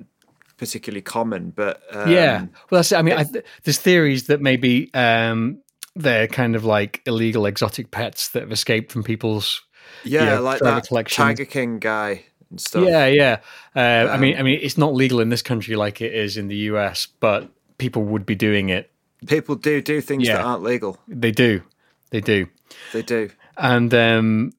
particularly 0.60 1.02
common, 1.02 1.50
but 1.50 1.82
um, 1.90 2.08
yeah, 2.08 2.40
well, 2.70 2.78
that's. 2.78 2.92
I 2.92 3.02
mean, 3.02 3.16
I 3.18 3.24
there's 3.64 3.78
theories 3.78 4.28
that 4.28 4.40
maybe 4.40 4.92
um, 4.94 5.58
they're 5.96 6.28
kind 6.28 6.54
of 6.54 6.64
like 6.64 7.02
illegal 7.06 7.46
exotic 7.46 7.90
pets 7.90 8.28
that 8.28 8.42
have 8.42 8.52
escaped 8.52 8.92
from 8.92 9.02
people's. 9.02 9.62
yeah, 10.04 10.24
yeah, 10.24 10.38
like 10.38 10.60
that 10.60 10.86
collections. 10.86 11.16
Tiger 11.16 11.44
King 11.46 11.78
guy 11.80 12.24
and 12.50 12.60
stuff. 12.60 12.84
Yeah, 12.84 13.06
yeah. 13.06 13.38
Uh, 13.74 14.08
I 14.12 14.16
mean, 14.18 14.34
Um, 14.34 14.40
I 14.40 14.42
mean, 14.44 14.60
it's 14.62 14.78
not 14.78 14.94
legal 14.94 15.18
in 15.20 15.30
this 15.30 15.42
country 15.42 15.74
like 15.74 16.00
it 16.00 16.14
is 16.14 16.36
in 16.36 16.46
the 16.48 16.56
US, 16.70 17.06
but 17.06 17.48
people 17.78 18.04
would 18.04 18.24
be 18.26 18.34
doing 18.36 18.68
it. 18.68 18.90
people 19.26 19.54
do 19.56 19.80
do 19.82 20.00
things 20.00 20.28
Yeah. 20.28 20.36
that 20.36 20.44
aren't 20.44 20.62
legal. 20.62 20.98
They 21.08 21.32
do, 21.32 21.62
they 22.10 22.20
do, 22.20 22.46
They 22.92 23.02
do. 23.02 23.30
and 23.56 23.92
um, 23.94 24.52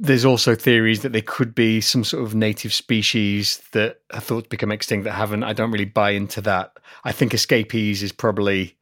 there's 0.00 0.24
also 0.24 0.54
theories 0.54 1.02
that 1.02 1.12
they 1.12 1.22
could 1.22 1.54
be 1.54 1.80
some 1.80 2.02
sort 2.04 2.24
of 2.24 2.34
native 2.34 2.72
species 2.72 3.62
that 3.72 4.00
are 4.12 4.20
thought 4.20 4.44
to 4.44 4.50
become 4.50 4.72
extinct 4.72 5.04
that 5.04 5.12
haven't. 5.12 5.44
I 5.44 5.52
don't 5.52 5.70
really 5.70 5.84
buy 5.84 6.10
into 6.10 6.40
that. 6.42 6.72
I 7.04 7.12
think 7.12 7.32
escapees 7.32 8.02
is 8.02 8.10
probably, 8.12 8.76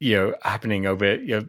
you 0.00 0.16
know, 0.16 0.34
happening 0.42 0.86
over 0.86 1.14
you 1.16 1.40
know 1.40 1.46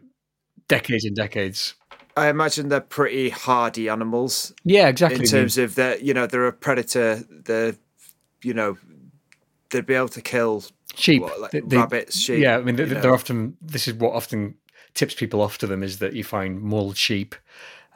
decades 0.68 1.04
and 1.04 1.16
decades. 1.16 1.74
I 2.16 2.28
imagine 2.28 2.68
they're 2.70 2.80
pretty 2.80 3.28
hardy 3.28 3.88
animals 3.90 4.54
Yeah, 4.64 4.88
exactly. 4.88 5.20
in 5.20 5.26
terms 5.26 5.58
of 5.58 5.74
that. 5.74 6.02
You 6.02 6.14
know, 6.14 6.26
they're 6.26 6.46
a 6.46 6.52
predator. 6.52 7.22
They're, 7.28 7.74
you 8.42 8.54
know, 8.54 8.78
they'd 9.70 9.84
be 9.84 9.92
able 9.94 10.08
to 10.08 10.22
kill 10.22 10.64
sheep, 10.94 11.20
what, 11.22 11.38
like 11.40 11.50
They- 11.50 11.60
they- 11.60 11.76
rabbits, 11.76 12.18
sheep. 12.18 12.40
yeah, 12.40 12.56
I 12.56 12.62
mean, 12.62 12.76
they're, 12.76 12.86
they're 12.86 13.02
know. 13.02 13.12
often. 13.12 13.56
This 13.60 13.86
is 13.86 13.94
what 13.94 14.14
often 14.14 14.54
tips 14.94 15.12
people 15.14 15.42
off 15.42 15.58
to 15.58 15.66
them 15.66 15.82
is 15.82 15.98
that 15.98 16.14
you 16.14 16.24
find 16.24 16.62
mauled 16.62 16.96
sheep, 16.96 17.34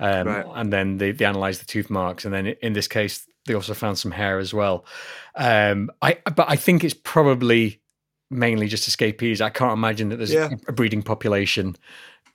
um, 0.01 0.27
Right. 0.27 0.47
and 0.57 0.73
then 0.73 0.99
they, 0.99 1.13
they 1.13 1.25
analyze 1.25 1.61
the 1.61 1.67
tooth 1.67 1.91
marks, 1.91 2.25
and 2.25 2.35
then 2.35 2.47
in 2.63 2.73
this 2.73 2.89
case, 2.89 3.27
they 3.47 3.55
also 3.55 3.75
found 3.75 3.99
some 3.99 4.11
hair 4.11 4.39
as 4.39 4.53
well. 4.53 4.85
Um, 5.37 5.91
I 6.03 6.15
but 6.25 6.47
I 6.51 6.57
think 6.57 6.83
it's 6.83 6.95
probably 6.95 7.81
mainly 8.31 8.67
just 8.67 8.89
escapees. 8.89 9.41
I 9.41 9.51
can't 9.51 9.73
imagine 9.75 10.09
that 10.09 10.17
there's 10.17 10.33
Yeah. 10.33 10.51
a 10.67 10.73
breeding 10.73 11.03
population 11.03 11.77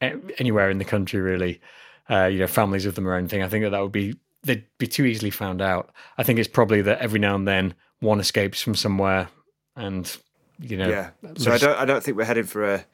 anywhere 0.02 0.70
in 0.70 0.78
the 0.78 0.86
country 0.86 1.20
really. 1.20 1.60
Uh, 2.08 2.26
you 2.26 2.38
know, 2.38 2.46
families 2.46 2.86
of 2.86 2.94
them 2.94 3.08
or 3.08 3.16
anything. 3.16 3.42
I 3.42 3.48
think 3.50 3.64
that 3.64 3.72
that 3.72 3.82
would 3.82 3.92
be 3.92 4.16
they'd 4.44 4.64
be 4.78 4.86
too 4.86 5.06
easily 5.06 5.32
found 5.32 5.60
out. 5.60 5.90
I 6.20 6.24
think 6.24 6.38
it's 6.38 6.48
probably 6.48 6.84
that 6.84 7.00
every 7.00 7.18
now 7.20 7.34
and 7.34 7.48
then 7.48 7.74
one 8.00 8.20
escapes 8.20 8.62
from 8.62 8.76
somewhere, 8.76 9.28
and 9.76 10.16
you 10.60 10.78
know, 10.78 10.88
yeah. 10.88 11.10
So 11.38 11.52
I 11.52 11.58
don't. 11.58 11.76
I 11.80 11.84
don't 11.86 12.04
think 12.04 12.16
we're 12.16 12.26
heading 12.26 12.44
for 12.44 12.76
a, 12.76 12.86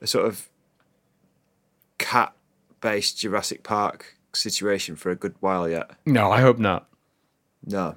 a 0.00 0.08
sort 0.08 0.26
of 0.26 0.48
cat-based 2.80 3.18
Jurassic 3.18 3.62
Park 3.62 4.16
situation 4.32 4.96
for 4.96 5.10
a 5.10 5.16
good 5.16 5.34
while 5.40 5.68
yet. 5.68 5.90
No, 6.06 6.30
I 6.30 6.40
hope 6.40 6.58
not. 6.58 6.88
No. 7.64 7.96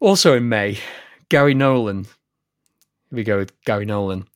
Also 0.00 0.36
in 0.36 0.48
May, 0.48 0.78
Gary 1.28 1.54
Nolan, 1.54 2.04
here 2.04 3.16
we 3.16 3.24
go 3.24 3.38
with 3.38 3.60
Gary 3.64 3.84
Nolan, 3.84 4.26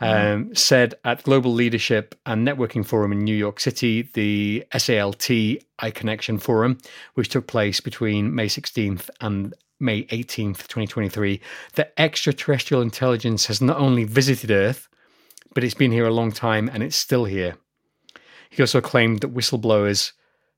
um, 0.00 0.54
said 0.54 0.94
at 1.04 1.22
Global 1.22 1.52
Leadership 1.52 2.14
and 2.26 2.46
Networking 2.46 2.84
Forum 2.84 3.12
in 3.12 3.20
New 3.20 3.34
York 3.34 3.58
City, 3.60 4.02
the 4.12 4.64
SALT 4.76 5.18
iConnection 5.18 6.40
Forum, 6.40 6.78
which 7.14 7.30
took 7.30 7.46
place 7.46 7.80
between 7.80 8.34
May 8.34 8.46
16th 8.46 9.08
and 9.20 9.54
May 9.80 10.04
18th, 10.04 10.66
2023, 10.66 11.40
that 11.74 11.94
extraterrestrial 11.96 12.82
intelligence 12.82 13.46
has 13.46 13.62
not 13.62 13.78
only 13.78 14.04
visited 14.04 14.50
Earth, 14.50 14.88
but 15.54 15.64
it's 15.64 15.74
been 15.74 15.92
here 15.92 16.06
a 16.06 16.12
long 16.12 16.32
time 16.32 16.68
and 16.72 16.82
it's 16.82 16.96
still 16.96 17.24
here. 17.24 17.56
He 18.50 18.62
also 18.62 18.80
claimed 18.80 19.20
that 19.20 19.34
whistleblowers 19.34 20.12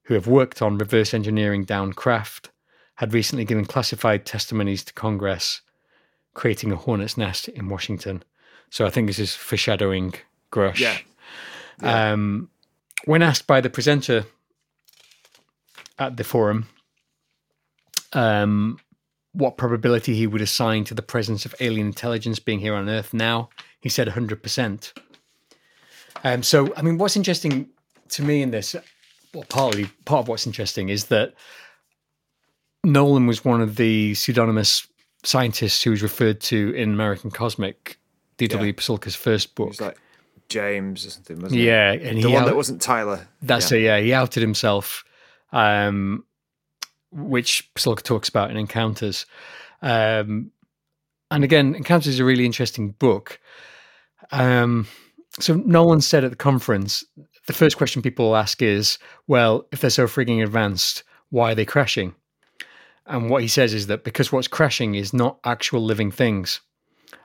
who 0.04 0.14
have 0.14 0.26
worked 0.26 0.62
on 0.62 0.78
reverse 0.78 1.14
engineering 1.14 1.64
down 1.64 1.92
craft 1.92 2.50
had 2.96 3.14
recently 3.14 3.44
given 3.44 3.64
classified 3.64 4.26
testimonies 4.26 4.84
to 4.84 4.92
Congress, 4.92 5.62
creating 6.34 6.72
a 6.72 6.76
hornet's 6.76 7.16
nest 7.16 7.48
in 7.48 7.68
Washington. 7.68 8.22
So 8.70 8.86
I 8.86 8.90
think 8.90 9.06
this 9.06 9.18
is 9.18 9.34
foreshadowing 9.34 10.14
Grush. 10.52 10.78
Yeah. 10.78 10.98
Um, 11.82 12.50
when 13.04 13.22
asked 13.22 13.46
by 13.46 13.60
the 13.60 13.70
presenter 13.70 14.26
at 15.98 16.16
the 16.16 16.24
forum 16.24 16.68
um, 18.12 18.78
what 19.32 19.56
probability 19.56 20.14
he 20.14 20.26
would 20.26 20.42
assign 20.42 20.84
to 20.84 20.94
the 20.94 21.02
presence 21.02 21.46
of 21.46 21.54
alien 21.60 21.86
intelligence 21.86 22.38
being 22.38 22.58
here 22.58 22.74
on 22.74 22.88
Earth 22.88 23.14
now, 23.14 23.48
he 23.80 23.88
said 23.88 24.08
100%. 24.08 24.92
Um, 26.24 26.42
so, 26.42 26.72
I 26.76 26.82
mean, 26.82 26.98
what's 26.98 27.16
interesting 27.16 27.68
to 28.10 28.22
me 28.22 28.42
in 28.42 28.50
this, 28.50 28.74
well, 29.34 29.44
partly 29.48 29.86
part 30.04 30.20
of 30.20 30.28
what's 30.28 30.46
interesting 30.46 30.88
is 30.88 31.06
that 31.06 31.34
Nolan 32.84 33.26
was 33.26 33.44
one 33.44 33.60
of 33.60 33.76
the 33.76 34.14
pseudonymous 34.14 34.86
scientists 35.24 35.82
who 35.82 35.90
was 35.90 36.02
referred 36.02 36.40
to 36.40 36.72
in 36.74 36.92
American 36.92 37.30
Cosmic, 37.30 37.98
D.W. 38.38 38.66
Yeah. 38.66 38.72
Pasulka's 38.72 39.14
first 39.14 39.54
book. 39.54 39.68
Was 39.68 39.80
like 39.80 39.98
James 40.48 41.04
or 41.06 41.10
something, 41.10 41.38
wasn't 41.40 41.60
it? 41.60 41.64
yeah, 41.64 41.92
and 41.92 42.16
The 42.18 42.22
he 42.22 42.26
one 42.32 42.42
out- 42.42 42.46
that 42.46 42.56
wasn't 42.56 42.80
Tyler. 42.80 43.28
that's 43.42 43.70
yeah. 43.70 43.78
it. 43.78 43.82
Yeah, 43.82 44.00
he 44.00 44.14
outed 44.14 44.40
himself, 44.40 45.04
um, 45.52 46.24
which 47.12 47.70
Pasulka 47.74 48.02
talks 48.02 48.28
about 48.28 48.50
in 48.50 48.56
Encounters. 48.56 49.26
Um, 49.82 50.50
and 51.30 51.44
again, 51.44 51.74
Encounters 51.74 52.08
is 52.14 52.18
a 52.20 52.24
really 52.24 52.46
interesting 52.46 52.90
book. 52.92 53.38
Um, 54.32 54.86
so 55.38 55.54
Nolan 55.54 56.00
said 56.00 56.24
at 56.24 56.30
the 56.30 56.36
conference, 56.36 57.04
the 57.50 57.56
first 57.56 57.76
question 57.76 58.00
people 58.00 58.36
ask 58.36 58.62
is, 58.62 58.98
"Well, 59.26 59.66
if 59.72 59.80
they're 59.80 59.90
so 59.90 60.06
frigging 60.06 60.42
advanced, 60.42 61.02
why 61.30 61.52
are 61.52 61.54
they 61.56 61.64
crashing?" 61.64 62.14
And 63.06 63.28
what 63.28 63.42
he 63.42 63.48
says 63.48 63.74
is 63.74 63.88
that 63.88 64.04
because 64.04 64.30
what's 64.30 64.46
crashing 64.46 64.94
is 64.94 65.12
not 65.12 65.40
actual 65.44 65.84
living 65.84 66.12
things. 66.12 66.60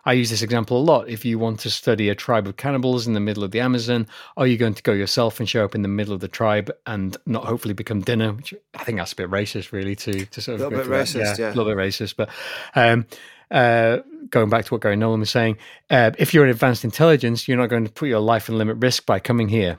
I 0.04 0.14
use 0.14 0.32
this 0.32 0.42
example 0.42 0.78
a 0.78 0.84
lot. 0.84 1.10
If 1.10 1.26
you 1.26 1.38
want 1.38 1.60
to 1.62 1.70
study 1.70 2.10
a 2.10 2.16
tribe 2.16 2.48
of 2.48 2.58
cannibals 2.58 3.06
in 3.06 3.14
the 3.14 3.20
middle 3.20 3.44
of 3.44 3.52
the 3.52 3.60
Amazon, 3.60 4.08
are 4.36 4.48
you 4.48 4.58
going 4.58 4.74
to 4.74 4.84
go 4.84 4.94
yourself 4.94 5.40
and 5.40 5.48
show 5.48 5.64
up 5.64 5.76
in 5.76 5.84
the 5.84 5.88
middle 5.88 6.14
of 6.14 6.22
the 6.22 6.28
tribe 6.28 6.72
and 6.88 7.16
not 7.28 7.46
hopefully 7.46 7.76
become 7.76 8.02
dinner? 8.02 8.34
Which 8.34 8.54
I 8.74 8.84
think 8.84 8.98
that's 8.98 9.14
a 9.14 9.16
bit 9.16 9.30
racist, 9.30 9.72
really, 9.72 9.96
to 9.98 10.26
to 10.26 10.42
sort 10.42 10.56
of 10.56 10.62
A 10.62 10.70
Little 10.70 10.84
bit 10.86 10.92
racist, 10.92 11.38
yeah. 11.38 11.48
a 11.48 11.54
little 11.54 11.66
bit 11.66 11.78
racist. 11.78 12.16
But 12.16 12.30
um, 12.74 13.06
uh, 13.52 14.00
going 14.32 14.50
back 14.50 14.66
to 14.66 14.74
what 14.74 14.82
Gary 14.82 14.96
Nolan 14.96 15.20
was 15.20 15.30
saying, 15.30 15.58
uh, 15.92 16.12
if 16.18 16.34
you're 16.34 16.46
an 16.46 16.50
advanced 16.50 16.84
intelligence, 16.84 17.48
you're 17.48 17.58
not 17.58 17.70
going 17.70 17.86
to 17.86 17.92
put 17.92 18.10
your 18.10 18.22
life 18.22 18.50
in 18.50 18.58
limit 18.58 18.78
risk 18.80 19.06
by 19.06 19.20
coming 19.20 19.50
here. 19.50 19.78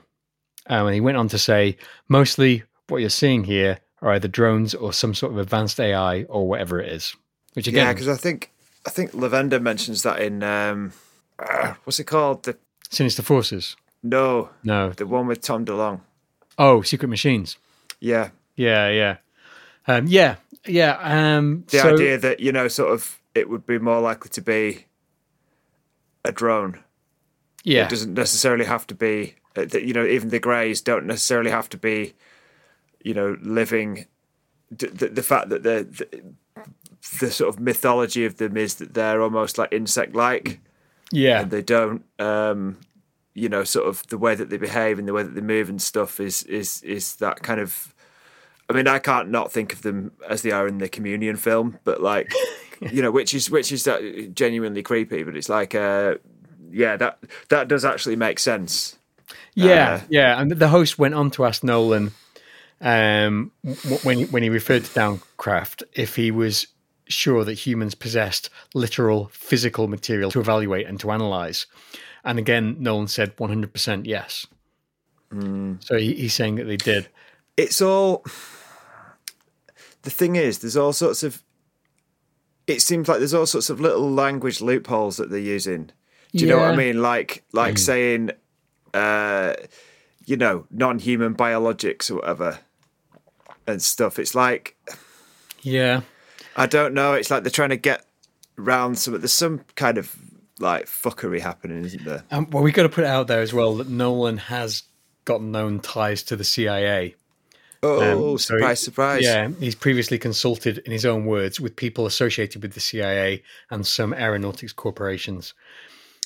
Um, 0.69 0.87
and 0.87 0.93
he 0.95 1.01
went 1.01 1.17
on 1.17 1.27
to 1.29 1.37
say, 1.37 1.77
mostly 2.07 2.63
what 2.87 2.97
you're 2.97 3.09
seeing 3.09 3.43
here 3.45 3.79
are 4.01 4.11
either 4.13 4.27
drones 4.27 4.73
or 4.75 4.93
some 4.93 5.13
sort 5.13 5.31
of 5.31 5.37
advanced 5.39 5.79
AI 5.79 6.23
or 6.23 6.47
whatever 6.47 6.79
it 6.79 6.91
is. 6.91 7.15
Which 7.53 7.67
again, 7.67 7.87
Yeah, 7.87 7.93
because 7.93 8.07
I 8.09 8.15
think 8.15 8.51
I 8.85 8.89
think 8.89 9.11
Levenda 9.11 9.61
mentions 9.61 10.03
that 10.03 10.19
in 10.21 10.43
um, 10.43 10.93
uh, 11.39 11.73
what's 11.83 11.99
it 11.99 12.05
called? 12.05 12.43
The 12.43 12.57
Sinister 12.89 13.21
Forces. 13.23 13.75
no, 14.03 14.49
No. 14.63 14.89
the 14.91 15.05
one 15.07 15.27
with 15.27 15.41
Tom 15.41 15.65
DeLonge. 15.65 16.01
Oh, 16.57 16.79
Sekret 16.81 17.09
Machines. 17.09 17.57
Yeah, 17.99 18.29
Yeah, 18.55 18.89
yeah, 18.89 19.17
um, 19.87 20.05
yeah, 20.07 20.35
yeah. 20.65 20.97
Um, 21.01 21.63
the 21.69 21.79
so, 21.79 21.93
idea 21.95 22.17
that 22.19 22.39
you 22.39 22.51
know, 22.51 22.67
sort 22.67 22.91
of, 22.93 23.17
it 23.35 23.49
would 23.49 23.65
be 23.65 23.79
more 23.79 23.99
likely 24.01 24.29
to 24.29 24.41
be 24.41 24.85
a 26.23 26.31
drone. 26.31 26.79
yeah, 27.63 27.85
It 27.85 27.89
doesn't 27.89 28.13
necessarily 28.13 28.65
have 28.65 28.85
to 28.87 28.95
be. 28.95 29.35
Uh, 29.57 29.65
that, 29.65 29.83
You 29.83 29.93
know, 29.93 30.05
even 30.05 30.29
the 30.29 30.39
Greys 30.39 30.81
don't 30.81 31.05
necessarily 31.05 31.51
have 31.51 31.69
to 31.69 31.77
be. 31.77 32.13
You 33.01 33.13
know, 33.13 33.37
living. 33.41 34.05
The, 34.69 35.07
the, 35.07 35.23
fact 35.23 35.47
that 35.47 35.63
the, 35.63 35.87
the 35.89 36.33
the 37.21 37.31
sort 37.31 37.47
of 37.47 37.59
mythology 37.59 38.25
of 38.25 38.35
them 38.35 38.57
is 38.57 38.75
that 38.75 38.93
they're 38.93 39.21
almost 39.21 39.57
like 39.57 39.71
insect-like. 39.71 40.59
yeah, 41.11 41.41
and 41.41 41.51
they 41.51 41.61
don't 41.61 42.03
um 42.19 42.77
you 43.37 43.47
know 43.47 43.63
sort 43.63 43.87
of 43.87 44.05
the 44.07 44.17
way 44.17 44.33
that 44.33 44.49
they 44.49 44.57
behave 44.57 44.97
and 44.97 45.07
the 45.07 45.13
way 45.13 45.21
that 45.21 45.35
they 45.35 45.41
move 45.41 45.69
and 45.69 45.79
stuff 45.79 46.19
is 46.19 46.41
is 46.43 46.81
is 46.81 47.17
that 47.17 47.43
kind 47.43 47.61
of 47.61 47.93
i 48.67 48.73
mean 48.73 48.87
i 48.87 48.97
can't 48.97 49.29
not 49.29 49.51
think 49.51 49.71
of 49.71 49.83
them 49.83 50.11
as 50.27 50.41
they 50.41 50.49
are 50.49 50.67
in 50.67 50.79
the 50.79 50.89
communion 50.89 51.35
film 51.35 51.77
but 51.83 52.01
like 52.01 52.33
you 52.91 52.99
know 52.99 53.11
which 53.11 53.35
is 53.35 53.51
which 53.51 53.71
is 53.71 53.87
genuinely 54.33 54.81
creepy 54.81 55.21
but 55.21 55.37
it's 55.37 55.49
like 55.49 55.75
uh 55.75 56.15
yeah 56.71 56.97
that 56.97 57.19
that 57.49 57.67
does 57.67 57.85
actually 57.85 58.15
make 58.15 58.39
sense 58.39 58.97
yeah, 59.65 59.93
uh, 59.93 60.01
yeah. 60.09 60.39
And 60.41 60.51
the 60.51 60.67
host 60.67 60.97
went 60.99 61.13
on 61.13 61.31
to 61.31 61.45
ask 61.45 61.63
Nolan 61.63 62.11
um, 62.81 63.51
when 64.03 64.19
he, 64.19 64.25
when 64.25 64.43
he 64.43 64.49
referred 64.49 64.85
to 64.85 64.91
Downcraft 64.99 65.83
if 65.93 66.15
he 66.15 66.31
was 66.31 66.67
sure 67.07 67.43
that 67.45 67.53
humans 67.53 67.95
possessed 67.95 68.49
literal 68.73 69.29
physical 69.31 69.87
material 69.87 70.29
to 70.31 70.39
evaluate 70.39 70.85
and 70.87 70.99
to 70.99 71.11
analyze. 71.11 71.65
And 72.23 72.37
again, 72.37 72.75
Nolan 72.79 73.07
said 73.07 73.35
100% 73.37 74.05
yes. 74.05 74.45
So 75.79 75.97
he, 75.97 76.13
he's 76.13 76.33
saying 76.33 76.55
that 76.55 76.65
they 76.65 76.77
did. 76.77 77.07
it's 77.57 77.81
all 77.81 78.23
the 80.03 80.09
thing 80.09 80.35
is 80.35 80.59
there's 80.59 80.77
all 80.77 80.93
sorts 80.93 81.23
of 81.23 81.43
it 82.67 82.81
seems 82.81 83.07
like 83.09 83.17
there's 83.17 83.33
all 83.33 83.45
sorts 83.45 83.69
of 83.69 83.81
little 83.81 84.09
language 84.09 84.61
loopholes 84.61 85.17
that 85.17 85.29
they're 85.29 85.39
using 85.39 85.89
do 86.33 86.45
you 86.45 86.47
know 86.47 86.57
what 86.57 86.69
i 86.71 86.75
mean 86.75 87.01
like 87.01 87.43
like 87.51 87.77
saying 87.77 88.31
uh 88.97 89.53
you 90.25 90.35
know 90.37 90.65
non-human 90.71 91.35
biologics 91.35 92.09
or 92.11 92.15
whatever 92.15 92.59
and 93.65 93.81
stuff 93.81 94.17
it's 94.19 94.33
like 94.35 94.75
Yeah. 95.61 96.01
i 96.55 96.65
don't 96.65 96.93
know 96.93 97.13
it's 97.13 97.29
like 97.31 97.43
they're 97.43 97.51
trying 97.51 97.69
to 97.69 97.77
get 97.77 98.05
round 98.55 98.97
some 98.97 99.13
of 99.13 99.21
there's 99.21 99.31
some 99.33 99.61
kind 99.75 99.97
of 99.97 100.15
like 100.59 100.85
fuckery 100.87 101.39
happening 101.39 101.85
isn't 101.85 102.03
there 102.03 102.23
Um, 102.31 102.49
well, 102.51 102.63
we've 102.63 102.73
got 102.73 102.83
to 102.83 102.89
put 102.89 103.03
it 103.03 103.07
out 103.17 103.27
there 103.27 103.41
as 103.41 103.53
well 103.53 103.75
that 103.75 103.89
Nolan 103.89 104.37
has 104.37 104.83
got 105.25 105.41
known 105.41 105.79
ties 105.79 106.23
to 106.23 106.35
the 106.35 106.43
CIA. 106.43 107.13
oh 107.83 108.01
Um, 108.31 108.37
so 108.39 108.55
he- 108.55 108.59
surprise 108.61 108.79
surprise 108.81 109.23
Yeah, 109.23 109.49
he's 109.59 109.75
previously 109.75 110.17
consulted, 110.17 110.79
in 110.79 110.91
his 110.91 111.05
own 111.05 111.25
words, 111.25 111.59
with 111.59 111.75
people 111.75 112.07
associated 112.07 112.63
with 112.63 112.73
the 112.73 112.79
CIA 112.79 113.43
and 113.69 113.85
some 113.85 114.13
aeronautics 114.15 114.73
corporations. 114.73 115.53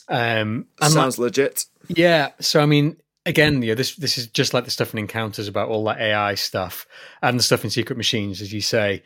Um, 0.10 0.68
and 0.82 0.94
sounds 0.94 1.18
legit 1.18 1.65
yeah, 1.88 2.30
so 2.40 2.61
I 2.61 2.65
mean, 2.65 2.98
again, 3.26 3.61
you 3.61 3.69
know, 3.69 3.76
this 3.76 3.95
this 3.95 4.18
is 4.18 4.28
just 4.28 4.53
like 4.53 4.65
the 4.65 4.72
stuff 4.72 4.94
in 4.94 4.99
Encounters 4.99 5.48
about 5.48 5.69
all 5.69 5.84
that 5.86 5.99
AI 5.99 6.36
stuff 6.36 6.86
and 7.22 7.38
the 7.38 7.44
stuff 7.44 7.64
in 7.64 7.69
Sekret 7.69 7.98
Machines, 7.98 8.41
as 8.41 8.53
you 8.53 8.61
say. 8.61 9.03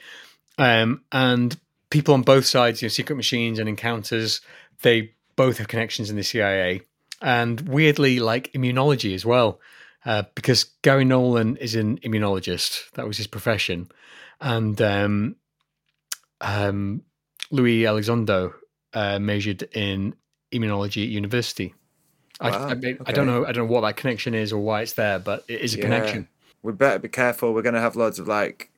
Um, 0.58 1.02
and 1.12 1.58
people 1.90 2.14
on 2.14 2.22
both 2.22 2.46
sides, 2.46 2.82
you 2.82 2.88
know, 2.88 2.92
Sekret 2.92 3.16
Machines 3.16 3.60
and 3.60 3.70
Encounters, 3.70 4.42
they 4.82 5.12
both 5.36 5.58
have 5.58 5.68
connections 5.68 6.10
in 6.10 6.16
the 6.16 6.24
CIA, 6.24 6.82
and 7.22 7.62
weirdly, 7.62 8.20
like 8.20 8.52
immunology 8.54 9.14
as 9.14 9.26
well, 9.26 9.60
uh, 10.06 10.24
because 10.36 10.66
Gary 10.82 11.06
Nolan 11.06 11.58
is 11.58 11.76
an 11.76 11.98
immunologist. 12.00 12.92
That 12.92 13.08
was 13.08 13.18
his 13.18 13.28
profession, 13.28 13.90
and 14.40 14.80
um, 14.82 15.36
um, 16.42 17.04
Luis 17.52 17.86
Elizondo 17.86 18.54
uh, 18.94 19.20
majored 19.20 19.64
in 19.74 20.16
immunology 20.60 21.04
at 21.04 21.10
university. 21.10 21.74
I, 22.40 22.50
Wow, 22.50 22.68
I, 22.68 22.74
mean, 22.76 22.98
I 23.06 23.12
don't 23.12 23.28
know. 23.28 23.46
I 23.46 23.52
don't 23.52 23.68
know 23.68 23.72
what 23.74 23.82
that 23.82 23.96
connection 23.96 24.34
is 24.34 24.52
or 24.52 24.60
why 24.60 24.82
it's 24.82 24.94
there, 24.94 25.20
but 25.20 25.46
it 25.48 25.62
is 25.62 25.74
a 25.74 25.78
Yeah. 25.78 25.84
connection. 25.84 26.28
We 26.64 26.74
better 26.74 27.00
be 27.00 27.08
careful. 27.10 27.54
We're 27.54 27.62
going 27.62 27.76
to 27.76 27.82
have 27.82 27.96
loads 27.96 28.20
of 28.20 28.28
like, 28.28 28.72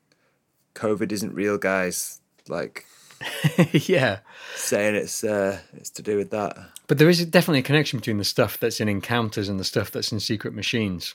COVID 0.74 1.10
isn't 1.10 1.34
real, 1.34 1.58
guys. 1.58 2.20
Like 2.46 2.86
yeah, 3.72 4.20
saying 4.54 4.94
it's 4.94 5.24
uh, 5.24 5.58
it's 5.74 5.90
to 5.90 6.02
do 6.02 6.16
with 6.16 6.30
that. 6.30 6.56
but 6.86 6.98
there 6.98 7.08
is 7.08 7.24
definitely 7.26 7.58
a 7.60 7.62
connection 7.62 7.98
between 7.98 8.18
the 8.18 8.24
stuff 8.24 8.58
that's 8.60 8.80
in 8.80 8.88
Encounters 8.88 9.48
and 9.48 9.58
the 9.58 9.64
stuff 9.64 9.90
that's 9.90 10.12
in 10.12 10.18
Sekret 10.18 10.54
Machines. 10.54 11.14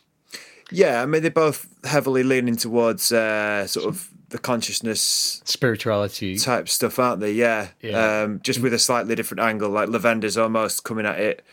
Yeah, 0.71 1.01
I 1.01 1.05
mean 1.05 1.21
they're 1.21 1.31
both 1.31 1.67
heavily 1.85 2.23
leaning 2.23 2.57
towards 2.57 3.11
uh, 3.11 3.65
sort 3.67 3.85
of 3.87 4.09
the 4.33 4.39
consciousness 4.39 5.43
Spirituality. 5.45 6.35
type 6.39 6.67
stuff, 6.67 6.97
aren't 6.97 7.19
they? 7.21 7.31
Yeah. 7.31 7.67
Yeah. 7.81 8.23
Um, 8.23 8.39
just 8.41 8.59
with 8.59 8.73
a 8.73 8.79
slightly 8.79 9.13
different 9.13 9.41
angle. 9.41 9.69
Like 9.69 9.89
Levenda's 9.89 10.37
almost 10.39 10.83
coming 10.83 11.05
at 11.05 11.19
it 11.19 11.45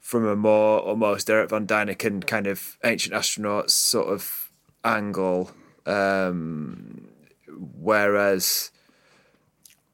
from 0.00 0.26
a 0.26 0.34
more 0.34 0.80
almost 0.80 1.28
Erich 1.28 1.50
von 1.50 1.66
Däniken 1.66 2.26
kind 2.26 2.46
of 2.46 2.78
ancient 2.82 3.14
astronauts 3.14 3.70
sort 3.70 4.08
of 4.08 4.48
angle. 4.84 5.50
Um, 5.84 7.08
whereas 7.78 8.70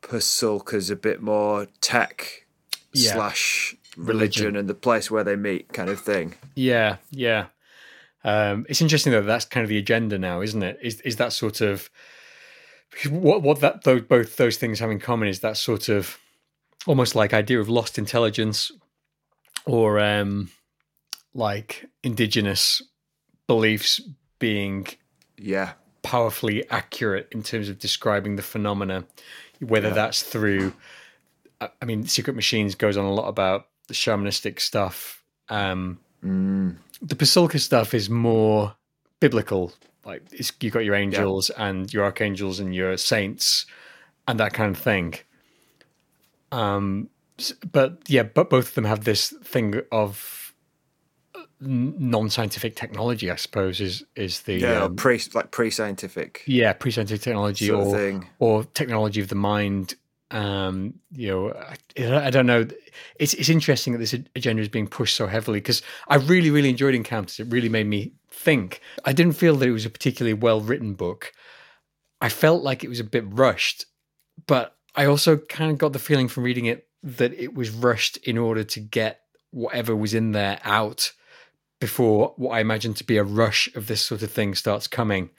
Pasulka's 0.02 0.88
a 0.90 0.96
bit 0.96 1.20
more 1.20 1.66
tech 1.80 2.44
Yeah. 2.92 3.12
slash 3.14 3.74
Religion. 3.96 4.06
religion 4.46 4.56
and 4.56 4.68
the 4.68 4.74
place 4.74 5.10
where 5.10 5.24
they 5.24 5.34
meet 5.36 5.72
kind 5.72 5.90
of 5.90 6.00
thing. 6.00 6.34
Yeah, 6.54 6.96
yeah. 7.10 7.46
Um, 8.22 8.66
it's 8.68 8.80
interesting 8.80 9.12
though. 9.12 9.22
That's 9.22 9.44
kind 9.46 9.64
of 9.64 9.68
the 9.68 9.78
agenda 9.78 10.16
now, 10.18 10.42
isn't 10.42 10.62
it? 10.62 10.78
Is 10.80 11.00
is 11.00 11.16
that 11.16 11.32
sort 11.32 11.60
of 11.60 11.90
what 13.08 13.42
what 13.42 13.60
that 13.60 13.84
those, 13.84 14.02
both 14.02 14.36
those 14.36 14.56
things 14.56 14.78
have 14.80 14.90
in 14.90 14.98
common 14.98 15.28
is 15.28 15.40
that 15.40 15.56
sort 15.56 15.88
of 15.88 16.18
almost 16.86 17.14
like 17.14 17.32
idea 17.34 17.60
of 17.60 17.68
lost 17.68 17.98
intelligence 17.98 18.70
or 19.66 20.00
um, 20.00 20.50
like 21.34 21.86
indigenous 22.02 22.82
beliefs 23.46 24.00
being 24.38 24.86
Yeah. 25.38 25.72
powerfully 26.02 26.68
accurate 26.70 27.28
in 27.30 27.42
terms 27.42 27.68
of 27.68 27.78
describing 27.78 28.36
the 28.36 28.42
phenomena, 28.42 29.04
whether 29.60 29.88
Yeah. 29.88 29.94
that's 29.94 30.22
through. 30.22 30.72
I 31.60 31.84
mean, 31.84 32.04
Sekret 32.04 32.34
Machines 32.34 32.74
goes 32.74 32.96
on 32.96 33.04
a 33.04 33.12
lot 33.12 33.28
about 33.28 33.68
the 33.88 33.94
shamanistic 33.94 34.60
stuff. 34.60 35.22
Um, 35.48 36.00
Mm. 36.24 36.76
the 37.02 37.14
Pasulka 37.14 37.58
stuff 37.60 37.92
is 37.94 38.08
more 38.10 38.74
biblical. 39.20 39.72
Like 40.04 40.22
it's, 40.32 40.52
you 40.60 40.70
got 40.70 40.84
your 40.84 40.94
angels 40.94 41.50
and 41.50 41.92
your 41.92 42.04
archangels 42.04 42.58
and 42.58 42.74
your 42.74 42.96
saints 42.96 43.66
and 44.26 44.40
that 44.40 44.52
kind 44.52 44.74
of 44.74 44.82
thing. 44.82 45.14
Um, 46.52 47.10
but 47.70 48.02
yeah, 48.08 48.24
but 48.24 48.50
both 48.50 48.68
of 48.68 48.74
them 48.74 48.84
have 48.84 49.04
this 49.04 49.32
thing 49.44 49.80
of 49.92 50.54
non-scientific 51.60 52.74
technology. 52.76 53.30
I 53.30 53.36
suppose 53.36 53.80
is 53.80 54.04
is 54.16 54.42
the 54.42 54.54
Yeah, 54.54 54.84
um, 54.84 54.96
pre 54.96 55.20
like 55.34 55.50
pre 55.50 55.70
scientific 55.70 56.42
yeah 56.46 56.72
pre-scientific 56.72 57.22
technology 57.22 57.70
or 57.70 57.94
thing. 57.94 58.28
or 58.38 58.64
technology 58.64 59.20
of 59.20 59.28
the 59.28 59.34
mind. 59.34 59.94
Um, 60.30 60.94
you 61.10 61.28
know, 61.28 61.52
I, 61.52 62.26
I 62.26 62.30
don't 62.30 62.46
know. 62.46 62.66
It's 63.18 63.34
it's 63.34 63.48
interesting 63.48 63.92
that 63.92 63.98
this 63.98 64.14
agenda 64.36 64.62
is 64.62 64.68
being 64.68 64.86
pushed 64.86 65.16
so 65.16 65.26
heavily 65.26 65.58
because 65.58 65.82
I 66.08 66.16
really 66.16 66.50
really 66.50 66.70
enjoyed 66.70 66.94
Encounters. 66.94 67.40
It 67.40 67.48
really 67.50 67.68
made 67.68 67.86
me 67.86 68.12
think. 68.30 68.80
I 69.04 69.12
didn't 69.12 69.34
feel 69.34 69.56
that 69.56 69.68
it 69.68 69.72
was 69.72 69.86
a 69.86 69.90
particularly 69.90 70.34
well 70.34 70.60
written 70.60 70.94
book. 70.94 71.32
I 72.20 72.28
felt 72.28 72.62
like 72.62 72.84
it 72.84 72.88
was 72.88 73.00
a 73.00 73.04
bit 73.04 73.24
rushed, 73.26 73.86
but 74.46 74.76
I 74.94 75.06
also 75.06 75.36
kind 75.36 75.70
of 75.70 75.78
got 75.78 75.92
the 75.92 75.98
feeling 75.98 76.28
from 76.28 76.44
reading 76.44 76.66
it 76.66 76.86
that 77.02 77.32
it 77.32 77.54
was 77.54 77.70
rushed 77.70 78.16
in 78.18 78.36
order 78.36 78.62
to 78.62 78.80
get 78.80 79.20
whatever 79.50 79.96
was 79.96 80.14
in 80.14 80.32
there 80.32 80.60
out 80.64 81.12
before 81.80 82.34
what 82.36 82.50
I 82.50 82.60
imagine 82.60 82.94
to 82.94 83.04
be 83.04 83.16
a 83.16 83.24
rush 83.24 83.74
of 83.74 83.86
this 83.86 84.02
sort 84.02 84.22
of 84.22 84.30
thing 84.30 84.54
starts 84.54 84.86
coming. 84.86 85.30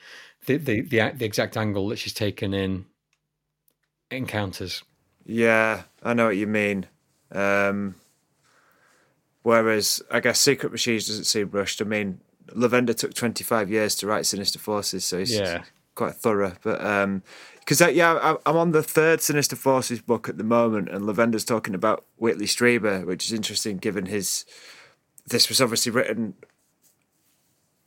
The 0.47 0.57
the 0.57 0.81
the, 0.81 1.11
the 1.15 1.26
exact 1.26 1.55
angle 1.55 1.88
that 1.89 1.99
she's 1.99 2.13
taken 2.13 2.53
in 2.53 2.85
encounters. 4.12 4.84
Yeah, 5.26 5.84
I 6.04 6.14
know 6.14 6.26
what 6.28 6.38
you 6.38 6.48
mean. 6.48 6.88
Um, 7.32 7.96
whereas 9.44 10.02
I 10.12 10.20
guess 10.20 10.42
Sekret 10.46 10.72
Machines 10.72 11.08
doesn't 11.08 11.26
seem 11.26 11.50
rushed. 11.52 11.82
I 11.82 11.86
mean, 11.86 12.20
Levenda 12.48 12.96
took 12.96 13.14
25 13.14 13.70
years 13.70 13.96
to 13.96 14.08
write 14.08 14.26
Sinister 14.26 14.60
Forces, 14.60 15.06
so 15.06 15.20
he's 15.20 15.34
Yeah. 15.34 15.64
quite 15.96 16.16
thorough. 16.16 16.56
But 16.64 16.84
um 16.84 17.22
'cause 17.66 17.78
because 17.80 17.96
yeah, 17.96 18.14
I- 18.16 18.50
I'm 18.50 18.58
on 18.58 18.72
the 18.72 18.84
third 18.84 19.22
Sinister 19.22 19.56
Forces 19.56 20.02
book 20.02 20.28
at 20.28 20.38
the 20.38 20.44
moment, 20.44 20.90
and 20.90 21.06
Levenda's 21.06 21.46
talking 21.46 21.76
about 21.76 22.06
Whitley 22.18 22.46
Strieber, 22.48 23.06
which 23.06 23.26
is 23.26 23.34
interesting 23.34 23.78
given 23.78 24.08
his. 24.08 24.46
This 25.28 25.48
was 25.50 25.62
obviously 25.62 25.92
written. 25.92 26.34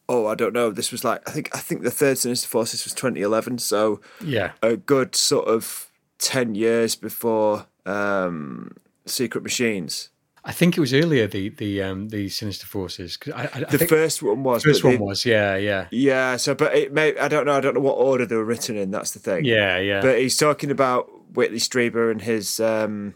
Oh, 0.09 0.27
I 0.27 0.35
don't 0.35 0.53
know. 0.53 0.71
This 0.71 0.93
was 0.93 1.03
like 1.05 1.29
I 1.29 1.33
think 1.33 1.51
I 1.55 1.59
think 1.59 1.83
the 1.83 1.91
third 1.91 2.17
Sinister 2.19 2.49
Forces 2.49 2.85
was 2.85 2.95
2011, 2.95 3.59
so 3.59 4.01
Yeah. 4.21 4.53
a 4.63 4.77
good 4.77 5.15
sort 5.17 5.49
of 5.49 5.91
10 6.25 6.55
years 6.55 6.97
before 6.97 7.67
um, 7.87 8.77
Sekret 9.07 9.43
Machines. 9.43 10.09
I 10.47 10.53
think 10.53 10.77
it 10.77 10.81
was 10.81 10.93
earlier 10.93 11.27
the 11.27 11.49
the 11.49 11.81
um 11.83 12.09
the 12.11 12.29
Sinister 12.29 12.67
Forces. 12.67 13.19
I, 13.35 13.49
I, 13.55 13.65
The 13.65 13.87
first 13.87 14.23
one 14.23 14.43
was. 14.43 14.63
first 14.63 14.83
but 14.83 14.89
one 14.89 14.99
the- 14.99 15.05
was 15.05 15.25
yeah 15.25 15.57
yeah 15.57 15.87
Yeah, 15.91 16.37
so, 16.37 16.55
but 16.55 16.75
it 16.75 16.93
may, 16.93 17.17
I 17.17 17.29
don't 17.29 17.47
know, 17.47 17.55
I 17.57 17.61
don't 17.61 17.75
know 17.75 17.81
what 17.81 17.95
order 17.97 18.27
they 18.27 18.37
were 18.37 18.45
written 18.45 18.77
in, 18.77 18.91
that's 18.91 19.13
the 19.13 19.21
thing. 19.21 19.45
yeah 19.47 19.79
yeah 19.79 20.03
But 20.03 20.19
he's 20.19 20.37
talking 20.37 20.71
about 20.71 21.09
Whitley 21.35 21.59
Strieber 21.59 22.11
and 22.11 22.21
his, 22.21 22.61
um, 22.61 23.15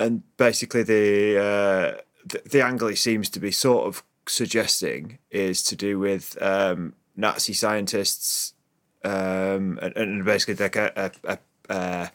and 0.00 0.22
basically 0.38 0.82
the, 0.82 1.38
uh, 1.38 2.00
the, 2.24 2.40
the 2.50 2.62
angle 2.64 2.88
he 2.88 2.96
seems 2.96 3.28
to 3.30 3.40
be 3.40 3.50
sort 3.50 3.86
of 3.86 4.02
suggesting 4.26 5.18
is 5.30 5.62
to 5.64 5.76
do 5.76 5.98
with 5.98 6.40
um, 6.42 6.94
Nazi 7.16 7.52
scientists 7.52 8.54
um, 9.04 9.78
and, 9.82 9.94
and 9.96 10.24
basically 10.24 10.54
like 10.54 10.76
a, 10.76 10.90
a, 10.96 11.32
a, 11.34 11.38
uh, 11.68 12.08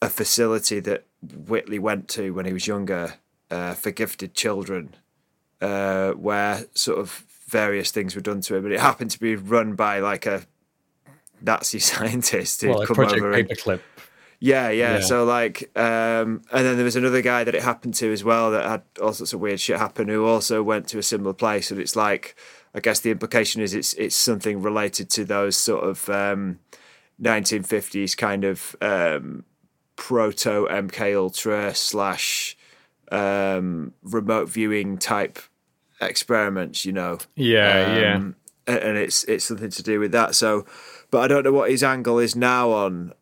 a 0.00 0.08
facility 0.08 0.80
that 0.80 1.04
Whitley 1.22 1.78
went 1.78 2.08
to 2.10 2.30
when 2.32 2.46
he 2.46 2.52
was 2.52 2.66
younger 2.66 3.14
uh, 3.50 3.74
for 3.74 3.90
gifted 3.90 4.34
children, 4.34 4.94
uh, 5.60 6.12
where 6.12 6.66
sort 6.74 6.98
of 6.98 7.24
various 7.48 7.90
things 7.90 8.14
were 8.14 8.20
done 8.20 8.40
to 8.42 8.56
him, 8.56 8.62
but 8.62 8.72
it 8.72 8.80
happened 8.80 9.10
to 9.10 9.18
be 9.20 9.34
run 9.34 9.74
by 9.74 9.98
like 10.00 10.26
a 10.26 10.42
Nazi 11.40 11.78
scientist 11.90 12.60
who'd 12.62 12.70
well, 12.70 12.86
come 12.86 12.94
Project 12.96 13.22
over. 13.22 13.32
and- 13.32 13.48
Paperclip. 13.48 13.80
yeah, 14.38 14.68
yeah, 14.70 14.96
Yeah. 14.98 15.00
So 15.00 15.24
like, 15.24 15.70
um, 15.76 16.42
and 16.52 16.66
then 16.66 16.76
there 16.76 16.84
was 16.84 16.96
another 16.96 17.22
guy 17.22 17.44
that 17.44 17.54
it 17.54 17.62
happened 17.62 17.94
to 17.94 18.12
as 18.12 18.22
well 18.22 18.50
that 18.52 18.64
had 18.66 18.82
all 19.00 19.12
sorts 19.12 19.32
of 19.32 19.40
weird 19.40 19.60
shit 19.60 19.78
happen 19.78 20.08
who 20.08 20.26
also 20.26 20.62
went 20.62 20.86
to 20.88 20.98
a 20.98 21.02
similar 21.02 21.32
place, 21.32 21.70
and 21.70 21.80
it's 21.80 21.96
like, 21.96 22.36
I 22.74 22.80
guess 22.80 23.00
the 23.00 23.10
implication 23.10 23.62
is 23.62 23.72
it's 23.74 23.94
it's 23.94 24.14
something 24.14 24.60
related 24.62 25.08
to 25.10 25.24
those 25.24 25.56
sort 25.56 25.84
of 25.84 26.08
um, 26.10 26.58
1950s 27.22 28.16
kind 28.16 28.44
of 28.44 28.76
um, 28.80 29.44
proto 29.96 30.66
MK 30.70 31.16
Ultra 31.16 31.74
slash 31.74 32.56
um, 33.10 33.92
remote 34.02 34.48
viewing 34.48 34.98
type 34.98 35.38
experiments, 36.00 36.84
you 36.84 36.92
know. 36.92 37.18
Yeah 37.34 37.96
yeah 37.98 38.14
Um, 38.16 38.36
a- 38.66 38.86
and 38.86 38.96
it's 38.98 39.24
it's 39.24 39.44
something 39.46 39.70
to 39.70 39.82
do 39.82 39.98
with 40.00 40.12
that. 40.12 40.34
So, 40.34 40.66
but 41.10 41.20
I 41.22 41.28
don't 41.28 41.42
know 41.44 41.52
what 41.52 41.70
his 41.70 41.82
angle 41.82 42.18
is 42.18 42.36
now 42.36 42.70
on 42.70 43.12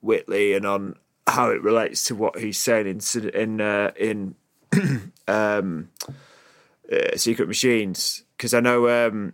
Whitley 0.00 0.52
and 0.54 0.64
on 0.64 0.96
how 1.26 1.50
it 1.50 1.60
relates 1.62 2.04
to 2.04 2.14
what 2.14 2.38
he's 2.38 2.58
saying 2.58 2.86
in 2.86 3.00
in 3.34 3.60
uh, 3.60 3.90
in 3.98 4.34
um, 5.28 5.90
uh, 6.90 7.14
Sekret 7.16 7.48
Machines. 7.48 8.22
Because 8.36 8.54
I 8.54 8.60
know 8.60 8.88
um, 9.08 9.32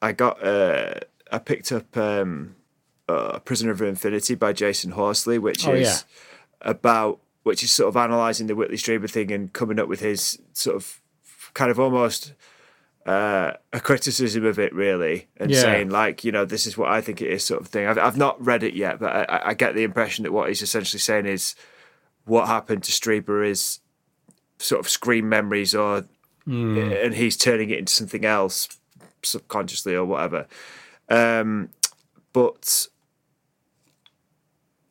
I 0.00 0.12
got 0.12 0.42
uh, 0.44 0.94
I 1.30 1.38
picked 1.38 1.72
up 1.72 1.94
um, 1.96 2.56
uh, 3.10 3.38
Prisoner 3.40 3.72
of 3.72 3.82
Infinity 3.82 4.34
by 4.34 4.52
Jasun 4.52 4.92
Horsley, 4.92 5.38
which 5.38 5.66
Oh, 5.66 5.72
is 5.74 6.04
yeah. 6.62 6.70
about 6.70 7.20
which 7.42 7.62
is 7.62 7.70
sort 7.70 7.88
of 7.88 7.96
analysing 7.96 8.46
the 8.48 8.54
Whitley 8.54 8.76
Strieber 8.76 9.10
thing 9.10 9.32
and 9.32 9.52
coming 9.52 9.78
up 9.78 9.88
with 9.88 10.00
his 10.00 10.38
sort 10.52 10.76
of 10.76 11.00
kind 11.54 11.70
of 11.70 11.80
almost 11.80 12.34
uh, 13.06 13.52
a 13.72 13.80
criticism 13.80 14.44
of 14.44 14.58
it, 14.58 14.74
really, 14.74 15.26
and 15.38 15.50
Yeah. 15.50 15.62
saying 15.62 15.88
like, 15.90 16.22
you 16.22 16.30
know, 16.32 16.44
this 16.44 16.66
is 16.66 16.76
what 16.76 16.90
I 16.90 17.00
think 17.00 17.22
it 17.22 17.28
is, 17.32 17.42
sort 17.42 17.60
of 17.62 17.68
thing. 17.68 17.86
I've 17.86 17.96
I've 17.98 18.16
not 18.18 18.44
read 18.44 18.62
it 18.62 18.74
yet, 18.74 19.00
but 19.00 19.10
I- 19.30 19.48
I, 19.50 19.54
get 19.54 19.74
the 19.74 19.84
impression 19.84 20.24
that 20.24 20.32
what 20.32 20.48
he's 20.48 20.60
essentially 20.62 21.00
saying 21.00 21.24
is 21.26 21.54
what 22.26 22.46
happened 22.46 22.82
to 22.84 22.92
Strieber 22.92 23.44
is 23.48 23.80
sort 24.58 24.80
of 24.80 24.88
screen 24.90 25.28
memories 25.28 25.74
or 25.74 26.04
and 26.46 27.14
he's 27.14 27.36
turning 27.36 27.70
it 27.70 27.78
into 27.78 27.92
something 27.92 28.24
else 28.24 28.68
subconsciously 29.22 29.94
or 29.94 30.04
whatever. 30.04 30.46
Um, 31.08 31.70
but 32.32 32.86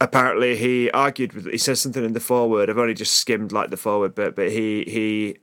apparently 0.01 0.55
he 0.55 0.89
argued 0.91 1.33
with 1.33 1.45
he 1.45 1.57
says 1.57 1.81
something 1.81 2.03
in 2.03 2.13
the 2.13 2.19
forward. 2.19 2.69
I've 2.69 2.77
only 2.77 2.93
just 2.93 3.13
skimmed 3.13 3.51
like 3.51 3.69
the 3.69 3.77
forward 3.77 4.15
bit, 4.15 4.35
but 4.35 4.51
he 4.51 4.83
he 4.87 5.37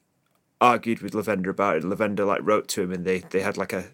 argued 0.61 1.01
with 1.01 1.13
Levenda 1.13 1.49
about 1.49 1.77
it. 1.77 1.83
Levenda 1.85 2.27
like 2.27 2.41
wrote 2.43 2.69
to 2.69 2.83
him 2.83 2.93
and 2.93 3.05
they 3.05 3.19
they 3.31 3.41
had 3.41 3.57
like 3.57 3.73
a 3.73 3.85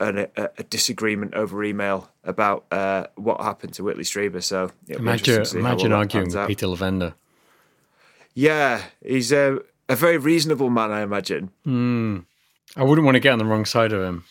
an, 0.00 0.26
a, 0.36 0.50
a 0.58 0.62
disagreement 0.64 1.34
over 1.34 1.62
email 1.62 2.10
about 2.24 2.64
uh, 2.72 3.06
what 3.14 3.40
happened 3.40 3.74
to 3.74 3.84
Whitley 3.84 4.04
Strieber. 4.04 4.42
So 4.42 4.70
it'll 4.88 5.04
be 5.04 5.10
interesting 5.10 5.34
Imagine, 5.34 5.38
to 5.38 5.44
see 5.44 5.60
how 5.60 5.66
imagine 5.66 5.92
arguing 5.92 6.26
with 6.28 6.36
out. 6.36 6.48
Peter 6.48 6.66
Levenda. 6.66 7.14
Yeah, 8.34 8.82
he's 9.04 9.32
a 9.32 9.58
a 9.88 9.96
very 9.96 10.16
reasonable 10.16 10.70
man, 10.70 10.90
I 10.90 11.02
imagine. 11.02 11.50
I 12.76 12.82
wouldn't 12.82 13.04
want 13.04 13.16
to 13.16 13.20
get 13.20 13.32
on 13.32 13.38
the 13.38 13.44
wrong 13.44 13.64
side 13.66 13.92
of 13.92 14.02
him. 14.02 14.24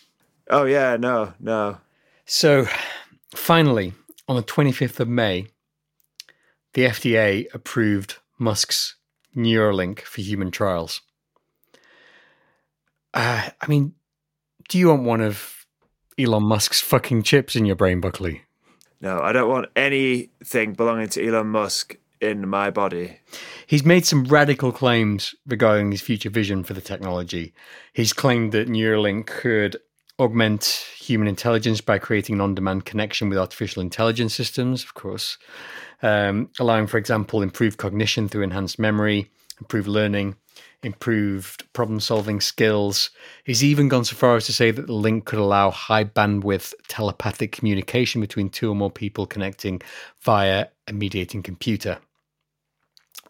Oh 0.50 0.66
yeah, 0.66 0.98
no, 0.98 1.34
no. 1.40 1.78
So, 2.26 2.66
finally, 3.36 3.94
on 4.32 4.38
the 4.38 4.44
25th 4.44 5.02
of 5.02 5.10
May, 5.10 5.46
the 6.72 6.84
FDA 6.84 7.54
approved 7.54 8.16
Musk's 8.40 8.96
Neuralink 9.36 10.00
for 10.04 10.22
human 10.22 10.52
trials. 10.52 11.02
Uh, 13.14 13.50
I 13.60 13.68
mean, 13.68 13.94
do 14.70 14.78
you 14.78 14.88
want 14.88 15.04
one 15.04 15.20
of 15.20 15.66
Elon 16.18 16.44
Musk's 16.44 16.80
fucking 16.80 17.24
chips 17.24 17.58
in 17.58 17.66
your 17.66 17.76
brain, 17.76 18.00
Buckley? 18.00 18.44
No, 19.02 19.20
I 19.20 19.34
don't 19.34 19.50
want 19.50 19.68
anything 19.76 20.74
belonging 20.74 21.10
to 21.10 21.28
Elon 21.28 21.48
Musk 21.48 21.98
in 22.22 22.48
my 22.48 22.70
body. 22.70 23.20
He's 23.68 23.84
made 23.84 24.06
some 24.06 24.24
radical 24.24 24.72
claims 24.72 25.36
regarding 25.46 25.92
his 25.92 26.00
future 26.00 26.30
vision 26.30 26.64
for 26.64 26.74
the 26.74 26.80
technology. 26.80 27.54
He's 27.92 28.14
claimed 28.14 28.54
that 28.54 28.70
Neuralink 28.70 29.26
could 29.26 29.76
augment 30.22 30.86
human 30.96 31.28
intelligence 31.28 31.82
by 31.82 31.98
creating 31.98 32.36
an 32.36 32.42
on 32.42 32.54
demand 32.54 32.86
connection 32.86 33.28
with 33.28 33.40
artificial 33.40 33.82
intelligence 33.82 34.36
systems, 34.36 34.84
of 34.84 34.94
course, 34.94 35.40
um, 36.04 36.48
allowing, 36.60 36.86
for 36.86 36.98
example, 36.98 37.42
improved 37.42 37.80
cognition 37.80 38.30
through 38.30 38.44
enhanced 38.44 38.78
memory, 38.78 39.32
improved 39.60 39.88
learning, 39.88 40.36
improved 40.84 41.72
problem 41.74 42.00
solving 42.00 42.40
skills. 42.40 43.10
He's 43.46 43.64
even 43.64 43.88
gone 43.88 44.06
so 44.06 44.16
far 44.16 44.36
as 44.36 44.46
to 44.46 44.54
say 44.54 44.70
that 44.70 44.86
the 44.86 44.94
link 44.94 45.26
could 45.26 45.40
allow 45.40 45.72
high 45.72 46.04
bandwidth 46.04 46.74
telepathic 46.88 47.52
communication 47.52 48.22
between 48.22 48.50
two 48.50 48.72
or 48.72 48.76
more 48.76 48.92
people 48.92 49.26
connecting 49.26 49.82
via 50.22 50.68
a 50.88 50.94
mediating 50.94 51.42
computer. 51.42 51.98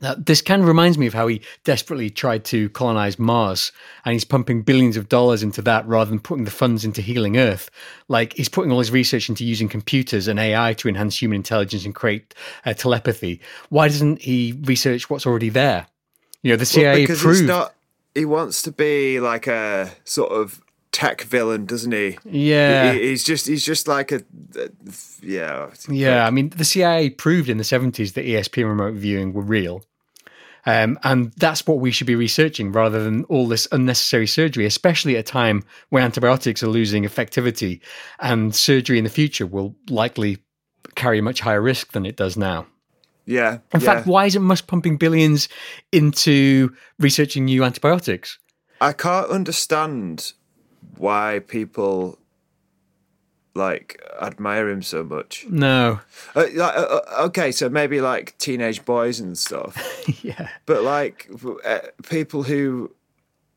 Now, 0.02 0.16
this 0.16 0.42
kind 0.42 0.62
of 0.62 0.68
reminds 0.68 0.98
me 0.98 1.06
of 1.08 1.14
how 1.14 1.28
he 1.28 1.42
desperately 1.64 2.10
tried 2.10 2.44
to 2.46 2.70
colonize 2.70 3.20
Mars, 3.20 3.72
and 4.04 4.14
he's 4.14 4.24
pumping 4.26 4.64
billions 4.64 4.98
of 4.98 5.10
dollars 5.10 5.44
into 5.44 5.62
that 5.62 5.88
rather 5.88 6.10
than 6.10 6.20
putting 6.20 6.44
the 6.46 6.52
funds 6.52 6.84
into 6.84 7.02
healing 7.02 7.38
Earth. 7.38 7.70
Like 8.08 8.34
he's 8.34 8.50
putting 8.50 8.72
all 8.72 8.80
his 8.80 8.92
research 8.92 9.30
into 9.30 9.46
using 9.46 9.70
computers 9.70 10.28
and 10.28 10.40
AI 10.40 10.74
to 10.74 10.90
enhance 10.90 11.22
human 11.22 11.36
intelligence 11.38 11.86
and 11.86 11.94
create 11.94 12.34
uh, 12.66 12.74
telepathy. 12.74 13.40
Why 13.70 13.88
doesn't 13.88 14.22
he 14.22 14.60
research 14.64 15.10
what's 15.10 15.26
already 15.28 15.50
there? 15.50 15.86
You 16.42 16.50
know, 16.52 16.56
the 16.58 16.62
Well, 16.62 16.66
CIA 16.66 16.96
because 17.04 17.22
proved. 17.22 17.40
he's 17.42 17.48
not. 17.48 17.76
He 18.16 18.26
wants 18.26 18.62
to 18.64 18.72
be 18.72 19.20
like 19.20 19.46
a 19.48 19.92
sort 20.04 20.32
of 20.32 20.60
tech 20.92 21.22
villain, 21.22 21.66
doesn't 21.66 21.92
he? 21.94 22.18
yeah, 22.26 22.92
He- 22.94 23.10
he's 23.10 23.24
just 23.24 23.48
he's 23.48 23.64
just 23.64 23.88
like 23.88 24.12
a, 24.12 24.24
a- 24.58 24.70
yeah 25.22 25.70
Yeah, 25.88 26.26
I 26.26 26.32
mean, 26.32 26.50
the 26.50 26.66
CIA 26.66 27.12
proved 27.12 27.48
in 27.48 27.58
the 27.58 27.64
70s 27.64 28.14
that 28.16 28.26
ESP 28.26 28.68
remote 28.68 28.96
viewing 28.96 29.32
were 29.34 29.44
real. 29.44 29.84
Um, 30.66 31.00
and 31.04 31.32
that's 31.34 31.66
what 31.66 31.80
we 31.80 31.92
should 31.92 32.08
be 32.08 32.16
researching 32.16 32.72
rather 32.72 33.04
than 33.04 33.24
all 33.26 33.48
this 33.48 33.68
unnecessary 33.72 34.28
surgery, 34.28 34.66
especially 34.66 35.16
at 35.18 35.22
a 35.22 35.24
time 35.24 35.64
when 35.90 36.04
antibiotics 36.04 36.62
are 36.62 36.68
losing 36.68 37.04
effectivity 37.04 37.82
and 38.20 38.54
surgery 38.54 38.98
in 38.98 39.04
the 39.04 39.10
future 39.10 39.48
will 39.48 39.76
likely 39.90 40.38
carry 40.96 41.20
a 41.20 41.22
much 41.22 41.40
higher 41.40 41.62
risk 41.62 41.94
than 41.94 42.06
it 42.06 42.16
does 42.16 42.38
now. 42.38 42.68
yeah. 43.26 43.60
In 43.74 43.80
yeah. 43.80 43.94
fact, 43.94 44.08
why 44.08 44.26
isn't 44.26 44.42
Musk 44.42 44.68
pumping 44.68 44.98
billions 44.98 45.50
into 45.92 46.76
researching 47.00 47.46
new 47.46 47.64
antibiotics? 47.64 48.38
I 48.80 48.94
can't 48.94 49.30
understand 49.30 50.34
why 50.98 51.42
people 51.48 52.18
like 53.54 54.02
admire 54.22 54.70
him 54.70 54.82
so 54.82 55.04
much. 55.04 55.46
No. 55.50 56.00
Uh, 56.36 56.46
like, 56.54 56.78
uh, 56.78 57.00
uh, 57.18 57.24
okay, 57.26 57.52
so 57.52 57.70
maybe 57.70 58.02
like 58.02 58.38
teenage 58.38 58.86
boys 58.86 59.20
and 59.20 59.38
stuff, 59.38 59.78
yeah. 60.24 60.50
but 60.66 60.84
like 60.84 61.30
uh, 61.66 61.80
people 62.10 62.44
who 62.44 62.92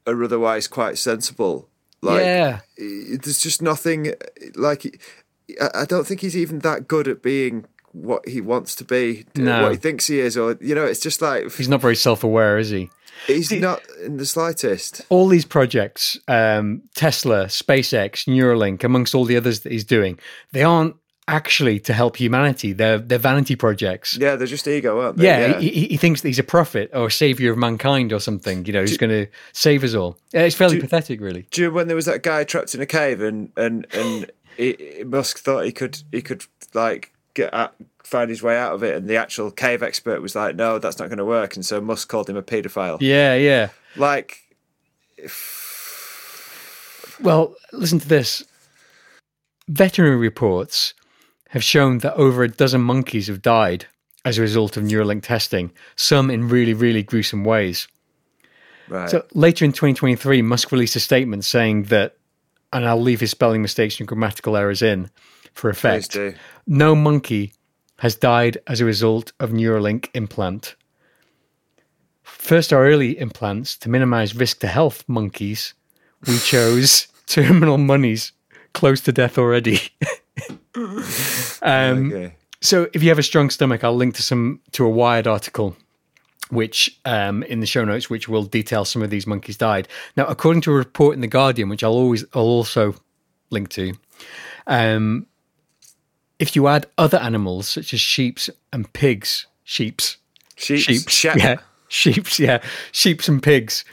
are 0.06 0.22
otherwise 0.22 0.68
quite 0.68 0.98
sensible. 0.98 1.68
Like, 2.02 2.22
yeah. 2.22 2.60
there's 2.76 3.40
just 3.40 3.62
nothing 3.62 4.12
like. 4.56 5.00
I 5.74 5.84
don't 5.84 6.06
think 6.06 6.20
he's 6.20 6.36
even 6.36 6.60
that 6.60 6.88
good 6.88 7.06
at 7.06 7.22
being 7.22 7.66
what 7.92 8.26
he 8.28 8.40
wants 8.40 8.74
to 8.76 8.84
be, 8.84 9.24
No. 9.36 9.62
what 9.62 9.72
he 9.72 9.78
thinks 9.78 10.06
he 10.06 10.18
is, 10.18 10.36
or 10.36 10.58
you 10.60 10.74
know, 10.74 10.84
it's 10.84 11.00
just 11.00 11.22
like 11.22 11.52
He's 11.52 11.68
not 11.68 11.80
very 11.80 11.96
self 11.96 12.24
aware, 12.24 12.58
is 12.58 12.70
he? 12.70 12.90
He's 13.26 13.50
not 13.52 13.82
in 14.04 14.16
the 14.16 14.26
slightest. 14.26 15.02
all 15.08 15.28
these 15.28 15.44
projects, 15.44 16.18
um, 16.28 16.82
Tesla, 16.94 17.46
SpaceX, 17.46 18.26
Neuralink, 18.26 18.84
amongst 18.84 19.14
all 19.14 19.24
the 19.24 19.36
others 19.36 19.60
that 19.60 19.72
he's 19.72 19.84
doing, 19.84 20.18
they 20.52 20.62
aren't 20.62 20.96
actually 21.26 21.80
to 21.80 21.94
help 21.94 22.16
humanity. 22.16 22.74
They're 22.74 22.98
they're 22.98 23.18
vanity 23.18 23.56
projects. 23.56 24.18
Yeah, 24.18 24.36
they're 24.36 24.46
just 24.46 24.68
ego, 24.68 25.00
aren't 25.00 25.16
they? 25.16 25.24
Yeah, 25.24 25.58
He, 25.58 25.70
he- 25.70 25.86
he 25.88 25.96
thinks 25.96 26.20
that 26.20 26.28
he's 26.28 26.38
a 26.38 26.42
prophet 26.44 26.90
or 26.92 27.06
a 27.06 27.10
savior 27.10 27.50
of 27.50 27.56
mankind 27.56 28.12
or 28.12 28.20
something. 28.20 28.66
You 28.66 28.74
know, 28.74 28.82
he's 28.82 28.98
going 28.98 29.08
to 29.10 29.26
save 29.54 29.84
us 29.84 29.94
all. 29.94 30.18
Yeah, 30.34 30.42
It's 30.42 30.54
fairly 30.54 30.78
pathetic, 30.80 31.22
really. 31.22 31.46
Do 31.50 31.62
you 31.62 31.70
when 31.72 31.86
there 31.86 31.96
was 31.96 32.04
that 32.04 32.22
guy 32.22 32.44
trapped 32.44 32.74
in 32.74 32.82
a 32.82 32.86
cave 32.86 33.22
and 33.22 33.50
and 33.56 33.86
and 33.94 34.30
he, 34.58 35.02
Musk 35.06 35.38
thought 35.38 35.64
he 35.64 35.72
could 35.72 36.02
he 36.12 36.20
could 36.20 36.44
like 36.74 37.13
get 37.34 37.52
out, 37.52 37.74
find 38.02 38.30
his 38.30 38.42
way 38.42 38.56
out 38.56 38.74
of 38.74 38.82
it, 38.82 38.96
and 38.96 39.08
the 39.08 39.16
actual 39.16 39.50
cave 39.50 39.82
expert 39.82 40.22
was 40.22 40.34
like, 40.34 40.56
"No, 40.56 40.78
that's 40.78 40.98
not 40.98 41.08
going 41.08 41.18
to 41.18 41.24
work," 41.24 41.56
and 41.56 41.64
so 41.64 41.80
Musk 41.80 42.08
called 42.08 42.28
him 42.30 42.36
a 42.36 42.42
paedophile. 42.42 42.98
Yeah, 43.00 43.34
yeah. 43.34 43.68
Like, 43.96 44.40
Well, 47.20 47.54
listen 47.72 47.98
to 48.00 48.08
this. 48.08 48.44
Veterinary 49.68 50.16
reports 50.16 50.94
have 51.50 51.62
shown 51.62 51.98
that 51.98 52.14
over 52.14 52.42
a 52.42 52.48
dozen 52.48 52.80
monkeys 52.80 53.28
have 53.28 53.40
died 53.40 53.86
as 54.24 54.38
a 54.38 54.42
result 54.42 54.76
of 54.76 54.82
Neuralink 54.82 55.22
testing, 55.22 55.70
some 55.96 56.30
in 56.30 56.48
really, 56.48 56.74
really 56.74 57.02
gruesome 57.02 57.44
ways. 57.44 57.86
right? 58.88 59.08
So 59.08 59.24
later 59.32 59.64
in 59.64 59.72
2023, 59.72 60.42
Musk 60.42 60.72
released 60.72 60.96
a 60.96 61.00
statement 61.00 61.44
saying 61.44 61.84
that, 61.84 62.16
and 62.72 62.84
I'll 62.84 63.00
leave 63.00 63.20
his 63.20 63.30
spelling 63.30 63.62
mistakes 63.62 63.98
and 64.00 64.08
grammatical 64.08 64.56
errors 64.56 64.82
in 64.82 65.10
for 65.54 65.70
effect. 65.70 66.16
No 66.66 66.94
monkey 66.94 67.52
has 67.98 68.14
died 68.16 68.58
as 68.66 68.80
a 68.80 68.84
result 68.84 69.32
of 69.40 69.50
Neuralink 69.50 70.08
implant. 70.14 70.74
First, 72.22 72.72
our 72.72 72.84
early 72.86 73.18
implants 73.18 73.76
to 73.78 73.88
minimize 73.88 74.34
risk 74.34 74.58
to 74.60 74.66
health 74.66 75.04
monkeys, 75.08 75.74
we 76.26 76.38
chose 76.38 77.06
terminal 77.26 77.78
monies 77.78 78.32
close 78.72 79.00
to 79.02 79.12
death 79.12 79.38
already. 79.38 79.80
um, 81.62 82.12
Okay. 82.12 82.34
so 82.60 82.88
if 82.92 83.02
you 83.02 83.08
have 83.08 83.18
a 83.18 83.22
strong 83.22 83.50
stomach, 83.50 83.84
I'll 83.84 83.94
link 83.96 84.14
to 84.16 84.22
some 84.22 84.60
to 84.72 84.84
a 84.84 84.88
Wired 84.90 85.26
article, 85.26 85.76
which 86.50 86.98
um, 87.04 87.42
in 87.44 87.60
the 87.60 87.66
show 87.66 87.84
notes, 87.84 88.10
which 88.10 88.28
will 88.28 88.44
detail 88.44 88.84
some 88.84 89.02
of 89.02 89.10
these 89.10 89.26
monkeys 89.26 89.56
died. 89.56 89.88
Now, 90.16 90.26
according 90.26 90.62
to 90.62 90.72
a 90.72 90.76
report 90.76 91.14
in 91.14 91.20
the 91.20 91.28
Guardian, 91.28 91.68
which 91.68 91.84
I'll 91.84 91.92
always 91.92 92.24
I'll 92.34 92.42
also 92.42 92.94
link 93.50 93.68
to, 93.70 93.94
um, 94.66 95.26
if 96.38 96.54
you 96.56 96.66
add 96.68 96.86
other 96.98 97.18
animals 97.18 97.68
such 97.68 97.92
as 97.94 98.00
sheeps 98.00 98.50
and 98.72 98.92
pigs, 98.92 99.46
sheeps, 99.64 100.16
Sheep. 100.56 100.80
sheeps, 100.80 101.12
Shep. 101.12 101.36
yeah, 101.36 101.56
sheeps, 101.88 102.38
yeah, 102.38 102.58
sheeps 102.92 103.28
and 103.28 103.42
pigs 103.42 103.84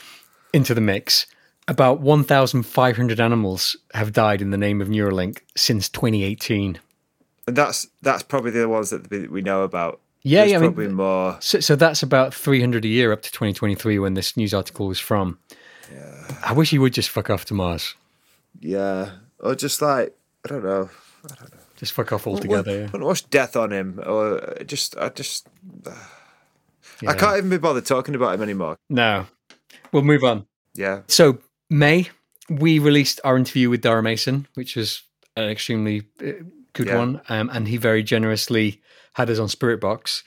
into 0.54 0.74
the 0.74 0.82
mix. 0.82 1.26
About 1.68 2.02
1,500 2.02 3.20
animals 3.20 3.76
have 3.94 4.12
died 4.14 4.42
in 4.42 4.50
the 4.52 4.58
name 4.58 4.82
of 4.82 4.88
Neuralink 4.90 5.40
since 5.56 5.88
2018. 5.90 6.80
And 7.48 7.56
that's 7.56 7.88
that's 8.02 8.24
probably 8.24 8.52
the 8.52 8.68
ones 8.68 8.90
that 8.90 9.10
we- 9.32 9.42
know 9.42 9.64
about. 9.64 10.00
Yeah, 10.24 10.42
There's 10.42 10.52
yeah, 10.52 10.58
I 10.58 10.62
mean, 10.62 10.70
probably 10.74 10.88
more. 10.90 11.38
So, 11.40 11.60
so 11.60 11.76
that's 11.76 12.04
about 12.04 12.32
300 12.34 12.86
a 12.86 12.88
year 12.88 13.12
up 13.12 13.24
to 13.24 13.32
2023 13.32 13.98
when 13.98 14.14
this 14.14 14.38
news 14.38 14.54
article 14.54 14.86
was 14.88 15.00
from. 15.00 15.40
Yeah. 15.92 16.36
I 16.44 16.54
wish 16.54 16.70
he 16.70 16.78
would 16.78 16.94
just 16.94 17.10
fuck 17.10 17.30
off 17.32 17.46
to 17.46 17.56
Mars. 17.56 17.96
Yeah, 18.60 19.12
or 19.40 19.56
just 19.56 19.82
like 19.82 20.16
I 20.46 20.50
don't 20.50 20.64
know. 20.64 20.90
I 21.26 21.28
don't 21.40 21.52
know. 21.54 21.60
Just 21.82 21.92
fuck 21.94 22.14
off 22.14 22.26
I 22.28 22.30
altogether. 22.32 22.90
yeah. 22.94 23.00
watch 23.00 23.30
death 23.30 23.58
on 23.58 23.74
him, 23.74 24.00
or 24.06 24.40
just 24.66 24.96
I 24.98 25.10
just 25.10 25.50
I 25.86 25.92
Yeah. 27.02 27.14
can't 27.16 27.38
even 27.40 27.50
be 27.50 27.58
bothered 27.58 27.86
talking 27.86 28.16
about 28.16 28.36
him 28.36 28.42
anymore. 28.44 28.78
No. 28.90 29.26
We'll 29.92 30.04
move 30.04 30.24
on. 30.24 30.46
Yeah, 30.76 31.02
So, 31.08 31.40
May, 31.70 32.10
we 32.50 32.80
released 32.80 33.20
our 33.26 33.36
interview 33.36 33.70
with 33.70 33.82
Darragh 33.82 34.04
Mason, 34.04 34.48
which 34.54 34.76
was 34.78 35.02
an 35.36 35.50
extremely 35.50 36.04
uh, 36.22 36.44
good 36.74 36.88
Yeah. 36.88 36.98
one. 36.98 37.22
Um, 37.28 37.50
and 37.52 37.68
he 37.68 37.76
very 37.78 38.04
generously 38.04 38.82
had 39.14 39.30
us 39.30 39.40
on 39.40 39.50
Spirit 39.50 39.82
Box. 39.82 40.24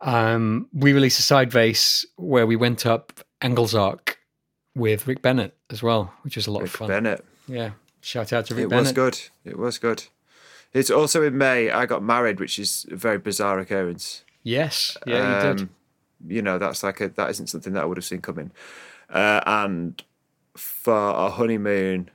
Um, 0.00 0.68
we 0.72 0.92
released 0.92 1.18
a 1.18 1.22
side 1.22 1.50
vase 1.50 2.04
where 2.16 2.46
we 2.46 2.54
went 2.56 2.86
up 2.86 3.20
Engelsark 3.42 4.16
with 4.76 5.08
Rick 5.08 5.22
Bennett 5.22 5.56
as 5.70 5.82
well, 5.82 6.12
which 6.22 6.36
was 6.36 6.46
a 6.46 6.52
lot 6.52 6.62
Rick 6.62 6.70
of 6.74 6.76
fun. 6.76 6.88
Bennett. 6.88 7.24
Yeah, 7.48 7.70
shout 8.00 8.32
out 8.32 8.46
to 8.46 8.54
Rick 8.54 8.66
It 8.66 8.68
Bennett. 8.68 8.96
It 8.96 9.00
was 9.00 9.18
good. 9.18 9.50
It 9.50 9.58
was 9.58 9.78
good. 9.78 10.04
It's 10.72 10.90
also 10.90 11.22
in 11.22 11.38
May. 11.38 11.70
I 11.70 11.86
got 11.86 12.02
married, 12.02 12.40
which 12.40 12.58
is 12.58 12.86
a 12.90 12.96
very 12.96 13.18
bizarre 13.18 13.58
occurrence. 13.58 14.24
Yes, 14.42 14.96
yeah, 15.06 15.46
you 15.46 15.54
did. 15.54 15.62
Um, 15.62 15.70
You 16.26 16.42
know, 16.42 16.58
that's 16.58 16.82
like 16.82 17.00
a 17.00 17.08
that 17.08 17.30
isn't 17.30 17.48
something 17.48 17.72
that 17.74 17.82
I 17.82 17.86
would 17.86 17.96
have 17.96 18.04
seen 18.04 18.20
coming. 18.20 18.50
Uh, 19.08 19.40
and 19.46 20.02
for 20.56 20.94
our 20.94 21.30
honeymoon, 21.30 22.10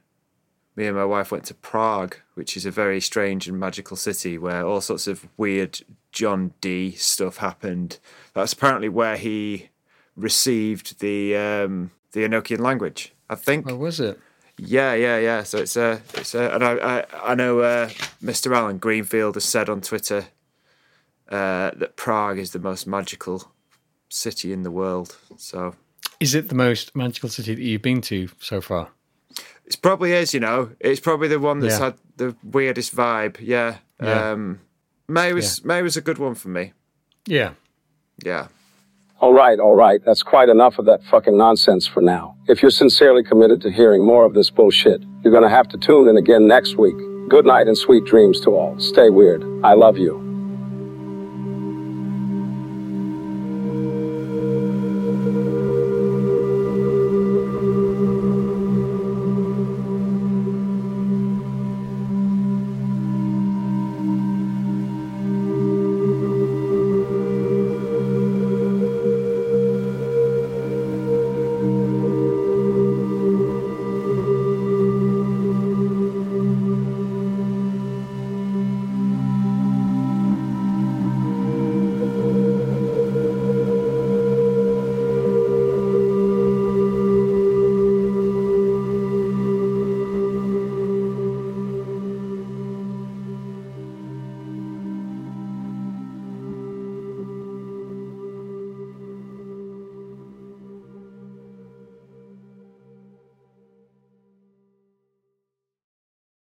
me 0.76 0.88
and 0.88 0.96
my 0.98 1.06
wife 1.06 1.32
went 1.32 1.46
to 1.46 1.54
Prague, 1.54 2.18
which 2.34 2.58
is 2.58 2.66
a 2.66 2.72
very 2.72 3.00
strange 3.00 3.48
and 3.48 3.60
magical 3.60 3.96
city 3.98 4.38
where 4.38 4.66
all 4.66 4.82
sorts 4.82 5.08
of 5.08 5.28
weird 5.38 5.80
John 6.12 6.54
Dee 6.62 6.92
stuff 6.92 7.38
happened. 7.38 8.00
That's 8.34 8.54
apparently 8.54 8.90
where 8.90 9.18
he 9.18 9.70
received 10.16 11.00
the 11.00 11.36
um, 11.36 11.92
the 12.12 12.22
Enochian 12.22 12.60
language. 12.60 13.14
I 13.30 13.36
think. 13.36 13.66
Where 13.66 13.76
was 13.76 14.00
it? 14.00 14.20
Yeah, 14.65 14.94
yeah, 14.94 15.18
yeah. 15.18 15.44
So 15.44 15.57
it's 15.60 15.76
a, 15.76 16.02
it's 16.14 16.34
a, 16.35 16.53
and 16.53 16.64
I, 16.64 16.73
I, 16.99 17.06
I 17.31 17.35
know 17.35 17.60
uh, 17.60 17.90
Mr. 18.23 18.56
Allen 18.56 18.77
Greenfield 18.77 19.35
has 19.35 19.44
said 19.45 19.69
on 19.69 19.81
Twitter 19.81 20.26
uh, 21.30 21.72
that 21.76 21.95
Prague 21.95 22.38
is 22.40 22.52
the 22.52 22.60
most 22.60 22.88
magical 22.88 23.52
city 24.10 24.53
in 24.53 24.64
the 24.64 24.72
world. 24.72 25.18
So 25.38 25.76
Is 26.19 26.35
it 26.35 26.49
the 26.49 26.56
most 26.56 26.95
magical 26.95 27.30
city 27.30 27.56
that 27.56 27.61
you've 27.61 27.81
been 27.81 28.02
to 28.02 28.30
so 28.40 28.61
far? 28.61 28.90
it 29.65 29.77
probably 29.81 30.11
is, 30.11 30.34
you 30.34 30.40
know. 30.40 30.69
It's 30.80 30.99
probably 30.99 31.27
the 31.30 31.40
one 31.40 31.60
that's 31.60 31.80
Yeah. 31.80 31.85
had 31.85 31.94
the 32.18 32.35
weirdest 32.44 32.95
vibe. 32.95 33.38
Yeah. 33.40 33.77
Yeah. 34.02 34.31
Um, 34.31 34.60
May 35.07 35.34
was 35.34 35.64
May 35.64 35.81
was 35.81 35.98
a 35.98 36.02
good 36.02 36.18
one 36.18 36.35
for 36.35 36.49
me. 36.49 36.73
Yeah. 37.26 37.52
Yeah. 38.26 38.48
All 39.24 39.34
right, 39.34 39.58
all 39.58 39.74
right. 39.74 40.04
That's 40.04 40.22
quite 40.22 40.50
enough 40.50 40.80
of 40.80 40.86
that 40.88 41.02
fucking 41.06 41.38
nonsense 41.38 41.88
for 41.88 42.02
now. 42.02 42.36
If 42.50 42.62
you're 42.62 42.70
sincerely 42.70 43.24
committed 43.24 43.62
to 43.62 43.72
hearing 43.72 44.06
more 44.06 44.26
of 44.26 44.34
this 44.34 44.50
bullshit, 44.50 45.02
you're 45.24 45.32
gonna 45.32 45.48
have 45.48 45.70
to 45.70 45.78
tune 45.78 46.10
in 46.10 46.18
again 46.18 46.45
next 46.45 46.78
week. 46.78 46.98
Good 47.30 47.45
night 47.45 47.70
and 47.70 47.78
sweet 47.78 48.04
dreams 48.04 48.41
to 48.41 48.50
all. 48.50 48.78
Stay 48.82 49.10
weird. 49.10 49.41
I 49.64 49.76
love 49.76 49.98
you. 49.98 50.23